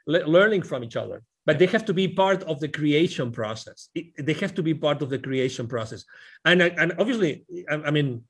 le- 0.07 0.25
learning 0.25 0.63
from 0.63 0.83
each 0.83 0.95
other. 0.95 1.23
But 1.45 1.57
they 1.57 1.65
have 1.67 1.85
to 1.85 1.93
be 1.93 2.07
part 2.07 2.43
of 2.43 2.59
the 2.59 2.67
creation 2.67 3.31
process. 3.31 3.89
they 4.19 4.33
have 4.33 4.53
to 4.55 4.63
be 4.63 4.73
part 4.73 5.01
of 5.01 5.09
the 5.09 5.17
creation 5.17 5.67
process, 5.67 6.05
and 6.45 6.61
and 6.61 6.93
obviously, 6.99 7.43
I, 7.71 7.89
mean, 7.89 8.23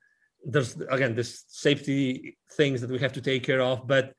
there's 0.46 0.80
again 0.90 1.16
this 1.16 1.44
safety 1.50 2.38
things 2.54 2.80
that 2.80 2.90
we 2.90 3.00
have 3.00 3.12
to 3.14 3.22
take 3.22 3.44
care 3.44 3.62
of. 3.62 3.88
But 3.88 4.14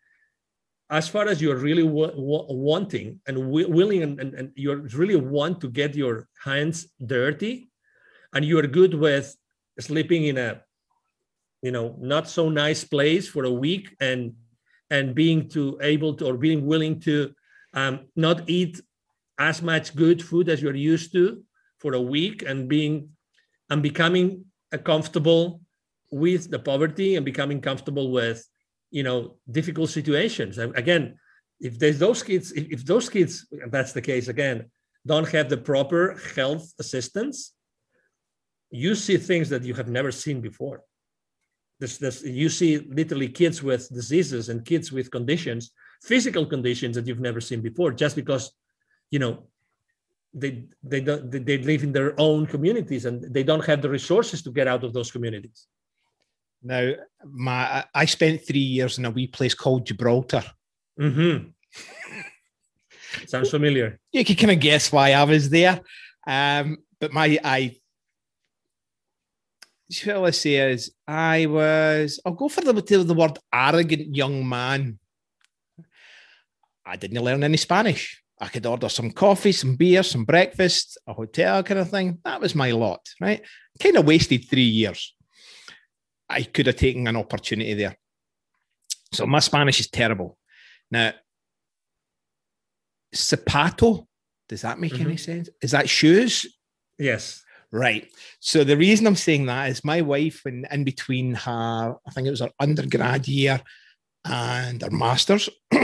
as 0.91 1.09
far 1.09 1.29
as 1.29 1.41
you're 1.41 1.57
really 1.57 1.85
w- 1.85 2.11
w- 2.11 2.47
wanting 2.51 3.21
and 3.27 3.37
w- 3.39 3.71
willing, 3.71 4.03
and, 4.03 4.21
and, 4.21 4.35
and 4.35 4.53
you 4.55 4.75
really 4.75 5.17
want 5.17 5.63
to 5.63 5.71
get 5.71 5.95
your 5.95 6.29
hands 6.45 6.89
dirty, 7.07 7.70
and 8.35 8.45
you 8.45 8.59
are 8.59 8.67
good 8.67 8.95
with 8.95 9.37
sleeping 9.79 10.25
in 10.27 10.39
a 10.39 10.61
you 11.63 11.71
know 11.71 11.97
not 12.01 12.29
so 12.29 12.49
nice 12.49 12.85
place 12.85 13.29
for 13.29 13.45
a 13.45 13.51
week 13.51 13.97
and 14.01 14.35
and 14.91 15.15
being 15.15 15.49
to 15.49 15.79
able 15.83 16.15
to 16.15 16.27
or 16.27 16.37
being 16.37 16.67
willing 16.67 16.99
to 17.01 17.33
um, 17.75 18.01
not 18.17 18.49
eat 18.49 18.81
as 19.39 19.63
much 19.63 19.95
good 19.95 20.23
food 20.23 20.49
as 20.49 20.61
you're 20.61 20.75
used 20.75 21.13
to 21.13 21.43
for 21.79 21.95
a 21.95 22.01
week 22.01 22.43
and 22.43 22.69
being 22.69 23.09
and 23.71 23.83
becoming 23.83 24.45
comfortable 24.85 25.61
with 26.11 26.51
the 26.51 26.59
poverty 26.59 27.17
and 27.17 27.25
becoming 27.25 27.61
comfortable 27.61 28.11
with 28.11 28.47
you 28.91 29.03
know 29.03 29.37
difficult 29.51 29.91
situations. 29.91 30.59
Again 30.59 31.19
if 31.61 31.79
there's 31.79 31.99
those 31.99 32.23
kids 32.23 32.53
if, 32.53 32.67
if 32.71 32.85
those 32.85 33.09
kids 33.09 33.47
that's 33.69 33.93
the 33.93 34.03
case 34.03 34.29
again 34.29 34.71
don't 35.07 35.29
have 35.29 35.49
the 35.49 35.57
proper 35.57 36.19
health 36.35 36.73
assistance 36.79 37.53
you 38.71 38.95
see 38.95 39.17
things 39.17 39.49
that 39.49 39.65
you 39.65 39.75
have 39.75 39.89
never 39.89 40.13
seen 40.13 40.41
before. 40.41 40.83
This, 41.79 41.99
this, 41.99 42.23
you 42.23 42.49
see 42.49 42.79
literally 42.79 43.29
kids 43.29 43.63
with 43.63 43.89
diseases 43.93 44.49
and 44.51 44.65
kids 44.65 44.93
with 44.93 45.11
conditions 45.11 45.73
physical 46.03 46.47
conditions 46.47 46.97
that 46.97 47.07
you've 47.07 47.21
never 47.21 47.41
seen 47.41 47.61
before 47.61 47.93
just 47.93 48.17
because 48.17 48.53
you 49.11 49.19
know 49.19 49.45
they 50.33 50.65
they 50.83 51.01
don't 51.01 51.31
they 51.31 51.59
live 51.59 51.83
in 51.83 51.93
their 51.93 52.19
own 52.19 52.47
communities 52.47 53.05
and 53.05 53.23
they 53.35 53.43
don't 53.43 53.65
have 53.65 53.83
the 53.83 53.91
resources 53.91 54.43
to 54.43 54.51
get 54.51 54.69
out 54.69 54.85
of 54.85 54.93
those 54.93 55.11
communities. 55.11 55.67
Now 56.63 56.93
my 57.25 57.85
i 57.95 58.05
spent 58.05 58.47
three 58.47 58.61
years 58.61 58.99
in 58.99 59.05
a 59.05 59.11
wee 59.11 59.27
place 59.27 59.55
called 59.55 59.87
gibraltar. 59.87 60.45
Mm-hmm. 60.99 61.49
sounds 63.27 63.51
familiar. 63.51 63.99
You 64.13 64.25
can 64.25 64.37
kind 64.37 64.53
of 64.53 64.61
guess 64.61 64.93
why 64.93 65.13
i 65.13 65.25
was 65.25 65.51
there. 65.51 65.81
Um, 66.27 66.79
but 67.01 67.13
my 67.13 67.39
i 67.43 67.77
what 70.05 70.29
I 70.29 70.31
say 70.31 70.73
is 70.73 70.93
I 71.07 71.47
was 71.47 72.21
I'll 72.25 72.33
go 72.33 72.49
for 72.49 72.61
the 72.61 72.73
the 72.73 73.15
word 73.15 73.39
arrogant 73.53 74.15
young 74.15 74.49
man. 74.49 74.99
I 76.87 76.97
didn't 76.97 77.23
learn 77.23 77.45
any 77.45 77.57
Spanish. 77.57 78.23
I 78.41 78.49
could 78.49 78.65
order 78.65 78.89
some 78.89 79.11
coffee, 79.11 79.53
some 79.53 79.77
beer, 79.77 80.03
some 80.03 80.25
breakfast, 80.25 80.99
a 81.07 81.13
hotel 81.13 81.63
kind 81.63 81.81
of 81.81 81.91
thing. 81.91 82.19
That 82.25 82.41
was 82.41 82.55
my 82.55 82.71
lot, 82.71 83.07
right? 83.21 83.43
Kind 83.79 83.97
of 83.99 84.07
wasted 84.07 84.49
three 84.49 84.63
years. 84.63 85.15
I 86.29 86.43
could 86.45 86.67
have 86.67 86.77
taken 86.77 87.07
an 87.07 87.17
opportunity 87.17 87.75
there. 87.75 87.99
So 89.13 89.27
my 89.27 89.41
Spanish 89.41 89.81
is 89.81 89.91
terrible. 89.91 90.39
Now, 90.91 91.13
zapato, 93.15 94.07
does 94.49 94.63
that 94.63 94.79
make 94.79 94.95
mm-hmm. 94.95 95.07
any 95.07 95.17
sense? 95.17 95.51
Is 95.61 95.73
that 95.73 95.89
shoes? 95.89 96.47
Yes. 96.99 97.43
Right. 97.73 98.11
So 98.41 98.65
the 98.65 98.77
reason 98.77 99.07
I'm 99.07 99.17
saying 99.17 99.47
that 99.47 99.71
is 99.71 99.85
my 99.85 100.01
wife, 100.01 100.45
in, 100.45 100.67
in 100.71 100.83
between 100.83 101.35
her, 101.35 101.97
I 102.07 102.11
think 102.11 102.27
it 102.27 102.31
was 102.31 102.41
her 102.41 102.51
undergrad 102.59 103.29
year 103.29 103.61
and 104.25 104.83
her 104.83 104.91
master's, 104.91 105.49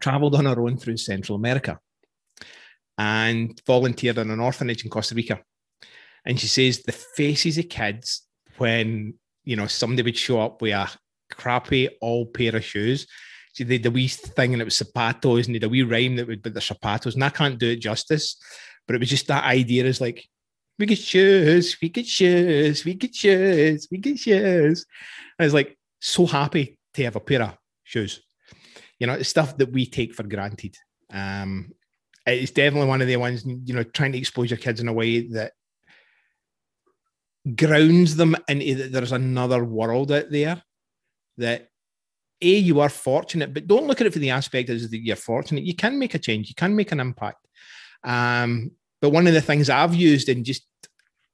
traveled 0.00 0.34
on 0.34 0.46
her 0.46 0.60
own 0.60 0.76
through 0.76 0.96
Central 0.96 1.36
America 1.36 1.78
and 2.98 3.60
volunteered 3.66 4.18
in 4.18 4.30
an 4.30 4.40
orphanage 4.40 4.84
in 4.84 4.90
Costa 4.90 5.14
Rica. 5.14 5.40
And 6.24 6.38
she 6.38 6.46
says 6.46 6.82
the 6.82 6.92
faces 6.92 7.58
of 7.58 7.68
kids 7.68 8.22
when 8.58 9.14
you 9.44 9.56
know 9.56 9.66
somebody 9.66 10.02
would 10.02 10.16
show 10.16 10.40
up 10.40 10.62
with 10.62 10.72
a 10.72 10.88
crappy 11.30 11.88
old 12.00 12.32
pair 12.34 12.54
of 12.54 12.64
shoes. 12.64 13.06
She 13.54 13.64
did 13.64 13.82
the 13.82 13.90
wee 13.90 14.08
thing 14.08 14.52
and 14.52 14.62
it 14.62 14.64
was 14.64 14.80
zapatos 14.80 15.44
and 15.44 15.54
did 15.54 15.64
a 15.64 15.68
wee 15.68 15.82
rhyme 15.82 16.16
that 16.16 16.26
would 16.26 16.42
be 16.42 16.50
the 16.50 16.60
zapatos. 16.60 17.14
And 17.14 17.24
I 17.24 17.30
can't 17.30 17.58
do 17.58 17.70
it 17.70 17.80
justice, 17.80 18.36
but 18.86 18.94
it 18.94 19.00
was 19.00 19.10
just 19.10 19.28
that 19.28 19.44
idea 19.44 19.84
is 19.84 20.00
like, 20.00 20.28
we 20.78 20.86
get 20.86 20.98
shoes, 20.98 21.76
we 21.80 21.88
get 21.88 22.06
shoes, 22.06 22.84
we 22.84 22.94
get 22.94 23.14
shoes, 23.14 23.88
we 23.90 23.98
get 23.98 24.18
shoes. 24.18 24.86
I 25.38 25.44
was 25.44 25.54
like 25.54 25.76
so 26.00 26.26
happy 26.26 26.78
to 26.94 27.04
have 27.04 27.16
a 27.16 27.20
pair 27.20 27.42
of 27.42 27.56
shoes 27.84 28.20
you 29.02 29.08
know, 29.08 29.14
it's 29.14 29.28
stuff 29.28 29.56
that 29.56 29.72
we 29.72 29.84
take 29.84 30.14
for 30.14 30.22
granted. 30.22 30.76
Um, 31.12 31.72
it's 32.24 32.52
definitely 32.52 32.88
one 32.88 33.00
of 33.00 33.08
the 33.08 33.16
ones, 33.16 33.44
you 33.44 33.74
know, 33.74 33.82
trying 33.82 34.12
to 34.12 34.18
expose 34.18 34.48
your 34.48 34.58
kids 34.58 34.78
in 34.78 34.86
a 34.86 34.92
way 34.92 35.26
that 35.30 35.54
grounds 37.56 38.14
them 38.14 38.36
into 38.46 38.76
that 38.76 38.92
there's 38.92 39.10
another 39.10 39.64
world 39.64 40.12
out 40.12 40.30
there 40.30 40.62
that 41.38 41.66
a 42.40 42.46
you 42.46 42.78
are 42.78 42.88
fortunate 42.88 43.52
but 43.52 43.66
don't 43.66 43.88
look 43.88 44.00
at 44.00 44.06
it 44.06 44.12
for 44.12 44.20
the 44.20 44.30
aspect 44.30 44.70
as 44.70 44.88
that 44.88 45.04
you're 45.04 45.16
fortunate 45.16 45.64
you 45.64 45.74
can 45.74 45.98
make 45.98 46.14
a 46.14 46.20
change 46.20 46.48
you 46.48 46.54
can 46.54 46.76
make 46.76 46.92
an 46.92 47.00
impact 47.00 47.41
um, 48.04 48.70
but 49.00 49.10
one 49.10 49.26
of 49.26 49.34
the 49.34 49.40
things 49.40 49.70
i've 49.70 49.94
used 49.94 50.28
and 50.28 50.44
just 50.44 50.66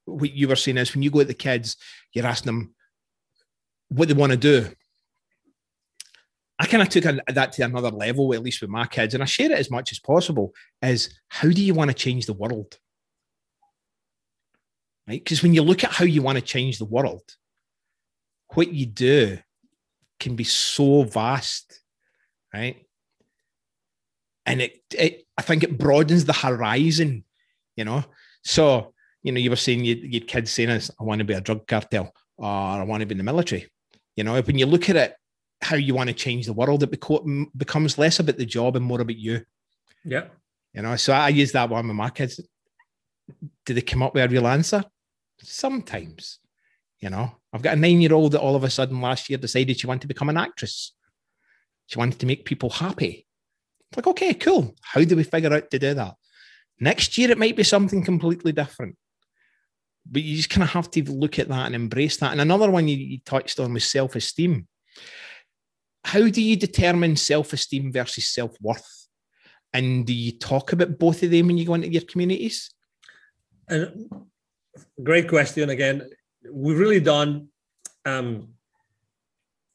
what 0.05 0.33
you 0.33 0.47
were 0.47 0.55
saying 0.55 0.77
is 0.77 0.93
when 0.93 1.03
you 1.03 1.11
go 1.11 1.19
at 1.19 1.27
the 1.27 1.33
kids 1.33 1.77
you're 2.13 2.25
asking 2.25 2.47
them 2.47 2.75
what 3.89 4.07
they 4.07 4.13
want 4.13 4.31
to 4.31 4.37
do 4.37 4.67
I 6.61 6.65
kind 6.65 6.83
of 6.83 6.89
took 6.89 7.05
that 7.05 7.53
to 7.53 7.63
another 7.63 7.89
level, 7.89 8.33
at 8.33 8.43
least 8.43 8.59
with 8.59 8.69
my 8.69 8.85
kids, 8.85 9.13
and 9.13 9.23
I 9.23 9.25
share 9.25 9.49
it 9.49 9.57
as 9.57 9.71
much 9.71 9.93
as 9.93 9.99
possible. 9.99 10.53
Is 10.81 11.17
how 11.29 11.49
do 11.49 11.63
you 11.63 11.73
want 11.73 11.89
to 11.89 11.95
change 11.95 12.25
the 12.25 12.33
world? 12.33 12.77
Right? 15.07 15.23
Because 15.23 15.41
when 15.41 15.53
you 15.53 15.61
look 15.61 15.85
at 15.85 15.91
how 15.91 16.03
you 16.03 16.21
want 16.21 16.37
to 16.37 16.43
change 16.43 16.77
the 16.77 16.85
world, 16.85 17.23
what 18.53 18.73
you 18.73 18.85
do 18.85 19.39
can 20.19 20.35
be 20.35 20.43
so 20.43 21.03
vast, 21.03 21.79
right? 22.53 22.85
And 24.49 24.61
it, 24.61 24.81
it 24.93 25.25
I 25.37 25.41
think 25.41 25.63
it 25.63 25.77
broadens 25.77 26.25
the 26.25 26.33
horizon, 26.33 27.23
you 27.75 27.85
know. 27.85 28.03
So 28.43 28.93
you 29.21 29.31
know, 29.31 29.39
you 29.39 29.49
were 29.49 29.55
saying 29.55 29.83
you, 29.85 29.95
you 29.95 30.21
kids 30.21 30.51
saying, 30.51 30.69
I 30.69 31.03
want 31.03 31.19
to 31.19 31.25
be 31.25 31.33
a 31.33 31.41
drug 31.41 31.67
cartel 31.67 32.13
or 32.37 32.47
I 32.47 32.83
want 32.83 33.01
to 33.01 33.05
be 33.05 33.13
in 33.13 33.17
the 33.17 33.23
military. 33.23 33.69
You 34.15 34.23
know, 34.23 34.41
when 34.41 34.57
you 34.57 34.65
look 34.65 34.89
at 34.89 34.95
it, 34.95 35.15
how 35.61 35.75
you 35.75 35.93
want 35.93 36.09
to 36.09 36.13
change 36.15 36.45
the 36.45 36.53
world, 36.53 36.83
it 36.83 36.91
beco- 36.91 37.47
becomes 37.55 37.97
less 37.97 38.19
about 38.19 38.37
the 38.37 38.45
job 38.45 38.75
and 38.75 38.85
more 38.85 39.01
about 39.01 39.17
you. 39.17 39.41
Yeah. 40.05 40.25
You 40.73 40.83
know, 40.83 40.95
so 40.95 41.13
I 41.13 41.29
use 41.29 41.51
that 41.51 41.69
one 41.69 41.87
with 41.87 41.97
my 41.97 42.09
kids. 42.09 42.39
Do 43.65 43.73
they 43.73 43.81
come 43.81 44.03
up 44.03 44.13
with 44.13 44.23
a 44.23 44.29
real 44.29 44.47
answer? 44.47 44.83
Sometimes. 45.41 46.39
You 46.99 47.09
know, 47.09 47.31
I've 47.53 47.61
got 47.61 47.77
a 47.77 47.79
nine 47.79 48.01
year 48.01 48.13
old 48.13 48.33
that 48.33 48.41
all 48.41 48.55
of 48.55 48.63
a 48.63 48.69
sudden 48.69 48.99
last 49.01 49.29
year 49.29 49.37
decided 49.37 49.79
she 49.79 49.87
wanted 49.87 50.01
to 50.01 50.07
become 50.07 50.29
an 50.29 50.37
actress. 50.37 50.93
She 51.87 51.97
wanted 51.97 52.19
to 52.19 52.25
make 52.25 52.45
people 52.45 52.69
happy. 52.69 53.25
Like, 53.95 54.07
okay, 54.07 54.33
cool. 54.33 54.75
How 54.81 55.03
do 55.03 55.15
we 55.15 55.23
figure 55.23 55.53
out 55.53 55.71
to 55.71 55.79
do 55.79 55.93
that? 55.93 56.15
Next 56.79 57.17
year, 57.17 57.31
it 57.31 57.37
might 57.37 57.55
be 57.55 57.63
something 57.63 58.03
completely 58.03 58.51
different. 58.51 58.95
But 60.09 60.23
you 60.23 60.37
just 60.37 60.49
kind 60.49 60.63
of 60.63 60.69
have 60.71 60.89
to 60.91 61.03
look 61.03 61.39
at 61.39 61.49
that 61.49 61.65
and 61.65 61.75
embrace 61.75 62.17
that. 62.17 62.31
And 62.31 62.41
another 62.41 62.71
one 62.71 62.87
you, 62.87 62.95
you 62.95 63.19
touched 63.25 63.59
on 63.59 63.73
was 63.73 63.85
self 63.85 64.15
esteem. 64.15 64.67
How 66.05 66.27
do 66.29 66.41
you 66.41 66.55
determine 66.55 67.15
self 67.15 67.53
esteem 67.53 67.91
versus 67.91 68.29
self 68.29 68.55
worth? 68.61 69.07
And 69.73 70.05
do 70.05 70.13
you 70.13 70.31
talk 70.31 70.71
about 70.71 70.97
both 70.97 71.21
of 71.21 71.31
them 71.31 71.47
when 71.47 71.57
you 71.57 71.65
go 71.65 71.75
into 71.75 71.91
your 71.91 72.01
communities? 72.03 72.71
And 73.67 74.09
great 75.03 75.27
question 75.27 75.69
again. 75.69 76.09
we've 76.51 76.79
really 76.79 76.99
don't 76.99 77.49
um, 78.05 78.53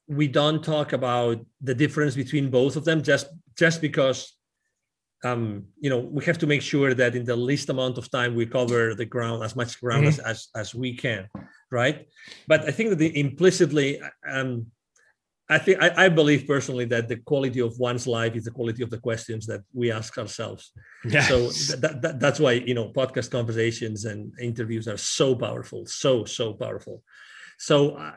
we 0.07 0.29
don't 0.29 0.63
talk 0.63 0.93
about 0.93 1.45
the 1.61 1.75
difference 1.75 2.15
between 2.15 2.51
both 2.51 2.77
of 2.77 2.85
them 2.85 3.03
just 3.03 3.27
just 3.57 3.81
because 3.81 4.37
um, 5.25 5.65
you 5.81 5.89
know 5.89 5.99
we 5.99 6.25
have 6.25 6.39
to 6.39 6.47
make 6.47 6.63
sure 6.63 6.93
that 6.95 7.15
in 7.15 7.25
the 7.25 7.37
least 7.37 7.71
amount 7.71 7.97
of 7.97 8.11
time 8.11 8.35
we 8.35 8.47
cover 8.47 8.95
the 8.95 9.07
ground 9.07 9.43
as 9.43 9.57
much 9.57 9.81
ground 9.81 10.05
mm-hmm. 10.05 10.27
as, 10.27 10.49
as 10.55 10.73
as 10.73 10.75
we 10.75 10.95
can 10.95 11.29
right 11.71 12.07
but 12.47 12.65
i 12.65 12.71
think 12.71 12.91
that 12.91 12.99
the 12.99 13.19
implicitly 13.19 14.01
um, 14.31 14.67
i 15.49 15.57
think 15.57 15.83
I, 15.83 16.05
I, 16.05 16.09
believe 16.11 16.47
personally 16.47 16.85
that 16.87 17.09
the 17.09 17.17
quality 17.17 17.61
of 17.61 17.79
one's 17.79 18.07
life 18.07 18.37
is 18.37 18.45
the 18.45 18.51
quality 18.51 18.83
of 18.83 18.91
the 18.91 18.99
questions 18.99 19.47
that 19.47 19.63
we 19.73 19.91
ask 19.91 20.19
ourselves 20.19 20.73
yes. 21.05 21.29
so 21.29 21.77
that, 21.79 22.03
that, 22.03 22.21
that's 22.21 22.41
why 22.41 22.53
you 22.53 22.75
know 22.75 22.91
podcast 22.93 23.31
conversations 23.31 24.05
and 24.05 24.33
interviews 24.39 24.87
are 24.89 24.99
so 24.99 25.35
powerful 25.35 25.87
so 25.87 26.25
so 26.27 26.53
powerful 26.53 27.03
so 27.59 27.97
uh, 27.97 28.13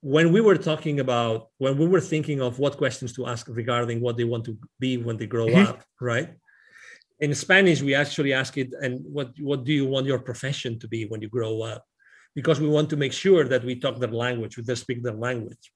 when 0.00 0.32
we 0.32 0.40
were 0.40 0.56
talking 0.56 1.00
about 1.00 1.48
when 1.58 1.76
we 1.76 1.86
were 1.86 2.00
thinking 2.00 2.40
of 2.40 2.58
what 2.58 2.76
questions 2.76 3.12
to 3.14 3.26
ask 3.26 3.48
regarding 3.48 4.00
what 4.00 4.16
they 4.16 4.24
want 4.24 4.44
to 4.44 4.56
be 4.78 4.96
when 4.96 5.16
they 5.16 5.26
grow 5.26 5.46
mm-hmm. 5.46 5.70
up 5.70 5.82
right? 6.00 6.30
In 7.20 7.34
spanish 7.34 7.82
we 7.82 7.94
actually 7.94 8.32
ask 8.32 8.56
it 8.56 8.72
and 8.80 9.00
what 9.04 9.30
what 9.40 9.64
do 9.64 9.72
you 9.72 9.86
want 9.86 10.06
your 10.06 10.20
profession 10.20 10.78
to 10.78 10.88
be 10.88 11.06
when 11.06 11.20
you 11.20 11.28
grow 11.28 11.62
up? 11.62 11.84
Because 12.34 12.60
we 12.60 12.68
want 12.68 12.88
to 12.90 12.96
make 12.96 13.12
sure 13.12 13.44
that 13.44 13.64
we 13.64 13.74
talk 13.74 13.98
their 13.98 14.16
language 14.26 14.56
we 14.56 14.62
just 14.62 14.82
speak 14.82 15.02
their 15.02 15.20
language. 15.28 15.72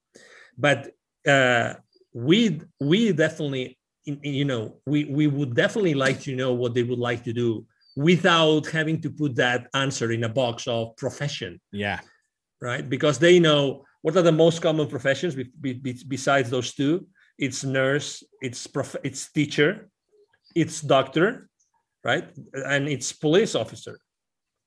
But 0.57 0.91
uh, 1.27 1.75
we 2.13 2.61
we 2.81 3.13
definitely 3.13 3.79
you 4.05 4.45
know 4.45 4.77
we 4.87 5.05
we 5.05 5.27
would 5.27 5.55
definitely 5.55 5.95
like 5.95 6.21
to 6.21 6.37
know 6.37 6.53
what 6.53 6.75
they 6.75 6.83
would 6.83 6.99
like 6.99 7.25
to 7.25 7.33
do 7.33 7.67
without 7.97 8.67
having 8.69 9.01
to 9.01 9.11
put 9.11 9.35
that 9.37 9.69
answer 9.75 10.13
in 10.13 10.25
a 10.25 10.29
box 10.29 10.67
of 10.67 10.97
profession. 10.97 11.61
Yeah. 11.73 12.01
Right? 12.61 12.89
Because 12.89 13.19
they 13.19 13.41
know 13.41 13.85
what 14.03 14.17
are 14.17 14.23
the 14.23 14.33
most 14.33 14.61
common 14.61 14.89
professions 14.89 15.35
be, 15.35 15.73
be, 15.73 15.97
besides 16.07 16.51
those 16.51 16.75
two? 16.75 17.07
It's 17.39 17.65
nurse, 17.65 18.23
it's 18.41 18.67
prof, 18.67 18.97
it's 19.03 19.33
teacher, 19.33 19.89
it's 20.55 20.81
doctor, 20.81 21.49
right? 22.05 22.29
And 22.53 22.89
it's 22.89 23.13
police 23.13 23.55
officer. 23.55 23.99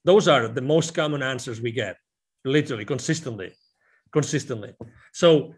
Those 0.04 0.28
are 0.28 0.48
the 0.48 0.62
most 0.62 0.94
common 0.94 1.22
answers 1.22 1.62
we 1.62 1.72
get, 1.72 1.98
literally, 2.44 2.86
consistently, 2.86 3.54
consistently. 4.12 4.74
So 5.14 5.54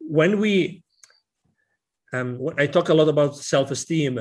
when 0.00 0.38
we, 0.38 0.82
um, 2.12 2.48
I 2.56 2.66
talk 2.66 2.88
a 2.88 2.94
lot 2.94 3.08
about 3.08 3.36
self-esteem, 3.36 4.20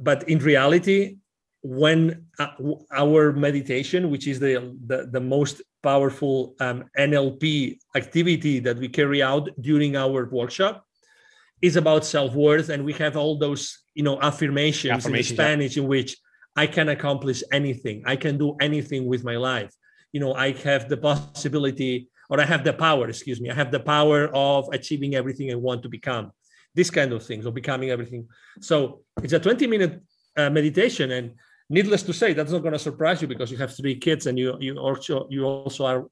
but 0.00 0.28
in 0.28 0.38
reality, 0.38 1.18
when 1.62 2.26
uh, 2.38 2.48
our 2.92 3.32
meditation, 3.32 4.10
which 4.10 4.26
is 4.26 4.38
the, 4.40 4.76
the, 4.86 5.08
the 5.10 5.20
most 5.20 5.60
powerful 5.82 6.54
um, 6.60 6.84
NLP 6.98 7.78
activity 7.96 8.58
that 8.60 8.78
we 8.78 8.88
carry 8.88 9.22
out 9.22 9.48
during 9.60 9.96
our 9.96 10.28
workshop, 10.28 10.84
is 11.60 11.76
about 11.76 12.04
self-worth. 12.04 12.68
And 12.68 12.84
we 12.84 12.92
have 12.94 13.16
all 13.16 13.38
those, 13.38 13.78
you 13.94 14.02
know, 14.02 14.20
affirmations, 14.20 14.92
affirmations 14.92 15.30
in 15.30 15.36
Spanish 15.36 15.76
yeah. 15.76 15.82
in 15.82 15.88
which 15.88 16.16
I 16.56 16.66
can 16.66 16.88
accomplish 16.88 17.42
anything. 17.52 18.02
I 18.06 18.16
can 18.16 18.38
do 18.38 18.56
anything 18.60 19.06
with 19.06 19.24
my 19.24 19.36
life. 19.36 19.72
You 20.12 20.20
know, 20.20 20.34
I 20.34 20.52
have 20.52 20.88
the 20.88 20.96
possibility, 20.96 22.08
or 22.30 22.40
I 22.40 22.44
have 22.44 22.64
the 22.64 22.72
power, 22.72 23.08
excuse 23.08 23.40
me, 23.40 23.50
I 23.50 23.54
have 23.54 23.70
the 23.70 23.80
power 23.80 24.30
of 24.34 24.68
achieving 24.72 25.14
everything 25.14 25.50
I 25.50 25.56
want 25.56 25.82
to 25.82 25.88
become. 25.88 26.32
This 26.74 26.90
kind 26.90 27.12
of 27.12 27.24
things, 27.24 27.46
or 27.46 27.52
becoming 27.52 27.90
everything. 27.90 28.28
So 28.60 29.02
it's 29.22 29.32
a 29.32 29.40
20 29.40 29.66
minute 29.66 30.02
uh, 30.36 30.50
meditation. 30.50 31.10
And 31.10 31.34
needless 31.68 32.02
to 32.04 32.12
say, 32.12 32.32
that's 32.32 32.52
not 32.52 32.62
going 32.62 32.72
to 32.72 32.78
surprise 32.78 33.20
you 33.22 33.28
because 33.28 33.50
you 33.50 33.58
have 33.58 33.74
three 33.74 33.96
kids 33.96 34.26
and 34.26 34.38
you 34.38 34.56
you 34.60 34.76
also 34.78 35.26
you 35.30 35.44
also 35.44 35.84
are 35.84 36.06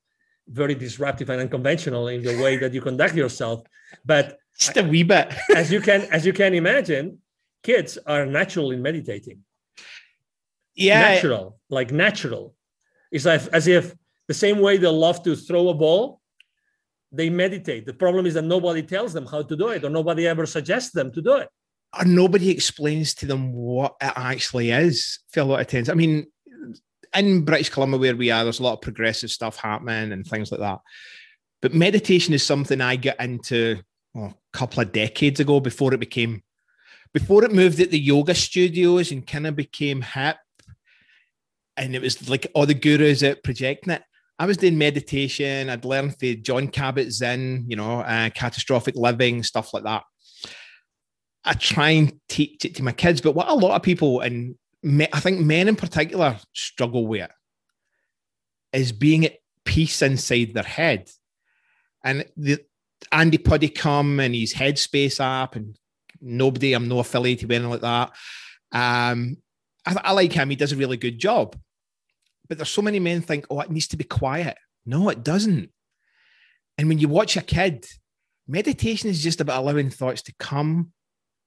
very 0.49 0.75
disruptive 0.75 1.29
and 1.31 1.41
unconventional 1.41 2.09
in 2.09 2.23
the 2.23 2.41
way 2.43 2.57
that 2.57 2.73
you 2.73 2.81
conduct 2.81 3.15
yourself. 3.15 3.63
But 4.05 4.39
just 4.59 4.77
a 4.77 4.83
wee 4.83 5.03
bit, 5.03 5.35
as 5.57 5.73
you 5.73 5.81
can 5.81 6.03
as 6.13 6.25
you 6.27 6.33
can 6.33 6.55
imagine, 6.55 7.19
kids 7.63 7.99
are 8.07 8.27
natural 8.27 8.71
in 8.71 8.83
meditating. 8.83 9.41
Yeah, 10.75 11.01
natural, 11.01 11.59
like 11.71 11.91
natural. 11.91 12.55
It's 13.11 13.25
like 13.25 13.43
as 13.53 13.67
if 13.67 13.95
the 14.29 14.35
same 14.35 14.61
way 14.61 14.77
they 14.77 14.89
love 14.89 15.23
to 15.23 15.35
throw 15.35 15.69
a 15.69 15.75
ball, 15.75 16.21
they 17.13 17.31
meditate. 17.31 17.87
The 17.87 17.95
problem 17.95 18.27
is 18.27 18.35
that 18.35 18.43
nobody 18.43 18.83
tells 18.83 19.13
them 19.15 19.25
how 19.25 19.43
to 19.43 19.57
do 19.57 19.69
it, 19.69 19.85
or 19.85 19.91
nobody 19.91 20.27
ever 20.27 20.45
suggests 20.45 20.91
them 20.91 21.11
to 21.13 21.23
do 21.23 21.37
it 21.37 21.49
or 21.99 22.05
nobody 22.05 22.51
explains 22.51 23.15
to 23.15 23.27
them 23.27 23.53
what 23.53 23.95
it 24.01 24.13
actually 24.17 24.71
is 24.71 25.19
for 25.31 25.41
a 25.41 25.45
lot 25.45 25.61
of 25.61 25.67
times. 25.67 25.89
I 25.89 25.95
mean, 25.95 26.27
in 27.15 27.45
British 27.45 27.71
Columbia, 27.71 27.99
where 27.99 28.17
we 28.17 28.31
are, 28.31 28.45
there's 28.45 28.61
a 28.61 28.63
lot 28.63 28.75
of 28.75 28.81
progressive 28.83 29.31
stuff 29.31 29.57
happening 29.57 30.13
and 30.13 30.27
things 30.27 30.51
like 30.51 30.61
that. 30.61 30.79
But 31.63 31.75
meditation 31.75 32.35
is 32.35 32.43
something 32.43 32.81
I 32.81 32.97
got 32.97 33.21
into 33.21 33.81
well, 34.15 34.27
a 34.27 34.57
couple 34.57 34.83
of 34.83 34.93
decades 34.93 35.41
ago 35.41 35.61
before 35.61 35.95
it 35.95 36.01
became, 36.01 36.43
before 37.13 37.45
it 37.45 37.53
moved 37.53 37.81
at 37.81 37.91
the 37.91 37.99
yoga 37.99 38.35
studios 38.35 39.13
and 39.13 39.27
kind 39.27 39.47
of 39.47 39.57
became 39.57 40.03
hip. 40.03 40.37
And 41.77 41.95
it 41.95 42.03
was 42.03 42.29
like 42.29 42.47
all 42.55 42.67
the 42.67 42.75
gurus 42.75 43.23
out 43.23 43.43
projecting 43.43 43.93
it. 43.93 44.03
I 44.39 44.47
was 44.47 44.59
doing 44.59 44.77
meditation. 44.77 45.71
I'd 45.71 45.85
learned 45.85 46.19
for 46.19 46.35
Jon 46.35 46.69
Kabat-Zinn, 46.69 47.65
you 47.69 47.77
know, 47.77 48.01
uh, 48.01 48.31
catastrophic 48.31 48.95
living, 48.95 49.43
stuff 49.43 49.73
like 49.73 49.85
that. 49.85 50.05
I 51.47 51.55
try 51.55 51.91
and 51.91 52.19
teach 52.29 52.65
it 52.65 52.75
to 52.77 52.83
my 52.83 52.93
kids. 52.93 53.21
But 53.21 53.35
what 53.35 53.49
a 53.49 53.55
lot 53.55 53.77
of 53.77 53.83
people, 53.83 54.21
and 54.21 54.57
I 54.85 55.21
think 55.21 55.41
men 55.41 55.69
in 55.69 55.77
particular, 55.77 56.39
struggle 56.53 57.07
with 57.07 57.31
is 58.73 58.93
being 58.93 59.25
at 59.25 59.37
peace 59.65 60.03
inside 60.03 60.53
their 60.53 60.65
head. 60.65 61.09
And 62.05 62.27
the 62.37 62.59
Andy 63.13 63.39
Puddicombe 63.39 64.21
and 64.21 64.35
his 64.35 64.55
Headspace 64.55 65.21
app, 65.21 65.57
and 65.57 65.79
nobody, 66.21 66.73
I'm 66.73 66.89
no 66.89 66.99
affiliated 66.99 67.49
with 67.49 67.57
anything 67.57 67.71
like 67.71 67.81
that. 67.81 68.13
Um, 68.73 69.39
I, 69.87 69.97
I 70.05 70.13
like 70.13 70.33
him. 70.33 70.51
He 70.51 70.57
does 70.57 70.73
a 70.73 70.77
really 70.77 70.97
good 70.97 71.19
job. 71.19 71.57
But 72.49 72.59
there's 72.59 72.71
so 72.71 72.83
many 72.83 73.01
men 73.01 73.23
think, 73.23 73.47
oh, 73.51 73.61
it 73.61 73.71
needs 73.71 73.89
to 73.89 73.97
be 73.97 74.05
quiet. 74.05 74.57
No, 74.85 75.09
it 75.09 75.25
doesn't. 75.25 75.71
And 76.79 76.89
when 76.89 76.99
you 76.99 77.09
watch 77.09 77.37
a 77.37 77.43
kid, 77.43 77.87
meditation 78.47 79.11
is 79.11 79.23
just 79.23 79.41
about 79.41 79.63
allowing 79.63 79.91
thoughts 79.91 80.23
to 80.23 80.35
come 80.39 80.93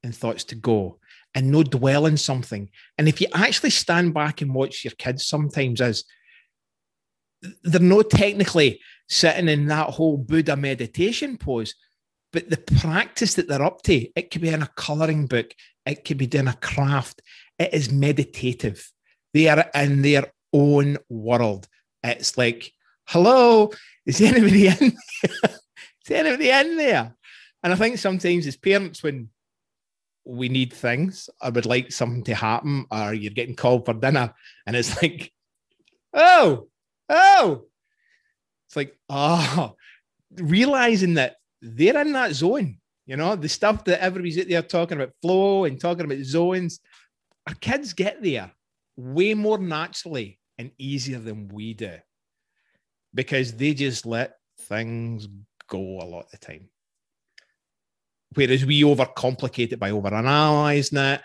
and 0.03 0.15
thoughts 0.15 0.43
to 0.45 0.55
go 0.55 0.99
and 1.35 1.51
no 1.51 1.63
dwell 1.63 2.05
in 2.05 2.17
something. 2.17 2.69
And 2.97 3.07
if 3.07 3.21
you 3.21 3.27
actually 3.33 3.69
stand 3.69 4.13
back 4.13 4.41
and 4.41 4.53
watch 4.53 4.83
your 4.83 4.93
kids 4.97 5.25
sometimes 5.25 5.81
as 5.81 6.03
they're 7.63 7.79
not 7.79 8.09
technically 8.09 8.81
sitting 9.07 9.47
in 9.47 9.67
that 9.67 9.89
whole 9.89 10.17
Buddha 10.17 10.55
meditation 10.55 11.37
pose, 11.37 11.75
but 12.31 12.49
the 12.49 12.57
practice 12.57 13.35
that 13.35 13.47
they're 13.47 13.63
up 13.63 13.81
to, 13.83 14.07
it 14.15 14.31
could 14.31 14.41
be 14.41 14.49
in 14.49 14.61
a 14.61 14.71
coloring 14.75 15.25
book, 15.25 15.53
it 15.85 16.05
could 16.05 16.17
be 16.17 16.27
doing 16.27 16.47
a 16.47 16.53
craft, 16.53 17.21
it 17.57 17.73
is 17.73 17.91
meditative. 17.91 18.91
They 19.33 19.47
are 19.47 19.69
in 19.73 20.01
their 20.01 20.31
own 20.53 20.97
world. 21.09 21.67
It's 22.03 22.37
like, 22.37 22.71
hello, 23.07 23.71
is 24.05 24.21
anybody 24.21 24.67
in 24.67 24.97
there? 25.21 25.49
is 26.05 26.11
anybody 26.11 26.49
in 26.49 26.77
there? 26.77 27.15
And 27.63 27.73
I 27.73 27.75
think 27.75 27.97
sometimes 27.97 28.47
as 28.47 28.57
parents, 28.57 29.03
when 29.03 29.29
we 30.29 30.47
need 30.47 30.71
things. 30.71 31.29
I 31.41 31.49
would 31.49 31.65
like 31.65 31.91
something 31.91 32.23
to 32.25 32.35
happen, 32.35 32.85
or 32.91 33.13
you're 33.13 33.33
getting 33.33 33.55
called 33.55 33.85
for 33.85 33.93
dinner, 33.93 34.33
and 34.65 34.75
it's 34.75 35.01
like, 35.01 35.31
oh, 36.13 36.67
oh, 37.09 37.65
it's 38.67 38.75
like, 38.75 38.95
oh, 39.09 39.75
realizing 40.35 41.15
that 41.15 41.37
they're 41.61 41.99
in 42.01 42.13
that 42.13 42.33
zone. 42.33 42.77
You 43.07 43.17
know, 43.17 43.35
the 43.35 43.49
stuff 43.49 43.85
that 43.85 44.03
everybody's 44.03 44.37
out 44.37 44.47
there 44.47 44.61
talking 44.61 44.97
about 44.97 45.15
flow 45.21 45.65
and 45.65 45.81
talking 45.81 46.05
about 46.05 46.23
zones, 46.23 46.79
our 47.47 47.55
kids 47.55 47.93
get 47.93 48.21
there 48.21 48.51
way 48.95 49.33
more 49.33 49.57
naturally 49.57 50.39
and 50.59 50.69
easier 50.77 51.17
than 51.17 51.47
we 51.47 51.73
do 51.73 51.93
because 53.15 53.53
they 53.53 53.73
just 53.73 54.05
let 54.05 54.35
things 54.59 55.27
go 55.67 55.79
a 55.79 56.05
lot 56.05 56.25
of 56.25 56.31
the 56.31 56.37
time. 56.37 56.69
Whereas 58.35 58.65
we 58.65 58.81
overcomplicate 58.83 59.73
it 59.73 59.79
by 59.79 59.91
overanalyzing 59.91 61.15
it 61.15 61.21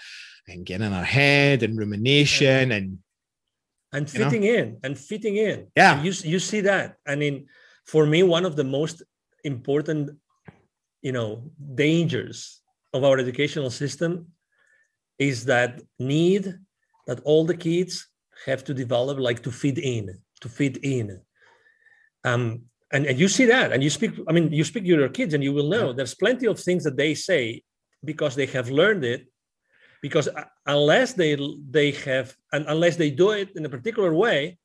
and 0.49 0.65
getting 0.65 0.87
in 0.87 0.93
our 0.93 1.05
head 1.05 1.63
and 1.63 1.79
rumination 1.79 2.73
and 2.73 2.99
and 3.93 4.11
fitting 4.11 4.43
know? 4.43 4.55
in 4.55 4.79
and 4.83 4.99
fitting 4.99 5.37
in. 5.37 5.69
Yeah. 5.77 6.03
you 6.03 6.13
you 6.25 6.39
see 6.39 6.61
that. 6.63 6.97
I 7.07 7.15
mean, 7.15 7.47
for 7.87 8.07
me, 8.07 8.23
one 8.23 8.45
of 8.45 8.57
the 8.57 8.65
most 8.65 9.03
important, 9.45 10.11
you 11.03 11.13
know, 11.13 11.51
dangers 11.75 12.61
of 12.93 13.05
our 13.05 13.19
educational 13.19 13.71
system 13.71 14.29
is 15.19 15.45
that 15.45 15.81
need 15.99 16.59
that 17.07 17.21
all 17.25 17.45
the 17.45 17.57
kids 17.57 18.09
have 18.47 18.65
to 18.65 18.75
develop, 18.75 19.19
like 19.19 19.43
to 19.43 19.53
fit 19.53 19.79
in, 19.79 20.19
to 20.41 20.49
fit 20.49 20.79
in. 20.79 21.21
Um, 22.25 22.63
and, 22.95 23.07
and 23.07 23.19
you 23.19 23.29
see 23.29 23.47
that, 23.47 23.73
and 23.73 23.83
you 23.83 23.91
speak. 23.91 24.13
I 24.29 24.33
mean, 24.33 24.53
you 24.53 24.65
speak 24.65 24.85
to 24.85 24.89
your 24.89 25.09
kids, 25.09 25.35
and 25.35 25.43
you 25.43 25.53
will 25.53 25.69
know 25.69 25.93
there's 25.93 26.15
plenty 26.15 26.47
of 26.47 26.59
things 26.61 26.85
that 26.85 26.97
they 26.97 27.13
say 27.15 27.63
because 28.05 28.35
they 28.37 28.47
have 28.47 28.71
learned 28.71 29.05
it. 29.05 29.27
Because 30.01 30.29
uh, 30.29 30.45
unless 30.67 31.13
they 31.15 31.33
they 31.69 31.91
have, 32.09 32.35
and 32.53 32.65
unless 32.69 32.97
they 32.97 33.11
do 33.11 33.31
it 33.33 33.51
in 33.57 33.65
a 33.65 33.69
particular 33.69 34.15
way, 34.15 34.59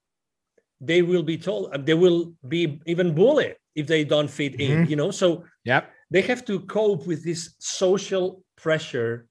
they 0.79 1.01
will 1.01 1.23
be 1.23 1.37
told 1.37 1.61
they 1.85 1.95
will 1.95 2.33
be 2.47 2.79
even 2.85 3.15
bullied 3.15 3.55
if 3.75 3.87
they 3.87 4.03
don't 4.03 4.29
fit 4.29 4.53
mm-hmm. 4.53 4.83
in. 4.83 4.89
You 4.89 4.95
know, 4.95 5.11
so 5.11 5.43
yeah, 5.65 5.81
they 6.11 6.21
have 6.21 6.45
to 6.45 6.59
cope 6.61 7.07
with 7.07 7.23
this 7.23 7.55
social 7.59 8.43
pressure 8.55 9.25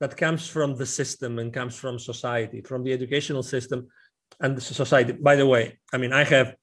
that 0.00 0.16
comes 0.16 0.46
from 0.46 0.76
the 0.76 0.86
system 0.86 1.38
and 1.38 1.54
comes 1.54 1.74
from 1.76 1.98
society, 1.98 2.60
from 2.60 2.82
the 2.84 2.92
educational 2.92 3.42
system 3.42 3.88
and 4.40 4.56
the 4.56 4.60
society. 4.60 5.12
By 5.12 5.36
the 5.36 5.46
way, 5.46 5.78
I 5.92 5.96
mean, 5.96 6.12
I 6.12 6.24
have 6.24 6.54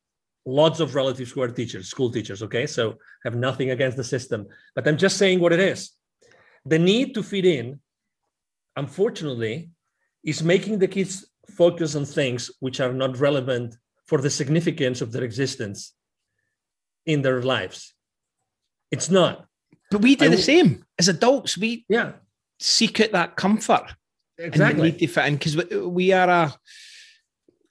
lots 0.49 0.79
of 0.79 0.95
relatives 0.95 1.31
who 1.31 1.41
are 1.41 1.47
teachers, 1.49 1.87
school 1.87 2.11
teachers, 2.11 2.41
okay? 2.43 2.65
So 2.65 2.95
have 3.23 3.35
nothing 3.35 3.71
against 3.71 3.97
the 3.97 4.03
system, 4.03 4.47
but 4.75 4.87
I'm 4.87 4.97
just 4.97 5.17
saying 5.17 5.39
what 5.39 5.53
it 5.53 5.59
is. 5.59 5.91
The 6.65 6.79
need 6.79 7.13
to 7.15 7.23
fit 7.23 7.45
in, 7.45 7.79
unfortunately, 8.75 9.69
is 10.23 10.43
making 10.43 10.79
the 10.79 10.87
kids 10.87 11.29
focus 11.55 11.95
on 11.95 12.05
things 12.05 12.51
which 12.59 12.79
are 12.79 12.93
not 12.93 13.17
relevant 13.19 13.75
for 14.07 14.19
the 14.19 14.29
significance 14.29 15.01
of 15.01 15.11
their 15.11 15.23
existence 15.23 15.93
in 17.05 17.21
their 17.21 17.41
lives. 17.41 17.93
It's 18.91 19.09
not. 19.09 19.45
But 19.91 20.01
we 20.01 20.15
do 20.15 20.25
I, 20.25 20.29
the 20.29 20.37
same 20.37 20.85
as 20.97 21.07
adults. 21.07 21.57
We 21.57 21.85
yeah 21.89 22.13
seek 22.59 22.99
out 22.99 23.11
that 23.11 23.35
comfort. 23.35 23.93
Exactly. 24.37 24.89
And 24.89 24.93
need 24.93 24.99
to 24.99 25.07
fit 25.07 25.25
in 25.25 25.33
because 25.35 25.55
we 25.85 26.11
are 26.11 26.29
a 26.29 26.53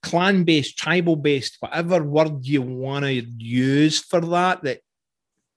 clan 0.03 0.45
based, 0.45 0.79
tribal 0.79 1.17
based, 1.17 1.57
whatever 1.61 2.03
word 2.03 2.45
you 2.45 2.63
want 2.63 3.05
to 3.05 3.13
use 3.13 4.01
for 4.01 4.21
that 4.21 4.63
that 4.63 4.81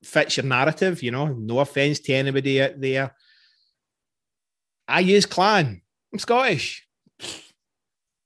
fits 0.04 0.38
your 0.38 0.46
narrative. 0.46 1.04
You 1.04 1.12
know, 1.12 1.28
no 1.28 1.60
offense 1.60 2.00
to 2.02 2.14
anybody 2.14 2.62
out 2.62 2.80
there. 2.80 3.16
I 4.88 5.02
use 5.02 5.26
clan. 5.26 5.82
I'm 6.12 6.20
Scottish. 6.20 6.88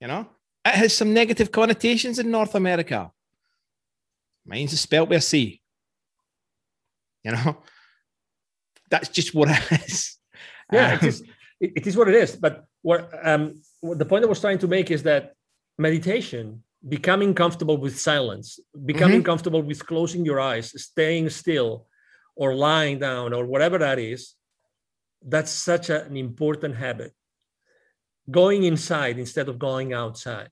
You 0.02 0.08
know, 0.08 0.28
it 0.66 0.76
has 0.76 0.96
some 0.96 1.14
negative 1.14 1.52
connotations 1.52 2.20
in 2.20 2.32
North 2.32 2.56
America. 2.56 3.12
Mine's 4.46 4.80
spelled 4.80 5.10
with 5.10 5.20
a 5.20 5.22
C. 5.22 5.62
You 7.24 7.32
know, 7.32 7.58
that's 8.90 9.10
just 9.10 9.34
what 9.34 9.50
it 9.50 9.82
is 9.88 10.16
yeah, 10.72 10.96
it 10.96 11.04
is. 11.04 11.24
It 11.60 11.88
is 11.88 11.98
what 11.98 12.08
it 12.08 12.16
is. 12.16 12.36
But 12.36 12.66
what, 12.82 13.10
um, 13.24 13.62
what 13.82 13.98
the 13.98 14.06
point 14.06 14.24
I 14.24 14.28
was 14.28 14.42
trying 14.42 14.60
to 14.60 14.68
make 14.68 14.92
is 14.92 15.04
that 15.04 15.35
meditation, 15.78 16.64
becoming 16.88 17.34
comfortable 17.34 17.78
with 17.78 18.00
silence, 18.00 18.60
becoming 18.86 19.18
mm-hmm. 19.18 19.26
comfortable 19.26 19.62
with 19.62 19.86
closing 19.86 20.26
your 20.26 20.40
eyes, 20.40 20.72
staying 20.82 21.30
still, 21.30 21.88
or 22.36 22.54
lying 22.54 23.00
down, 23.00 23.34
or 23.34 23.46
whatever 23.46 23.78
that 23.78 23.98
is, 23.98 24.36
that's 25.26 25.52
such 25.52 25.90
an 25.90 26.16
important 26.16 26.76
habit. 26.76 27.14
Going 28.30 28.64
inside 28.64 29.18
instead 29.18 29.50
of 29.50 29.60
going 29.60 29.94
outside, 29.94 30.50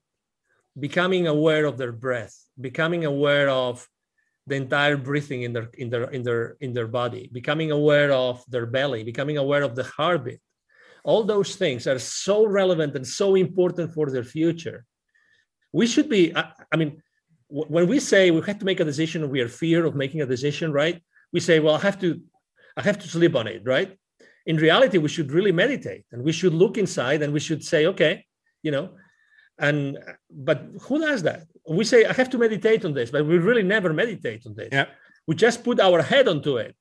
becoming 0.80 1.28
aware 1.28 1.66
of 1.66 1.78
their 1.78 1.92
breath, 1.92 2.36
becoming 2.60 3.06
aware 3.06 3.50
of 3.50 3.88
the 4.46 4.56
entire 4.56 4.98
breathing 4.98 5.44
in 5.44 5.54
their 5.54 5.70
in 5.74 5.90
their 5.90 6.04
in 6.06 6.22
their 6.24 6.58
in 6.60 6.74
their 6.74 6.88
body. 6.88 7.30
Becoming 7.32 7.72
aware 7.72 8.12
of 8.12 8.44
their 8.50 8.66
belly. 8.66 9.04
Becoming 9.04 9.38
aware 9.38 9.64
of 9.64 9.76
the 9.76 9.84
heartbeat. 9.84 10.40
All 11.04 11.24
those 11.24 11.56
things 11.56 11.88
are 11.88 12.00
so 12.00 12.46
relevant 12.46 12.96
and 12.96 13.08
so 13.08 13.36
important 13.36 13.94
for 13.94 14.10
their 14.10 14.24
future 14.24 14.86
we 15.74 15.86
should 15.88 16.08
be 16.08 16.22
i, 16.36 16.44
I 16.72 16.76
mean 16.78 17.02
w- 17.50 17.70
when 17.76 17.88
we 17.88 18.00
say 18.00 18.32
we 18.32 18.42
have 18.42 18.60
to 18.60 18.66
make 18.66 18.80
a 18.80 18.86
decision 18.86 19.30
we 19.30 19.42
are 19.42 19.50
fear 19.50 19.86
of 19.86 19.96
making 19.96 20.22
a 20.22 20.26
decision 20.26 20.72
right? 20.72 21.02
We 21.34 21.40
say 21.40 21.60
well 21.60 21.76
i 21.76 21.80
have 21.80 22.00
to 22.04 22.22
i 22.78 22.82
have 22.82 23.00
to 23.00 23.08
sleep 23.08 23.36
on 23.36 23.48
it 23.48 23.62
right? 23.66 23.90
In 24.46 24.58
reality 24.58 24.98
we 24.98 25.10
should 25.16 25.32
really 25.38 25.52
meditate 25.64 26.06
and 26.12 26.24
we 26.24 26.34
should 26.40 26.54
look 26.54 26.78
inside 26.78 27.20
and 27.24 27.34
we 27.34 27.42
should 27.48 27.64
say 27.64 27.88
okay 27.88 28.26
you 28.62 28.72
know 28.72 28.86
and 29.68 30.00
but 30.50 30.60
who 30.86 30.96
does 31.00 31.22
that? 31.24 31.42
We 31.80 31.84
say 31.92 32.00
i 32.06 32.14
have 32.14 32.30
to 32.34 32.38
meditate 32.38 32.86
on 32.86 32.94
this 32.94 33.10
but 33.12 33.26
we 33.26 33.38
really 33.38 33.64
never 33.76 33.90
meditate 33.94 34.42
on 34.48 34.54
this. 34.60 34.70
Yeah. 34.72 34.88
we 35.28 35.36
just 35.36 35.64
put 35.64 35.80
our 35.80 36.02
head 36.02 36.28
onto 36.28 36.58
it. 36.58 36.76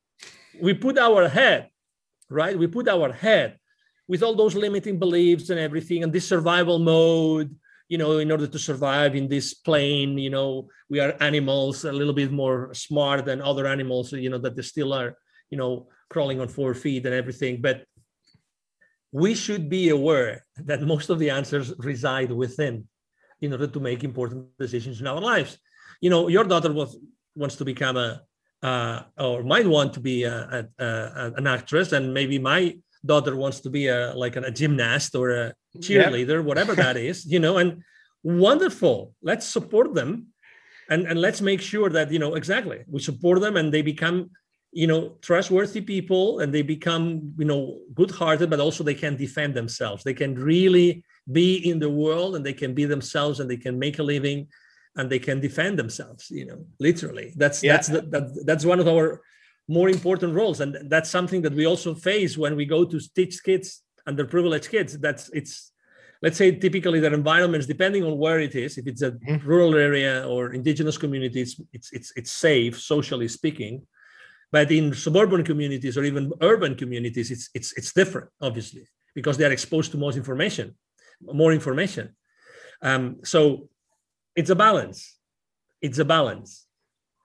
We 0.60 0.74
put 0.74 0.96
our 0.98 1.28
head 1.28 1.68
right? 2.40 2.58
We 2.58 2.66
put 2.66 2.88
our 2.88 3.12
head 3.12 3.58
with 4.08 4.22
all 4.22 4.34
those 4.34 4.54
limiting 4.54 4.98
beliefs 4.98 5.50
and 5.50 5.60
everything 5.60 6.02
and 6.02 6.12
this 6.12 6.26
survival 6.26 6.78
mode 6.78 7.54
you 7.92 7.98
know 7.98 8.12
in 8.24 8.30
order 8.34 8.46
to 8.46 8.58
survive 8.58 9.12
in 9.20 9.26
this 9.28 9.48
plane 9.66 10.12
you 10.26 10.32
know 10.34 10.48
we 10.92 10.98
are 11.04 11.14
animals 11.30 11.84
a 11.84 11.92
little 12.00 12.16
bit 12.20 12.32
more 12.42 12.58
smart 12.86 13.20
than 13.26 13.48
other 13.50 13.66
animals 13.66 14.12
you 14.12 14.30
know 14.30 14.42
that 14.44 14.54
they 14.56 14.66
still 14.74 14.92
are 15.00 15.10
you 15.52 15.58
know 15.60 15.72
crawling 16.12 16.40
on 16.40 16.48
four 16.48 16.72
feet 16.84 17.04
and 17.06 17.14
everything 17.14 17.54
but 17.60 17.76
we 19.12 19.34
should 19.34 19.68
be 19.68 19.90
aware 19.90 20.44
that 20.56 20.80
most 20.82 21.10
of 21.10 21.18
the 21.18 21.30
answers 21.30 21.72
reside 21.78 22.32
within 22.32 22.88
in 23.42 23.52
order 23.52 23.66
to 23.66 23.80
make 23.80 24.02
important 24.02 24.46
decisions 24.58 25.00
in 25.00 25.06
our 25.06 25.20
lives. 25.20 25.58
You 26.00 26.10
know, 26.10 26.28
your 26.28 26.44
daughter 26.44 26.72
was, 26.72 26.96
wants 27.34 27.56
to 27.56 27.64
become 27.64 27.96
a, 27.96 28.22
uh, 28.62 29.02
or 29.18 29.42
might 29.42 29.66
want 29.66 29.92
to 29.94 30.00
be 30.00 30.24
a, 30.24 30.66
a, 30.78 30.84
a, 30.84 31.32
an 31.36 31.46
actress, 31.46 31.92
and 31.92 32.14
maybe 32.14 32.38
my 32.38 32.76
daughter 33.04 33.34
wants 33.36 33.60
to 33.60 33.70
be 33.70 33.88
a 33.88 34.14
like 34.14 34.36
a, 34.36 34.50
gymnast 34.50 35.14
or 35.14 35.30
a 35.30 35.54
cheerleader, 35.78 36.42
whatever 36.42 36.74
that 36.74 36.96
is. 36.96 37.24
You 37.26 37.40
know, 37.40 37.58
and 37.58 37.82
wonderful. 38.22 39.14
Let's 39.22 39.46
support 39.46 39.94
them, 39.94 40.28
and 40.90 41.06
and 41.06 41.20
let's 41.20 41.40
make 41.40 41.60
sure 41.60 41.90
that 41.90 42.10
you 42.10 42.18
know 42.18 42.34
exactly 42.34 42.84
we 42.88 43.00
support 43.00 43.40
them 43.40 43.56
and 43.56 43.72
they 43.72 43.82
become 43.82 44.30
you 44.72 44.86
know 44.86 45.16
trustworthy 45.20 45.80
people 45.80 46.40
and 46.40 46.52
they 46.52 46.62
become 46.62 47.32
you 47.38 47.44
know 47.44 47.78
good 47.94 48.10
hearted 48.10 48.48
but 48.48 48.60
also 48.60 48.82
they 48.82 48.94
can 48.94 49.16
defend 49.16 49.54
themselves 49.54 50.02
they 50.02 50.14
can 50.14 50.34
really 50.34 51.04
be 51.30 51.56
in 51.70 51.78
the 51.78 51.88
world 51.90 52.34
and 52.34 52.44
they 52.44 52.52
can 52.52 52.74
be 52.74 52.84
themselves 52.84 53.38
and 53.38 53.48
they 53.50 53.56
can 53.56 53.78
make 53.78 53.98
a 53.98 54.02
living 54.02 54.48
and 54.96 55.08
they 55.10 55.18
can 55.18 55.40
defend 55.40 55.78
themselves 55.78 56.30
you 56.30 56.46
know 56.46 56.64
literally 56.80 57.32
that's 57.36 57.62
yeah. 57.62 57.72
that's 57.72 57.88
the, 57.88 58.00
that, 58.02 58.24
that's 58.46 58.64
one 58.64 58.80
of 58.80 58.88
our 58.88 59.20
more 59.78 59.88
important 59.88 60.34
roles 60.40 60.58
and 60.60 60.70
that's 60.92 61.10
something 61.10 61.40
that 61.42 61.54
we 61.54 61.66
also 61.66 61.90
face 61.94 62.32
when 62.42 62.54
we 62.56 62.64
go 62.74 62.80
to 62.84 62.98
teach 63.18 63.34
kids 63.48 63.82
underprivileged 64.10 64.68
kids 64.74 64.90
that's 65.06 65.24
it's 65.30 65.54
let's 66.24 66.38
say 66.42 66.48
typically 66.66 67.00
their 67.00 67.14
environments 67.22 67.66
depending 67.66 68.04
on 68.04 68.18
where 68.18 68.40
it 68.40 68.54
is 68.54 68.78
if 68.78 68.86
it's 68.86 69.02
a 69.02 69.12
mm-hmm. 69.12 69.46
rural 69.48 69.74
area 69.88 70.14
or 70.32 70.40
indigenous 70.52 70.98
communities 71.04 71.50
it's 71.72 71.88
it's 71.92 72.12
it's 72.18 72.32
safe 72.48 72.74
socially 72.80 73.28
speaking 73.28 73.74
but 74.50 74.70
in 74.70 74.92
suburban 74.92 75.42
communities 75.50 75.96
or 75.96 76.04
even 76.04 76.32
urban 76.40 76.74
communities 76.74 77.30
it's 77.30 77.46
it's 77.54 77.70
it's 77.78 77.92
different 77.92 78.28
obviously 78.40 78.84
because 79.14 79.36
they 79.36 79.46
are 79.48 79.56
exposed 79.58 79.90
to 79.92 79.98
more 79.98 80.12
information 80.12 80.74
more 81.30 81.52
information. 81.52 82.14
Um, 82.82 83.18
so 83.24 83.68
it's 84.34 84.50
a 84.50 84.56
balance. 84.56 85.18
It's 85.80 85.98
a 85.98 86.04
balance 86.04 86.66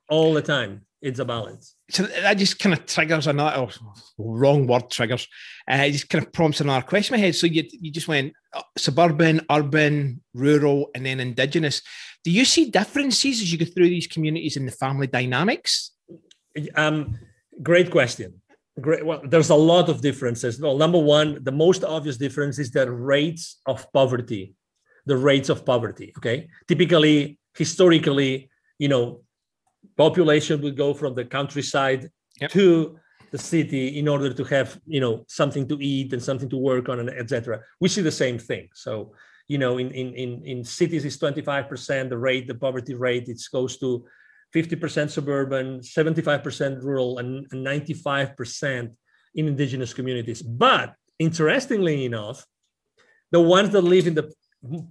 all 0.10 0.34
the 0.34 0.42
time. 0.42 0.86
It's 1.02 1.20
a 1.20 1.26
balance. 1.26 1.76
So 1.92 2.04
that 2.04 2.34
just 2.38 2.58
kind 2.58 2.74
of 2.74 2.86
triggers 2.86 3.28
another 3.28 3.72
wrong 4.18 4.66
word 4.66 4.90
triggers. 4.90 5.28
Uh, 5.70 5.84
it 5.84 5.92
just 5.92 6.10
kind 6.10 6.26
of 6.26 6.34
prompts 6.34 6.60
another 6.60 6.86
question 6.86 7.14
in 7.14 7.22
my 7.22 7.26
head. 7.26 7.36
So 7.36 7.46
you 7.46 7.64
you 7.72 7.92
just 7.92 8.08
went 8.08 8.34
uh, 8.54 8.64
suburban, 8.78 9.42
urban, 9.50 10.22
rural, 10.34 10.90
and 10.96 11.06
then 11.06 11.20
indigenous. 11.20 11.84
Do 12.24 12.32
you 12.32 12.46
see 12.46 12.72
differences 12.72 13.42
as 13.42 13.52
you 13.52 13.60
go 13.60 13.66
through 13.66 13.90
these 13.90 14.08
communities 14.08 14.58
in 14.58 14.66
the 14.66 14.72
family 14.72 15.08
dynamics? 15.08 15.92
Um, 16.76 17.20
great 17.62 17.92
question. 17.92 18.42
Great. 18.82 19.06
Well, 19.06 19.22
there's 19.24 19.50
a 19.50 19.56
lot 19.56 19.90
of 19.90 20.02
differences. 20.02 20.60
Well, 20.60 20.78
number 20.78 21.00
one, 21.00 21.44
the 21.44 21.52
most 21.52 21.84
obvious 21.84 22.18
difference 22.18 22.58
is 22.60 22.72
the 22.72 22.90
rates 22.92 23.60
of 23.66 23.92
poverty. 23.94 24.56
The 25.06 25.18
rates 25.18 25.50
of 25.50 25.66
poverty. 25.66 26.14
Okay. 26.18 26.48
Typically, 26.68 27.40
historically, 27.56 28.50
you 28.78 28.88
know, 28.88 29.22
population 29.98 30.62
would 30.62 30.78
go 30.78 30.94
from 30.94 31.14
the 31.16 31.26
countryside 31.26 32.10
yep. 32.40 32.52
to 32.52 32.98
the 33.32 33.38
city 33.38 34.00
in 34.00 34.08
order 34.08 34.32
to 34.34 34.44
have 34.46 34.80
you 34.86 35.02
know 35.02 35.26
something 35.28 35.68
to 35.68 35.78
eat 35.82 36.14
and 36.14 36.24
something 36.24 36.50
to 36.50 36.58
work 36.58 36.88
on 36.88 37.00
and 37.00 37.10
etc 37.10 37.60
we 37.82 37.90
see 37.90 38.02
the 38.02 38.12
same 38.12 38.40
thing 38.40 38.70
so 38.74 39.12
you 39.48 39.58
know, 39.58 39.78
in, 39.78 39.92
in, 39.92 40.14
in, 40.14 40.46
in 40.46 40.64
cities 40.64 41.06
is 41.06 41.18
25%, 41.18 42.10
the 42.10 42.18
rate, 42.18 42.48
the 42.48 42.56
poverty 42.56 42.94
rate, 42.94 43.30
it 43.30 43.42
goes 43.52 43.78
to 43.78 44.06
50% 44.54 45.10
suburban, 45.10 45.80
75% 45.80 46.84
rural, 46.84 47.20
and 47.20 47.50
95% 47.50 48.92
in 49.36 49.48
indigenous 49.48 49.94
communities. 49.94 50.42
But 50.42 50.96
interestingly 51.20 52.06
enough, 52.06 52.46
the 53.32 53.42
ones 53.42 53.70
that 53.72 53.82
live 53.82 54.08
in 54.08 54.16
the 54.16 54.32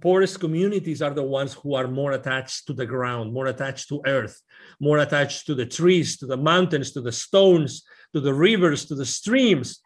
poorest 0.01 0.39
communities 0.39 1.01
are 1.01 1.13
the 1.13 1.23
ones 1.23 1.53
who 1.53 1.75
are 1.75 1.87
more 1.87 2.13
attached 2.13 2.67
to 2.67 2.73
the 2.73 2.85
ground, 2.85 3.33
more 3.33 3.47
attached 3.47 3.89
to 3.89 4.01
earth, 4.05 4.41
more 4.79 4.99
attached 4.99 5.45
to 5.47 5.55
the 5.55 5.65
trees, 5.65 6.17
to 6.17 6.25
the 6.25 6.37
mountains, 6.37 6.91
to 6.91 7.01
the 7.01 7.11
stones, 7.11 7.83
to 8.13 8.21
the 8.21 8.33
rivers, 8.33 8.85
to 8.85 8.95
the 8.95 9.05
streams, 9.05 9.81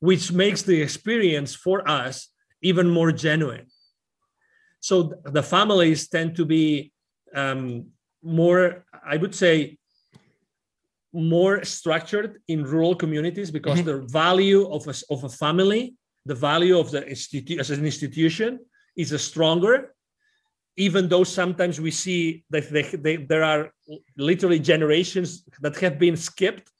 which 0.00 0.32
makes 0.32 0.62
the 0.62 0.80
experience 0.80 1.54
for 1.54 1.88
us 1.88 2.28
even 2.62 2.88
more 2.88 3.12
genuine. 3.12 3.66
So 4.80 5.14
the 5.24 5.42
families 5.42 6.08
tend 6.08 6.36
to 6.36 6.44
be 6.44 6.92
um, 7.34 7.86
more, 8.22 8.84
I 9.06 9.16
would 9.16 9.34
say, 9.34 9.78
more 11.12 11.62
structured 11.62 12.40
in 12.48 12.64
rural 12.64 12.94
communities 12.94 13.50
because 13.50 13.78
mm-hmm. 13.78 14.00
the 14.00 14.06
value 14.08 14.68
of 14.68 14.88
a, 14.88 14.94
of 15.10 15.24
a 15.24 15.28
family, 15.28 15.94
the 16.26 16.34
value 16.34 16.78
of 16.78 16.90
the 16.90 17.08
institute 17.08 17.60
as 17.60 17.70
an 17.70 17.84
institution 17.84 18.58
is 18.96 19.10
stronger 19.22 19.94
even 20.76 21.06
though 21.06 21.22
sometimes 21.24 21.78
we 21.78 21.90
see 21.90 22.44
that 22.48 22.70
they, 22.70 22.82
they, 22.82 23.16
there 23.16 23.44
are 23.44 23.70
literally 24.16 24.58
generations 24.58 25.44
that 25.60 25.76
have 25.76 25.98
been 25.98 26.16
skipped 26.16 26.70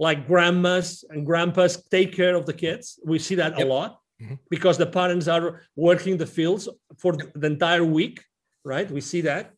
like 0.00 0.26
grandmas 0.26 1.04
and 1.10 1.24
grandpas 1.24 1.84
take 1.88 2.12
care 2.12 2.34
of 2.34 2.44
the 2.44 2.52
kids. 2.52 2.98
We 3.04 3.20
see 3.20 3.36
that 3.36 3.56
yep. 3.56 3.64
a 3.64 3.70
lot 3.70 4.00
mm-hmm. 4.20 4.34
because 4.50 4.78
the 4.78 4.86
parents 4.86 5.28
are 5.28 5.62
working 5.76 6.16
the 6.16 6.26
fields 6.26 6.68
for 6.98 7.12
the 7.12 7.46
entire 7.46 7.84
week 7.84 8.20
right? 8.66 8.90
We 8.90 9.00
see 9.00 9.22
that. 9.22 9.52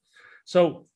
So 0.45 0.87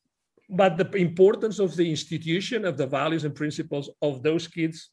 but 0.49 0.77
the 0.77 0.89
importance 0.97 1.57
of 1.57 1.75
the 1.75 1.89
institution 1.89 2.63
of 2.63 2.77
the 2.77 2.85
values 2.85 3.23
and 3.23 3.33
principles 3.33 3.89
of 4.01 4.21
those 4.21 4.47
kids 4.47 4.91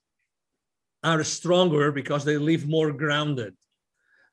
are 1.04 1.22
stronger 1.22 1.92
because 1.92 2.24
they 2.24 2.38
live 2.38 2.66
more 2.66 2.92
grounded. 2.92 3.54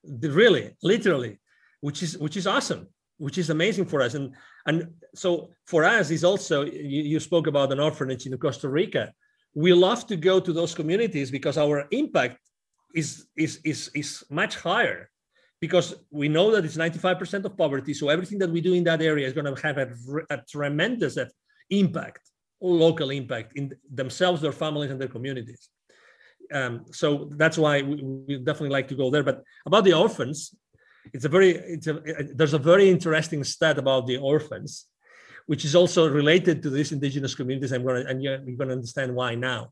Really 0.03 0.75
literally 0.81 1.39
which 1.81 2.03
is 2.03 2.17
which 2.17 2.37
is 2.37 2.47
awesome 2.47 2.87
which 3.17 3.37
is 3.37 3.49
amazing 3.49 3.85
for 3.85 4.01
us. 4.01 4.13
And 4.13 4.35
and 4.65 4.93
so 5.15 5.49
for 5.65 5.83
us 5.83 6.09
is 6.11 6.23
also 6.23 6.65
you, 6.65 7.03
you 7.03 7.19
spoke 7.19 7.47
about 7.47 7.71
an 7.71 7.79
orphanage 7.79 8.25
in 8.25 8.37
costa 8.37 8.69
rica. 8.69 9.13
We 9.53 9.73
love 9.73 10.05
to 10.07 10.15
go 10.15 10.39
to 10.39 10.53
those 10.53 10.75
communities 10.75 11.31
because 11.31 11.57
our 11.57 11.87
impact 11.91 12.39
is 12.95 13.27
is 13.35 13.59
is 13.63 13.91
is 13.95 14.23
much 14.29 14.55
higher 14.55 15.09
because 15.59 15.95
we 16.11 16.27
know 16.29 16.51
that 16.51 16.63
it's 16.65 16.77
95% 16.77 17.45
of 17.45 17.57
poverty. 17.57 17.93
So 17.95 18.09
everything 18.09 18.37
that 18.39 18.51
we 18.51 18.61
do 18.61 18.73
in 18.75 18.83
that 18.83 19.01
area 19.01 19.25
is 19.25 19.33
going 19.33 19.51
to 19.51 19.59
have 19.63 19.79
a, 19.79 19.89
a 20.29 20.37
tremendous 20.47 21.17
impact 21.71 22.21
local 22.59 23.11
impact 23.11 23.55
in 23.55 23.71
themselves 23.93 24.41
their 24.41 24.51
families 24.51 24.89
and 24.89 24.99
their 24.99 25.07
communities. 25.07 25.69
Um, 26.51 26.85
so 26.91 27.29
that's 27.35 27.57
why 27.57 27.81
we, 27.81 27.95
we 28.27 28.37
definitely 28.37 28.69
like 28.69 28.87
to 28.87 28.95
go 28.95 29.11
there. 29.11 29.23
But 29.23 29.43
about 29.65 29.83
the 29.83 29.93
orphans 29.93 30.55
it's 31.13 31.25
a 31.25 31.29
very 31.29 31.51
it's 31.51 31.87
a 31.87 31.95
uh, 31.95 32.23
there's 32.35 32.53
a 32.53 32.59
very 32.59 32.89
interesting 32.89 33.43
stat 33.43 33.77
about 33.77 34.07
the 34.07 34.17
orphans 34.17 34.87
which 35.45 35.63
is 35.63 35.75
also 35.75 36.09
related 36.09 36.61
to 36.61 36.69
these 36.69 36.91
indigenous 36.91 37.33
communities. 37.33 37.71
I'm 37.71 37.83
going 37.83 38.03
to 38.03 38.09
and 38.09 38.21
you're, 38.21 38.39
you're 38.45 38.57
going 38.57 38.67
to 38.67 38.75
understand 38.75 39.15
why 39.15 39.35
now. 39.35 39.71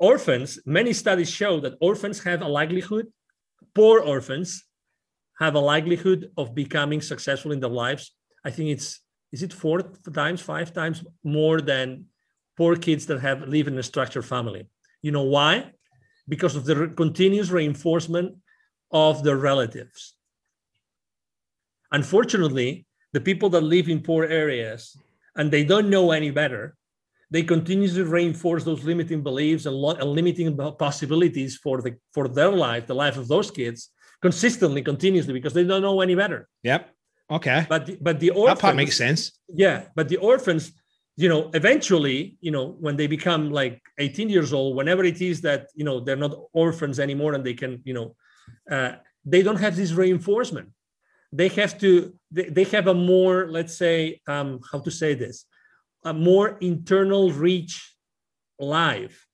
Orphans 0.00 0.58
many 0.66 0.92
studies 0.92 1.30
show 1.30 1.60
that 1.60 1.74
orphans 1.80 2.22
have 2.24 2.42
a 2.42 2.48
likelihood 2.48 3.06
poor 3.74 4.00
orphans 4.00 4.64
have 5.40 5.54
a 5.54 5.58
likelihood 5.58 6.30
of 6.36 6.54
becoming 6.54 7.00
successful 7.00 7.52
in 7.52 7.60
their 7.60 7.70
lives. 7.70 8.12
I 8.44 8.50
think 8.50 8.70
it's 8.70 9.00
is 9.32 9.42
it 9.42 9.52
four 9.52 9.82
times 10.12 10.40
five 10.40 10.72
times 10.72 11.04
more 11.24 11.60
than 11.60 12.06
poor 12.56 12.76
kids 12.76 13.06
that 13.06 13.20
have 13.20 13.48
live 13.48 13.66
in 13.66 13.76
a 13.78 13.82
structured 13.82 14.24
family. 14.24 14.68
You 15.02 15.10
know 15.10 15.24
why? 15.24 15.72
Because 16.28 16.54
of 16.54 16.64
the 16.64 16.88
continuous 16.88 17.50
reinforcement 17.50 18.36
of 18.94 19.24
their 19.24 19.36
relatives. 19.36 20.14
Unfortunately, 21.92 22.86
the 23.12 23.20
people 23.20 23.50
that 23.50 23.60
live 23.60 23.88
in 23.88 24.00
poor 24.00 24.24
areas 24.24 24.96
and 25.36 25.50
they 25.50 25.64
don't 25.64 25.90
know 25.90 26.12
any 26.12 26.30
better, 26.30 26.76
they 27.30 27.42
continue 27.42 27.88
to 27.88 28.04
reinforce 28.04 28.62
those 28.64 28.84
limiting 28.84 29.22
beliefs 29.22 29.66
and, 29.66 29.74
lo- 29.74 29.96
and 30.00 30.10
limiting 30.10 30.56
possibilities 30.78 31.56
for 31.56 31.82
the 31.82 31.96
for 32.12 32.28
their 32.28 32.52
life, 32.52 32.86
the 32.86 32.94
life 32.94 33.16
of 33.16 33.26
those 33.26 33.50
kids, 33.50 33.90
consistently, 34.22 34.82
continuously, 34.82 35.32
because 35.32 35.52
they 35.52 35.64
don't 35.64 35.82
know 35.82 36.00
any 36.00 36.14
better. 36.14 36.48
Yep. 36.62 36.90
Okay. 37.30 37.66
But 37.68 37.86
the, 37.86 37.98
but 38.00 38.20
the 38.20 38.30
orphans, 38.30 38.58
that 38.58 38.62
part 38.62 38.76
makes 38.76 38.96
sense. 38.96 39.32
Yeah, 39.48 39.84
but 39.96 40.08
the 40.08 40.18
orphans, 40.18 40.72
you 41.16 41.28
know, 41.28 41.50
eventually, 41.54 42.36
you 42.40 42.52
know, 42.52 42.76
when 42.78 42.96
they 42.96 43.08
become 43.08 43.50
like 43.50 43.82
18 43.98 44.28
years 44.28 44.52
old, 44.52 44.76
whenever 44.76 45.02
it 45.04 45.20
is 45.20 45.40
that 45.40 45.68
you 45.74 45.84
know 45.84 45.98
they're 46.00 46.16
not 46.24 46.34
orphans 46.52 47.00
anymore 47.00 47.34
and 47.34 47.44
they 47.44 47.54
can, 47.54 47.80
you 47.84 47.94
know, 47.94 48.14
uh, 48.70 48.92
they 49.24 49.42
don't 49.42 49.60
have 49.60 49.76
this 49.76 49.92
reinforcement. 49.92 50.70
They 51.32 51.48
have 51.48 51.78
to, 51.80 52.14
they, 52.30 52.64
have 52.64 52.86
a 52.86 52.94
more, 52.94 53.48
let's 53.50 53.76
say, 53.76 54.20
um, 54.28 54.60
how 54.70 54.78
to 54.80 54.90
say 54.90 55.14
this, 55.14 55.46
a 56.04 56.14
more 56.14 56.58
internal 56.60 57.32
reach 57.32 57.96
life. 58.58 59.26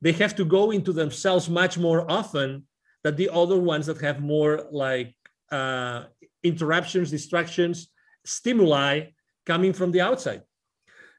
They 0.00 0.12
have 0.12 0.34
to 0.36 0.44
go 0.44 0.70
into 0.72 0.92
themselves 0.92 1.48
much 1.48 1.78
more 1.78 2.10
often 2.10 2.66
than 3.04 3.16
the 3.16 3.30
other 3.32 3.58
ones 3.58 3.86
that 3.86 4.00
have 4.00 4.20
more 4.20 4.66
like 4.72 5.14
uh, 5.52 6.04
interruptions, 6.42 7.10
distractions, 7.10 7.88
stimuli 8.24 9.06
coming 9.46 9.72
from 9.72 9.92
the 9.92 10.00
outside. 10.00 10.42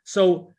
So 0.03 0.53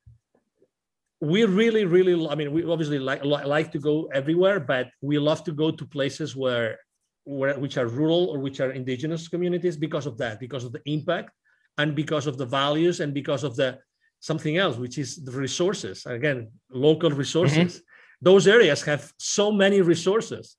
we 1.21 1.45
really, 1.45 1.85
really, 1.85 2.29
I 2.29 2.35
mean, 2.35 2.53
we 2.53 2.65
obviously 2.65 2.99
like 2.99 3.25
like 3.25 3.73
to 3.73 3.79
go 3.79 4.09
everywhere, 4.13 4.61
but 4.61 4.89
we 5.01 5.19
love 5.19 5.45
to 5.45 5.53
go 5.53 5.71
to 5.71 5.87
places 5.87 6.37
where, 6.37 6.79
where 7.27 7.59
which 7.59 7.77
are 7.77 7.87
rural 7.87 8.27
or 8.33 8.39
which 8.39 8.61
are 8.61 8.71
indigenous 8.71 9.29
communities 9.29 9.77
because 9.77 10.07
of 10.07 10.17
that, 10.19 10.41
because 10.41 10.65
of 10.65 10.73
the 10.73 10.83
impact, 10.87 11.31
and 11.79 11.95
because 11.95 12.27
of 12.27 12.39
the 12.39 12.47
values, 12.47 13.01
and 13.01 13.13
because 13.13 13.45
of 13.45 13.57
the 13.57 13.79
something 14.21 14.57
else, 14.57 14.77
which 14.77 14.97
is 14.99 15.23
the 15.25 15.33
resources. 15.33 16.07
Again, 16.07 16.51
local 16.71 17.11
resources. 17.11 17.73
Mm-hmm. 17.73 18.23
Those 18.23 18.47
areas 18.47 18.83
have 18.83 19.13
so 19.19 19.53
many 19.53 19.83
resources. 19.83 20.57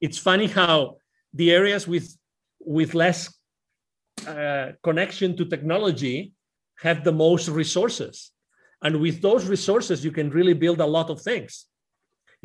It's 0.00 0.18
funny 0.18 0.48
how 0.48 0.96
the 1.32 1.52
areas 1.52 1.86
with 1.86 2.08
with 2.58 2.94
less 2.94 3.32
uh, 4.26 4.72
connection 4.82 5.36
to 5.36 5.44
technology 5.44 6.32
have 6.82 7.04
the 7.04 7.12
most 7.12 7.48
resources 7.48 8.32
and 8.82 9.00
with 9.00 9.20
those 9.22 9.46
resources, 9.46 10.04
you 10.04 10.12
can 10.12 10.30
really 10.30 10.52
build 10.52 10.80
a 10.80 10.86
lot 10.86 11.10
of 11.10 11.20
things. 11.20 11.66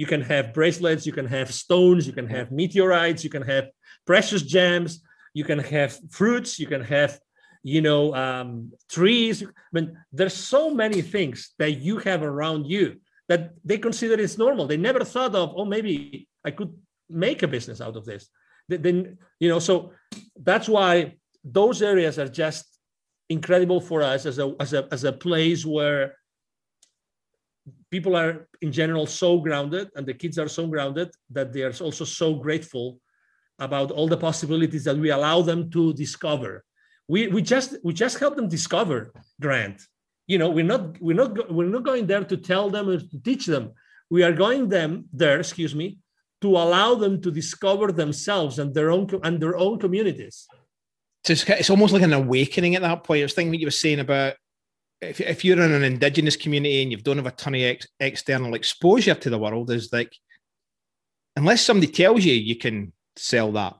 You 0.01 0.07
can 0.07 0.21
have 0.21 0.51
bracelets, 0.51 1.05
you 1.05 1.13
can 1.19 1.27
have 1.27 1.53
stones, 1.53 2.07
you 2.07 2.13
can 2.19 2.27
have 2.27 2.51
meteorites, 2.51 3.23
you 3.23 3.29
can 3.29 3.43
have 3.43 3.65
precious 4.07 4.41
gems, 4.41 5.03
you 5.35 5.43
can 5.43 5.59
have 5.59 5.91
fruits, 6.09 6.57
you 6.57 6.65
can 6.65 6.83
have, 6.95 7.19
you 7.61 7.81
know, 7.87 8.03
um, 8.15 8.71
trees. 8.89 9.43
I 9.43 9.71
mean, 9.71 9.95
there's 10.11 10.33
so 10.33 10.73
many 10.73 11.03
things 11.03 11.51
that 11.59 11.73
you 11.85 11.99
have 11.99 12.23
around 12.23 12.65
you 12.65 12.99
that 13.29 13.51
they 13.63 13.77
consider 13.77 14.15
it's 14.19 14.39
normal. 14.39 14.65
They 14.65 14.81
never 14.89 15.03
thought 15.05 15.35
of, 15.35 15.53
oh, 15.55 15.65
maybe 15.65 16.27
I 16.43 16.49
could 16.49 16.73
make 17.07 17.43
a 17.43 17.47
business 17.47 17.79
out 17.79 17.95
of 17.95 18.03
this. 18.03 18.27
Then, 18.69 19.19
you 19.39 19.49
know, 19.49 19.59
so 19.59 19.93
that's 20.35 20.67
why 20.67 21.17
those 21.43 21.83
areas 21.83 22.17
are 22.17 22.27
just 22.43 22.65
incredible 23.29 23.79
for 23.79 24.01
us 24.01 24.25
as 24.25 24.39
a 24.39 24.55
as 24.59 24.73
a 24.73 24.87
as 24.91 25.03
a 25.03 25.13
place 25.13 25.63
where 25.63 26.15
people 27.89 28.15
are 28.15 28.47
in 28.61 28.71
general 28.71 29.05
so 29.05 29.39
grounded 29.39 29.89
and 29.95 30.05
the 30.05 30.13
kids 30.13 30.37
are 30.37 30.47
so 30.47 30.67
grounded 30.67 31.09
that 31.29 31.53
they 31.53 31.61
are 31.61 31.73
also 31.81 32.05
so 32.05 32.35
grateful 32.35 32.99
about 33.59 33.91
all 33.91 34.07
the 34.07 34.17
possibilities 34.17 34.83
that 34.85 34.97
we 34.97 35.11
allow 35.11 35.41
them 35.41 35.69
to 35.69 35.93
discover. 35.93 36.63
We, 37.07 37.27
we 37.27 37.41
just 37.41 37.75
we 37.83 37.93
just 37.93 38.19
help 38.19 38.35
them 38.35 38.47
discover 38.47 39.13
grant. 39.39 39.81
You 40.27 40.37
know 40.37 40.49
we're 40.49 40.71
not 40.73 40.99
we're 41.01 41.15
not 41.15 41.51
we're 41.51 41.67
not 41.67 41.83
going 41.83 42.07
there 42.07 42.23
to 42.23 42.37
tell 42.37 42.69
them 42.69 42.89
or 42.89 42.99
to 42.99 43.19
teach 43.23 43.45
them. 43.45 43.73
We 44.09 44.23
are 44.23 44.33
going 44.33 44.69
them 44.69 45.05
there 45.13 45.39
excuse 45.39 45.75
me 45.75 45.99
to 46.41 46.49
allow 46.49 46.95
them 46.95 47.21
to 47.21 47.31
discover 47.31 47.91
themselves 47.91 48.57
and 48.59 48.73
their 48.73 48.91
own 48.91 49.07
and 49.23 49.39
their 49.41 49.57
own 49.57 49.77
communities. 49.79 50.47
It's, 51.29 51.47
it's 51.47 51.69
almost 51.69 51.93
like 51.93 52.01
an 52.01 52.13
awakening 52.13 52.75
at 52.75 52.81
that 52.81 53.03
point. 53.03 53.19
I 53.19 53.23
was 53.23 53.33
thinking 53.33 53.51
what 53.51 53.59
you 53.59 53.67
were 53.67 53.71
saying 53.71 53.99
about 53.99 54.33
if, 55.01 55.19
if 55.19 55.43
you're 55.43 55.61
in 55.61 55.71
an 55.71 55.83
indigenous 55.83 56.35
community 56.35 56.81
and 56.81 56.91
you 56.91 56.97
don't 56.97 57.17
have 57.17 57.25
a 57.25 57.31
ton 57.31 57.55
of 57.55 57.61
ex, 57.61 57.87
external 57.99 58.53
exposure 58.53 59.15
to 59.15 59.29
the 59.29 59.39
world, 59.39 59.71
is 59.71 59.91
like 59.91 60.13
unless 61.35 61.65
somebody 61.65 61.91
tells 61.91 62.23
you 62.23 62.33
you 62.33 62.55
can 62.55 62.93
sell 63.15 63.51
that 63.53 63.75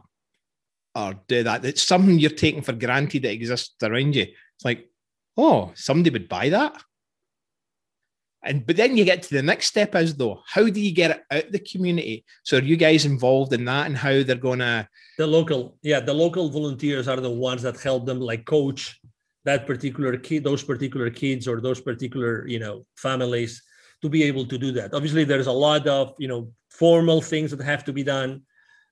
or 0.95 1.13
do 1.28 1.43
that, 1.43 1.63
it's 1.63 1.84
something 1.84 2.19
you're 2.19 2.32
taking 2.32 2.61
for 2.61 2.74
granted 2.74 3.24
that 3.24 3.34
exists 3.34 3.76
around 3.84 4.15
you. 4.15 4.24
It's 4.24 4.65
like, 4.65 4.89
oh, 5.38 5.72
somebody 5.76 6.09
would 6.09 6.28
buy 6.28 6.49
that. 6.49 6.82
And 8.43 8.65
but 8.65 8.76
then 8.76 8.97
you 8.97 9.05
get 9.05 9.22
to 9.24 9.36
the 9.36 9.43
next 9.43 9.67
step 9.67 9.93
is 9.93 10.15
though, 10.15 10.41
how 10.47 10.67
do 10.67 10.82
you 10.82 10.91
get 10.91 11.11
it 11.11 11.24
out 11.30 11.51
the 11.51 11.59
community? 11.59 12.26
So 12.43 12.57
are 12.57 12.63
you 12.63 12.76
guys 12.76 13.05
involved 13.05 13.53
in 13.53 13.65
that 13.65 13.86
and 13.86 13.95
how 13.95 14.24
they're 14.24 14.36
gonna 14.36 14.89
the 15.19 15.28
local, 15.28 15.78
yeah, 15.84 15.99
the 15.99 16.15
local 16.15 16.49
volunteers 16.49 17.07
are 17.07 17.19
the 17.19 17.30
ones 17.30 17.61
that 17.61 17.80
help 17.80 18.07
them 18.07 18.19
like 18.19 18.45
coach 18.45 18.99
that 19.45 19.65
particular 19.65 20.17
kid, 20.17 20.43
those 20.43 20.63
particular 20.63 21.09
kids 21.09 21.47
or 21.47 21.61
those 21.61 21.81
particular, 21.81 22.47
you 22.47 22.59
know, 22.59 22.85
families 22.95 23.61
to 24.01 24.09
be 24.09 24.23
able 24.23 24.45
to 24.45 24.57
do 24.57 24.71
that. 24.71 24.93
Obviously, 24.93 25.23
there's 25.23 25.47
a 25.47 25.51
lot 25.51 25.87
of, 25.87 26.13
you 26.17 26.27
know, 26.27 26.51
formal 26.69 27.21
things 27.21 27.51
that 27.51 27.63
have 27.63 27.83
to 27.85 27.93
be 27.93 28.03
done. 28.03 28.41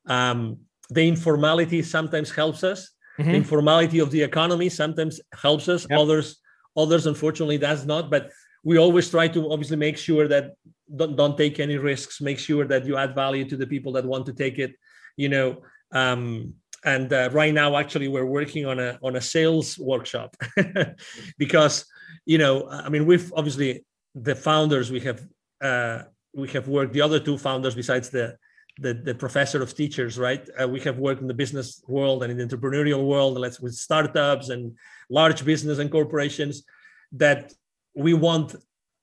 Um, 0.07 0.57
the 0.89 1.07
informality 1.07 1.81
sometimes 1.81 2.31
helps 2.31 2.63
us. 2.63 2.89
Mm-hmm. 3.19 3.31
The 3.31 3.37
informality 3.37 3.99
of 3.99 4.11
the 4.11 4.21
economy 4.21 4.69
sometimes 4.69 5.19
helps 5.33 5.67
us. 5.67 5.85
Yep. 5.89 5.99
Others, 5.99 6.37
others, 6.77 7.05
unfortunately, 7.05 7.57
does 7.57 7.85
not. 7.85 8.09
But 8.09 8.31
we 8.63 8.77
always 8.77 9.09
try 9.09 9.27
to 9.27 9.51
obviously 9.51 9.77
make 9.77 9.97
sure 9.97 10.27
that 10.27 10.53
don't, 10.95 11.15
don't 11.15 11.37
take 11.37 11.59
any 11.59 11.77
risks. 11.77 12.21
Make 12.21 12.39
sure 12.39 12.65
that 12.65 12.85
you 12.85 12.97
add 12.97 13.13
value 13.13 13.45
to 13.49 13.57
the 13.57 13.67
people 13.67 13.91
that 13.93 14.05
want 14.05 14.25
to 14.27 14.33
take 14.33 14.57
it. 14.57 14.73
You 15.17 15.29
know, 15.29 15.61
um, 15.91 16.53
and 16.85 17.11
uh, 17.11 17.29
right 17.31 17.53
now 17.53 17.75
actually 17.77 18.07
we're 18.07 18.25
working 18.25 18.65
on 18.65 18.79
a 18.79 18.97
on 19.03 19.15
a 19.15 19.21
sales 19.21 19.77
workshop 19.77 20.35
because 21.37 21.85
you 22.25 22.37
know 22.37 22.67
i 22.69 22.89
mean 22.89 23.05
we've 23.05 23.31
obviously 23.35 23.85
the 24.15 24.35
founders 24.35 24.91
we 24.91 24.99
have 24.99 25.25
uh, 25.61 26.03
we 26.33 26.47
have 26.49 26.67
worked 26.67 26.93
the 26.93 27.01
other 27.01 27.19
two 27.19 27.37
founders 27.37 27.75
besides 27.75 28.09
the 28.09 28.35
the, 28.81 28.93
the 28.93 29.13
professor 29.13 29.61
of 29.61 29.75
teachers 29.75 30.17
right 30.17 30.47
uh, 30.61 30.67
we 30.67 30.79
have 30.79 30.97
worked 30.97 31.21
in 31.21 31.27
the 31.27 31.33
business 31.33 31.83
world 31.87 32.23
and 32.23 32.31
in 32.31 32.37
the 32.37 32.45
entrepreneurial 32.45 33.05
world 33.05 33.37
let's 33.37 33.59
with 33.59 33.73
startups 33.73 34.49
and 34.49 34.73
large 35.09 35.43
business 35.43 35.79
and 35.79 35.91
corporations 35.91 36.63
that 37.11 37.53
we 37.95 38.13
want 38.13 38.55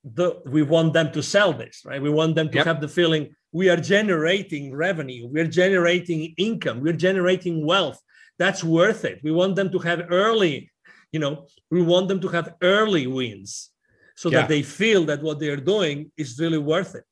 the 0.03 0.41
we 0.45 0.63
want 0.63 0.93
them 0.93 1.11
to 1.11 1.21
sell 1.21 1.53
this 1.53 1.83
right 1.85 2.01
we 2.01 2.09
want 2.09 2.33
them 2.35 2.49
to 2.49 2.57
yep. 2.57 2.65
have 2.65 2.81
the 2.81 2.87
feeling 2.87 3.35
we 3.51 3.69
are 3.69 3.77
generating 3.77 4.75
revenue, 4.75 5.27
we're 5.27 5.47
generating 5.47 6.33
income, 6.37 6.81
we're 6.81 6.93
generating 6.93 7.65
wealth. 7.65 8.01
That's 8.39 8.63
worth 8.63 9.05
it. 9.05 9.19
We 9.23 9.31
want 9.31 9.55
them 9.55 9.71
to 9.71 9.79
have 9.79 10.07
early, 10.11 10.71
you 11.11 11.19
know, 11.19 11.47
we 11.71 11.81
want 11.81 12.07
them 12.07 12.19
to 12.21 12.27
have 12.27 12.55
early 12.61 13.07
wins 13.07 13.71
so 14.15 14.29
yeah. 14.29 14.41
that 14.41 14.49
they 14.49 14.61
feel 14.63 15.05
that 15.05 15.23
what 15.23 15.39
they're 15.39 15.55
doing 15.57 16.11
is 16.17 16.39
really 16.39 16.57
worth 16.57 16.95
it. 16.95 17.03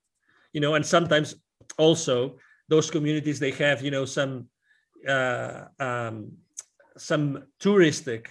You 0.54 0.62
know, 0.62 0.76
and 0.76 0.86
sometimes 0.86 1.36
also 1.78 2.38
those 2.70 2.90
communities 2.92 3.40
they 3.40 3.52
have, 3.52 3.82
you 3.82 3.92
know, 3.92 4.06
some 4.06 4.48
uh, 5.08 5.66
um, 5.80 6.32
some 6.98 7.44
touristic 7.62 8.28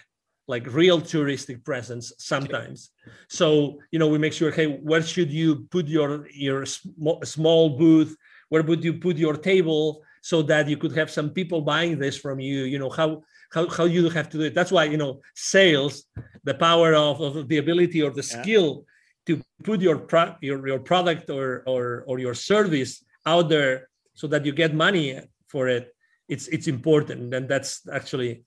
like 0.47 0.67
real 0.73 1.01
touristic 1.01 1.65
presence 1.65 2.13
sometimes. 2.19 2.91
So 3.29 3.79
you 3.91 3.99
know 3.99 4.09
we 4.09 4.19
make 4.19 4.33
sure 4.33 4.51
hey 4.51 4.67
where 4.67 5.03
should 5.03 5.31
you 5.31 5.67
put 5.71 5.87
your 5.87 6.29
your 6.31 6.67
sm- 6.67 7.23
small 7.25 7.71
booth? 7.79 8.17
Where 8.49 8.63
would 8.63 8.85
you 8.85 8.95
put 8.95 9.17
your 9.17 9.37
table 9.37 10.03
so 10.23 10.43
that 10.43 10.69
you 10.69 10.77
could 10.77 10.95
have 10.97 11.11
some 11.11 11.31
people 11.31 11.61
buying 11.61 11.99
this 11.99 12.17
from 12.17 12.41
you? 12.41 12.65
You 12.65 12.79
know 12.79 12.91
how 12.91 13.23
how, 13.53 13.69
how 13.69 13.85
you 13.85 14.09
have 14.11 14.29
to 14.31 14.39
do 14.39 14.45
it. 14.45 14.55
That's 14.55 14.73
why 14.73 14.85
you 14.85 14.97
know 14.97 15.21
sales 15.35 16.05
the 16.45 16.55
power 16.55 16.95
of, 16.95 17.21
of 17.21 17.49
the 17.49 17.59
ability 17.59 18.03
or 18.03 18.11
the 18.11 18.23
skill 18.23 18.85
yeah. 19.27 19.37
to 19.37 19.43
put 19.63 19.81
your, 19.81 19.99
pro- 19.99 20.37
your 20.41 20.67
your 20.69 20.81
product 20.81 21.31
or 21.31 21.63
or 21.67 22.05
or 22.07 22.19
your 22.19 22.35
service 22.35 23.03
out 23.25 23.49
there 23.49 23.89
so 24.15 24.27
that 24.27 24.45
you 24.45 24.53
get 24.53 24.75
money 24.75 25.19
for 25.49 25.69
it 25.69 25.95
it's 26.29 26.49
it's 26.49 26.69
important. 26.69 27.35
And 27.35 27.49
that's 27.49 27.87
actually 27.93 28.45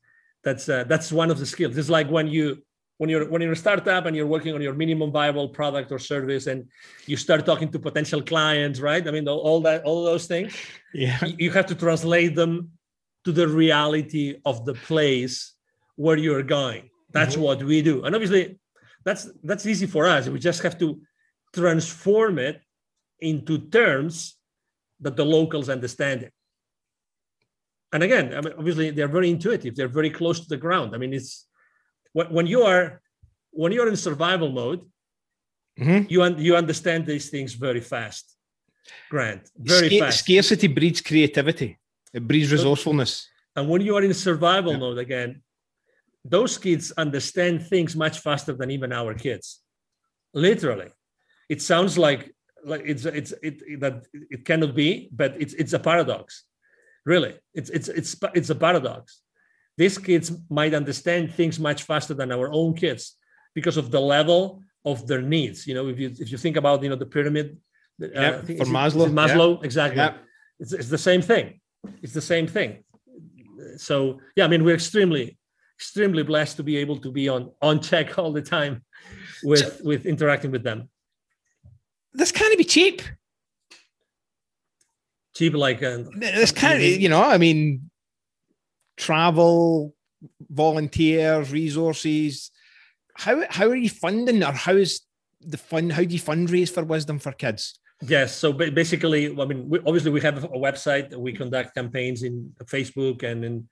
that's 0.47 0.69
uh, 0.69 0.85
that's 0.91 1.11
one 1.11 1.29
of 1.33 1.37
the 1.41 1.45
skills. 1.53 1.77
It's 1.77 1.93
like 1.97 2.09
when 2.17 2.27
you 2.35 2.45
when 2.99 3.09
you're 3.11 3.25
when 3.31 3.41
you're 3.41 3.57
a 3.59 3.63
startup 3.65 4.05
and 4.05 4.15
you're 4.15 4.31
working 4.35 4.53
on 4.55 4.61
your 4.67 4.75
minimum 4.83 5.11
viable 5.11 5.49
product 5.59 5.91
or 5.91 5.99
service 5.99 6.47
and 6.51 6.59
you 7.05 7.17
start 7.17 7.45
talking 7.45 7.69
to 7.73 7.79
potential 7.87 8.21
clients 8.21 8.79
right? 8.89 9.03
I 9.07 9.11
mean 9.11 9.27
all 9.27 9.59
that 9.67 9.83
all 9.83 10.01
those 10.11 10.25
things 10.33 10.51
yeah. 10.93 11.19
you 11.43 11.51
have 11.57 11.67
to 11.71 11.75
translate 11.75 12.33
them 12.41 12.71
to 13.25 13.31
the 13.39 13.47
reality 13.63 14.27
of 14.45 14.55
the 14.65 14.75
place 14.89 15.35
where 16.03 16.17
you're 16.25 16.47
going. 16.59 16.83
That's 17.11 17.35
mm-hmm. 17.35 17.47
what 17.47 17.63
we 17.71 17.77
do. 17.81 17.95
And 18.05 18.15
obviously 18.15 18.43
that's 19.05 19.23
that's 19.49 19.65
easy 19.65 19.87
for 19.95 20.03
us. 20.15 20.29
We 20.29 20.39
just 20.39 20.61
have 20.63 20.77
to 20.83 20.87
transform 21.53 22.39
it 22.39 22.57
into 23.19 23.53
terms 23.79 24.15
that 25.03 25.15
the 25.19 25.27
locals 25.37 25.67
understand 25.77 26.19
it 26.27 26.33
and 27.93 28.03
again, 28.03 28.33
I 28.33 28.41
mean, 28.41 28.53
obviously 28.57 28.89
they're 28.91 29.07
very 29.07 29.29
intuitive. 29.29 29.75
They're 29.75 29.87
very 29.87 30.09
close 30.09 30.39
to 30.41 30.49
the 30.49 30.57
ground. 30.57 30.93
I 30.93 30.97
mean, 30.97 31.13
it's 31.13 31.47
when 32.13 32.47
you 32.47 32.63
are 32.63 33.01
when 33.51 33.71
you're 33.71 33.87
in 33.87 33.95
survival 33.95 34.51
mode, 34.51 34.81
mm-hmm. 35.79 36.05
you 36.09 36.21
un- 36.23 36.39
you 36.39 36.55
understand 36.55 37.05
these 37.05 37.29
things 37.29 37.53
very 37.53 37.81
fast. 37.81 38.35
Grant, 39.09 39.49
very 39.57 39.89
Sc- 39.89 39.99
fast. 39.99 40.19
Scarcity 40.19 40.67
breeds 40.67 41.01
creativity. 41.01 41.77
It 42.13 42.27
breeds 42.27 42.51
resourcefulness. 42.51 43.27
And 43.55 43.69
when 43.69 43.81
you 43.81 43.95
are 43.95 44.03
in 44.03 44.13
survival 44.13 44.73
yeah. 44.73 44.79
mode 44.79 44.97
again, 44.97 45.41
those 46.23 46.57
kids 46.57 46.91
understand 46.97 47.65
things 47.67 47.95
much 47.95 48.19
faster 48.19 48.53
than 48.53 48.69
even 48.71 48.91
our 48.91 49.13
kids. 49.13 49.61
Literally, 50.33 50.89
it 51.49 51.61
sounds 51.61 51.97
like 51.97 52.33
like 52.65 52.81
it's 52.85 53.05
it's 53.05 53.31
it, 53.41 53.61
it 53.65 53.79
that 53.79 54.05
it 54.11 54.43
cannot 54.43 54.75
be, 54.75 55.09
but 55.11 55.35
it's 55.39 55.53
it's 55.53 55.73
a 55.73 55.79
paradox 55.79 56.43
Really, 57.07 57.35
it's 57.53 57.69
it's 57.69 57.87
it's 57.87 58.11
it's 58.33 58.49
a 58.49 58.55
paradox. 58.55 59.21
These 59.77 59.97
kids 59.97 60.27
might 60.49 60.73
understand 60.73 61.33
things 61.33 61.57
much 61.57 61.83
faster 61.83 62.13
than 62.13 62.33
our 62.33 62.49
own 62.51 62.73
kids 62.73 63.15
because 63.55 63.77
of 63.77 63.91
the 63.91 64.01
level 64.01 64.61
of 64.83 65.07
their 65.07 65.21
needs. 65.21 65.65
You 65.65 65.75
know, 65.75 65.87
if 65.87 65.97
you 66.01 66.07
if 66.19 66.29
you 66.33 66.37
think 66.37 66.57
about 66.57 66.83
you 66.83 66.89
know 66.89 66.97
the 66.97 67.05
pyramid, 67.05 67.57
uh, 68.03 68.07
yep, 68.07 68.45
for 68.59 68.67
Maslow, 68.79 69.07
Maslow, 69.21 69.55
yeah. 69.55 69.65
exactly. 69.65 70.03
Yep. 70.03 70.17
It's, 70.59 70.73
it's 70.73 70.89
the 70.89 70.97
same 70.97 71.21
thing. 71.21 71.61
It's 72.03 72.11
the 72.11 72.27
same 72.33 72.45
thing. 72.45 72.83
So 73.77 74.19
yeah, 74.35 74.43
I 74.43 74.49
mean, 74.49 74.65
we're 74.65 74.75
extremely 74.75 75.37
extremely 75.79 76.23
blessed 76.23 76.57
to 76.57 76.63
be 76.63 76.75
able 76.75 76.97
to 77.05 77.09
be 77.09 77.29
on 77.29 77.51
on 77.61 77.79
check 77.79 78.19
all 78.19 78.33
the 78.33 78.41
time 78.41 78.83
with 79.43 79.59
so, 79.59 79.71
with 79.89 80.05
interacting 80.05 80.51
with 80.51 80.63
them. 80.63 80.89
This 82.11 82.33
can't 82.33 82.57
be 82.57 82.65
cheap 82.65 83.01
cheap 85.37 85.53
like 85.53 85.83
uh, 85.83 85.99
this 86.15 86.51
kind 86.51 86.75
of 86.75 87.01
you 87.03 87.09
know 87.09 87.23
i 87.23 87.37
mean 87.37 87.89
travel 88.97 89.93
volunteers 90.49 91.51
resources. 91.51 92.51
How 93.15 93.43
how 93.49 93.67
are 93.67 93.75
you 93.75 93.89
funding 93.89 94.43
or 94.43 94.51
how 94.51 94.73
is 94.73 95.01
the 95.41 95.57
fund 95.57 95.93
how 95.93 96.03
do 96.03 96.13
you 96.13 96.19
fundraise 96.19 96.71
for 96.71 96.83
wisdom 96.83 97.19
for 97.19 97.31
kids? 97.31 97.79
Yes 98.01 98.35
so 98.35 98.53
basically 98.53 99.27
i 99.27 99.45
mean 99.45 99.69
we, 99.69 99.79
obviously 99.79 100.11
we 100.11 100.21
have 100.21 100.43
a 100.43 100.49
website 100.49 101.15
we 101.15 101.33
conduct 101.33 101.73
campaigns 101.73 102.21
in 102.21 102.53
facebook 102.65 103.23
and 103.23 103.43
in 103.43 103.67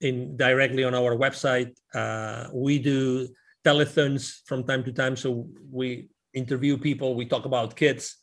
in 0.00 0.34
directly 0.36 0.82
on 0.82 0.94
our 0.94 1.14
website. 1.14 1.76
Uh, 1.94 2.48
we 2.54 2.78
do 2.78 3.28
telethons 3.64 4.40
from 4.46 4.64
time 4.64 4.82
to 4.82 4.92
time 4.92 5.14
so 5.14 5.46
we 5.70 6.08
interview 6.32 6.78
people 6.78 7.14
we 7.14 7.26
talk 7.26 7.44
about 7.44 7.76
kids 7.76 8.16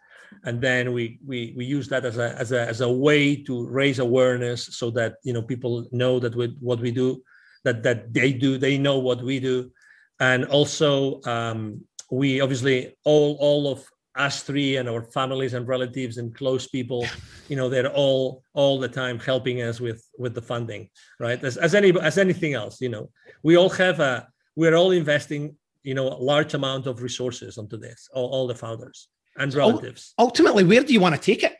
and 0.44 0.62
then 0.62 0.94
we 0.94 1.20
we 1.26 1.54
we 1.58 1.66
use 1.66 1.88
that 1.90 2.06
as 2.06 2.18
a 2.18 2.38
as 2.40 2.52
a 2.52 2.68
as 2.68 2.82
a 2.82 2.92
way 2.92 3.36
to 3.36 3.66
raise 3.68 4.00
awareness 4.00 4.66
so 4.66 4.90
that 4.92 5.16
you 5.24 5.34
know 5.34 5.42
people 5.42 5.88
know 5.92 6.20
that 6.20 6.36
what 6.62 6.80
we 6.80 6.92
do 6.92 7.22
that 7.64 7.84
that 7.84 8.14
they 8.14 8.32
do 8.32 8.58
they 8.58 8.78
know 8.78 8.98
what 9.00 9.22
we 9.22 9.40
do. 9.40 9.72
And 10.20 10.46
also 10.46 11.22
um, 11.24 11.82
we 12.10 12.42
obviously 12.42 12.96
all 13.04 13.38
all 13.40 13.72
of 13.72 13.86
us 14.16 14.42
three 14.42 14.78
and 14.78 14.90
our 14.90 15.04
families 15.04 15.54
and 15.54 15.68
relatives 15.68 16.18
and 16.18 16.34
close 16.34 16.68
people 16.68 17.06
you 17.50 17.56
know 17.56 17.70
they're 17.70 17.94
all 17.94 18.42
all 18.56 18.80
the 18.80 18.88
time 18.88 19.20
helping 19.20 19.62
us 19.62 19.80
with 19.80 20.02
with 20.18 20.34
the 20.34 20.42
funding 20.42 20.90
right? 21.20 21.44
As, 21.44 21.58
as 21.58 21.76
any 21.76 21.92
as 22.00 22.18
anything 22.18 22.54
else 22.54 22.82
you 22.82 22.90
know. 22.90 23.10
We 23.44 23.58
all 23.58 23.70
have 23.70 24.00
a 24.00 24.28
we're 24.56 24.76
all 24.76 24.92
investing 24.92 25.56
you 25.84 25.94
know 25.94 26.08
a 26.08 26.20
large 26.32 26.54
amount 26.54 26.88
of 26.88 27.02
resources 27.02 27.58
onto 27.58 27.78
this 27.78 28.10
all, 28.14 28.30
all 28.34 28.48
the 28.48 28.56
founders 28.56 29.10
and 29.38 29.54
relatives. 29.54 30.14
Ultimately, 30.18 30.64
where 30.64 30.84
do 30.84 30.94
you 30.94 31.00
want 31.00 31.16
to 31.16 31.22
take 31.22 31.44
it? 31.44 31.56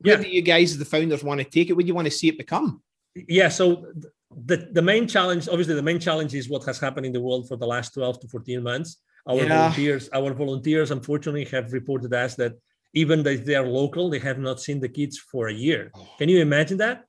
Where 0.00 0.16
yeah. 0.16 0.22
do 0.22 0.28
you 0.28 0.42
guys, 0.42 0.76
the 0.76 0.84
founders, 0.84 1.22
want 1.22 1.40
to 1.40 1.44
take 1.44 1.70
it? 1.70 1.74
Where 1.74 1.82
do 1.82 1.88
you 1.88 1.94
want 1.94 2.06
to 2.06 2.10
see 2.10 2.28
it 2.28 2.38
become? 2.38 2.82
Yeah. 3.14 3.48
So 3.48 3.86
the, 4.34 4.68
the 4.72 4.82
main 4.82 5.06
challenge, 5.06 5.48
obviously, 5.48 5.74
the 5.74 5.82
main 5.82 6.00
challenge 6.00 6.34
is 6.34 6.48
what 6.48 6.64
has 6.64 6.78
happened 6.78 7.06
in 7.06 7.12
the 7.12 7.20
world 7.20 7.48
for 7.48 7.56
the 7.56 7.66
last 7.66 7.94
12 7.94 8.20
to 8.20 8.28
14 8.28 8.62
months. 8.62 8.98
Our 9.26 9.36
yeah. 9.36 9.48
volunteers, 9.48 10.08
our 10.12 10.34
volunteers, 10.34 10.90
unfortunately, 10.90 11.44
have 11.46 11.72
reported 11.72 12.12
us 12.12 12.34
that 12.36 12.54
even 12.94 13.22
though 13.22 13.36
they 13.36 13.54
are 13.54 13.66
local, 13.66 14.10
they 14.10 14.18
have 14.18 14.38
not 14.38 14.60
seen 14.60 14.80
the 14.80 14.88
kids 14.88 15.18
for 15.18 15.48
a 15.48 15.54
year. 15.54 15.90
Oh. 15.94 16.08
Can 16.18 16.28
you 16.28 16.40
imagine 16.40 16.78
that? 16.78 17.04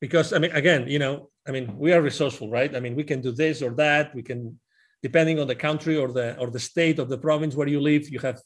Because 0.00 0.32
I 0.32 0.38
mean, 0.38 0.52
again, 0.52 0.88
you 0.88 0.98
know, 0.98 1.30
I 1.46 1.50
mean, 1.50 1.76
we 1.76 1.92
are 1.92 2.00
resourceful, 2.00 2.50
right? 2.50 2.74
I 2.74 2.80
mean, 2.80 2.94
we 2.94 3.04
can 3.04 3.20
do 3.20 3.32
this 3.32 3.60
or 3.60 3.70
that. 3.74 4.14
We 4.14 4.22
can, 4.22 4.58
depending 5.02 5.40
on 5.40 5.46
the 5.46 5.54
country 5.54 5.96
or 5.96 6.12
the 6.12 6.38
or 6.38 6.50
the 6.50 6.60
state 6.60 6.98
of 6.98 7.08
the 7.08 7.18
province 7.18 7.54
where 7.54 7.68
you 7.68 7.80
live, 7.80 8.08
you 8.08 8.20
have 8.20 8.40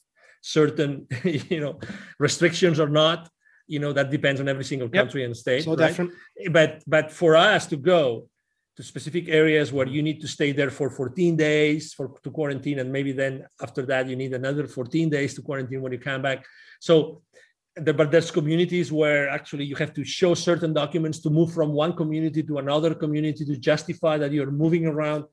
certain 0.45 1.07
you 1.25 1.59
know 1.59 1.81
restrictions 2.19 2.79
or 2.79 2.91
not 2.91 3.31
you 3.67 3.79
know 3.79 3.95
that 3.95 4.11
depends 4.11 4.41
on 4.43 4.47
every 4.47 4.63
single 4.65 4.91
country 4.91 5.23
yep. 5.23 5.29
and 5.29 5.37
state 5.37 5.65
so 5.65 5.75
right? 5.75 5.89
different 5.89 6.13
but 6.53 6.83
but 6.87 7.11
for 7.11 7.35
us 7.35 7.67
to 7.67 7.77
go 7.77 8.29
to 8.77 8.83
specific 8.83 9.27
areas 9.29 9.73
where 9.73 9.87
you 9.87 10.03
need 10.03 10.21
to 10.21 10.29
stay 10.29 10.53
there 10.53 10.71
for 10.71 10.91
14 10.91 11.35
days 11.35 11.95
for 11.95 12.13
to 12.23 12.31
quarantine 12.31 12.79
and 12.81 12.93
maybe 12.93 13.13
then 13.13 13.47
after 13.63 13.87
that 13.87 14.07
you 14.07 14.17
need 14.17 14.35
another 14.35 14.67
14 14.67 15.09
days 15.09 15.33
to 15.33 15.41
quarantine 15.41 15.81
when 15.81 15.93
you 15.93 15.99
come 15.99 16.21
back 16.21 16.45
so 16.79 17.23
but 17.77 18.11
there's 18.11 18.31
communities 18.31 18.93
where 18.93 19.31
actually 19.31 19.65
you 19.65 19.77
have 19.77 19.95
to 19.95 20.05
show 20.05 20.35
certain 20.35 20.75
documents 20.75 21.21
to 21.21 21.31
move 21.31 21.55
from 21.55 21.73
one 21.73 21.95
community 21.95 22.43
to 22.43 22.59
another 22.59 22.95
community 22.95 23.47
to 23.47 23.57
justify 23.57 24.19
that 24.19 24.31
you're 24.31 24.51
moving 24.51 24.85
around 24.87 25.25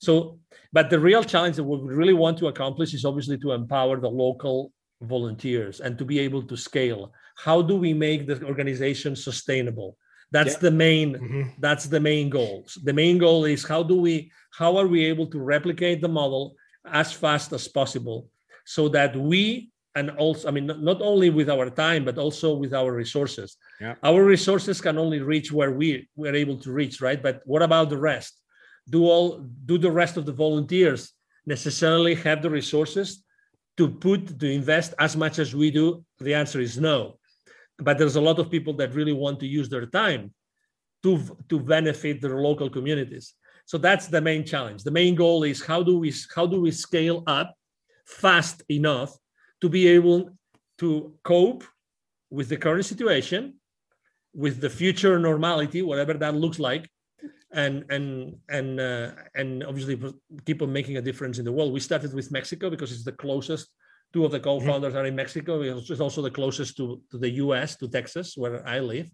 so 0.00 0.38
but 0.72 0.90
the 0.90 0.98
real 0.98 1.22
challenge 1.22 1.56
that 1.56 1.64
we 1.64 1.78
really 1.94 2.12
want 2.12 2.36
to 2.38 2.48
accomplish 2.48 2.94
is 2.94 3.04
obviously 3.04 3.38
to 3.38 3.52
empower 3.52 4.00
the 4.00 4.08
local 4.08 4.72
volunteers 5.02 5.80
and 5.80 5.98
to 5.98 6.04
be 6.04 6.18
able 6.18 6.42
to 6.42 6.56
scale 6.56 7.12
how 7.36 7.60
do 7.60 7.76
we 7.76 7.92
make 7.92 8.26
the 8.26 8.42
organization 8.44 9.14
sustainable 9.16 9.96
that's 10.30 10.54
yeah. 10.54 10.60
the 10.60 10.70
main 10.70 11.14
mm-hmm. 11.14 11.42
that's 11.58 11.86
the 11.86 12.00
main 12.00 12.30
goals 12.30 12.78
the 12.84 12.92
main 12.92 13.18
goal 13.18 13.44
is 13.44 13.64
how 13.64 13.82
do 13.82 14.00
we 14.00 14.30
how 14.58 14.76
are 14.76 14.86
we 14.86 15.04
able 15.04 15.26
to 15.26 15.38
replicate 15.38 16.00
the 16.00 16.08
model 16.08 16.54
as 16.86 17.12
fast 17.12 17.52
as 17.52 17.68
possible 17.68 18.28
so 18.64 18.88
that 18.88 19.14
we 19.16 19.70
and 19.94 20.10
also 20.10 20.48
i 20.48 20.50
mean 20.50 20.66
not 20.66 21.00
only 21.00 21.30
with 21.30 21.48
our 21.50 21.68
time 21.70 22.04
but 22.04 22.18
also 22.18 22.54
with 22.54 22.72
our 22.74 22.92
resources 22.92 23.56
yeah. 23.80 23.94
our 24.02 24.24
resources 24.24 24.80
can 24.80 24.98
only 24.98 25.20
reach 25.20 25.52
where 25.52 25.72
we 25.72 26.08
we're 26.16 26.34
able 26.34 26.58
to 26.58 26.72
reach 26.72 27.00
right 27.00 27.22
but 27.22 27.40
what 27.44 27.62
about 27.62 27.88
the 27.90 27.96
rest 27.96 28.40
do 28.88 29.04
all 29.04 29.38
do 29.64 29.78
the 29.78 29.90
rest 29.90 30.16
of 30.16 30.26
the 30.26 30.32
volunteers 30.32 31.12
necessarily 31.46 32.14
have 32.14 32.42
the 32.42 32.50
resources 32.50 33.24
to 33.76 33.88
put 33.88 34.38
to 34.38 34.50
invest 34.50 34.94
as 34.98 35.16
much 35.16 35.38
as 35.38 35.54
we 35.54 35.70
do 35.70 36.04
the 36.18 36.34
answer 36.34 36.60
is 36.60 36.78
no 36.78 37.18
but 37.78 37.98
there's 37.98 38.16
a 38.16 38.20
lot 38.20 38.38
of 38.38 38.50
people 38.50 38.72
that 38.74 38.94
really 38.94 39.12
want 39.12 39.40
to 39.40 39.46
use 39.46 39.68
their 39.68 39.86
time 39.86 40.32
to, 41.02 41.36
to 41.48 41.60
benefit 41.60 42.20
their 42.20 42.40
local 42.40 42.70
communities. 42.70 43.34
So 43.66 43.78
that's 43.78 44.06
the 44.06 44.20
main 44.20 44.44
challenge. 44.44 44.84
The 44.84 44.90
main 44.90 45.14
goal 45.14 45.42
is 45.44 45.64
how 45.64 45.82
do 45.82 45.98
we 45.98 46.12
how 46.34 46.46
do 46.46 46.60
we 46.60 46.70
scale 46.70 47.22
up 47.26 47.54
fast 48.06 48.62
enough 48.68 49.16
to 49.60 49.68
be 49.68 49.88
able 49.88 50.30
to 50.78 51.14
cope 51.22 51.64
with 52.30 52.48
the 52.48 52.56
current 52.56 52.84
situation, 52.84 53.54
with 54.34 54.60
the 54.60 54.68
future 54.68 55.18
normality, 55.18 55.82
whatever 55.82 56.14
that 56.14 56.34
looks 56.34 56.58
like, 56.58 56.90
and 57.54 57.84
and 57.90 58.36
and 58.48 58.80
uh, 58.80 59.10
and 59.34 59.64
obviously 59.64 59.96
keep 60.44 60.60
on 60.62 60.72
making 60.72 60.96
a 60.96 61.02
difference 61.02 61.38
in 61.38 61.44
the 61.44 61.52
world. 61.52 61.72
We 61.72 61.80
started 61.80 62.12
with 62.12 62.30
Mexico 62.30 62.68
because 62.68 62.92
it's 62.92 63.04
the 63.04 63.12
closest 63.12 63.68
Two 64.14 64.24
of 64.24 64.30
the 64.30 64.38
mm-hmm. 64.38 64.44
co-founders 64.44 64.94
are 64.94 65.06
in 65.06 65.16
Mexico. 65.16 65.60
It's 65.60 66.00
also 66.00 66.22
the 66.22 66.30
closest 66.30 66.76
to, 66.76 67.02
to 67.10 67.18
the 67.18 67.30
US, 67.42 67.74
to 67.76 67.88
Texas, 67.88 68.36
where 68.36 68.64
I 68.66 68.78
live. 68.78 69.10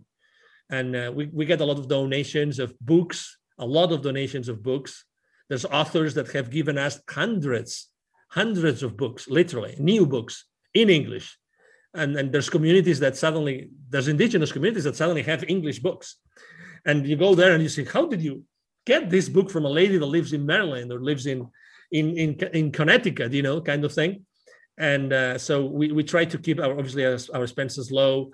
And 0.68 0.94
uh, 0.94 1.10
we, 1.12 1.24
we 1.32 1.46
get 1.46 1.62
a 1.62 1.64
lot 1.64 1.78
of 1.78 1.88
donations 1.88 2.58
of 2.58 2.78
books, 2.80 3.38
a 3.58 3.64
lot 3.64 3.92
of 3.92 4.02
donations 4.02 4.50
of 4.50 4.62
books. 4.62 5.06
There's 5.48 5.64
authors 5.64 6.12
that 6.14 6.30
have 6.32 6.50
given 6.50 6.76
us 6.76 7.00
hundreds, 7.08 7.88
hundreds 8.32 8.82
of 8.82 8.98
books, 8.98 9.26
literally, 9.26 9.74
new 9.78 10.04
books 10.04 10.44
in 10.74 10.90
English. 10.90 11.38
And, 11.94 12.14
and 12.16 12.30
there's 12.30 12.50
communities 12.50 13.00
that 13.00 13.16
suddenly, 13.16 13.70
there's 13.88 14.06
indigenous 14.06 14.52
communities 14.52 14.84
that 14.84 14.96
suddenly 14.96 15.22
have 15.22 15.44
English 15.48 15.78
books. 15.78 16.16
And 16.86 17.06
you 17.06 17.16
go 17.16 17.34
there 17.34 17.52
and 17.52 17.62
you 17.62 17.68
say, 17.68 17.84
how 17.84 18.06
did 18.06 18.22
you 18.22 18.44
get 18.86 19.10
this 19.10 19.28
book 19.28 19.50
from 19.50 19.64
a 19.64 19.70
lady 19.70 19.96
that 19.98 20.06
lives 20.06 20.32
in 20.32 20.46
Maryland 20.46 20.92
or 20.92 21.00
lives 21.00 21.26
in, 21.26 21.48
in, 21.92 22.16
in, 22.16 22.34
in 22.52 22.72
Connecticut, 22.72 23.32
you 23.32 23.42
know, 23.42 23.60
kind 23.60 23.84
of 23.84 23.92
thing? 23.92 24.24
And 24.78 25.12
uh, 25.12 25.36
so 25.36 25.66
we, 25.66 25.92
we 25.92 26.02
try 26.02 26.24
to 26.24 26.38
keep 26.38 26.58
our 26.58 26.72
obviously 26.72 27.04
our, 27.04 27.18
our 27.34 27.42
expenses 27.42 27.90
low. 27.90 28.30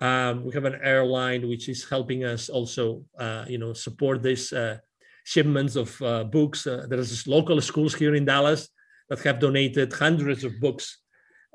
Um, 0.00 0.44
we 0.44 0.52
have 0.52 0.66
an 0.66 0.78
airline 0.82 1.48
which 1.48 1.70
is 1.70 1.88
helping 1.88 2.22
us 2.24 2.50
also 2.50 3.02
uh, 3.18 3.46
you 3.48 3.56
know 3.56 3.72
support 3.72 4.22
this 4.22 4.52
uh, 4.52 4.76
shipments 5.24 5.74
of 5.74 6.00
uh, 6.02 6.24
books. 6.24 6.66
Uh, 6.66 6.86
there's 6.86 7.26
local 7.26 7.58
schools 7.62 7.94
here 7.94 8.14
in 8.14 8.26
dallas 8.26 8.68
that 9.08 9.20
have 9.20 9.40
donated 9.40 9.90
hundreds 9.92 10.44
of 10.44 10.60
books. 10.60 10.98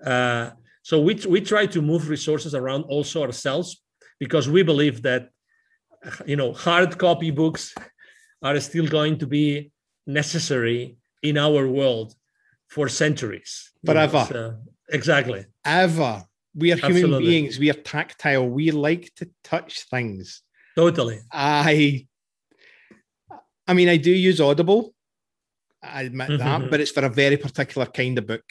Uh, 0.04 0.50
so 0.82 1.00
we, 1.00 1.14
we 1.30 1.40
try 1.40 1.68
to 1.68 1.82
move 1.82 2.10
resources 2.10 2.56
around 2.56 2.84
also 2.84 3.22
ourselves 3.22 3.84
because 4.20 4.50
we 4.50 4.64
believe 4.64 5.04
that 5.04 5.30
you 6.26 6.36
know 6.36 6.54
hard 6.54 6.98
copy 6.98 7.32
books 7.32 7.76
are 8.42 8.60
still 8.60 8.88
going 8.88 9.18
to 9.20 9.28
be 9.28 9.72
necessary 10.08 10.98
in 11.22 11.38
our 11.38 11.68
world 11.68 12.16
for 12.68 12.90
centuries. 12.90 13.72
Forever. 13.86 14.26
So, 14.30 14.58
exactly. 14.90 15.46
Ever. 15.66 16.24
We 16.56 16.72
are 16.72 16.78
human 16.78 16.96
Absolutely. 16.96 17.30
beings. 17.30 17.60
We 17.60 17.70
are 17.70 17.74
tactile. 17.74 18.48
We 18.48 18.72
like 18.72 19.14
to 19.18 19.30
touch 19.44 19.84
things. 19.90 20.42
Totally. 20.76 21.20
I 21.32 22.08
I 23.68 23.74
mean, 23.74 23.90
I 23.90 23.98
do 23.98 24.12
use 24.12 24.42
Audible. 24.42 24.94
I 25.84 26.04
admit 26.04 26.30
mm-hmm. 26.30 26.38
that, 26.38 26.70
but 26.70 26.80
it's 26.80 26.92
for 26.92 27.06
a 27.06 27.10
very 27.10 27.38
particular 27.38 27.88
kind 27.88 28.18
of 28.18 28.28
book. 28.28 28.44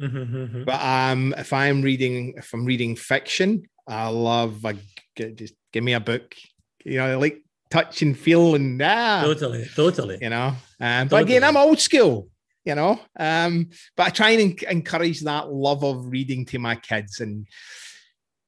Mm-hmm. 0.00 0.16
mm-hmm. 0.18 0.64
But 0.64 0.80
um, 0.82 1.34
if 1.36 1.52
I'm 1.52 1.82
reading, 1.82 2.34
if 2.36 2.52
I'm 2.52 2.64
reading 2.64 2.96
fiction, 2.96 3.68
I 3.86 4.08
love 4.08 4.64
a, 4.64 4.74
just 5.16 5.54
give 5.72 5.84
me 5.84 5.94
a 5.94 6.00
book. 6.00 6.34
You 6.84 6.98
know, 6.98 7.06
I 7.06 7.14
like 7.14 7.42
touch 7.70 8.02
and 8.02 8.18
feel 8.18 8.54
and 8.54 8.80
ah, 8.82 9.22
totally, 9.24 9.66
totally. 9.74 10.18
You 10.20 10.30
know, 10.30 10.54
um, 10.80 11.08
but 11.08 11.22
again, 11.22 11.44
I'm 11.44 11.56
old 11.56 11.80
school 11.80 12.28
you 12.64 12.74
know. 12.74 13.00
Um, 13.18 13.70
but 13.96 14.06
I 14.06 14.10
try 14.10 14.30
and 14.30 14.62
encourage 14.62 15.20
that 15.20 15.52
love 15.52 15.84
of 15.84 16.06
reading 16.06 16.44
to 16.46 16.58
my 16.58 16.76
kids. 16.76 17.20
And 17.20 17.46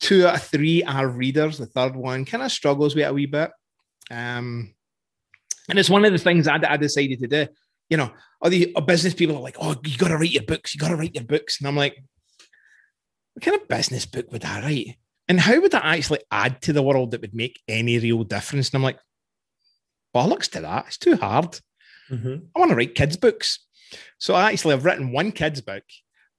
two 0.01 0.27
out 0.27 0.37
of 0.37 0.43
three 0.43 0.83
are 0.83 1.09
readers. 1.09 1.59
The 1.59 1.67
third 1.67 1.97
one 1.97 2.25
kind 2.25 2.43
of 2.43 2.53
struggles 2.53 2.95
with 2.95 3.05
it 3.05 3.09
a 3.09 3.13
wee 3.13 3.27
bit. 3.27 3.51
Um, 4.11 4.75
and 5.69 5.79
it's 5.79 5.91
one 5.91 6.05
of 6.05 6.13
the 6.13 6.19
things 6.19 6.47
I, 6.47 6.61
I 6.69 6.77
decided 6.77 7.21
to 7.21 7.27
do. 7.27 7.47
You 7.91 7.97
know, 7.99 8.13
all 8.41 8.51
the 8.51 8.75
business 8.87 9.15
people 9.15 9.37
are 9.37 9.43
like, 9.43 9.57
"Oh, 9.61 9.77
you 9.85 9.99
got 9.99 10.09
to 10.09 10.17
write 10.17 10.33
your 10.33 10.43
books. 10.43 10.75
You 10.75 10.81
got 10.81 10.89
to 10.89 10.97
write 10.97 11.15
your 11.15 11.25
books." 11.25 11.59
And 11.59 11.69
I'm 11.69 11.77
like, 11.77 11.97
"What 13.33 13.45
kind 13.45 13.61
of 13.61 13.69
business 13.69 14.07
book 14.07 14.31
would 14.33 14.45
I 14.45 14.61
write? 14.61 14.97
And 15.29 15.41
how 15.41 15.61
would 15.61 15.71
that 15.73 15.85
actually 15.85 16.21
add 16.31 16.61
to 16.63 16.73
the 16.73 16.83
world 16.83 17.11
that 17.11 17.21
would 17.21 17.35
make 17.35 17.63
any 17.69 17.99
real 17.99 18.25
difference?" 18.25 18.69
And 18.69 18.77
I'm 18.77 18.83
like, 18.83 18.99
"Bollocks 20.15 20.51
to 20.51 20.61
that! 20.61 20.87
It's 20.89 20.99
too 20.99 21.17
hard. 21.17 21.61
Mm-hmm. 22.11 22.47
I 22.55 22.59
want 22.59 22.71
to 22.71 22.77
write 22.77 22.95
kids' 22.95 23.17
books." 23.17 23.61
So 24.19 24.35
I 24.35 24.51
actually 24.51 24.75
have 24.75 24.85
written 24.85 25.13
one 25.13 25.33
kid's 25.33 25.61
book, 25.61 25.85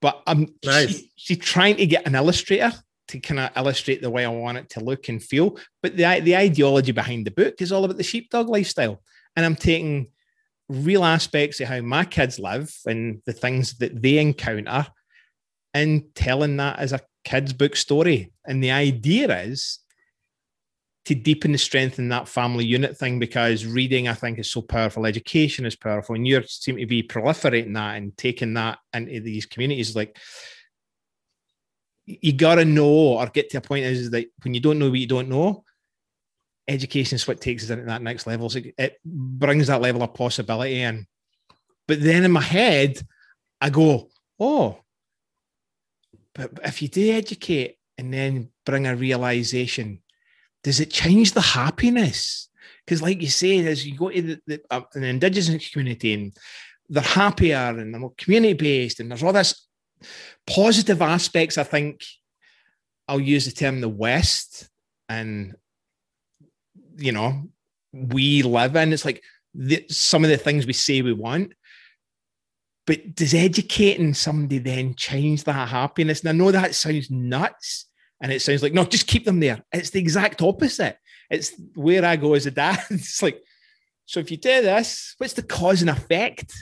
but 0.02 0.22
I'm 0.28 0.48
nice. 0.64 0.90
she, 0.90 1.12
she's 1.16 1.38
trying 1.38 1.78
to 1.78 1.86
get 1.86 2.06
an 2.06 2.16
illustrator 2.16 2.74
to 3.08 3.20
kind 3.20 3.40
of 3.40 3.52
illustrate 3.56 4.02
the 4.02 4.10
way 4.10 4.26
I 4.26 4.30
want 4.30 4.58
it 4.58 4.70
to 4.72 4.80
look 4.80 5.10
and 5.10 5.24
feel. 5.24 5.58
But 5.82 5.98
the 5.98 6.20
the 6.22 6.36
ideology 6.36 6.92
behind 6.92 7.26
the 7.26 7.32
book 7.32 7.62
is 7.62 7.72
all 7.72 7.86
about 7.86 7.98
the 7.98 8.04
sheepdog 8.04 8.50
lifestyle, 8.50 9.02
and 9.36 9.46
I'm 9.46 9.56
taking 9.56 10.08
real 10.68 11.04
aspects 11.04 11.60
of 11.60 11.68
how 11.68 11.82
my 11.82 12.04
kids 12.06 12.40
live 12.40 12.76
and 12.86 13.22
the 13.26 13.34
things 13.34 13.78
that 13.78 14.02
they 14.02 14.18
encounter, 14.18 14.88
and 15.74 16.04
telling 16.16 16.58
that 16.58 16.80
as 16.80 16.94
a 16.94 17.02
kids 17.26 17.52
book 17.52 17.76
story. 17.76 18.32
And 18.46 18.64
the 18.64 18.72
idea 18.72 19.44
is 19.44 19.80
to 21.06 21.16
deepen 21.16 21.52
the 21.52 21.58
strength 21.58 22.00
in 22.00 22.10
that 22.10 22.28
family 22.28 22.66
unit 22.66 22.98
thing 22.98 23.20
because 23.20 23.66
reading, 23.66 24.08
I 24.08 24.14
think, 24.14 24.40
is 24.40 24.50
so 24.50 24.62
powerful. 24.62 25.06
Education 25.06 25.66
is 25.66 25.76
powerful, 25.76 26.16
and 26.16 26.28
you 26.28 26.42
seem 26.48 26.78
to 26.78 26.86
be 26.86 27.04
proliferating 27.04 27.74
that 27.74 27.98
and 27.98 28.16
taking 28.18 28.54
that 28.54 28.80
into 28.94 29.20
these 29.20 29.46
communities. 29.46 29.96
Like 29.96 30.18
you 32.06 32.34
got 32.34 32.56
to 32.56 32.66
know 32.66 32.88
or 32.88 33.26
get 33.28 33.50
to 33.52 33.58
a 33.58 33.62
point 33.62 33.86
is 33.86 34.12
that 34.12 34.28
when 34.44 34.54
you 34.54 34.60
don't 34.60 34.80
know 34.80 34.90
what 34.90 35.00
you 35.00 35.08
don't 35.08 35.30
know, 35.30 35.64
education 36.68 37.16
is 37.16 37.28
what 37.28 37.42
takes 37.42 37.64
us 37.64 37.70
into 37.70 37.86
that 37.86 38.02
next 38.02 38.26
level. 38.26 38.50
So 38.50 38.62
it 38.78 38.98
brings 39.04 39.68
that 39.68 39.82
level 39.82 40.02
of 40.04 40.14
possibility 40.14 40.82
in. 40.82 41.06
But 41.88 42.02
then 42.02 42.24
in 42.24 42.32
my 42.32 42.42
head, 42.42 43.00
I 43.62 43.70
go, 43.70 44.10
oh, 44.40 44.80
but 46.36 46.52
if 46.64 46.82
you 46.82 46.88
do 46.88 47.12
educate 47.12 47.78
and 47.98 48.14
then 48.14 48.50
bring 48.66 48.86
a 48.86 48.96
realization 48.96 50.02
does 50.66 50.80
it 50.80 50.90
change 50.90 51.34
the 51.34 51.42
happiness? 51.42 52.50
Because, 52.84 53.00
like 53.00 53.22
you 53.22 53.30
say, 53.30 53.64
as 53.68 53.86
you 53.86 53.96
go 53.96 54.10
to 54.10 54.20
the, 54.20 54.42
the, 54.48 54.62
uh, 54.72 54.82
an 54.96 55.04
indigenous 55.04 55.70
community 55.70 56.16
and 56.16 56.36
they're 56.90 57.04
happier 57.04 57.56
and 57.56 57.94
they're 57.94 58.02
more 58.02 58.14
community 58.18 58.54
based, 58.54 59.00
and 59.00 59.12
there's 59.12 59.22
all 59.22 59.32
this 59.32 59.68
positive 60.48 61.04
aspects. 61.04 61.60
I 61.60 61.64
think 61.64 62.04
I'll 63.08 63.20
use 63.20 63.46
the 63.46 63.52
term 63.52 63.80
the 63.80 63.88
West, 63.88 64.68
and 65.08 65.56
you 66.98 67.12
know, 67.12 67.44
we 67.94 68.42
live 68.42 68.76
in. 68.76 68.92
It's 68.92 69.06
like 69.06 69.24
the, 69.54 69.86
some 69.88 70.24
of 70.24 70.32
the 70.32 70.38
things 70.38 70.66
we 70.66 70.74
say 70.74 71.04
we 71.04 71.14
want, 71.14 71.54
but 72.86 73.16
does 73.16 73.34
educating 73.34 74.14
somebody 74.14 74.60
then 74.60 74.94
change 74.96 75.44
that 75.44 75.70
happiness? 75.70 76.22
And 76.22 76.30
I 76.30 76.32
know 76.34 76.52
that 76.52 76.76
sounds 76.76 77.10
nuts, 77.10 77.86
and 78.22 78.32
it 78.32 78.42
sounds 78.42 78.62
like, 78.62 78.74
no, 78.74 78.86
just 78.86 79.08
keep 79.08 79.26
them 79.26 79.40
there. 79.40 79.64
It's 79.72 79.90
the 79.90 80.00
exact 80.00 80.42
opposite. 80.42 80.98
It's 81.30 81.54
where 81.74 82.06
I 82.06 82.16
go 82.16 82.34
as 82.34 82.46
a 82.46 82.52
dad. 82.52 82.80
It's 82.92 83.22
like, 83.22 83.42
so 84.06 84.20
if 84.20 84.30
you 84.30 84.38
do 84.38 84.62
this, 84.62 85.16
what's 85.18 85.34
the 85.34 85.42
cause 85.42 85.82
and 85.82 85.90
effect? 85.90 86.54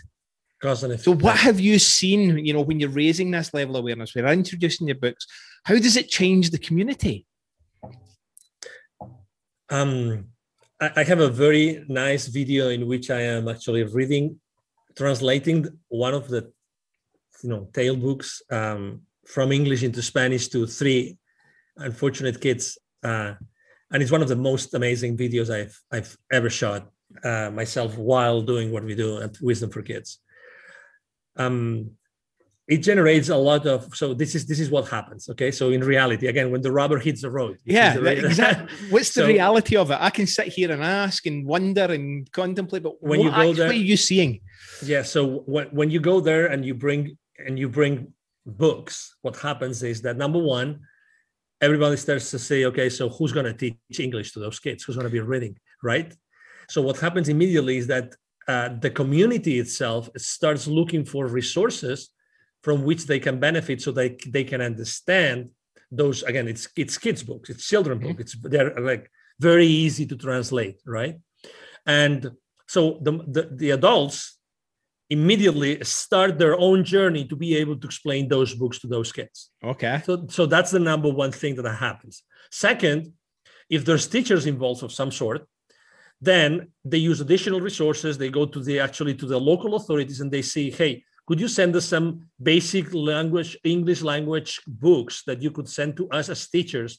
Cause 0.61 0.83
and 0.83 0.93
effect. 0.93 1.05
So 1.05 1.13
what 1.13 1.35
have 1.37 1.59
you 1.59 1.77
seen, 1.77 2.45
you 2.45 2.53
know, 2.53 2.61
when 2.61 2.79
you're 2.79 2.89
raising 2.89 3.31
this 3.31 3.53
level 3.53 3.75
of 3.75 3.81
awareness, 3.81 4.15
when 4.15 4.23
you're 4.23 4.33
introducing 4.33 4.87
your 4.87 4.95
books, 4.95 5.27
how 5.65 5.75
does 5.75 5.97
it 5.97 6.09
change 6.09 6.51
the 6.51 6.57
community? 6.57 7.25
Um, 9.69 10.27
I 10.79 11.03
have 11.03 11.19
a 11.19 11.29
very 11.29 11.85
nice 11.87 12.27
video 12.27 12.69
in 12.69 12.87
which 12.87 13.09
I 13.09 13.21
am 13.21 13.47
actually 13.47 13.83
reading, 13.83 14.39
translating 14.95 15.67
one 15.87 16.13
of 16.13 16.27
the, 16.27 16.51
you 17.43 17.49
know, 17.49 17.69
tale 17.73 17.95
books 17.95 18.41
um, 18.51 19.01
from 19.25 19.51
English 19.51 19.83
into 19.83 20.01
Spanish 20.01 20.47
to 20.49 20.65
three 20.65 21.17
unfortunate 21.77 22.39
kids, 22.39 22.77
uh, 23.03 23.33
and 23.91 24.01
it's 24.01 24.11
one 24.11 24.21
of 24.21 24.27
the 24.27 24.35
most 24.35 24.73
amazing 24.73 25.17
videos 25.17 25.49
I've 25.49 25.79
I've 25.91 26.17
ever 26.31 26.49
shot 26.49 26.89
uh, 27.23 27.49
myself 27.51 27.97
while 27.97 28.41
doing 28.41 28.71
what 28.71 28.83
we 28.83 28.95
do 28.95 29.21
at 29.21 29.39
Wisdom 29.41 29.69
for 29.69 29.81
Kids. 29.81 30.19
Um, 31.35 31.91
it 32.67 32.77
generates 32.77 33.27
a 33.27 33.35
lot 33.35 33.65
of 33.67 33.93
so 33.93 34.13
this 34.13 34.35
is 34.35 34.45
this 34.45 34.59
is 34.59 34.69
what 34.69 34.87
happens 34.87 35.27
okay? 35.29 35.51
So 35.51 35.71
in 35.71 35.81
reality 35.81 36.27
again 36.27 36.49
when 36.49 36.61
the 36.61 36.71
rubber 36.71 36.97
hits 36.97 37.21
the 37.21 37.29
road 37.29 37.57
yeah 37.65 37.97
the, 37.97 38.25
exactly 38.25 38.67
what's 38.89 39.13
the 39.13 39.21
so, 39.21 39.27
reality 39.27 39.75
of 39.75 39.91
it? 39.91 39.97
I 39.99 40.09
can 40.09 40.27
sit 40.27 40.47
here 40.47 40.71
and 40.71 40.81
ask 40.81 41.25
and 41.25 41.45
wonder 41.45 41.83
and 41.83 42.31
contemplate 42.31 42.83
but 42.83 43.03
when 43.03 43.19
you 43.19 43.31
go 43.31 43.53
there, 43.53 43.69
are 43.69 43.73
you 43.73 43.97
seeing 43.97 44.39
yeah 44.89 45.03
so 45.03 45.43
when, 45.45 45.67
when 45.67 45.89
you 45.89 45.99
go 45.99 46.19
there 46.19 46.47
and 46.47 46.65
you 46.65 46.73
bring 46.73 47.17
and 47.37 47.57
you 47.57 47.69
bring 47.69 48.13
books 48.45 49.15
what 49.21 49.35
happens 49.37 49.83
is 49.83 50.01
that 50.01 50.17
number 50.17 50.39
one 50.39 50.79
everybody 51.61 51.95
starts 51.95 52.29
to 52.31 52.39
say 52.39 52.65
okay 52.65 52.89
so 52.89 53.09
who's 53.09 53.31
going 53.31 53.45
to 53.45 53.53
teach 53.53 53.99
english 53.99 54.31
to 54.33 54.39
those 54.39 54.59
kids? 54.59 54.83
Who's 54.83 54.95
going 54.95 55.07
to 55.07 55.11
be 55.11 55.19
reading 55.19 55.57
right? 55.81 56.13
So 56.69 56.81
what 56.81 56.97
happens 56.99 57.29
immediately 57.29 57.77
is 57.77 57.87
that 57.87 58.15
uh, 58.47 58.69
the 58.79 58.89
community 58.89 59.59
itself 59.59 60.09
starts 60.17 60.67
looking 60.67 61.05
for 61.05 61.27
resources 61.27 62.09
from 62.61 62.83
which 62.83 63.05
they 63.05 63.19
can 63.19 63.39
benefit 63.39 63.81
so 63.81 63.91
they, 63.91 64.17
they 64.27 64.43
can 64.43 64.61
understand 64.61 65.49
those 65.91 66.23
again 66.23 66.47
it's 66.47 66.67
it's 66.75 66.97
kids 66.97 67.21
books 67.21 67.49
it's 67.51 67.67
children 67.67 67.99
mm-hmm. 67.99 68.07
book 68.07 68.19
it's 68.19 68.35
they're 68.41 68.73
like 68.79 69.11
very 69.39 69.67
easy 69.67 70.05
to 70.05 70.15
translate 70.15 70.79
right? 70.85 71.15
And 71.85 72.31
so 72.67 72.99
the, 73.01 73.11
the, 73.27 73.49
the 73.51 73.69
adults 73.71 74.39
immediately 75.13 75.71
start 75.83 76.31
their 76.37 76.55
own 76.67 76.83
journey 76.83 77.23
to 77.25 77.35
be 77.35 77.55
able 77.61 77.77
to 77.77 77.85
explain 77.91 78.27
those 78.27 78.51
books 78.61 78.77
to 78.79 78.87
those 78.87 79.11
kids. 79.17 79.37
Okay. 79.73 80.01
So 80.05 80.13
so 80.37 80.43
that's 80.53 80.71
the 80.75 80.83
number 80.91 81.09
one 81.23 81.33
thing 81.41 81.53
that 81.55 81.75
happens. 81.89 82.15
Second 82.67 82.99
if 83.69 83.81
there's 83.85 84.07
teachers 84.15 84.45
involved 84.53 84.83
of 84.83 84.91
some 84.91 85.11
sort 85.11 85.41
then 86.21 86.49
they 86.85 87.01
use 87.09 87.19
additional 87.19 87.59
resources. 87.59 88.17
They 88.17 88.29
go 88.29 88.45
to 88.45 88.59
the 88.67 88.79
actually 88.79 89.15
to 89.15 89.25
the 89.25 89.39
local 89.51 89.71
authorities 89.75 90.19
and 90.21 90.31
they 90.31 90.45
say 90.55 90.65
hey 90.79 90.93
could 91.27 91.39
you 91.43 91.49
send 91.59 91.75
us 91.79 91.85
some 91.95 92.07
basic 92.51 92.85
language 93.11 93.51
english 93.63 94.01
language 94.13 94.51
books 94.67 95.15
that 95.27 95.41
you 95.43 95.51
could 95.55 95.69
send 95.77 95.91
to 95.97 96.05
us 96.17 96.27
as 96.33 96.49
teachers 96.55 96.91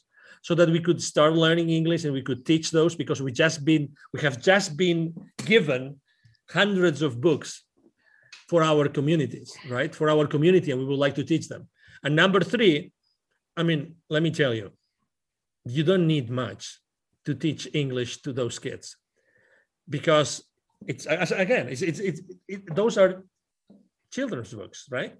so 0.47 0.53
that 0.55 0.69
we 0.75 0.81
could 0.87 1.01
start 1.11 1.33
learning 1.45 1.69
english 1.69 2.03
and 2.05 2.13
we 2.13 2.25
could 2.27 2.41
teach 2.45 2.67
those? 2.71 2.93
Because 3.01 3.19
we 3.25 3.31
just 3.43 3.57
been 3.69 3.83
we 4.13 4.19
have 4.27 4.37
just 4.51 4.69
been 4.85 4.99
given 5.53 5.81
hundreds 6.59 7.01
of 7.01 7.19
books 7.27 7.49
for 8.47 8.63
our 8.63 8.87
communities 8.87 9.55
right 9.69 9.93
for 9.95 10.09
our 10.09 10.27
community 10.27 10.71
and 10.71 10.79
we 10.79 10.85
would 10.85 10.99
like 10.99 11.15
to 11.15 11.23
teach 11.23 11.47
them 11.47 11.67
and 12.03 12.15
number 12.15 12.39
three 12.39 12.91
i 13.57 13.63
mean 13.63 13.95
let 14.09 14.21
me 14.21 14.31
tell 14.31 14.53
you 14.53 14.71
you 15.65 15.83
don't 15.83 16.07
need 16.07 16.29
much 16.29 16.79
to 17.25 17.33
teach 17.33 17.67
english 17.73 18.21
to 18.21 18.31
those 18.31 18.59
kids 18.59 18.97
because 19.89 20.43
it's 20.87 21.05
again 21.31 21.67
it's, 21.69 21.81
it's, 21.81 21.99
it's 21.99 22.21
it, 22.47 22.75
those 22.75 22.97
are 22.97 23.23
children's 24.15 24.53
books, 24.53 24.87
right? 24.89 25.13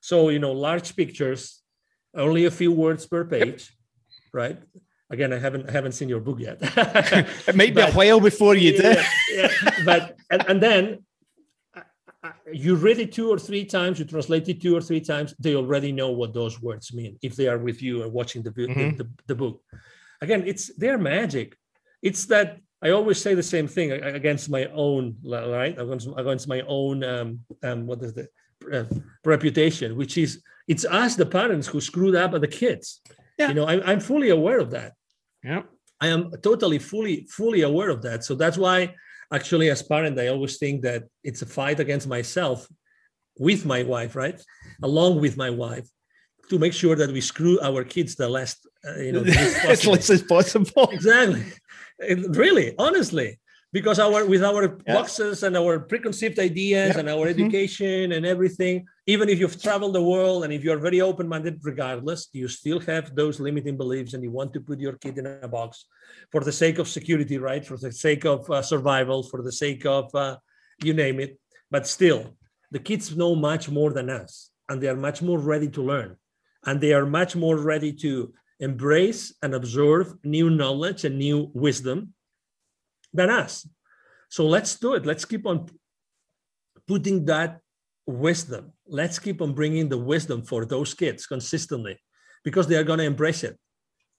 So, 0.00 0.28
you 0.28 0.38
know, 0.38 0.52
large 0.52 0.94
pictures, 0.94 1.62
only 2.14 2.44
a 2.44 2.50
few 2.50 2.72
words 2.72 3.06
per 3.06 3.24
page, 3.24 3.62
yep. 3.70 4.32
right? 4.32 4.58
Again, 5.10 5.32
I 5.32 5.38
haven't 5.38 5.68
I 5.68 5.72
haven't 5.72 5.92
seen 5.92 6.08
your 6.08 6.20
book 6.20 6.38
yet. 6.40 6.58
it 7.48 7.56
may 7.56 7.70
be 7.70 7.82
a 7.82 7.92
while 7.98 8.20
before 8.20 8.54
you 8.54 8.72
do. 8.76 8.82
Yeah, 8.82 9.04
yeah. 9.34 9.50
But 9.84 10.16
and, 10.30 10.42
and 10.48 10.58
then 10.62 11.04
you 12.52 12.76
read 12.76 12.98
it 12.98 13.12
two 13.12 13.30
or 13.30 13.38
three 13.38 13.64
times, 13.64 13.98
you 13.98 14.04
translate 14.04 14.48
it 14.48 14.62
two 14.62 14.76
or 14.76 14.80
three 14.80 15.00
times, 15.00 15.34
they 15.38 15.56
already 15.56 15.92
know 15.92 16.10
what 16.10 16.32
those 16.32 16.60
words 16.62 16.92
mean 16.92 17.18
if 17.22 17.34
they 17.36 17.48
are 17.48 17.58
with 17.58 17.82
you 17.82 18.02
and 18.02 18.12
watching 18.12 18.42
the, 18.42 18.50
mm-hmm. 18.50 18.96
the, 18.96 19.04
the, 19.04 19.10
the 19.26 19.34
book. 19.34 19.60
Again, 20.20 20.44
it's 20.46 20.74
their 20.76 20.98
magic. 20.98 21.56
It's 22.00 22.26
that 22.26 22.58
I 22.80 22.90
always 22.90 23.20
say 23.20 23.34
the 23.34 23.42
same 23.42 23.68
thing 23.68 23.92
against 23.92 24.50
my 24.50 24.66
own, 24.66 25.16
right? 25.24 25.78
Against, 25.78 26.08
against 26.16 26.48
my 26.48 26.62
own, 26.66 27.04
um, 27.04 27.40
um, 27.62 27.86
what 27.86 28.02
is 28.02 28.14
the 28.14 28.28
uh, 28.72 28.84
reputation, 29.24 29.96
which 29.96 30.18
is 30.18 30.42
it's 30.68 30.84
us, 30.84 31.16
the 31.16 31.26
parents, 31.26 31.66
who 31.66 31.80
screwed 31.80 32.14
up 32.14 32.34
at 32.34 32.40
the 32.40 32.48
kids. 32.48 33.00
Yeah. 33.38 33.48
You 33.48 33.54
know, 33.54 33.66
I'm, 33.66 33.82
I'm 33.84 34.00
fully 34.00 34.30
aware 34.30 34.58
of 34.58 34.70
that. 34.70 34.92
Yeah. 35.42 35.62
I 36.00 36.08
am 36.08 36.32
totally, 36.42 36.78
fully, 36.78 37.26
fully 37.30 37.62
aware 37.62 37.90
of 37.90 38.02
that. 38.02 38.24
So 38.24 38.34
that's 38.34 38.58
why, 38.58 38.94
actually, 39.32 39.70
as 39.70 39.82
parent, 39.82 40.18
I 40.18 40.28
always 40.28 40.58
think 40.58 40.82
that 40.82 41.04
it's 41.24 41.42
a 41.42 41.46
fight 41.46 41.80
against 41.80 42.06
myself 42.06 42.68
with 43.38 43.64
my 43.64 43.82
wife, 43.82 44.14
right? 44.14 44.40
Along 44.82 45.20
with 45.20 45.36
my 45.36 45.50
wife, 45.50 45.88
to 46.50 46.58
make 46.58 46.72
sure 46.72 46.96
that 46.96 47.10
we 47.10 47.20
screw 47.20 47.58
our 47.60 47.82
kids 47.84 48.14
the 48.14 48.28
less, 48.28 48.56
uh, 48.86 49.00
you 49.00 49.12
know, 49.12 49.24
as 49.68 49.86
less 49.86 50.10
as 50.10 50.22
possible. 50.22 50.88
Exactly. 50.92 51.44
It, 51.98 52.36
really, 52.36 52.74
honestly, 52.78 53.38
because 53.72 53.98
our 53.98 54.24
with 54.26 54.44
our 54.44 54.78
yeah. 54.86 54.94
boxes 54.94 55.42
and 55.42 55.56
our 55.56 55.80
preconceived 55.80 56.38
ideas 56.38 56.92
yeah. 56.94 57.00
and 57.00 57.08
our 57.08 57.26
mm-hmm. 57.26 57.40
education 57.40 58.10
mm-hmm. 58.10 58.12
and 58.12 58.26
everything 58.26 58.86
even 59.06 59.28
if 59.28 59.38
you've 59.40 59.60
traveled 59.60 59.94
the 59.94 60.02
world 60.02 60.44
and 60.44 60.52
if 60.52 60.62
you're 60.62 60.78
very 60.78 61.00
open-minded 61.00 61.58
regardless 61.62 62.28
you 62.32 62.46
still 62.48 62.80
have 62.80 63.14
those 63.14 63.40
limiting 63.40 63.76
beliefs 63.76 64.14
and 64.14 64.22
you 64.22 64.30
want 64.30 64.52
to 64.52 64.60
put 64.60 64.78
your 64.78 64.94
kid 64.94 65.18
in 65.18 65.26
a 65.26 65.48
box 65.48 65.86
for 66.30 66.42
the 66.42 66.52
sake 66.52 66.78
of 66.78 66.86
security 66.86 67.38
right 67.38 67.66
for 67.66 67.76
the 67.76 67.90
sake 67.90 68.24
of 68.24 68.48
uh, 68.50 68.62
survival 68.62 69.22
for 69.22 69.42
the 69.42 69.52
sake 69.52 69.84
of 69.86 70.14
uh, 70.14 70.36
you 70.82 70.92
name 70.92 71.18
it 71.18 71.38
but 71.70 71.86
still 71.86 72.36
the 72.70 72.78
kids 72.78 73.16
know 73.16 73.34
much 73.34 73.68
more 73.70 73.92
than 73.92 74.10
us 74.10 74.50
and 74.68 74.80
they 74.80 74.88
are 74.88 74.96
much 74.96 75.22
more 75.22 75.38
ready 75.38 75.68
to 75.68 75.82
learn 75.82 76.16
and 76.66 76.80
they 76.80 76.92
are 76.92 77.06
much 77.06 77.34
more 77.34 77.56
ready 77.56 77.92
to 77.92 78.32
embrace 78.60 79.34
and 79.42 79.54
absorb 79.54 80.06
new 80.22 80.48
knowledge 80.48 81.04
and 81.04 81.18
new 81.18 81.50
wisdom 81.52 82.14
than 83.12 83.30
us. 83.30 83.66
So 84.28 84.46
let's 84.46 84.76
do 84.76 84.94
it. 84.94 85.06
Let's 85.06 85.24
keep 85.24 85.46
on 85.46 85.68
putting 86.86 87.24
that 87.26 87.60
wisdom. 88.06 88.72
Let's 88.86 89.18
keep 89.18 89.40
on 89.42 89.52
bringing 89.52 89.88
the 89.88 89.98
wisdom 89.98 90.42
for 90.42 90.64
those 90.64 90.94
kids 90.94 91.26
consistently 91.26 91.98
because 92.44 92.66
they 92.66 92.76
are 92.76 92.84
going 92.84 92.98
to 92.98 93.04
embrace 93.04 93.44
it 93.44 93.58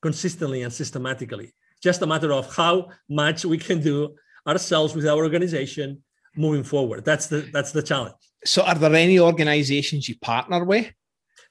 consistently 0.02 0.62
and 0.62 0.72
systematically. 0.72 1.54
Just 1.82 2.02
a 2.02 2.06
matter 2.06 2.32
of 2.32 2.56
how 2.56 2.90
much 3.10 3.46
we 3.46 3.58
can 3.58 3.82
do 3.82 4.16
ourselves 4.48 4.96
with 4.96 5.06
our 5.08 5.18
organization 5.18 6.04
moving 6.36 6.64
forward. 6.64 7.06
That's 7.06 7.28
the 7.28 7.42
that's 7.52 7.72
the 7.72 7.84
challenge. 7.84 8.16
So 8.46 8.64
are 8.64 8.76
there 8.76 8.94
any 8.94 9.20
organizations 9.20 10.08
you 10.10 10.18
partner 10.20 10.64
with? 10.64 10.92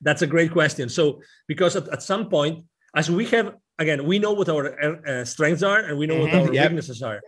That's 0.01 0.23
a 0.23 0.27
great 0.27 0.53
question. 0.53 0.89
So 0.89 1.23
because 1.47 1.77
at, 1.77 1.89
at 1.89 2.03
some 2.03 2.29
point, 2.29 2.65
as 2.95 3.11
we 3.11 3.27
have 3.27 3.55
again, 3.83 4.01
we 4.13 4.19
know 4.19 4.33
what 4.33 4.49
our 4.49 4.67
uh, 4.83 5.25
strengths 5.25 5.63
are 5.63 5.81
and 5.87 5.95
we 6.01 6.07
know 6.07 6.19
mm-hmm, 6.19 6.37
what 6.39 6.49
our 6.49 6.55
yep. 6.55 6.71
weaknesses 6.71 7.03
are. 7.03 7.21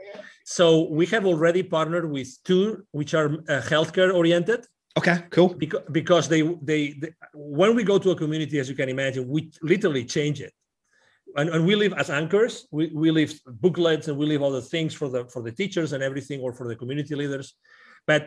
So 0.45 0.65
we 0.99 1.07
have 1.07 1.25
already 1.33 1.63
partnered 1.63 2.07
with 2.17 2.29
two 2.45 2.65
which 2.99 3.13
are 3.15 3.29
uh, 3.49 3.61
healthcare 3.73 4.11
oriented. 4.15 4.61
Okay, 4.97 5.17
cool. 5.31 5.51
Because, 5.63 5.83
because 5.91 6.29
they, 6.29 6.43
they, 6.71 6.81
they 7.01 7.11
when 7.35 7.75
we 7.75 7.83
go 7.83 7.99
to 7.99 8.11
a 8.11 8.17
community, 8.17 8.57
as 8.63 8.69
you 8.69 8.77
can 8.77 8.89
imagine, 8.89 9.29
we 9.29 9.51
literally 9.63 10.05
change 10.05 10.41
it. 10.41 10.53
And, 11.37 11.51
and 11.51 11.67
we 11.67 11.75
live 11.75 11.95
as 11.95 12.11
anchors. 12.11 12.69
We, 12.71 12.93
we 12.95 13.11
leave 13.11 13.41
booklets 13.65 14.07
and 14.09 14.17
we 14.17 14.27
leave 14.27 14.43
other 14.43 14.61
things 14.61 14.95
for 14.95 15.09
the 15.09 15.25
for 15.33 15.43
the 15.43 15.51
teachers 15.51 15.93
and 15.93 16.01
everything, 16.09 16.39
or 16.41 16.53
for 16.53 16.69
the 16.69 16.77
community 16.77 17.15
leaders. 17.17 17.55
But 18.07 18.23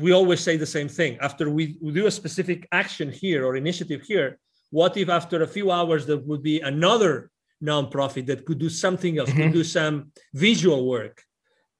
we 0.00 0.12
always 0.12 0.40
say 0.40 0.56
the 0.56 0.72
same 0.78 0.88
thing. 0.88 1.18
After 1.20 1.50
we, 1.50 1.76
we 1.82 1.92
do 1.92 2.06
a 2.06 2.10
specific 2.10 2.66
action 2.72 3.10
here 3.10 3.44
or 3.46 3.56
initiative 3.56 4.02
here, 4.02 4.38
what 4.70 4.96
if 4.96 5.08
after 5.08 5.42
a 5.42 5.46
few 5.46 5.70
hours 5.70 6.06
there 6.06 6.18
would 6.18 6.42
be 6.42 6.60
another 6.60 7.30
nonprofit 7.62 8.26
that 8.26 8.44
could 8.44 8.58
do 8.58 8.68
something 8.68 9.18
else, 9.18 9.30
mm-hmm. 9.30 9.42
could 9.42 9.52
do 9.52 9.64
some 9.64 10.12
visual 10.34 10.88
work, 10.88 11.22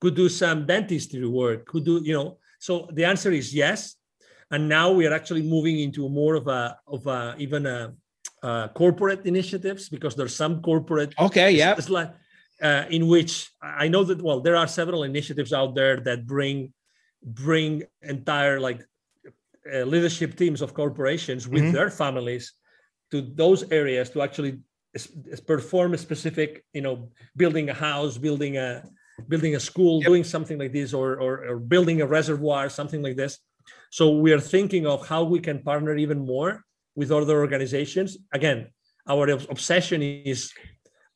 could 0.00 0.14
do 0.14 0.28
some 0.28 0.66
dentistry 0.66 1.26
work, 1.26 1.66
could 1.66 1.84
do, 1.84 2.00
you 2.02 2.14
know. 2.14 2.38
So 2.58 2.88
the 2.92 3.04
answer 3.04 3.30
is 3.30 3.54
yes. 3.54 3.94
And 4.50 4.68
now 4.68 4.90
we 4.90 5.06
are 5.06 5.12
actually 5.12 5.42
moving 5.42 5.78
into 5.80 6.08
more 6.08 6.34
of 6.34 6.48
a 6.48 6.78
of 6.86 7.06
a 7.06 7.34
even 7.38 7.66
a, 7.66 7.92
a 8.42 8.70
corporate 8.74 9.26
initiatives 9.26 9.88
because 9.88 10.16
there's 10.16 10.34
some 10.34 10.62
corporate 10.62 11.12
okay 11.18 11.50
yeah 11.50 11.74
it's 11.76 11.90
like 11.90 12.10
uh, 12.62 12.84
in 12.88 13.08
which 13.08 13.50
I 13.60 13.88
know 13.88 14.04
that 14.04 14.22
well 14.22 14.40
there 14.40 14.56
are 14.56 14.66
several 14.66 15.02
initiatives 15.02 15.52
out 15.52 15.74
there 15.74 16.00
that 16.00 16.26
bring 16.26 16.72
bring 17.22 17.82
entire 18.00 18.58
like 18.58 18.80
uh, 19.70 19.82
leadership 19.82 20.34
teams 20.34 20.62
of 20.62 20.72
corporations 20.72 21.46
with 21.46 21.64
mm-hmm. 21.64 21.72
their 21.72 21.90
families 21.90 22.54
to 23.10 23.22
those 23.22 23.70
areas 23.70 24.10
to 24.10 24.22
actually 24.22 24.60
perform 25.46 25.94
a 25.94 25.98
specific, 25.98 26.64
you 26.72 26.82
know, 26.82 27.10
building 27.36 27.68
a 27.70 27.74
house, 27.74 28.18
building 28.18 28.56
a 28.56 28.82
building 29.28 29.56
a 29.56 29.60
school, 29.60 30.00
yep. 30.00 30.06
doing 30.06 30.24
something 30.24 30.58
like 30.58 30.72
this, 30.72 30.94
or, 30.94 31.20
or, 31.20 31.44
or 31.48 31.58
building 31.58 32.00
a 32.00 32.06
reservoir, 32.06 32.68
something 32.68 33.02
like 33.02 33.16
this. 33.16 33.38
So 33.90 34.16
we 34.16 34.32
are 34.32 34.40
thinking 34.40 34.86
of 34.86 35.06
how 35.08 35.24
we 35.24 35.40
can 35.40 35.60
partner 35.62 35.96
even 35.96 36.18
more 36.24 36.62
with 36.94 37.10
other 37.10 37.40
organizations. 37.40 38.16
Again, 38.32 38.68
our 39.08 39.28
obsession 39.28 40.02
is 40.02 40.52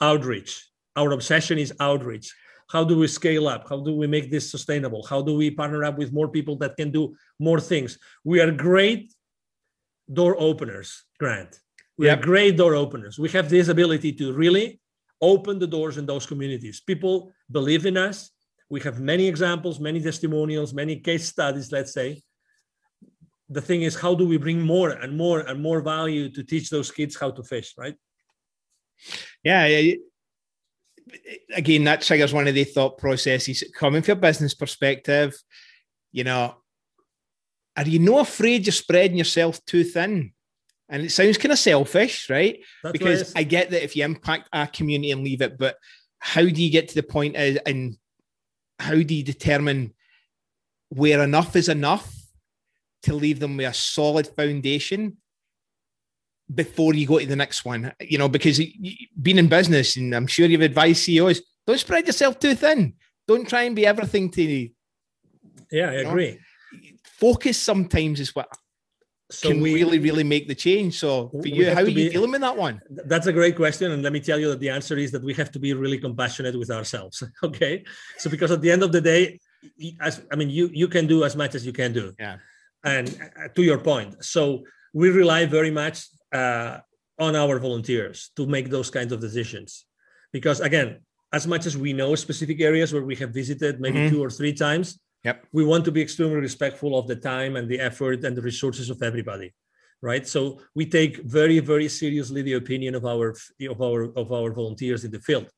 outreach. 0.01 0.53
our 0.97 1.13
obsession 1.13 1.59
is 1.59 1.73
outreach. 1.81 2.35
How 2.69 2.85
do 2.85 2.99
we 2.99 3.07
scale 3.07 3.49
up? 3.49 3.69
How 3.69 3.81
do 3.81 3.95
we 3.95 4.07
make 4.07 4.31
this 4.31 4.51
sustainable? 4.51 5.05
How 5.07 5.21
do 5.23 5.35
we 5.37 5.51
partner 5.51 5.85
up 5.85 5.99
with 5.99 6.13
more 6.13 6.29
people 6.29 6.57
that 6.57 6.77
can 6.77 6.91
do 6.91 7.15
more 7.39 7.61
things? 7.61 7.99
We 8.25 8.41
are 8.41 8.51
great 8.51 9.13
door 10.13 10.37
openers, 10.39 11.05
Grant. 11.19 11.62
We 11.99 12.07
yep. 12.07 12.19
are 12.19 12.23
great 12.23 12.57
door 12.57 12.75
openers. 12.75 13.19
We 13.19 13.29
have 13.31 13.49
this 13.49 13.69
ability 13.69 14.13
to 14.15 14.33
really 14.33 14.81
open 15.21 15.59
the 15.59 15.67
doors 15.67 15.99
in 15.99 16.07
those 16.07 16.27
communities. 16.27 16.81
People 16.81 17.33
believe 17.51 17.87
in 17.87 17.97
us. 17.97 18.31
We 18.69 18.81
have 18.81 19.01
many 19.01 19.29
examples, 19.29 19.79
many 19.79 20.01
testimonials, 20.01 20.73
many 20.73 20.97
case 20.97 21.29
studies, 21.29 21.71
let's 21.71 21.93
say. 21.93 22.23
The 23.51 23.61
thing 23.61 23.83
is, 23.83 23.95
how 23.95 24.15
do 24.15 24.27
we 24.27 24.39
bring 24.39 24.63
more 24.63 24.91
and 24.91 25.17
more 25.17 25.41
and 25.41 25.63
more 25.63 25.83
value 25.83 26.31
to 26.31 26.43
teach 26.43 26.71
those 26.71 26.91
kids 26.91 27.17
how 27.17 27.31
to 27.33 27.43
fish, 27.43 27.75
right? 27.77 27.95
Yeah. 29.45 29.93
Again, 31.55 31.85
that 31.85 32.01
triggers 32.01 32.33
one 32.33 32.49
of 32.49 32.55
the 32.55 32.65
thought 32.65 32.97
processes 32.97 33.63
coming 33.77 34.03
from 34.03 34.19
a 34.19 34.21
business 34.23 34.55
perspective. 34.55 35.35
You 36.11 36.25
know, 36.25 36.55
are 37.77 37.87
you 37.87 37.99
not 37.99 38.29
afraid 38.29 38.67
you're 38.67 38.73
spreading 38.73 39.19
yourself 39.19 39.63
too 39.67 39.85
thin? 39.85 40.33
And 40.93 41.05
it 41.05 41.11
sounds 41.11 41.39
kind 41.39 41.53
of 41.53 41.59
selfish, 41.59 42.29
right? 42.29 42.61
That's 42.83 42.93
because 42.93 43.33
I 43.35 43.45
get 43.45 43.71
that 43.71 43.83
if 43.83 43.97
you 43.97 44.05
impact 44.05 44.51
a 44.53 44.67
community 44.67 45.11
and 45.11 45.25
leave 45.25 45.41
it, 45.41 45.57
but 45.57 45.77
how 46.19 46.43
do 46.43 46.63
you 46.63 46.71
get 46.71 46.89
to 46.89 46.95
the 46.95 47.03
point 47.03 47.35
of, 47.35 47.59
and 47.65 47.97
how 48.79 48.97
do 48.97 49.15
you 49.15 49.25
determine 49.25 49.95
where 50.91 51.25
enough 51.25 51.57
is 51.57 51.71
enough 51.71 52.15
to 53.05 53.15
leave 53.15 53.41
them 53.41 53.57
with 53.57 53.67
a 53.67 53.73
solid 53.73 54.27
foundation 54.27 55.17
before 56.55 56.93
you 56.93 57.07
go 57.07 57.19
to 57.19 57.25
the 57.25 57.37
next 57.37 57.65
one? 57.65 57.95
You 57.99 58.19
know, 58.19 58.29
because 58.29 58.61
being 59.21 59.39
in 59.39 59.49
business, 59.49 59.97
and 59.97 60.15
I'm 60.15 60.27
sure 60.27 60.47
you've 60.47 60.61
advised 60.61 61.05
CEOs, 61.05 61.41
don't 61.67 61.81
spread 61.81 62.07
yourself 62.07 62.39
too 62.39 62.55
thin. 62.55 62.93
Don't 63.27 63.49
try 63.49 63.63
and 63.63 63.75
be 63.75 63.87
everything 63.87 64.31
to. 64.33 64.69
Yeah, 65.71 65.89
I 65.89 65.95
agree. 65.95 66.33
Know? 66.33 66.39
Focus 67.05 67.57
sometimes 67.57 68.21
is 68.21 68.35
what 68.35 68.49
so 69.33 69.49
can 69.49 69.61
we, 69.61 69.75
really, 69.75 69.99
really 69.99 70.25
make 70.25 70.47
the 70.49 70.55
change. 70.55 70.99
So 70.99 71.29
for 71.29 71.47
you, 71.47 71.71
how 71.71 71.83
are 71.83 71.89
you 71.89 71.95
be, 71.95 72.09
dealing 72.11 72.31
with 72.31 72.41
that 72.43 72.57
one? 72.57 72.81
That's 72.89 73.27
a 73.27 73.33
great 73.33 73.57
question. 73.57 73.93
And 73.93 74.03
let 74.03 74.13
me 74.13 74.21
tell 74.21 74.39
you 74.39 74.49
that 74.51 74.61
the 74.61 74.71
answer 74.71 74.97
is 74.97 75.11
that 75.13 75.23
we 75.23 75.35
have 75.35 75.51
to 75.53 75.59
be 75.59 75.73
really 75.75 75.99
compassionate 75.99 76.59
with 76.59 76.71
ourselves. 76.71 77.23
okay. 77.43 77.85
So 78.19 78.31
because 78.31 78.51
at 78.51 78.61
the 78.61 78.71
end 78.71 78.83
of 78.83 78.93
the 78.93 79.01
day, 79.01 79.41
as 80.01 80.23
I 80.33 80.37
mean, 80.37 80.51
you 80.51 80.71
you 80.73 80.89
can 80.89 81.07
do 81.07 81.25
as 81.25 81.35
much 81.37 81.55
as 81.55 81.65
you 81.65 81.73
can 81.73 81.93
do. 81.93 82.13
Yeah. 82.19 82.37
And 82.85 83.09
uh, 83.09 83.49
to 83.55 83.63
your 83.63 83.79
point, 83.79 84.25
so 84.25 84.65
we 84.93 85.11
rely 85.11 85.47
very 85.47 85.71
much 85.71 86.07
uh, 86.33 86.79
on 87.19 87.37
our 87.37 87.59
volunteers 87.59 88.31
to 88.37 88.47
make 88.47 88.71
those 88.71 88.91
kinds 88.91 89.13
of 89.13 89.21
decisions, 89.21 89.87
because 90.33 90.61
again, 90.61 90.99
as 91.33 91.47
much 91.47 91.65
as 91.67 91.77
we 91.77 91.93
know 91.93 92.15
specific 92.15 92.61
areas 92.61 92.93
where 92.93 93.05
we 93.05 93.17
have 93.17 93.31
visited 93.31 93.81
maybe 93.81 93.99
mm-hmm. 93.99 94.15
two 94.15 94.23
or 94.23 94.31
three 94.31 94.53
times, 94.53 94.99
Yep. 95.25 95.47
We 95.53 95.65
want 95.65 95.85
to 95.85 95.93
be 95.93 96.03
extremely 96.03 96.37
respectful 96.37 96.99
of 96.99 97.07
the 97.07 97.17
time 97.17 97.57
and 97.57 97.69
the 97.69 97.79
effort 97.79 98.25
and 98.25 98.37
the 98.37 98.43
resources 98.43 98.91
of 98.91 99.03
everybody, 99.03 99.55
right? 100.01 100.27
So 100.27 100.61
we 100.75 100.87
take 100.87 101.19
very, 101.19 101.61
very 101.61 101.89
seriously 101.89 102.43
the 102.43 102.55
opinion 102.55 102.95
of 102.95 103.07
our 103.07 103.35
of 103.71 103.81
our 103.81 104.03
of 104.17 104.33
our 104.33 104.53
volunteers 104.53 105.05
in 105.05 105.13
the 105.13 105.21
field, 105.21 105.49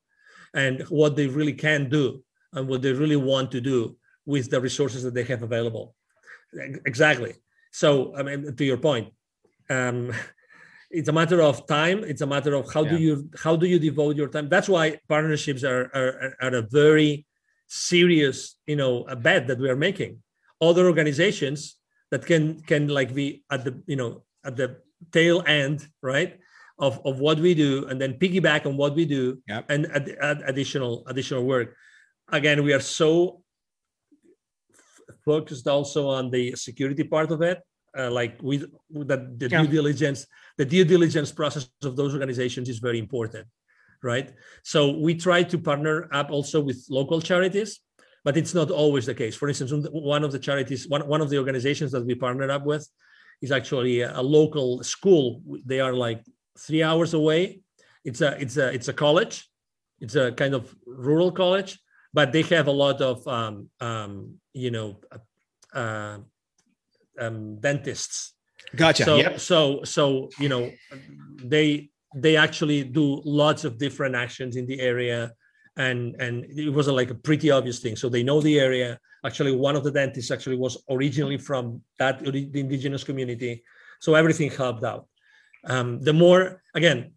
and 0.53 0.82
what 0.91 1.16
they 1.16 1.28
really 1.28 1.55
can 1.55 1.89
do 1.89 2.23
and 2.53 2.69
what 2.69 2.82
they 2.82 2.93
really 2.93 3.16
want 3.16 3.51
to 3.53 3.61
do 3.61 3.97
with 4.27 4.51
the 4.51 4.61
resources 4.61 5.03
that 5.03 5.15
they 5.15 5.24
have 5.24 5.43
available. 5.43 5.95
Exactly. 6.86 7.35
So 7.73 8.15
I 8.16 8.23
mean, 8.23 8.55
to 8.55 8.65
your 8.65 8.77
point, 8.77 9.12
um, 9.70 10.12
it's 10.91 11.09
a 11.09 11.12
matter 11.12 11.41
of 11.41 11.66
time. 11.66 12.05
It's 12.05 12.20
a 12.20 12.27
matter 12.27 12.55
of 12.55 12.70
how 12.70 12.82
yeah. 12.85 12.91
do 12.91 12.99
you 12.99 13.31
how 13.43 13.57
do 13.57 13.66
you 13.66 13.78
devote 13.78 14.16
your 14.16 14.28
time. 14.28 14.51
That's 14.51 14.69
why 14.69 14.99
partnerships 15.09 15.65
are 15.65 15.91
are, 15.95 16.36
are 16.41 16.55
a 16.57 16.62
very 16.62 17.27
serious 17.75 18.57
you 18.67 18.77
know 18.77 19.05
a 19.09 19.17
bet 19.17 19.49
that 19.49 19.59
we 19.59 19.69
are 19.69 19.77
making 19.77 20.23
other 20.61 20.87
organizations 20.87 21.77
that 22.13 22.25
can 22.25 22.61
can 22.63 22.87
like 22.87 23.13
be 23.13 23.43
at 23.51 23.65
the 23.65 23.83
you 23.87 23.97
know 23.97 24.23
at 24.45 24.55
the 24.57 24.77
tail 25.11 25.43
end 25.47 25.89
right 26.01 26.39
of, 26.79 27.01
of 27.05 27.19
what 27.19 27.39
we 27.39 27.53
do 27.53 27.87
and 27.89 28.01
then 28.01 28.15
piggyback 28.15 28.65
on 28.65 28.77
what 28.77 28.95
we 28.95 29.05
do 29.05 29.39
yep. 29.49 29.65
and 29.69 29.87
add, 29.93 30.17
add 30.21 30.43
additional 30.47 31.03
additional 31.09 31.43
work 31.45 31.75
again 32.31 32.63
we 32.63 32.73
are 32.73 32.87
so 33.01 33.43
focused 35.25 35.67
also 35.67 36.09
on 36.09 36.31
the 36.31 36.55
security 36.55 37.03
part 37.03 37.33
of 37.33 37.43
it 37.43 37.61
uh, 37.99 38.11
like 38.11 38.41
with 38.41 38.71
that 39.11 39.37
the 39.41 39.49
yeah. 39.49 39.63
due 39.63 39.69
diligence 39.69 40.27
the 40.59 40.65
due 40.65 40.85
diligence 40.85 41.33
process 41.33 41.69
of 41.83 41.97
those 41.97 42.13
organizations 42.15 42.69
is 42.69 42.79
very 42.79 43.01
important 43.01 43.47
right? 44.05 44.31
So 44.62 44.97
we 44.98 45.14
try 45.14 45.43
to 45.43 45.59
partner 45.59 46.09
up 46.12 46.31
also 46.31 46.60
with 46.60 46.85
local 46.89 47.20
charities, 47.20 47.81
but 48.22 48.36
it's 48.36 48.55
not 48.55 48.70
always 48.70 49.06
the 49.06 49.14
case. 49.14 49.35
For 49.35 49.48
instance, 49.48 49.89
one 49.90 50.22
of 50.22 50.31
the 50.31 50.39
charities, 50.39 50.86
one, 50.89 51.06
one 51.09 51.20
of 51.20 51.31
the 51.31 51.39
organizations 51.39 51.90
that 51.93 52.05
we 52.05 52.14
partnered 52.14 52.51
up 52.51 52.64
with 52.64 52.86
is 53.43 53.51
actually 53.51 54.02
a, 54.02 54.22
local 54.22 54.82
school. 54.82 55.43
They 55.64 55.81
are 55.81 55.93
like 55.93 56.22
three 56.59 56.82
hours 56.82 57.14
away. 57.14 57.60
It's 58.05 58.20
a 58.20 58.40
it's 58.40 58.56
a 58.56 58.68
it's 58.72 58.89
a 58.89 58.93
college. 58.93 59.48
It's 60.01 60.14
a 60.14 60.32
kind 60.32 60.55
of 60.55 60.74
rural 60.86 61.32
college, 61.32 61.78
but 62.12 62.32
they 62.32 62.43
have 62.43 62.66
a 62.66 62.76
lot 62.85 63.01
of 63.01 63.26
um, 63.26 63.70
um, 63.81 64.35
you 64.52 64.70
know 64.70 65.01
uh, 65.74 66.18
um, 67.18 67.56
dentists. 67.60 68.35
Gotcha. 68.76 69.05
So 69.05 69.16
yep. 69.16 69.40
so 69.40 69.85
so 69.85 70.28
you 70.39 70.48
know 70.48 70.70
they 71.43 71.90
they 72.15 72.36
actually 72.36 72.85
do 72.85 73.20
lots 73.24 73.65
of 73.65 73.78
different 73.78 74.15
actions 74.15 74.57
in 74.57 74.66
the 74.66 74.81
area. 74.81 75.32
And 75.77 76.15
and 76.20 76.45
it 76.45 76.73
was 76.73 76.86
a, 76.86 76.93
like 76.93 77.11
a 77.11 77.15
pretty 77.15 77.51
obvious 77.51 77.81
thing. 77.81 77.97
So 77.97 78.09
they 78.09 78.23
know 78.23 78.41
the 78.41 78.61
area. 78.61 78.99
Actually 79.27 79.53
one 79.57 79.74
of 79.74 79.82
the 79.82 79.91
dentists 79.91 80.31
actually 80.31 80.57
was 80.57 80.82
originally 80.89 81.39
from 81.39 81.82
that 81.99 82.20
the 82.20 82.61
indigenous 82.61 83.03
community. 83.03 83.62
So 84.01 84.15
everything 84.15 84.51
helped 84.51 84.85
out. 84.85 85.09
Um, 85.65 86.01
the 86.01 86.12
more 86.12 86.62
again 86.74 87.12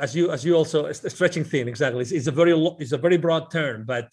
as 0.00 0.16
you 0.16 0.30
as 0.30 0.44
you 0.44 0.56
also 0.56 0.90
stretching 0.92 1.44
thin 1.44 1.68
exactly. 1.68 2.02
It's, 2.02 2.12
it's 2.12 2.26
a 2.26 2.32
very 2.32 2.54
it's 2.80 2.92
a 2.92 2.98
very 2.98 3.18
broad 3.18 3.50
term 3.52 3.84
but 3.84 4.08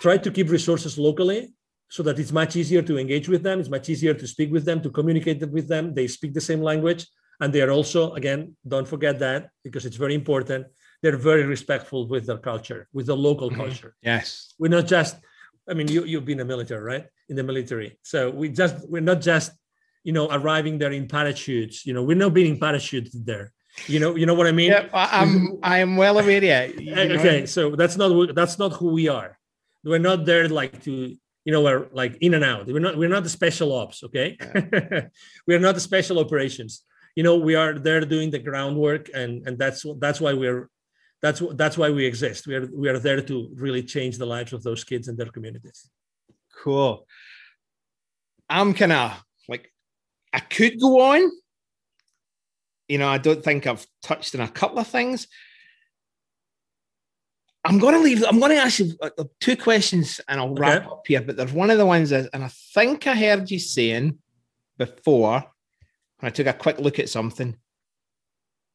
try 0.00 0.16
to 0.18 0.30
keep 0.30 0.50
resources 0.50 0.98
locally 0.98 1.54
so 1.88 2.02
that 2.02 2.18
it's 2.18 2.32
much 2.32 2.56
easier 2.56 2.82
to 2.82 2.98
engage 2.98 3.28
with 3.28 3.42
them. 3.44 3.60
It's 3.60 3.68
much 3.68 3.88
easier 3.88 4.14
to 4.14 4.26
speak 4.26 4.50
with 4.50 4.64
them 4.64 4.82
to 4.82 4.90
communicate 4.90 5.48
with 5.50 5.68
them. 5.68 5.94
They 5.94 6.08
speak 6.08 6.34
the 6.34 6.40
same 6.40 6.62
language 6.62 7.06
and 7.42 7.52
they 7.52 7.60
are 7.60 7.72
also 7.72 8.12
again 8.14 8.56
don't 8.66 8.88
forget 8.94 9.18
that 9.18 9.50
because 9.64 9.84
it's 9.84 9.96
very 9.96 10.14
important 10.14 10.64
they're 11.02 11.16
very 11.16 11.44
respectful 11.44 12.06
with 12.06 12.24
their 12.28 12.38
culture 12.38 12.88
with 12.92 13.06
the 13.06 13.16
local 13.16 13.48
mm-hmm. 13.50 13.62
culture. 13.62 13.92
Yes. 14.00 14.54
We're 14.58 14.74
not 14.78 14.86
just 14.86 15.16
i 15.70 15.74
mean 15.74 15.88
you 15.94 16.00
you've 16.10 16.24
been 16.24 16.40
a 16.40 16.44
military 16.44 16.82
right? 16.92 17.06
In 17.28 17.36
the 17.36 17.42
military. 17.42 17.98
So 18.02 18.30
we 18.30 18.48
just 18.48 18.74
we're 18.88 19.08
not 19.12 19.20
just 19.20 19.50
you 20.04 20.12
know 20.16 20.26
arriving 20.30 20.78
there 20.78 20.92
in 20.92 21.04
parachutes. 21.08 21.84
You 21.86 21.92
know 21.94 22.02
we're 22.08 22.22
not 22.24 22.32
being 22.40 22.58
parachuted 22.64 23.24
there. 23.30 23.52
You 23.86 23.98
know 24.02 24.10
you 24.20 24.26
know 24.26 24.36
what 24.38 24.46
i 24.46 24.54
mean? 24.60 24.70
Yeah 24.70 24.86
i'm 24.92 25.58
i 25.74 25.76
am 25.84 25.96
well 25.96 26.16
aware 26.22 26.44
yeah. 26.44 26.62
Okay 27.16 27.40
know? 27.40 27.46
so 27.56 27.62
that's 27.80 27.96
not 28.00 28.10
that's 28.38 28.56
not 28.62 28.72
who 28.78 28.88
we 28.98 29.08
are. 29.08 29.30
We're 29.84 30.06
not 30.10 30.24
there 30.30 30.48
like 30.60 30.74
to 30.86 30.92
you 31.46 31.52
know 31.52 31.62
we're 31.66 31.88
like 32.00 32.14
in 32.26 32.34
and 32.38 32.44
out. 32.52 32.66
We're 32.66 32.86
not 32.86 32.94
we're 33.00 33.14
not 33.16 33.24
the 33.26 33.34
special 33.40 33.68
ops 33.80 33.98
okay? 34.06 34.28
Yeah. 34.38 35.08
we're 35.48 35.64
not 35.66 35.74
the 35.74 35.84
special 35.90 36.20
operations 36.24 36.72
you 37.16 37.22
know 37.22 37.36
we 37.36 37.54
are 37.54 37.78
there 37.78 38.00
doing 38.00 38.30
the 38.30 38.38
groundwork 38.38 39.08
and 39.14 39.46
and 39.46 39.58
that's 39.58 39.84
that's 39.98 40.20
why 40.20 40.32
we're 40.32 40.68
that's 41.22 41.40
that's 41.52 41.78
why 41.78 41.88
we 41.88 42.04
exist. 42.04 42.48
We 42.48 42.56
are 42.56 42.68
we 42.74 42.88
are 42.88 42.98
there 42.98 43.22
to 43.22 43.48
really 43.54 43.82
change 43.84 44.18
the 44.18 44.26
lives 44.26 44.52
of 44.52 44.64
those 44.64 44.82
kids 44.82 45.06
and 45.06 45.16
their 45.16 45.30
communities. 45.30 45.88
Cool. 46.52 47.06
I'm 48.50 48.74
kind 48.74 48.92
of 48.92 49.22
like 49.48 49.72
i 50.32 50.40
could 50.40 50.80
go 50.80 51.00
on. 51.00 51.30
You 52.88 52.98
know 52.98 53.08
i 53.08 53.16
don't 53.16 53.42
think 53.42 53.66
i've 53.66 53.86
touched 54.02 54.34
on 54.34 54.40
a 54.42 54.48
couple 54.48 54.80
of 54.80 54.88
things. 54.88 55.28
I'm 57.64 57.78
going 57.78 57.94
to 57.94 58.00
leave 58.00 58.24
i'm 58.28 58.40
going 58.40 58.50
to 58.50 58.60
ask 58.60 58.80
you 58.80 58.92
uh, 59.00 59.10
uh, 59.16 59.24
two 59.38 59.56
questions 59.56 60.20
and 60.26 60.40
i'll 60.40 60.52
wrap 60.52 60.82
okay. 60.82 60.90
up 60.90 61.02
here 61.06 61.22
but 61.22 61.36
there's 61.36 61.52
one 61.52 61.70
of 61.70 61.78
the 61.78 61.86
ones 61.86 62.10
that 62.10 62.28
and 62.34 62.42
i 62.42 62.50
think 62.74 63.06
i 63.06 63.14
heard 63.14 63.48
you 63.52 63.60
saying 63.60 64.18
before 64.78 65.44
I 66.22 66.30
took 66.30 66.46
a 66.46 66.52
quick 66.52 66.78
look 66.78 66.98
at 66.98 67.08
something. 67.08 67.56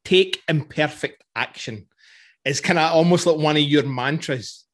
Take 0.04 0.42
imperfect 0.48 1.24
action. 1.34 1.86
It's 2.44 2.60
kind 2.60 2.78
of 2.78 2.92
almost 2.92 3.26
like 3.26 3.36
one 3.36 3.56
of 3.56 3.62
your 3.62 3.84
mantras. 3.84 4.64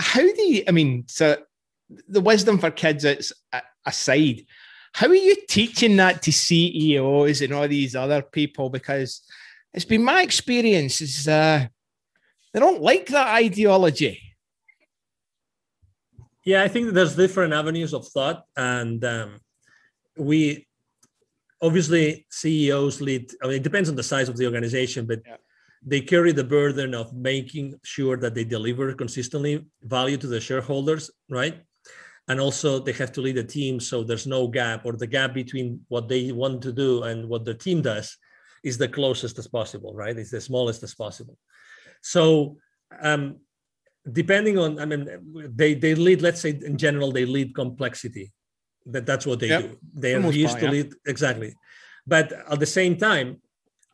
How 0.00 0.20
do 0.20 0.42
you, 0.42 0.64
I 0.66 0.70
mean, 0.70 1.04
so 1.08 1.36
the 2.08 2.20
wisdom 2.20 2.58
for 2.58 2.70
kids 2.70 3.04
it's 3.04 3.32
aside, 3.86 4.46
how 4.92 5.06
are 5.06 5.14
you 5.14 5.36
teaching 5.48 5.96
that 5.96 6.22
to 6.22 6.32
CEOs 6.32 7.42
and 7.42 7.52
all 7.52 7.68
these 7.68 7.94
other 7.94 8.22
people? 8.22 8.70
Because 8.70 9.22
it's 9.72 9.84
been 9.84 10.02
my 10.02 10.22
experience 10.22 11.00
is 11.00 11.28
uh, 11.28 11.66
they 12.52 12.60
don't 12.60 12.82
like 12.82 13.06
that 13.08 13.34
ideology. 13.34 14.20
Yeah, 16.44 16.62
I 16.62 16.68
think 16.68 16.92
there's 16.92 17.14
different 17.14 17.52
avenues 17.52 17.92
of 17.92 18.08
thought, 18.08 18.44
and 18.56 19.04
um, 19.04 19.40
we 20.20 20.66
obviously 21.62 22.26
CEOs 22.30 23.00
lead. 23.00 23.30
I 23.42 23.46
mean, 23.46 23.56
it 23.56 23.62
depends 23.62 23.88
on 23.88 23.96
the 23.96 24.02
size 24.02 24.28
of 24.28 24.36
the 24.36 24.46
organization, 24.46 25.06
but 25.06 25.20
yeah. 25.26 25.36
they 25.84 26.00
carry 26.00 26.32
the 26.32 26.44
burden 26.44 26.94
of 26.94 27.12
making 27.14 27.74
sure 27.82 28.16
that 28.18 28.34
they 28.34 28.44
deliver 28.44 28.92
consistently 28.94 29.66
value 29.82 30.16
to 30.18 30.26
the 30.26 30.40
shareholders, 30.40 31.10
right? 31.28 31.62
And 32.28 32.40
also 32.40 32.78
they 32.78 32.92
have 32.92 33.12
to 33.12 33.20
lead 33.20 33.38
a 33.38 33.44
team 33.44 33.80
so 33.80 34.04
there's 34.04 34.26
no 34.26 34.46
gap 34.46 34.86
or 34.86 34.92
the 34.92 35.06
gap 35.06 35.34
between 35.34 35.80
what 35.88 36.08
they 36.08 36.32
want 36.32 36.62
to 36.62 36.72
do 36.72 37.02
and 37.02 37.28
what 37.28 37.44
the 37.44 37.54
team 37.54 37.82
does 37.82 38.16
is 38.62 38.78
the 38.78 38.88
closest 38.88 39.38
as 39.38 39.48
possible, 39.48 39.94
right? 39.94 40.16
It's 40.16 40.30
the 40.30 40.40
smallest 40.40 40.82
as 40.82 40.94
possible. 40.94 41.36
So 42.02 42.56
um, 43.02 43.38
depending 44.10 44.58
on, 44.58 44.78
I 44.78 44.84
mean, 44.84 45.08
they 45.54 45.74
they 45.74 45.94
lead. 45.94 46.22
Let's 46.22 46.40
say 46.40 46.50
in 46.50 46.76
general, 46.78 47.12
they 47.12 47.24
lead 47.24 47.54
complexity. 47.54 48.32
That 48.92 49.06
that's 49.06 49.26
what 49.26 49.40
they 49.40 49.48
yep. 49.48 49.62
do. 49.62 49.78
They 49.94 50.14
are 50.14 50.32
used 50.32 50.58
to 50.58 50.64
yeah. 50.66 50.70
lead 50.70 50.94
exactly. 51.06 51.54
But 52.06 52.32
at 52.32 52.58
the 52.58 52.66
same 52.66 52.96
time, 52.96 53.40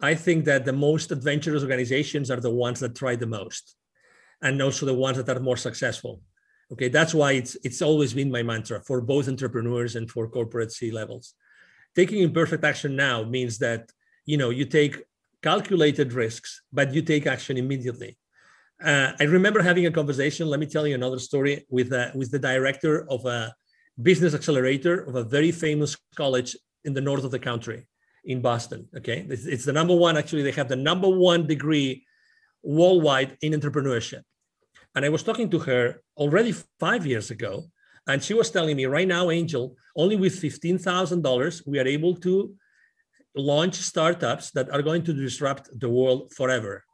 I 0.01 0.15
think 0.15 0.45
that 0.45 0.65
the 0.65 0.73
most 0.73 1.11
adventurous 1.11 1.63
organizations 1.63 2.31
are 2.31 2.41
the 2.41 2.51
ones 2.51 2.81
that 2.81 2.95
try 2.95 3.17
the 3.17 3.27
most, 3.27 3.77
and 4.43 4.61
also 4.61 4.87
the 4.87 4.95
ones 4.95 5.17
that 5.17 5.29
are 5.35 5.41
more 5.41 5.57
successful. 5.57 6.21
Okay, 6.73 6.89
that's 6.89 7.15
why 7.15 7.33
it's 7.33 7.57
it's 7.65 7.83
always 7.83 8.13
been 8.13 8.31
my 8.31 8.43
mantra 8.43 8.81
for 8.83 9.01
both 9.01 9.29
entrepreneurs 9.29 9.97
and 9.97 10.11
for 10.11 10.29
corporate 10.29 10.73
C 10.73 10.91
levels. 10.91 11.35
Taking 11.95 12.23
imperfect 12.23 12.65
action 12.65 12.97
now 12.97 13.25
means 13.25 13.59
that 13.59 13.91
you 14.25 14.37
know 14.37 14.51
you 14.51 14.67
take 14.67 15.03
calculated 15.43 16.13
risks, 16.13 16.63
but 16.73 16.93
you 16.93 17.03
take 17.03 17.27
action 17.27 17.57
immediately. 17.57 18.19
Uh, 18.85 19.13
I 19.19 19.25
remember 19.25 19.63
having 19.63 19.87
a 19.87 19.91
conversation. 19.91 20.49
Let 20.49 20.61
me 20.61 20.67
tell 20.67 20.87
you 20.87 20.95
another 20.95 21.19
story 21.19 21.65
with 21.71 21.93
uh, 21.93 22.11
with 22.15 22.31
the 22.31 22.39
director 22.39 23.07
of 23.11 23.25
a 23.25 23.55
business 24.01 24.35
accelerator 24.35 25.01
of 25.05 25.15
a 25.15 25.25
very 25.25 25.53
famous 25.53 25.97
college 26.15 26.57
in 26.85 26.93
the 26.95 27.01
north 27.01 27.25
of 27.25 27.31
the 27.31 27.39
country, 27.39 27.87
in 28.25 28.41
Boston. 28.41 28.89
Okay, 28.97 29.27
it's, 29.29 29.47
it's 29.47 29.65
the 29.65 29.73
number 29.73 29.95
one. 29.95 30.17
Actually, 30.17 30.43
they 30.43 30.53
have 30.53 30.69
the 30.69 30.77
number 30.77 31.09
one 31.09 31.47
degree 31.47 32.05
worldwide 32.63 33.37
in 33.43 33.53
entrepreneurship. 33.53 34.23
And 34.95 35.05
I 35.05 35.09
was 35.09 35.23
talking 35.23 35.51
to 35.51 35.59
her 35.61 36.01
already 36.17 36.53
five 36.81 37.07
years 37.07 37.31
ago, 37.31 37.65
and 38.07 38.23
she 38.23 38.35
was 38.35 38.51
telling 38.51 38.77
me 38.77 38.87
right 38.87 39.09
now, 39.09 39.31
Angel, 39.31 39.77
only 39.97 40.17
with 40.17 40.39
fifteen 40.39 40.79
thousand 40.79 41.23
dollars, 41.23 41.63
we 41.67 41.79
are 41.79 41.87
able 41.87 42.17
to 42.17 42.55
launch 43.35 43.75
startups 43.75 44.51
that 44.53 44.71
are 44.71 44.81
going 44.81 45.03
to 45.05 45.13
disrupt 45.13 45.69
the 45.79 45.89
world 45.89 46.33
forever 46.33 46.85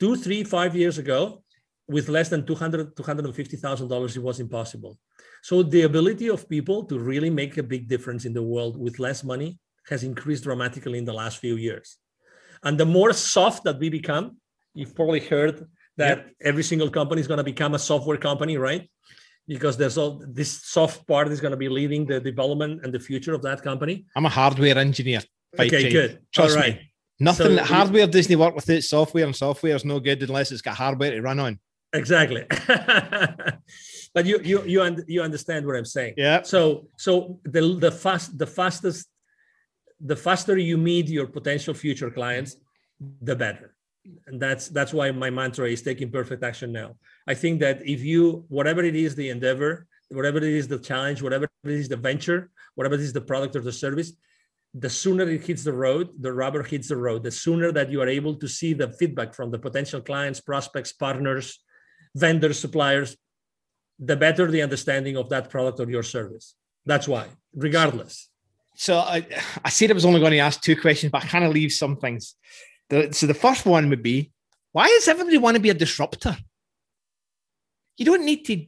two, 0.00 0.16
three, 0.16 0.44
five 0.44 0.76
years 0.76 0.98
ago, 0.98 1.42
with 1.88 2.08
less 2.08 2.28
than 2.28 2.44
200, 2.46 2.94
$250,000, 2.96 4.16
it 4.16 4.22
was 4.22 4.40
impossible. 4.40 4.98
So 5.44 5.62
the 5.62 5.82
ability 5.82 6.30
of 6.30 6.48
people 6.48 6.84
to 6.86 6.98
really 6.98 7.28
make 7.28 7.58
a 7.58 7.62
big 7.62 7.86
difference 7.86 8.24
in 8.24 8.32
the 8.32 8.42
world 8.42 8.78
with 8.78 8.98
less 8.98 9.22
money 9.22 9.58
has 9.90 10.02
increased 10.02 10.44
dramatically 10.44 10.96
in 10.96 11.04
the 11.04 11.12
last 11.12 11.36
few 11.36 11.56
years. 11.56 11.98
And 12.62 12.80
the 12.80 12.86
more 12.86 13.12
soft 13.12 13.62
that 13.64 13.78
we 13.78 13.90
become, 13.90 14.38
you've 14.72 14.94
probably 14.94 15.20
heard 15.20 15.68
that 15.98 16.16
yep. 16.16 16.30
every 16.40 16.62
single 16.62 16.88
company 16.88 17.20
is 17.20 17.28
going 17.28 17.42
to 17.44 17.44
become 17.44 17.74
a 17.74 17.78
software 17.78 18.16
company, 18.16 18.56
right? 18.56 18.88
Because 19.46 19.76
there's 19.76 19.98
all 19.98 20.24
this 20.26 20.64
soft 20.64 21.06
part 21.06 21.28
is 21.28 21.42
going 21.42 21.50
to 21.50 21.58
be 21.58 21.68
leading 21.68 22.06
the 22.06 22.20
development 22.20 22.80
and 22.82 22.90
the 22.90 22.98
future 22.98 23.34
of 23.34 23.42
that 23.42 23.60
company. 23.60 24.06
I'm 24.16 24.24
a 24.24 24.30
hardware 24.30 24.78
engineer. 24.78 25.20
Okay, 25.60 25.90
good. 25.90 26.20
Trust 26.32 26.56
all 26.56 26.62
right. 26.62 26.76
Me. 26.76 26.92
Nothing 27.20 27.58
so 27.58 27.64
hardware 27.64 28.06
doesn't 28.06 28.38
work 28.38 28.54
without 28.54 28.82
software, 28.82 29.26
and 29.26 29.36
software 29.36 29.76
is 29.76 29.84
no 29.84 30.00
good 30.00 30.22
unless 30.22 30.52
it's 30.52 30.62
got 30.62 30.74
hardware 30.74 31.10
to 31.10 31.20
run 31.20 31.38
on. 31.38 31.60
Exactly. 31.92 32.46
but 34.14 34.24
you 34.26 34.40
you 34.42 34.62
you 34.64 34.80
un- 34.80 35.04
you 35.06 35.20
understand 35.22 35.66
what 35.66 35.76
I'm 35.76 35.84
saying. 35.84 36.14
Yeah. 36.16 36.42
So 36.42 36.88
so 36.96 37.40
the 37.44 37.62
the 37.84 37.90
fast 37.90 38.38
the 38.38 38.46
fastest 38.46 39.08
the 40.00 40.16
faster 40.16 40.56
you 40.56 40.78
meet 40.78 41.08
your 41.08 41.26
potential 41.26 41.74
future 41.74 42.10
clients, 42.10 42.56
the 43.22 43.36
better. 43.36 43.74
And 44.26 44.40
that's 44.40 44.68
that's 44.68 44.92
why 44.92 45.10
my 45.10 45.30
mantra 45.30 45.68
is 45.68 45.82
taking 45.82 46.10
perfect 46.10 46.42
action 46.44 46.70
now. 46.72 46.96
I 47.26 47.34
think 47.34 47.60
that 47.60 47.86
if 47.86 48.00
you 48.02 48.44
whatever 48.48 48.82
it 48.84 48.94
is 48.94 49.14
the 49.14 49.30
endeavor, 49.30 49.86
whatever 50.10 50.38
it 50.38 50.44
is 50.44 50.68
the 50.68 50.78
challenge, 50.78 51.22
whatever 51.22 51.48
it 51.64 51.70
is 51.70 51.88
the 51.88 51.96
venture, 51.96 52.50
whatever 52.74 52.94
it 52.94 53.00
is 53.00 53.12
the 53.12 53.20
product 53.20 53.56
or 53.56 53.62
the 53.62 53.72
service, 53.72 54.12
the 54.74 54.90
sooner 54.90 55.28
it 55.28 55.42
hits 55.42 55.64
the 55.64 55.72
road, 55.72 56.10
the 56.20 56.32
rubber 56.32 56.62
hits 56.62 56.88
the 56.88 56.96
road, 56.96 57.22
the 57.22 57.30
sooner 57.30 57.72
that 57.72 57.90
you 57.90 58.02
are 58.02 58.08
able 58.08 58.34
to 58.34 58.46
see 58.46 58.74
the 58.74 58.92
feedback 58.92 59.32
from 59.34 59.50
the 59.50 59.58
potential 59.58 60.00
clients, 60.00 60.40
prospects, 60.40 60.92
partners, 60.92 61.60
vendors, 62.14 62.58
suppliers, 62.58 63.16
the 63.98 64.16
better 64.16 64.50
the 64.50 64.62
understanding 64.62 65.16
of 65.16 65.28
that 65.28 65.50
product 65.50 65.80
or 65.80 65.88
your 65.88 66.02
service. 66.02 66.54
That's 66.86 67.08
why, 67.08 67.28
regardless. 67.54 68.28
So 68.76 68.98
I, 68.98 69.26
I 69.64 69.70
said 69.70 69.90
I 69.90 69.94
was 69.94 70.04
only 70.04 70.20
going 70.20 70.32
to 70.32 70.38
ask 70.38 70.60
two 70.60 70.76
questions, 70.76 71.12
but 71.12 71.24
I 71.24 71.26
kind 71.26 71.44
of 71.44 71.52
leave 71.52 71.72
some 71.72 71.96
things. 71.96 72.34
The, 72.90 73.12
so 73.12 73.26
the 73.26 73.34
first 73.34 73.64
one 73.66 73.88
would 73.90 74.02
be, 74.02 74.32
why 74.72 74.88
does 74.88 75.08
everybody 75.08 75.38
want 75.38 75.54
to 75.54 75.62
be 75.62 75.70
a 75.70 75.74
disruptor? 75.74 76.36
You 77.96 78.04
don't 78.04 78.24
need 78.24 78.44
to 78.46 78.66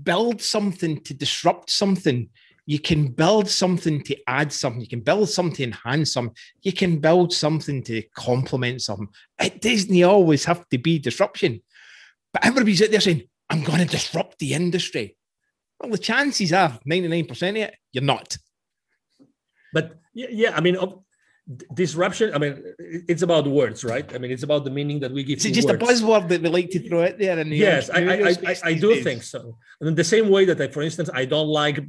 build 0.00 0.40
something 0.40 1.00
to 1.00 1.14
disrupt 1.14 1.70
something 1.70 2.30
you 2.64 2.78
can 2.78 3.08
build 3.08 3.48
something 3.48 4.02
to 4.04 4.16
add 4.28 4.52
something. 4.52 4.80
You 4.80 4.88
can 4.88 5.00
build 5.00 5.28
something 5.28 5.56
to 5.56 5.64
enhance 5.64 6.12
something. 6.12 6.34
You 6.62 6.72
can 6.72 6.98
build 6.98 7.32
something 7.32 7.82
to 7.84 8.02
complement 8.14 8.82
something. 8.82 9.08
It 9.40 9.60
doesn't 9.60 10.02
always 10.04 10.44
have 10.44 10.68
to 10.68 10.78
be 10.78 10.98
disruption. 10.98 11.60
But 12.32 12.44
everybody's 12.44 12.82
out 12.82 12.90
there 12.90 13.00
saying, 13.00 13.22
I'm 13.50 13.62
going 13.62 13.80
to 13.80 13.84
disrupt 13.84 14.38
the 14.38 14.54
industry. 14.54 15.16
Well, 15.78 15.90
the 15.90 15.98
chances 15.98 16.52
are 16.52 16.78
99% 16.88 17.50
of 17.50 17.56
it, 17.56 17.76
you're 17.92 18.04
not. 18.04 18.36
But 19.72 19.98
yeah, 20.14 20.54
I 20.54 20.60
mean, 20.60 20.76
disruption 21.74 22.32
i 22.34 22.38
mean 22.38 22.62
it's 23.08 23.22
about 23.22 23.44
words 23.48 23.82
right 23.82 24.14
i 24.14 24.18
mean 24.18 24.30
it's 24.30 24.44
about 24.44 24.64
the 24.64 24.70
meaning 24.70 25.00
that 25.00 25.10
we 25.10 25.24
give 25.24 25.40
to 25.40 25.48
it. 25.48 25.50
it's 25.50 25.56
just 25.56 25.68
words. 25.68 25.82
a 25.82 26.04
buzzword 26.04 26.28
that 26.28 26.40
we 26.40 26.48
like 26.48 26.70
to 26.70 26.78
throw 26.88 27.04
out 27.04 27.18
there 27.18 27.36
and 27.36 27.50
yes 27.50 27.90
I, 27.90 27.98
I, 27.98 28.28
I, 28.46 28.56
I, 28.62 28.74
do 28.74 28.94
days. 28.94 29.02
think 29.02 29.22
so 29.24 29.58
and 29.80 29.88
in 29.88 29.96
the 29.96 30.04
same 30.04 30.30
way 30.30 30.44
that 30.44 30.60
i 30.60 30.68
for 30.68 30.82
instance 30.82 31.10
i 31.12 31.24
don't 31.24 31.48
like 31.48 31.80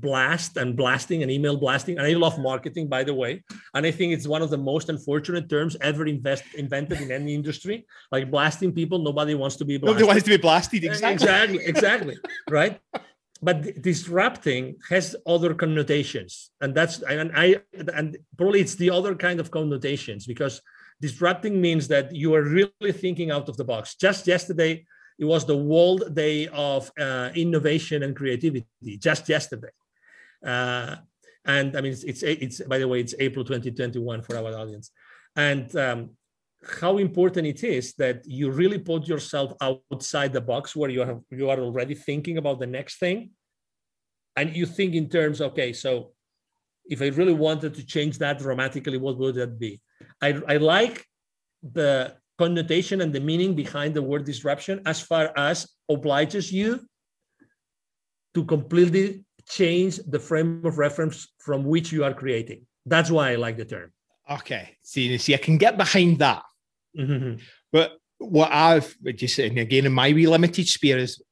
blast 0.00 0.56
and 0.56 0.76
blasting 0.76 1.22
and 1.22 1.30
email 1.30 1.56
blasting. 1.56 1.98
And 1.98 2.06
I 2.06 2.12
love 2.12 2.38
marketing, 2.38 2.88
by 2.88 3.04
the 3.04 3.14
way. 3.14 3.42
And 3.74 3.86
I 3.86 3.90
think 3.90 4.12
it's 4.12 4.26
one 4.26 4.42
of 4.42 4.50
the 4.50 4.58
most 4.58 4.88
unfortunate 4.88 5.48
terms 5.48 5.76
ever 5.80 6.06
invest, 6.06 6.44
invented 6.54 7.00
in 7.00 7.10
any 7.10 7.34
industry. 7.34 7.86
Like 8.10 8.30
blasting 8.30 8.72
people, 8.72 8.98
nobody 8.98 9.34
wants 9.34 9.56
to 9.56 9.64
be 9.64 9.78
blasted. 9.78 10.00
Nobody 10.00 10.06
wants 10.06 10.24
to 10.24 10.30
be 10.30 10.36
blasted. 10.36 10.84
Exactly. 10.84 11.12
Exactly. 11.12 11.64
exactly. 11.64 12.16
right. 12.50 12.80
But 13.42 13.82
disrupting 13.82 14.76
has 14.88 15.14
other 15.26 15.54
connotations. 15.54 16.50
And 16.60 16.74
that's, 16.74 17.02
and 17.02 17.30
I, 17.34 17.56
and 17.94 18.16
probably 18.38 18.60
it's 18.60 18.76
the 18.76 18.90
other 18.90 19.14
kind 19.14 19.38
of 19.38 19.50
connotations 19.50 20.26
because 20.26 20.62
disrupting 21.00 21.60
means 21.60 21.88
that 21.88 22.14
you 22.14 22.34
are 22.34 22.42
really 22.42 22.92
thinking 22.92 23.30
out 23.30 23.48
of 23.48 23.56
the 23.56 23.64
box. 23.64 23.96
Just 23.96 24.26
yesterday, 24.26 24.86
it 25.18 25.24
was 25.24 25.44
the 25.44 25.56
World 25.56 26.14
Day 26.14 26.48
of 26.48 26.90
uh, 26.98 27.30
Innovation 27.34 28.02
and 28.02 28.16
Creativity, 28.16 28.66
just 28.98 29.28
yesterday. 29.28 29.68
Uh, 30.44 30.96
and 31.44 31.76
I 31.76 31.80
mean, 31.80 31.92
it's, 31.92 32.04
it's, 32.04 32.22
it's, 32.22 32.60
by 32.62 32.78
the 32.78 32.88
way, 32.88 33.00
it's 33.00 33.14
April 33.18 33.44
2021 33.44 34.22
for 34.22 34.36
our 34.36 34.54
audience. 34.54 34.90
And 35.36 35.74
um, 35.76 36.10
how 36.80 36.98
important 36.98 37.46
it 37.46 37.62
is 37.64 37.94
that 37.94 38.24
you 38.26 38.50
really 38.50 38.78
put 38.78 39.06
yourself 39.06 39.52
outside 39.60 40.32
the 40.32 40.40
box 40.40 40.74
where 40.74 40.90
you 40.90 41.00
have 41.00 41.20
you 41.30 41.50
are 41.50 41.60
already 41.60 41.94
thinking 41.94 42.38
about 42.38 42.58
the 42.58 42.66
next 42.66 42.98
thing 42.98 43.30
and 44.36 44.56
you 44.56 44.66
think 44.66 44.94
in 44.94 45.08
terms 45.08 45.40
okay 45.40 45.72
so 45.72 46.12
if 46.86 47.02
i 47.02 47.08
really 47.08 47.34
wanted 47.34 47.74
to 47.74 47.84
change 47.84 48.18
that 48.18 48.38
dramatically 48.38 48.98
what 48.98 49.18
would 49.18 49.34
that 49.34 49.58
be 49.58 49.80
i, 50.22 50.28
I 50.48 50.56
like 50.56 51.04
the 51.62 52.14
connotation 52.38 53.00
and 53.00 53.12
the 53.12 53.20
meaning 53.20 53.54
behind 53.54 53.94
the 53.94 54.02
word 54.02 54.24
disruption 54.24 54.80
as 54.86 55.00
far 55.00 55.32
as 55.36 55.68
obliges 55.90 56.52
you 56.52 56.80
to 58.34 58.44
completely 58.44 59.24
change 59.48 59.98
the 60.06 60.18
frame 60.18 60.64
of 60.64 60.78
reference 60.78 61.28
from 61.38 61.64
which 61.64 61.92
you 61.92 62.04
are 62.04 62.14
creating. 62.14 62.66
That's 62.86 63.10
why 63.10 63.32
I 63.32 63.36
like 63.36 63.56
the 63.56 63.64
term. 63.64 63.92
Okay. 64.30 64.76
See, 64.82 65.16
see, 65.18 65.34
I 65.34 65.38
can 65.38 65.58
get 65.58 65.76
behind 65.76 66.18
that. 66.18 66.42
Mm-hmm. 66.98 67.40
But 67.72 67.92
what 68.18 68.50
I've 68.52 68.96
just 69.16 69.36
saying 69.36 69.58
again 69.58 69.86
in 69.86 69.92
my 69.92 70.12
wee 70.12 70.26
limited 70.26 70.66
sphere 70.68 70.98
is 70.98 71.22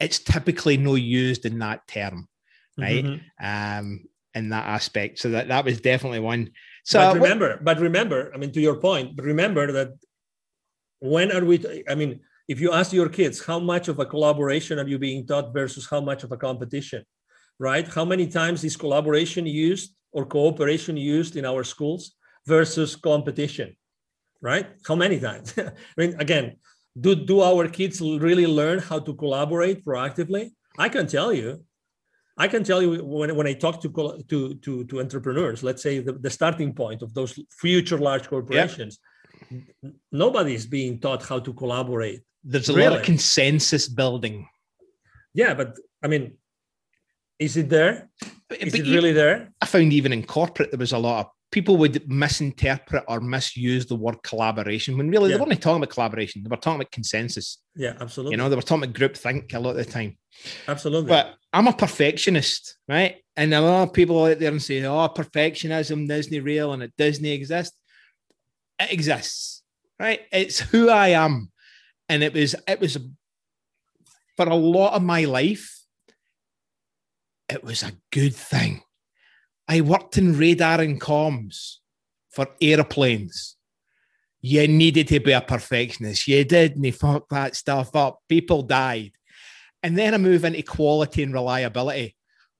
it's 0.00 0.18
typically 0.18 0.76
no 0.76 0.94
used 0.94 1.46
in 1.46 1.58
that 1.60 1.86
term, 1.86 2.28
right? 2.76 3.04
Mm-hmm. 3.04 3.78
Um, 3.78 4.04
in 4.34 4.50
that 4.50 4.66
aspect. 4.66 5.18
So 5.18 5.30
that 5.30 5.48
that 5.48 5.64
was 5.64 5.80
definitely 5.80 6.20
one. 6.20 6.50
So 6.84 6.98
but 7.00 7.14
remember, 7.14 7.50
what, 7.50 7.64
but 7.64 7.80
remember, 7.80 8.30
I 8.34 8.38
mean, 8.38 8.52
to 8.52 8.60
your 8.60 8.76
point, 8.76 9.16
but 9.16 9.24
remember 9.24 9.72
that 9.72 9.90
when 11.00 11.32
are 11.32 11.44
we? 11.44 11.84
I 11.88 11.94
mean, 11.94 12.20
if 12.48 12.60
you 12.60 12.72
ask 12.72 12.92
your 12.92 13.08
kids 13.08 13.44
how 13.44 13.58
much 13.58 13.88
of 13.88 13.98
a 13.98 14.06
collaboration 14.06 14.78
are 14.78 14.88
you 14.88 14.98
being 14.98 15.26
taught 15.26 15.52
versus 15.52 15.86
how 15.88 16.00
much 16.00 16.24
of 16.24 16.32
a 16.32 16.36
competition, 16.36 17.04
right? 17.58 17.86
How 17.86 18.04
many 18.04 18.26
times 18.26 18.64
is 18.64 18.76
collaboration 18.76 19.46
used 19.46 19.94
or 20.12 20.24
cooperation 20.24 20.96
used 20.96 21.36
in 21.36 21.44
our 21.44 21.64
schools 21.64 22.12
versus 22.46 22.96
competition, 22.96 23.76
right? 24.40 24.66
How 24.86 24.94
many 24.94 25.20
times? 25.20 25.54
I 25.58 25.72
mean, 25.96 26.14
again, 26.18 26.56
do, 26.98 27.14
do 27.14 27.42
our 27.42 27.68
kids 27.68 28.00
really 28.00 28.46
learn 28.46 28.78
how 28.78 28.98
to 28.98 29.14
collaborate 29.14 29.84
proactively? 29.84 30.50
I 30.78 30.88
can 30.88 31.06
tell 31.06 31.32
you. 31.32 31.64
I 32.40 32.46
can 32.46 32.62
tell 32.62 32.80
you 32.80 33.04
when, 33.04 33.34
when 33.34 33.48
I 33.48 33.54
talk 33.54 33.82
to, 33.82 34.22
to, 34.28 34.54
to, 34.54 34.84
to 34.84 35.00
entrepreneurs, 35.00 35.64
let's 35.64 35.82
say 35.82 35.98
the, 35.98 36.12
the 36.12 36.30
starting 36.30 36.72
point 36.72 37.02
of 37.02 37.12
those 37.12 37.38
future 37.50 37.98
large 37.98 38.28
corporations, 38.28 39.00
yep. 39.50 39.92
nobody 40.12 40.54
is 40.54 40.64
being 40.64 41.00
taught 41.00 41.24
how 41.24 41.40
to 41.40 41.52
collaborate. 41.52 42.22
There's 42.44 42.68
a 42.68 42.74
really. 42.74 42.90
lot 42.90 43.00
of 43.00 43.04
consensus 43.04 43.88
building. 43.88 44.48
Yeah, 45.34 45.54
but 45.54 45.76
I 46.02 46.06
mean, 46.06 46.36
is 47.38 47.56
it 47.56 47.68
there? 47.68 48.08
Is 48.50 48.72
but 48.72 48.80
it 48.80 48.92
really 48.92 49.12
there? 49.12 49.50
I 49.60 49.66
found 49.66 49.92
even 49.92 50.12
in 50.12 50.24
corporate 50.24 50.70
there 50.70 50.78
was 50.78 50.92
a 50.92 50.98
lot 50.98 51.20
of 51.20 51.32
people 51.50 51.76
would 51.78 52.08
misinterpret 52.10 53.04
or 53.08 53.20
misuse 53.20 53.86
the 53.86 53.94
word 53.94 54.22
collaboration 54.22 54.98
when 54.98 55.08
really 55.08 55.30
yeah. 55.30 55.36
they 55.36 55.42
weren't 55.42 55.62
talking 55.62 55.82
about 55.82 55.90
collaboration. 55.90 56.42
They 56.42 56.48
were 56.48 56.56
talking 56.56 56.80
about 56.80 56.92
consensus. 56.92 57.58
Yeah, 57.74 57.94
absolutely. 58.00 58.32
You 58.32 58.36
know, 58.36 58.48
they 58.48 58.56
were 58.56 58.62
talking 58.62 58.84
about 58.84 58.96
group 58.96 59.16
think 59.16 59.52
a 59.54 59.58
lot 59.58 59.70
of 59.70 59.76
the 59.76 59.84
time. 59.84 60.18
Absolutely. 60.66 61.08
But 61.08 61.36
I'm 61.52 61.66
a 61.66 61.72
perfectionist, 61.72 62.76
right? 62.86 63.16
And 63.36 63.54
a 63.54 63.60
lot 63.60 63.84
of 63.84 63.92
people 63.94 64.24
out 64.24 64.38
there 64.38 64.50
and 64.50 64.62
say, 64.62 64.84
oh, 64.84 65.08
perfectionism 65.08 66.06
Disney 66.06 66.40
real 66.40 66.72
and 66.72 66.82
it 66.82 66.92
Disney 66.98 67.30
exist. 67.30 67.72
It 68.78 68.92
exists, 68.92 69.62
right? 69.98 70.20
It's 70.30 70.60
who 70.60 70.90
I 70.90 71.08
am. 71.08 71.50
And 72.10 72.22
it 72.22 72.34
was, 72.34 72.54
it 72.66 72.80
was 72.80 72.98
for 74.36 74.48
a 74.48 74.54
lot 74.54 74.94
of 74.94 75.02
my 75.02 75.24
life, 75.24 75.77
it 77.48 77.64
was 77.64 77.82
a 77.82 77.92
good 78.10 78.34
thing 78.34 78.82
I 79.68 79.82
worked 79.82 80.16
in 80.16 80.38
radar 80.38 80.80
and 80.80 80.98
comms 80.98 81.76
for 82.30 82.46
airplanes. 82.60 83.56
You 84.40 84.66
needed 84.66 85.08
to 85.08 85.20
be 85.20 85.32
a 85.32 85.42
perfectionist. 85.42 86.26
You 86.26 86.42
didn't 86.44 86.90
fuck 86.92 87.28
that 87.28 87.54
stuff 87.54 87.94
up. 87.94 88.20
People 88.28 88.62
died. 88.62 89.12
And 89.82 89.96
then 89.96 90.14
I 90.14 90.16
move 90.16 90.44
into 90.44 90.62
quality 90.62 91.22
and 91.22 91.34
reliability. 91.34 92.16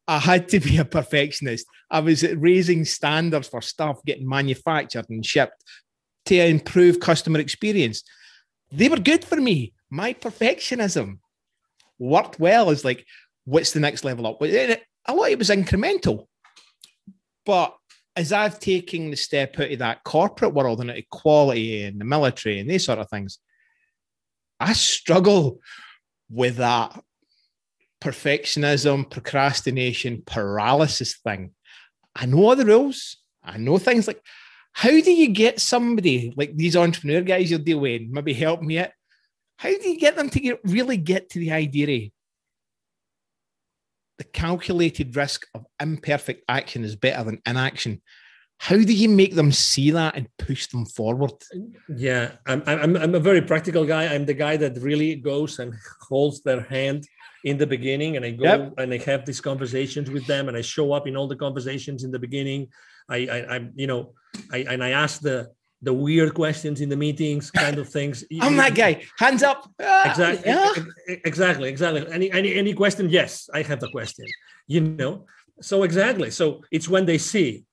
I 0.07 0.19
had 0.19 0.49
to 0.51 0.61
be 0.61 0.77
a 0.77 0.85
perfectionist. 0.85 1.67
I 1.91 2.01
was 2.01 2.23
raising 2.23 2.85
standards 2.85 3.49
for 3.49 3.63
stuff 3.63 4.05
getting 4.05 4.29
manufactured 4.29 5.07
and 5.09 5.25
shipped 5.25 5.65
to 6.27 6.37
improve 6.37 7.01
customer 7.01 7.39
experience. 7.39 8.03
They 8.71 8.91
were 8.91 8.99
good 8.99 9.25
for 9.25 9.37
me. 9.37 9.73
My 9.89 10.13
perfectionism 10.13 11.21
worked 11.99 12.39
well 12.39 12.69
as 12.69 12.85
like, 12.85 13.07
what's 13.49 13.73
the 13.73 13.81
next 13.81 14.05
level 14.05 14.27
up? 14.27 14.41
A 14.41 14.45
lot 14.45 15.29
eh, 15.29 15.33
it 15.33 15.39
was 15.39 15.49
incremental. 15.49 16.27
But 17.47 17.75
as 18.15 18.33
I've 18.33 18.61
taken 18.61 19.11
the 19.11 19.17
step 19.17 19.59
out 19.59 19.73
of 19.73 19.79
that 19.79 20.05
corporate 20.05 20.53
world 20.53 20.81
and 20.81 20.91
equality 20.91 21.85
and 21.85 22.01
the 22.01 22.05
military 22.05 22.59
and 22.59 22.69
these 22.69 22.85
sort 22.85 22.99
of 22.99 23.09
things, 23.09 23.39
I 24.61 24.75
struggle 24.75 25.61
with 26.31 26.57
that 26.57 27.01
perfectionism, 28.03 29.11
procrastination, 29.11 30.23
paralysis 30.27 31.17
thing. 31.25 31.53
I 32.15 32.27
know 32.27 32.55
the 32.55 32.67
rules. 32.67 33.17
I 33.43 33.57
know 33.57 33.79
things 33.79 34.07
like 34.07 34.21
how 34.73 34.91
do 34.91 35.11
you 35.11 35.29
get 35.29 35.61
somebody 35.61 36.35
like 36.37 36.55
these 36.55 36.77
entrepreneur 36.77 37.23
guys 37.23 37.51
you're 37.51 37.59
dealing 37.61 37.83
with, 37.83 38.03
maybe 38.11 38.35
help 38.35 38.61
me 38.61 38.79
out? 38.79 38.91
How 39.57 39.71
do 39.71 39.89
you 39.89 39.99
get 39.99 40.17
them 40.17 40.29
to 40.31 40.39
get, 40.39 40.61
really 40.65 40.99
get 40.99 41.31
to 41.31 41.39
the 41.39 41.53
idea 41.53 42.11
the 44.19 44.25
calculated 44.25 45.17
risk 45.17 45.47
of 45.55 45.65
imperfect 45.81 46.45
action 46.49 46.85
is 46.85 46.97
better 46.97 47.25
than 47.25 47.41
inaction. 47.47 48.03
How 48.61 48.77
do 48.77 48.93
you 48.93 49.09
make 49.09 49.37
them 49.37 49.53
see 49.53 49.93
that 49.93 50.17
and 50.17 50.29
push 50.37 50.67
them 50.67 50.85
forward? 50.85 51.33
Yeah, 51.89 52.33
I'm, 52.45 52.63
I'm, 52.67 52.97
I'm 52.97 53.15
a 53.15 53.21
very 53.21 53.41
practical 53.41 53.87
guy. 53.87 54.13
I'm 54.13 54.27
the 54.27 54.35
guy 54.35 54.57
that 54.57 54.83
really 54.83 55.15
goes 55.15 55.61
and 55.61 55.73
holds 56.01 56.43
their 56.43 56.63
hand 56.63 57.07
in 57.45 57.57
the 57.57 57.67
beginning 57.67 58.17
and 58.17 58.25
I 58.25 58.33
go 58.33 58.45
yep. 58.45 58.75
and 58.79 58.93
I 58.93 58.99
have 58.99 59.25
these 59.25 59.41
conversations 59.41 60.11
with 60.11 60.27
them 60.27 60.49
and 60.49 60.57
I 60.57 60.63
show 60.63 60.93
up 60.93 61.07
in 61.07 61.17
all 61.17 61.29
the 61.29 61.37
conversations 61.37 62.03
in 62.03 62.11
the 62.11 62.19
beginning. 62.19 62.67
I, 63.09 63.17
I, 63.31 63.57
I 63.57 63.69
you 63.77 63.87
know, 63.87 64.15
I, 64.53 64.59
and 64.69 64.83
I 64.83 64.91
ask 64.91 65.21
the, 65.21 65.53
the 65.83 65.93
weird 65.93 66.35
questions 66.35 66.81
in 66.81 66.89
the 66.89 66.97
meetings, 66.97 67.51
kind 67.51 67.79
of 67.79 67.89
things. 67.89 68.25
I'm 68.41 68.57
that 68.57 68.75
guy. 68.75 69.05
Hands 69.19 69.43
up. 69.43 69.71
Ah, 69.81 70.11
exactly. 70.11 70.51
Yeah. 70.51 70.73
Exactly. 71.25 71.69
Exactly. 71.69 72.13
Any 72.13 72.31
any 72.33 72.55
any 72.55 72.75
question? 72.75 73.09
Yes, 73.09 73.49
I 73.55 73.63
have 73.63 73.81
the 73.81 73.91
question. 73.91 74.27
You 74.67 74.81
know. 74.81 75.27
So 75.61 75.83
exactly. 75.83 76.31
So 76.31 76.63
it's 76.71 76.89
when 76.89 77.07
they 77.07 77.19
see. 77.19 77.65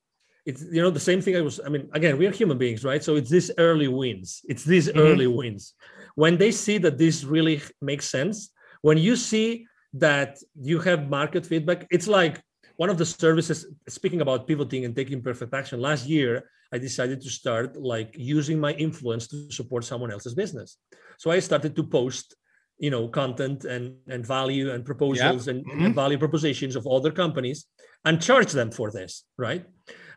It's 0.46 0.62
you 0.72 0.82
know 0.82 0.92
the 0.92 1.00
same 1.00 1.22
thing. 1.22 1.36
I 1.36 1.42
was. 1.42 1.60
I 1.66 1.70
mean, 1.70 1.90
again, 1.94 2.18
we 2.18 2.28
are 2.28 2.32
human 2.32 2.58
beings, 2.58 2.84
right? 2.84 3.04
So 3.04 3.16
it's 3.16 3.32
these 3.32 3.50
early 3.58 3.88
wins. 3.88 4.42
It's 4.48 4.64
these 4.64 4.88
mm-hmm. 4.88 5.00
early 5.00 5.28
wins. 5.28 5.74
When 6.14 6.38
they 6.38 6.52
see 6.52 6.78
that 6.80 6.98
this 6.98 7.24
really 7.24 7.62
makes 7.82 8.08
sense. 8.08 8.52
When 8.82 8.98
you 9.00 9.16
see 9.16 9.66
that 9.94 10.38
you 10.62 10.80
have 10.80 11.10
market 11.10 11.46
feedback, 11.46 11.88
it's 11.90 12.08
like 12.08 12.40
one 12.78 12.92
of 12.92 13.00
the 13.00 13.06
services. 13.06 13.66
Speaking 13.90 14.22
about 14.22 14.46
pivoting 14.46 14.86
and 14.86 14.96
taking 14.96 15.24
perfect 15.24 15.56
action 15.56 15.82
last 15.82 16.06
year 16.06 16.44
I 16.74 16.78
decided 16.78 17.22
to 17.22 17.30
start 17.30 17.78
like 17.78 18.16
using 18.18 18.60
my 18.60 18.74
influence 18.74 19.28
to 19.30 19.52
support 19.52 19.84
someone 19.86 20.12
else's 20.12 20.34
business. 20.34 20.78
So 21.18 21.32
I 21.32 21.40
started 21.40 21.76
to 21.76 21.84
post, 21.84 22.36
you 22.78 22.90
know, 22.90 23.08
content 23.08 23.66
and, 23.66 23.96
and 24.08 24.26
value 24.26 24.72
and 24.72 24.86
proposals 24.86 25.48
and, 25.48 25.66
mm-hmm. 25.66 25.86
and 25.86 25.96
value 25.96 26.18
propositions 26.18 26.76
of 26.76 26.88
other 26.88 27.12
companies 27.12 27.66
and 28.04 28.22
charge 28.22 28.52
them 28.52 28.72
for 28.72 28.92
this, 28.92 29.24
right? 29.38 29.66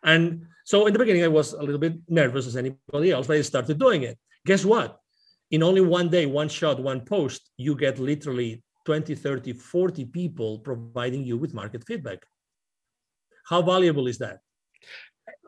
And 0.03 0.47
so 0.65 0.87
in 0.87 0.93
the 0.93 0.99
beginning, 0.99 1.25
I 1.25 1.29
was 1.29 1.53
a 1.53 1.63
little 1.63 1.79
bit 1.79 1.95
nervous 2.09 2.47
as 2.47 2.57
anybody 2.57 3.11
else, 3.11 3.27
but 3.27 3.37
I 3.37 3.43
started 3.43 3.79
doing 3.79 4.03
it. 4.03 4.19
Guess 4.47 4.65
what? 4.65 4.99
In 5.51 5.63
only 5.63 5.81
one 5.81 6.09
day, 6.11 6.27
one 6.27 6.49
shot, 6.49 6.79
one 6.81 7.01
post, 7.05 7.51
you 7.57 7.75
get 7.75 7.99
literally 7.99 8.63
20, 8.85 9.15
30, 9.15 9.53
40 9.53 10.05
people 10.07 10.59
providing 10.59 11.25
you 11.25 11.37
with 11.37 11.55
market 11.55 11.85
feedback. 11.87 12.19
How 13.47 13.63
valuable 13.63 14.07
is 14.07 14.19
that? 14.19 14.41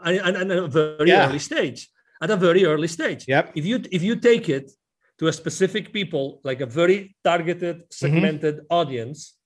And, 0.05 0.36
and 0.36 0.52
at 0.52 0.59
a 0.59 0.69
very 0.69 1.09
yeah. 1.09 1.28
early 1.28 1.39
stage 1.39 1.89
at 2.23 2.31
a 2.31 2.36
very 2.36 2.65
early 2.65 2.89
stage 2.89 3.27
yep. 3.28 3.52
if 3.55 3.65
you 3.65 3.82
if 3.90 4.02
you 4.02 4.16
take 4.16 4.48
it 4.48 4.70
to 5.19 5.28
a 5.28 5.32
specific 5.32 5.93
people 5.93 6.40
like 6.44 6.61
a 6.61 6.66
very 6.66 7.16
targeted 7.24 7.77
mm-hmm. 7.77 7.86
segmented 7.90 8.57
mm-hmm. 8.57 8.74
audience 8.78 9.36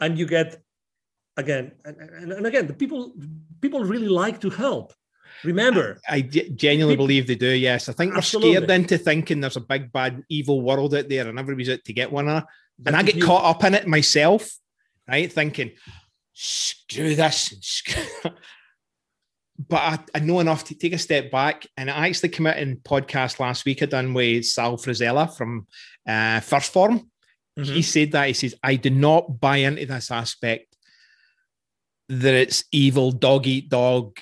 and 0.00 0.18
you 0.18 0.26
get 0.26 0.62
again 1.36 1.72
and, 1.84 1.96
and, 1.98 2.32
and, 2.32 2.46
again 2.46 2.66
the 2.66 2.74
people 2.74 3.12
people 3.60 3.82
really 3.84 4.08
like 4.08 4.40
to 4.40 4.50
help 4.50 4.92
remember 5.42 5.98
i, 6.08 6.16
I 6.16 6.20
genuinely 6.20 6.94
people, 6.94 7.06
believe 7.06 7.26
they 7.26 7.34
do 7.34 7.48
yes 7.48 7.88
i 7.88 7.92
think 7.92 8.14
absolutely. 8.14 8.50
we're 8.50 8.66
scared 8.66 8.70
into 8.70 8.98
thinking 8.98 9.40
there's 9.40 9.56
a 9.56 9.60
big 9.60 9.92
bad 9.92 10.22
evil 10.28 10.60
world 10.60 10.94
out 10.94 11.08
there 11.08 11.28
and 11.28 11.38
everybody's 11.38 11.70
out 11.70 11.84
to 11.84 11.92
get 11.92 12.12
one 12.12 12.28
of 12.28 12.44
and 12.86 12.96
i 12.96 13.02
get 13.02 13.16
you, 13.16 13.24
caught 13.24 13.44
up 13.44 13.64
in 13.64 13.74
it 13.74 13.86
myself 13.86 14.48
right 15.08 15.32
thinking 15.32 15.72
screw 16.32 17.14
this 17.14 17.54
screw 17.60 18.30
but 19.58 19.76
I, 19.76 19.98
I, 20.16 20.18
know 20.20 20.40
enough 20.40 20.64
to 20.64 20.74
take 20.74 20.92
a 20.92 20.98
step 20.98 21.30
back. 21.30 21.66
And 21.76 21.90
I 21.90 22.08
actually 22.08 22.30
came 22.30 22.46
out 22.46 22.58
in 22.58 22.76
podcast 22.78 23.38
last 23.38 23.64
week 23.64 23.82
I 23.82 23.86
done 23.86 24.12
with 24.12 24.46
Sal 24.46 24.76
Frisella 24.76 25.34
from 25.34 25.66
uh, 26.06 26.40
1st 26.40 26.68
Phorm. 26.70 27.10
Mm-hmm. 27.58 27.72
He 27.72 27.82
said 27.82 28.12
that 28.12 28.26
he 28.26 28.32
says, 28.32 28.54
I 28.62 28.76
do 28.76 28.90
not 28.90 29.40
buy 29.40 29.58
into 29.58 29.86
this 29.86 30.10
aspect 30.10 30.76
that 32.08 32.34
it's 32.34 32.64
evil 32.72 33.12
dog 33.12 33.46
eat 33.46 33.68
dog 33.68 34.18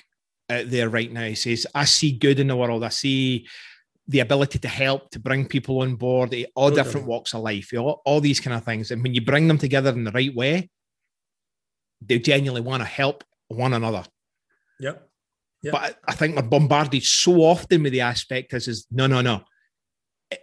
out 0.49 0.69
there 0.69 0.89
right 0.89 1.11
now. 1.11 1.25
He 1.25 1.35
says, 1.35 1.65
I 1.73 1.85
see 1.85 2.11
good 2.11 2.39
in 2.39 2.47
the 2.47 2.55
world. 2.55 2.83
I 2.83 2.89
see 2.89 3.47
the 4.07 4.19
ability 4.19 4.59
to 4.59 4.67
help, 4.67 5.09
to 5.11 5.19
bring 5.19 5.47
people 5.47 5.81
on 5.81 5.95
board, 5.95 6.35
all 6.55 6.69
different 6.69 7.07
walks 7.07 7.33
of 7.33 7.41
life, 7.41 7.71
all, 7.75 8.01
all 8.05 8.19
these 8.21 8.39
kind 8.39 8.55
of 8.55 8.63
things. 8.63 8.91
And 8.91 9.01
when 9.01 9.13
you 9.13 9.21
bring 9.21 9.47
them 9.47 9.57
together 9.57 9.91
in 9.91 10.03
the 10.03 10.11
right 10.11 10.33
way, 10.33 10.69
they 12.01 12.19
genuinely 12.19 12.61
want 12.61 12.81
to 12.81 12.87
help 12.87 13.23
one 13.47 13.73
another. 13.73 14.03
Yep. 14.79 15.09
But 15.71 15.99
I 16.07 16.13
think 16.13 16.35
we're 16.35 16.41
bombarded 16.41 17.03
so 17.03 17.35
often 17.41 17.83
with 17.83 17.93
the 17.93 18.01
aspect 18.01 18.53
as 18.53 18.67
is 18.67 18.85
no, 18.91 19.07
no, 19.07 19.21
no. 19.21 19.43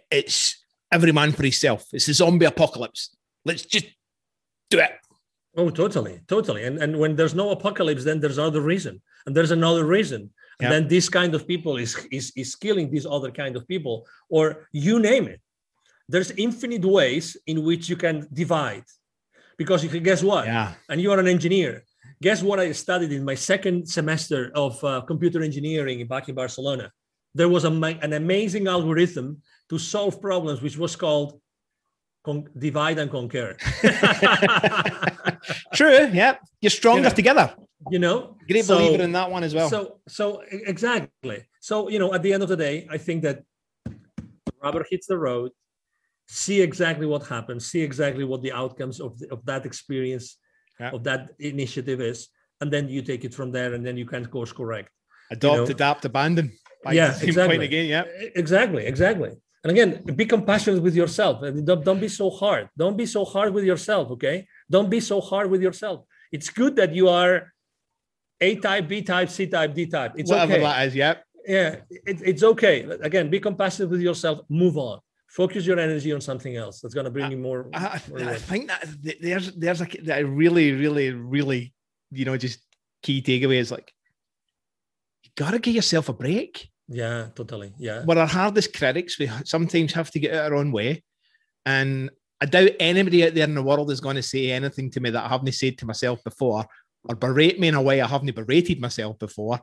It's 0.09 0.63
every 0.91 1.11
man 1.11 1.31
for 1.31 1.43
himself. 1.43 1.85
It's 1.93 2.07
a 2.07 2.13
zombie 2.13 2.45
apocalypse. 2.45 3.15
Let's 3.45 3.63
just 3.63 3.87
do 4.69 4.79
it. 4.79 4.91
Oh, 5.55 5.69
totally, 5.69 6.21
totally. 6.27 6.63
And 6.63 6.77
and 6.81 6.97
when 6.97 7.15
there's 7.15 7.35
no 7.35 7.51
apocalypse, 7.51 8.03
then 8.03 8.19
there's 8.19 8.37
another 8.37 8.61
reason, 8.61 9.01
and 9.25 9.35
there's 9.35 9.51
another 9.51 9.85
reason, 9.85 10.21
and 10.21 10.31
yeah. 10.61 10.69
then 10.69 10.87
this 10.87 11.09
kind 11.09 11.35
of 11.35 11.45
people 11.45 11.75
is 11.77 12.07
is 12.09 12.31
is 12.37 12.55
killing 12.55 12.89
these 12.89 13.05
other 13.05 13.31
kind 13.31 13.57
of 13.57 13.67
people, 13.67 14.07
or 14.29 14.67
you 14.71 14.99
name 14.99 15.27
it. 15.27 15.41
There's 16.07 16.31
infinite 16.31 16.85
ways 16.85 17.35
in 17.47 17.63
which 17.63 17.89
you 17.89 17.97
can 17.97 18.27
divide, 18.31 18.85
because 19.57 19.83
you 19.83 19.89
can 19.89 20.03
guess 20.03 20.23
what? 20.23 20.45
Yeah. 20.45 20.73
And 20.89 21.01
you 21.01 21.11
are 21.11 21.19
an 21.19 21.27
engineer 21.27 21.83
guess 22.21 22.43
what 22.43 22.59
I 22.59 22.71
studied 22.71 23.11
in 23.11 23.25
my 23.25 23.35
second 23.35 23.87
semester 23.89 24.51
of 24.53 24.81
uh, 24.83 25.01
computer 25.01 25.41
engineering 25.41 26.05
back 26.07 26.29
in 26.29 26.35
Barcelona? 26.35 26.91
There 27.33 27.49
was 27.49 27.65
a, 27.65 27.71
an 27.71 28.13
amazing 28.13 28.67
algorithm 28.67 29.41
to 29.69 29.79
solve 29.79 30.21
problems, 30.21 30.61
which 30.61 30.77
was 30.77 30.95
called 30.95 31.41
con- 32.23 32.47
divide 32.57 32.99
and 32.99 33.09
conquer. 33.09 33.57
True. 35.73 36.09
Yeah, 36.13 36.35
you're 36.61 36.69
stronger 36.69 37.03
you 37.03 37.09
know, 37.09 37.15
together. 37.15 37.55
You 37.89 37.99
know, 37.99 38.37
great 38.47 38.65
so, 38.65 38.77
believer 38.77 39.03
in 39.03 39.11
that 39.13 39.31
one 39.31 39.43
as 39.43 39.55
well. 39.55 39.69
So, 39.69 39.99
so 40.07 40.43
exactly. 40.51 41.45
So, 41.61 41.89
you 41.89 41.97
know, 41.99 42.13
at 42.13 42.21
the 42.21 42.33
end 42.33 42.43
of 42.43 42.49
the 42.49 42.57
day, 42.57 42.87
I 42.91 42.97
think 42.97 43.23
that 43.23 43.43
rubber 44.61 44.85
hits 44.89 45.07
the 45.07 45.17
road. 45.17 45.51
See 46.27 46.61
exactly 46.61 47.07
what 47.07 47.25
happens. 47.25 47.65
See 47.65 47.81
exactly 47.81 48.23
what 48.23 48.41
the 48.43 48.51
outcomes 48.51 49.01
of, 49.01 49.17
the, 49.17 49.31
of 49.31 49.43
that 49.45 49.65
experience 49.65 50.37
Yeah. 50.81 50.91
of 50.95 51.03
that 51.03 51.21
initiative 51.39 52.01
is, 52.01 52.29
and 52.59 52.73
then 52.73 52.89
you 52.89 53.01
take 53.11 53.23
it 53.27 53.33
from 53.33 53.51
there, 53.51 53.73
and 53.75 53.85
then 53.85 53.95
you 54.01 54.05
can 54.05 54.25
course 54.25 54.51
correct. 54.51 54.89
Adopt, 55.29 55.57
know- 55.57 55.75
adapt, 55.77 56.05
abandon. 56.05 56.47
Back 56.83 56.93
Yeah, 56.95 57.11
exactly. 57.21 57.57
Point 57.57 57.69
again, 57.71 57.87
yeah. 57.95 58.05
Exactly, 58.43 58.83
exactly. 58.85 59.31
And 59.63 59.69
again, 59.69 59.89
be 60.21 60.25
compassionate 60.25 60.81
with 60.81 60.95
yourself. 60.95 61.43
and 61.43 61.65
Don't, 61.67 61.85
don't 61.85 62.01
be 62.01 62.07
so 62.07 62.31
hard. 62.31 62.69
Don't 62.75 62.97
be 62.97 63.05
so 63.05 63.23
hard 63.23 63.53
with 63.53 63.63
yourself. 63.63 64.09
Okay. 64.15 64.47
Don't 64.67 64.89
be 64.89 64.99
so 64.99 65.21
hard 65.21 65.51
with 65.51 65.61
yourself. 65.61 65.97
It's 66.31 66.49
good 66.49 66.75
that 66.77 66.95
you 66.95 67.09
are 67.09 67.53
A 68.41 68.55
type, 68.55 68.87
B 68.87 69.03
type, 69.03 69.29
C 69.29 69.45
type, 69.45 69.75
D 69.75 69.85
type. 69.85 70.13
It's 70.15 70.31
Whatever 70.31 70.53
okay. 70.53 70.63
that 70.63 70.87
is, 70.87 70.95
yeah. 70.95 71.15
Yeah, 71.45 71.75
it, 71.89 72.17
it's 72.31 72.43
okay. 72.43 72.81
Again, 73.09 73.29
be 73.29 73.39
compassionate 73.39 73.91
with 73.91 74.01
yourself. 74.01 74.41
Move 74.49 74.77
on. 74.77 74.99
Focus 75.31 75.65
your 75.65 75.79
energy 75.79 76.11
on 76.11 76.19
something 76.19 76.57
else 76.57 76.81
that's 76.81 76.93
going 76.93 77.05
to 77.05 77.09
bring 77.11 77.25
uh, 77.25 77.29
you 77.29 77.37
more. 77.37 77.69
I, 77.73 77.85
I- 77.85 78.01
more 78.09 78.29
I 78.29 78.35
think 78.35 78.67
that 78.67 78.85
there's 79.21 79.53
there's 79.53 79.81
a, 79.81 79.87
a 80.11 80.23
really, 80.25 80.73
really, 80.73 81.11
really, 81.11 81.73
you 82.11 82.25
know, 82.25 82.35
just 82.37 82.59
key 83.01 83.21
takeaway 83.21 83.55
is 83.57 83.71
like 83.71 83.93
you 85.23 85.31
gotta 85.35 85.59
give 85.59 85.73
yourself 85.75 86.09
a 86.09 86.13
break. 86.13 86.69
yeah, 86.89 87.27
totally. 87.35 87.71
Yeah. 87.77 88.03
We're 88.05 88.17
our 88.19 88.27
hardest 88.27 88.75
critics. 88.77 89.17
We 89.17 89.29
sometimes 89.45 89.93
have 89.93 90.11
to 90.11 90.19
get 90.19 90.33
out 90.35 90.51
our 90.51 90.57
own 90.57 90.71
way. 90.73 91.03
And 91.65 92.09
I 92.41 92.45
doubt 92.47 92.71
anybody 92.79 93.25
out 93.25 93.33
there 93.33 93.45
in 93.47 93.55
the 93.55 93.63
world 93.63 93.89
is 93.91 94.01
going 94.01 94.17
to 94.17 94.23
say 94.23 94.51
anything 94.51 94.89
to 94.91 94.99
me 94.99 95.11
that 95.11 95.23
I 95.23 95.29
haven't 95.29 95.53
said 95.53 95.77
to 95.77 95.85
myself 95.85 96.23
before 96.23 96.65
or 97.07 97.15
berate 97.15 97.59
me 97.59 97.67
in 97.69 97.75
a 97.75 97.81
way 97.81 98.01
I 98.01 98.07
haven't 98.07 98.35
berated 98.35 98.81
myself 98.81 99.17
before. 99.19 99.59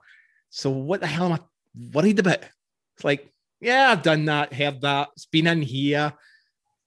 So 0.48 0.70
what 0.70 1.00
the 1.00 1.06
hell 1.06 1.26
am 1.26 1.32
I 1.32 1.40
worried 1.92 2.18
about? 2.20 2.38
It's 2.96 3.04
like, 3.04 3.30
yeah, 3.60 3.90
I've 3.90 4.02
done 4.02 4.24
that, 4.26 4.54
heard 4.54 4.80
that, 4.82 5.08
it's 5.14 5.26
been 5.26 5.46
in 5.46 5.62
here. 5.62 6.12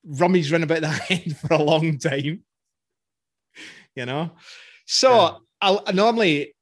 Rummy's 0.03 0.51
run 0.51 0.63
about 0.63 0.81
that 0.81 1.05
end 1.11 1.37
for 1.37 1.53
a 1.53 1.61
long 1.61 1.97
time. 1.97 2.43
You 3.95 4.05
know? 4.05 4.31
So 4.85 5.11
Yeah. 5.11 5.37
I'll 5.61 5.83
I 5.85 5.91
normally 5.91 6.55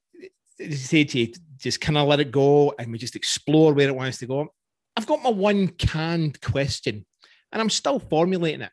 say 0.70 1.04
to 1.04 1.18
you, 1.18 1.32
just 1.56 1.80
kind 1.80 1.96
of 1.96 2.08
let 2.08 2.20
it 2.20 2.30
go 2.30 2.74
and 2.78 2.90
we 2.90 2.98
just 2.98 3.16
explore 3.16 3.72
where 3.72 3.88
it 3.88 3.94
wants 3.96 4.18
to 4.18 4.26
go. 4.26 4.48
I've 4.96 5.06
got 5.06 5.22
my 5.22 5.30
one 5.30 5.68
canned 5.68 6.40
question 6.40 7.06
and 7.52 7.62
I'm 7.62 7.70
still 7.70 7.98
formulating 7.98 8.62
it. 8.62 8.72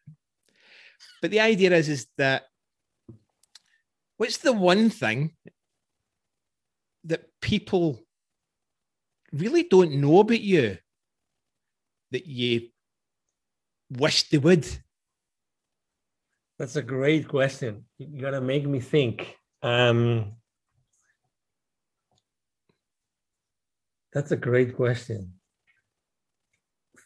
But 1.22 1.32
the 1.32 1.40
idea 1.40 1.74
is, 1.74 1.90
is 1.90 2.08
that 2.18 2.44
what's 4.18 4.38
the 4.38 4.54
one 4.54 4.90
thing 4.90 5.36
that 7.06 7.26
people 7.42 8.04
really 9.32 9.64
don't 9.64 9.94
know 9.94 10.20
about 10.20 10.42
you 10.42 10.78
that 12.12 12.26
you 12.26 12.70
wish 13.90 14.30
they 14.30 14.38
would? 14.38 14.68
That's 16.60 16.76
a 16.76 16.82
great 16.82 17.28
question. 17.28 17.86
You 17.98 18.22
gotta 18.22 18.42
make 18.42 18.66
me 18.66 18.80
think. 18.80 19.36
Um, 19.62 20.34
that's 24.14 24.32
a 24.32 24.38
great 24.38 24.76
question. 24.76 25.34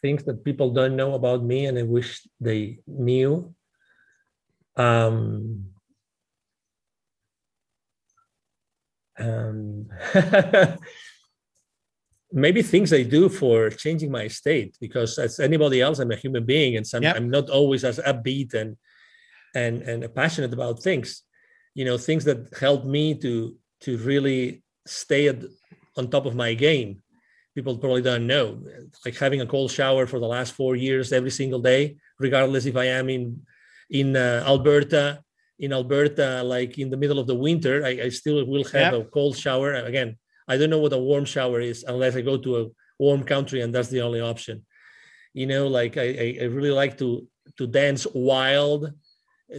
Things 0.02 0.24
that 0.24 0.44
people 0.44 0.72
don't 0.72 0.96
know 0.96 1.14
about 1.14 1.44
me 1.44 1.66
and 1.66 1.78
I 1.78 1.84
wish 1.84 2.28
they 2.40 2.80
knew. 2.88 3.54
Um, 4.78 5.66
um, 9.20 9.90
maybe 12.32 12.62
things 12.62 12.94
I 12.94 13.04
do 13.04 13.30
for 13.30 13.70
changing 13.70 14.12
my 14.12 14.28
state 14.28 14.78
because 14.80 15.18
as 15.20 15.40
anybody 15.40 15.82
else, 15.82 16.00
I'm 16.00 16.12
a 16.12 16.16
human 16.16 16.46
being 16.46 16.78
and 16.78 16.86
some, 16.86 17.04
Yep. 17.04 17.16
I'm 17.16 17.30
not 17.30 17.50
always 17.50 17.84
as 17.84 18.00
upbeat 18.00 18.54
and 18.54 18.78
and 19.54 19.82
and 19.82 20.16
passionate 20.16 20.54
about 20.54 20.82
things. 20.82 21.24
You 21.76 21.86
know 21.86 21.98
things 21.98 22.24
that 22.26 22.40
help 22.58 22.86
me 22.86 23.16
to 23.16 23.56
to 23.82 23.98
really 23.98 24.64
stay 24.86 25.28
at, 25.28 25.40
on 25.98 26.10
top 26.10 26.26
of 26.26 26.36
my 26.36 26.54
game 26.54 27.02
people 27.54 27.78
probably 27.78 28.02
don't 28.02 28.28
know. 28.28 28.64
Like 29.06 29.18
having 29.18 29.42
a 29.42 29.46
cold 29.46 29.72
shower 29.72 30.08
for 30.08 30.20
the 30.20 30.28
last 30.28 30.54
four 30.54 30.78
years 30.78 31.12
every 31.12 31.32
single 31.32 31.60
day 31.60 31.98
regardless 32.22 32.66
if 32.66 32.78
i 32.78 32.86
am 32.86 33.10
in 33.10 33.24
in 33.90 34.16
uh, 34.16 34.44
alberta 34.46 35.22
in 35.60 35.74
alberta 35.74 36.44
like 36.44 36.78
in 36.78 36.90
the 36.90 36.98
middle 36.98 37.20
of 37.20 37.28
the 37.28 37.36
winter 37.48 37.84
i, 37.84 37.94
I 38.06 38.10
still 38.10 38.46
will 38.46 38.64
have 38.66 38.94
a 38.94 39.04
cold 39.04 39.36
shower. 39.38 39.74
Again 39.74 40.18
i 40.52 40.58
don't 40.58 40.74
know 40.74 40.84
what 40.86 40.94
a 41.00 41.04
warm 41.10 41.26
shower 41.26 41.60
is 41.72 41.84
unless 41.94 42.16
i 42.16 42.22
go 42.22 42.38
to 42.38 42.52
a 42.62 42.64
warm 43.06 43.24
country 43.34 43.60
and 43.62 43.74
that's 43.74 43.92
the 43.96 44.02
only 44.08 44.22
option 44.34 44.56
you 45.34 45.48
know 45.52 45.64
like 45.80 45.94
i 46.06 46.08
i, 46.26 46.28
I 46.44 46.46
really 46.58 46.76
like 46.82 46.98
to 47.02 47.10
to 47.58 47.66
dance 47.68 48.04
wild 48.14 48.82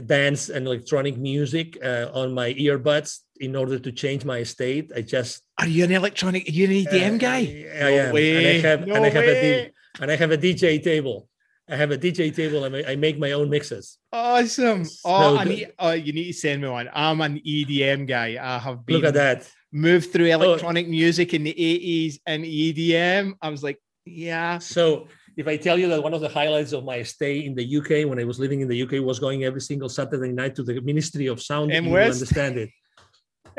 dance 0.06 0.48
and 0.48 0.66
electronic 0.66 1.16
music 1.18 1.78
uh, 1.84 2.08
on 2.14 2.32
my 2.32 2.54
earbuds 2.54 3.20
in 3.40 3.56
order 3.56 3.78
to 3.78 3.92
change 3.92 4.24
my 4.24 4.42
state. 4.42 4.90
I 4.94 5.02
just 5.02 5.42
Are 5.58 5.66
you 5.66 5.84
an 5.84 5.92
electronic? 5.92 6.48
Are 6.48 6.52
you 6.52 6.64
an 6.64 6.72
EDM 6.86 7.14
uh, 7.14 7.18
guy? 7.18 7.40
I 7.40 7.90
am, 7.90 8.16
and 8.16 8.46
I 8.46 8.68
have 8.68 8.86
no 8.86 8.94
and 8.94 9.04
I 9.04 9.10
have 9.10 9.24
a 9.24 9.26
way. 9.26 9.64
D, 9.64 9.70
and 10.00 10.10
I 10.10 10.16
have 10.16 10.30
a 10.30 10.38
DJ 10.38 10.82
table. 10.82 11.28
I 11.68 11.76
have 11.76 11.90
a 11.90 11.98
DJ 11.98 12.34
table 12.34 12.64
and 12.64 12.76
I 12.76 12.92
I 12.92 12.96
make 12.96 13.18
my 13.18 13.32
own 13.32 13.50
mixes. 13.50 13.98
Awesome. 14.12 14.84
So 14.84 15.00
Oh, 15.04 15.36
I 15.36 15.44
need, 15.44 15.72
oh, 15.78 15.92
you 15.92 16.12
need 16.12 16.26
to 16.32 16.32
send 16.32 16.62
me 16.62 16.68
one. 16.68 16.88
I'm 16.92 17.20
an 17.20 17.40
EDM 17.40 18.08
guy. 18.08 18.38
I 18.40 18.58
have 18.58 18.84
been 18.84 18.96
Look 18.96 19.04
at 19.04 19.14
that. 19.14 19.50
Moved 19.72 20.12
through 20.12 20.28
Oh. 20.30 20.38
electronic 20.40 20.88
music 20.88 21.34
in 21.34 21.42
the 21.44 21.54
80s 21.54 22.18
and 22.26 22.44
EDM. 22.44 23.34
I 23.40 23.48
was 23.48 23.62
like, 23.62 23.78
yeah. 24.04 24.58
So 24.58 25.08
if 25.36 25.46
I 25.48 25.56
tell 25.56 25.78
you 25.78 25.88
that 25.88 26.02
one 26.02 26.12
of 26.14 26.20
the 26.20 26.28
highlights 26.28 26.72
of 26.72 26.84
my 26.84 27.02
stay 27.02 27.44
in 27.46 27.54
the 27.54 27.64
UK 27.78 28.06
when 28.08 28.18
I 28.18 28.24
was 28.24 28.38
living 28.38 28.60
in 28.60 28.68
the 28.68 28.82
UK 28.82 28.92
was 29.02 29.18
going 29.18 29.44
every 29.44 29.60
single 29.60 29.88
Saturday 29.88 30.32
night 30.32 30.54
to 30.56 30.62
the 30.62 30.80
Ministry 30.80 31.26
of 31.26 31.40
Sound, 31.42 31.72
M 31.72 31.84
you 31.86 31.90
will 31.92 32.02
understand 32.02 32.58
it. 32.58 32.70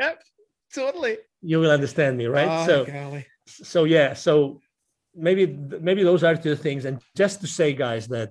Yep, 0.00 0.22
totally. 0.74 1.18
You 1.42 1.60
will 1.60 1.70
understand 1.70 2.16
me, 2.18 2.26
right? 2.26 2.48
Oh, 2.50 2.66
so 2.66 2.84
golly. 2.84 3.26
so 3.46 3.84
yeah 3.84 4.14
so 4.14 4.60
maybe 5.14 5.46
maybe 5.88 6.02
those 6.02 6.24
are 6.24 6.34
two 6.34 6.56
things 6.56 6.84
and 6.86 6.98
just 7.14 7.40
to 7.42 7.46
say 7.46 7.72
guys 7.72 8.08
that 8.08 8.30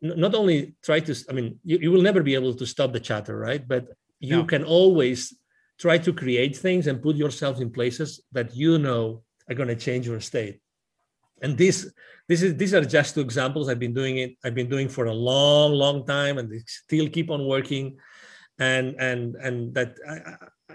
not 0.00 0.34
only 0.34 0.74
try 0.82 1.00
to 1.00 1.12
i 1.28 1.32
mean 1.32 1.58
you, 1.64 1.76
you 1.84 1.90
will 1.90 2.02
never 2.02 2.22
be 2.22 2.34
able 2.34 2.54
to 2.54 2.64
stop 2.64 2.92
the 2.92 3.00
chatter 3.00 3.36
right 3.36 3.66
but 3.66 3.88
you 4.20 4.38
No. 4.38 4.44
can 4.44 4.62
always 4.64 5.36
try 5.78 5.96
to 5.98 6.12
create 6.12 6.56
things 6.56 6.86
and 6.86 7.02
put 7.02 7.16
yourself 7.16 7.60
in 7.60 7.70
places 7.70 8.20
that 8.32 8.54
you 8.54 8.78
know 8.78 9.22
are 9.48 9.54
going 9.54 9.68
to 9.68 9.76
change 9.76 10.06
your 10.06 10.20
state. 10.20 10.60
And 11.42 11.56
this 11.56 11.90
this 12.28 12.42
is 12.42 12.56
these 12.56 12.74
are 12.74 12.84
just 12.84 13.14
two 13.14 13.20
examples. 13.20 13.68
I've 13.68 13.78
been 13.78 13.94
doing 13.94 14.18
it 14.18 14.36
i've 14.44 14.54
been 14.54 14.68
doing 14.68 14.88
for 14.88 15.06
a 15.06 15.14
long 15.14 15.72
long 15.72 16.04
time 16.04 16.38
and 16.38 16.50
they 16.50 16.60
still 16.66 17.08
keep 17.08 17.30
on 17.30 17.46
working. 17.46 17.96
And 18.58 18.96
and 18.98 19.36
and 19.36 19.74
that 19.74 19.94
I, 20.08 20.14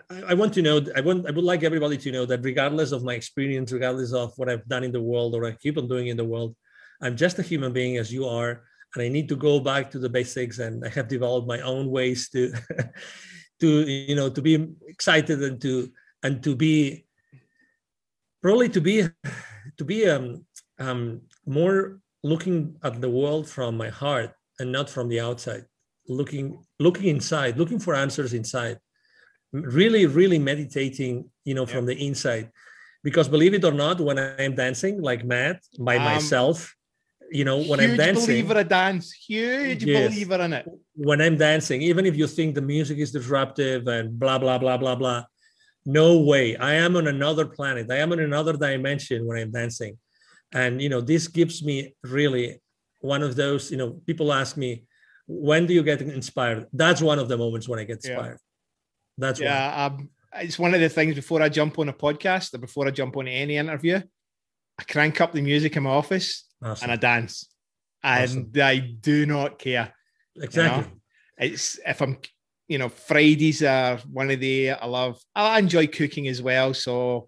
I, 0.09 0.31
I 0.31 0.34
want 0.34 0.53
to 0.53 0.61
know 0.61 0.81
i 0.95 1.01
want 1.01 1.27
i 1.27 1.31
would 1.31 1.43
like 1.43 1.63
everybody 1.63 1.97
to 1.97 2.11
know 2.11 2.25
that 2.25 2.43
regardless 2.43 2.91
of 2.91 3.03
my 3.03 3.13
experience 3.13 3.71
regardless 3.71 4.13
of 4.13 4.31
what 4.38 4.49
i've 4.49 4.67
done 4.67 4.84
in 4.84 4.91
the 4.91 5.01
world 5.01 5.35
or 5.35 5.45
i 5.45 5.51
keep 5.51 5.77
on 5.77 5.88
doing 5.88 6.07
in 6.07 6.17
the 6.17 6.25
world 6.25 6.55
i'm 7.01 7.15
just 7.15 7.39
a 7.39 7.43
human 7.43 7.73
being 7.73 7.97
as 7.97 8.11
you 8.11 8.25
are 8.25 8.63
and 8.95 9.03
i 9.03 9.07
need 9.07 9.30
to 9.30 9.35
go 9.35 9.59
back 9.59 9.91
to 9.91 9.99
the 9.99 10.09
basics 10.09 10.59
and 10.59 10.84
i 10.85 10.89
have 10.89 11.07
developed 11.07 11.47
my 11.47 11.59
own 11.59 11.89
ways 11.89 12.30
to 12.30 12.53
to 13.64 13.69
you 13.88 14.15
know 14.19 14.30
to 14.30 14.41
be 14.49 14.53
excited 14.94 15.40
and 15.48 15.57
to 15.65 15.73
and 16.23 16.44
to 16.44 16.52
be 16.56 17.06
probably 18.44 18.68
to 18.68 18.81
be 18.81 18.95
to 19.80 19.84
be 19.91 19.99
um, 20.14 20.45
um 20.80 21.22
more 21.45 21.99
looking 22.23 22.76
at 22.84 22.99
the 22.99 23.10
world 23.19 23.45
from 23.56 23.72
my 23.84 23.90
heart 23.90 24.31
and 24.60 24.72
not 24.72 24.90
from 24.90 25.07
the 25.07 25.19
outside. 25.27 25.64
Looking 26.07 26.45
looking 26.85 27.07
inside 27.15 27.57
looking 27.57 27.80
for 27.80 27.95
answers 27.95 28.34
inside. 28.34 28.77
Really 29.53 30.03
really 30.19 30.40
meditating 30.52 31.14
you 31.48 31.56
know 31.56 31.65
from 31.65 31.85
the 31.85 31.95
inside. 32.07 32.52
Because 33.07 33.27
believe 33.27 33.53
it 33.53 33.64
or 33.69 33.76
not 33.85 33.99
when 33.99 34.18
i'm 34.19 34.56
dancing 34.56 35.02
like 35.10 35.23
mad 35.35 35.56
by 35.80 35.95
Um, 35.98 36.03
myself 36.11 36.57
you 37.31 37.45
know 37.45 37.57
when 37.57 37.79
Huge 37.79 37.91
i'm 37.91 37.97
dancing 37.97 38.25
believer 38.27 38.59
of 38.59 38.67
dance. 38.67 39.11
Huge 39.11 39.83
Yes. 39.85 40.11
believer 40.11 40.41
in 40.43 40.53
it. 40.53 40.65
when 40.95 41.21
i'm 41.21 41.37
dancing 41.37 41.81
even 41.81 42.05
if 42.05 42.15
you 42.15 42.27
think 42.27 42.55
the 42.55 42.61
music 42.61 42.97
is 42.97 43.11
disruptive 43.11 43.87
and 43.87 44.17
blah 44.19 44.37
blah 44.37 44.57
blah 44.57 44.77
blah 44.77 44.95
blah 44.95 45.23
no 45.85 46.19
way 46.19 46.55
i 46.57 46.73
am 46.73 46.95
on 46.95 47.07
another 47.07 47.45
planet 47.45 47.89
i 47.91 47.97
am 47.97 48.11
in 48.13 48.19
another 48.19 48.53
dimension 48.53 49.25
when 49.25 49.37
i'm 49.37 49.51
dancing 49.51 49.97
and 50.53 50.81
you 50.81 50.89
know 50.89 51.01
this 51.01 51.27
gives 51.27 51.63
me 51.63 51.95
really 52.03 52.61
one 53.01 53.21
of 53.23 53.35
those 53.35 53.71
you 53.71 53.77
know 53.77 53.91
people 54.05 54.31
ask 54.31 54.55
me 54.57 54.83
when 55.27 55.65
do 55.65 55.73
you 55.73 55.83
get 55.83 56.01
inspired 56.01 56.67
that's 56.73 57.01
one 57.01 57.19
of 57.19 57.27
the 57.27 57.37
moments 57.37 57.67
when 57.67 57.79
i 57.79 57.83
get 57.83 57.99
Yeah. 58.03 58.11
inspired 58.11 58.37
that's 59.17 59.39
one. 59.39 59.45
Yeah, 59.47 59.85
um, 59.85 60.09
it's 60.35 60.57
one 60.57 60.73
of 60.73 60.79
the 60.79 60.89
things 60.89 61.13
before 61.13 61.39
I 61.43 61.47
jump 61.49 61.77
on 61.77 61.87
a 61.89 61.93
podcast 61.93 62.51
or 62.55 62.57
before 62.57 62.87
I 62.87 62.91
jump 62.91 63.15
on 63.15 63.27
any 63.27 63.57
interview, 63.57 64.01
I 64.79 64.83
crank 64.85 65.21
up 65.21 65.33
the 65.33 65.41
music 65.43 65.75
in 65.77 65.83
my 65.83 65.91
office 65.91 66.45
Awesome. 66.64 66.84
and 66.84 66.91
I 66.91 66.95
dance, 66.95 67.48
and 68.03 68.23
Awesome. 68.30 68.52
I 68.61 68.77
do 68.80 69.26
not 69.26 69.60
care. 69.60 69.94
exactly 70.40 70.91
It's 71.38 71.80
if 71.85 72.02
I'm, 72.02 72.18
you 72.68 72.77
know, 72.77 72.90
Fridays 72.90 73.61
are 73.64 73.98
one 74.11 74.31
of 74.31 74.40
the 74.40 74.72
I 74.72 74.85
love. 74.85 75.19
I 75.35 75.60
enjoy 75.60 75.88
cooking 75.88 76.27
as 76.27 76.41
well. 76.41 76.73
So, 76.73 77.27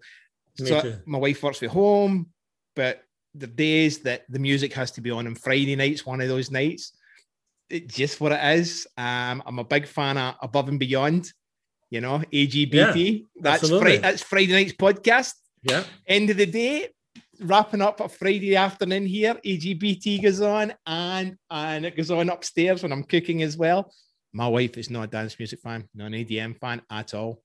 Me 0.58 0.66
so 0.66 0.80
too. 0.80 0.94
my 1.06 1.18
wife 1.18 1.42
works 1.42 1.58
from 1.58 1.68
home, 1.68 2.26
but 2.74 3.02
the 3.34 3.46
days 3.46 3.98
that 4.00 4.22
the 4.30 4.38
music 4.38 4.72
has 4.72 4.90
to 4.92 5.00
be 5.00 5.10
on, 5.10 5.26
and 5.26 5.38
Friday 5.38 5.76
night's 5.76 6.06
one 6.06 6.20
of 6.20 6.28
those 6.28 6.50
nights. 6.50 6.92
it's 7.68 7.94
just 7.94 8.20
what 8.20 8.32
it 8.32 8.58
is. 8.58 8.86
Um, 8.96 9.42
I'm 9.44 9.58
a 9.58 9.64
big 9.64 9.86
fan 9.86 10.16
of 10.16 10.36
Above 10.40 10.68
and 10.68 10.78
Beyond. 10.78 11.32
You 11.90 12.00
know, 12.00 12.18
AGBT. 12.32 13.26
that's 13.40 13.62
absolutely. 13.62 13.84
Friday, 13.84 13.98
that's 14.02 14.22
Friday 14.22 14.52
night's 14.52 14.72
podcast. 14.72 15.34
Yeah. 15.62 15.84
End 16.06 16.30
of 16.30 16.36
the 16.36 16.46
day, 16.46 16.88
wrapping 17.40 17.82
up 17.82 18.00
a 18.00 18.08
Friday 18.08 18.56
afternoon 18.56 19.06
here. 19.06 19.34
AGBT 19.44 20.22
goes 20.22 20.40
on, 20.40 20.72
and 20.86 21.36
and 21.50 21.86
it 21.86 21.96
goes 21.96 22.10
on 22.10 22.28
upstairs 22.30 22.82
when 22.82 22.92
I'm 22.92 23.04
cooking 23.04 23.42
as 23.42 23.56
well. 23.56 23.92
My 24.32 24.48
wife 24.48 24.76
is 24.76 24.90
not 24.90 25.04
a 25.04 25.06
dance 25.06 25.38
music 25.38 25.60
fan, 25.60 25.88
not 25.94 26.06
an 26.06 26.12
EDM 26.12 26.58
fan 26.58 26.82
at 26.90 27.14
all, 27.14 27.42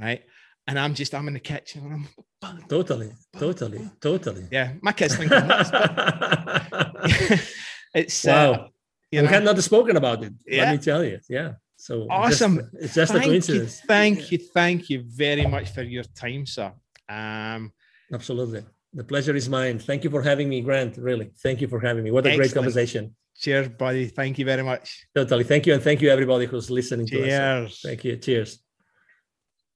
right? 0.00 0.22
And 0.66 0.78
I'm 0.78 0.94
just 0.94 1.14
I'm 1.14 1.26
in 1.28 1.34
the 1.34 1.40
kitchen 1.40 1.82
and 1.84 1.92
I'm 1.94 2.08
Totally, 2.68 3.10
totally, 3.38 3.90
totally. 4.00 4.46
yeah. 4.50 4.72
My 4.82 4.92
kids 4.92 5.16
think 5.16 5.30
I'm 5.32 5.46
nuts, 5.48 5.70
but 5.70 5.90
it's 7.94 8.24
wow. 8.24 8.52
uh, 8.52 8.68
you 9.10 9.20
we 9.20 9.26
know, 9.26 9.32
had 9.32 9.44
not 9.44 9.58
spoken 9.62 9.96
about 9.96 10.22
it. 10.24 10.32
Yeah. 10.46 10.64
Let 10.64 10.72
me 10.72 10.78
tell 10.78 11.04
you. 11.04 11.20
Yeah. 11.28 11.52
So 11.76 12.06
just- 12.06 12.10
Awesome. 12.10 12.70
it's 12.74 12.94
just 12.94 13.10
a 13.12 13.14
thank 13.14 13.26
you, 13.26 13.30
coincidence. 13.32 13.80
thank 13.86 14.32
you, 14.32 14.38
thank 14.38 14.90
you 14.90 15.02
very 15.06 15.46
much 15.46 15.70
for 15.70 15.82
your 15.82 16.04
time, 16.04 16.46
sir. 16.46 16.72
Um, 17.08 17.72
Absolutely. 18.12 18.64
The 18.92 19.04
pleasure 19.04 19.36
is 19.36 19.48
mine. 19.48 19.78
Thank 19.78 20.04
you 20.04 20.10
for 20.10 20.22
having 20.22 20.48
me, 20.48 20.60
Grant. 20.62 20.96
Really. 20.96 21.30
Thank 21.42 21.60
you 21.60 21.68
for 21.68 21.80
having 21.80 22.02
me. 22.02 22.10
What 22.10 22.26
a 22.26 22.36
great 22.36 22.52
conversation. 22.52 23.14
cheers, 23.36 23.68
buddy. 23.68 24.06
Thank 24.06 24.38
you 24.38 24.44
very 24.44 24.62
much. 24.62 25.06
Totally. 25.14 25.44
Thank 25.44 25.66
you. 25.66 25.74
And 25.74 25.82
thank 25.82 26.02
you, 26.02 26.10
everybody 26.10 26.46
who's 26.46 26.70
listening 26.70 27.06
to 27.06 27.22
us. 27.22 27.28
Cheers. 27.28 27.80
Thank 27.84 28.04
you. 28.04 28.16
Cheers. 28.16 28.58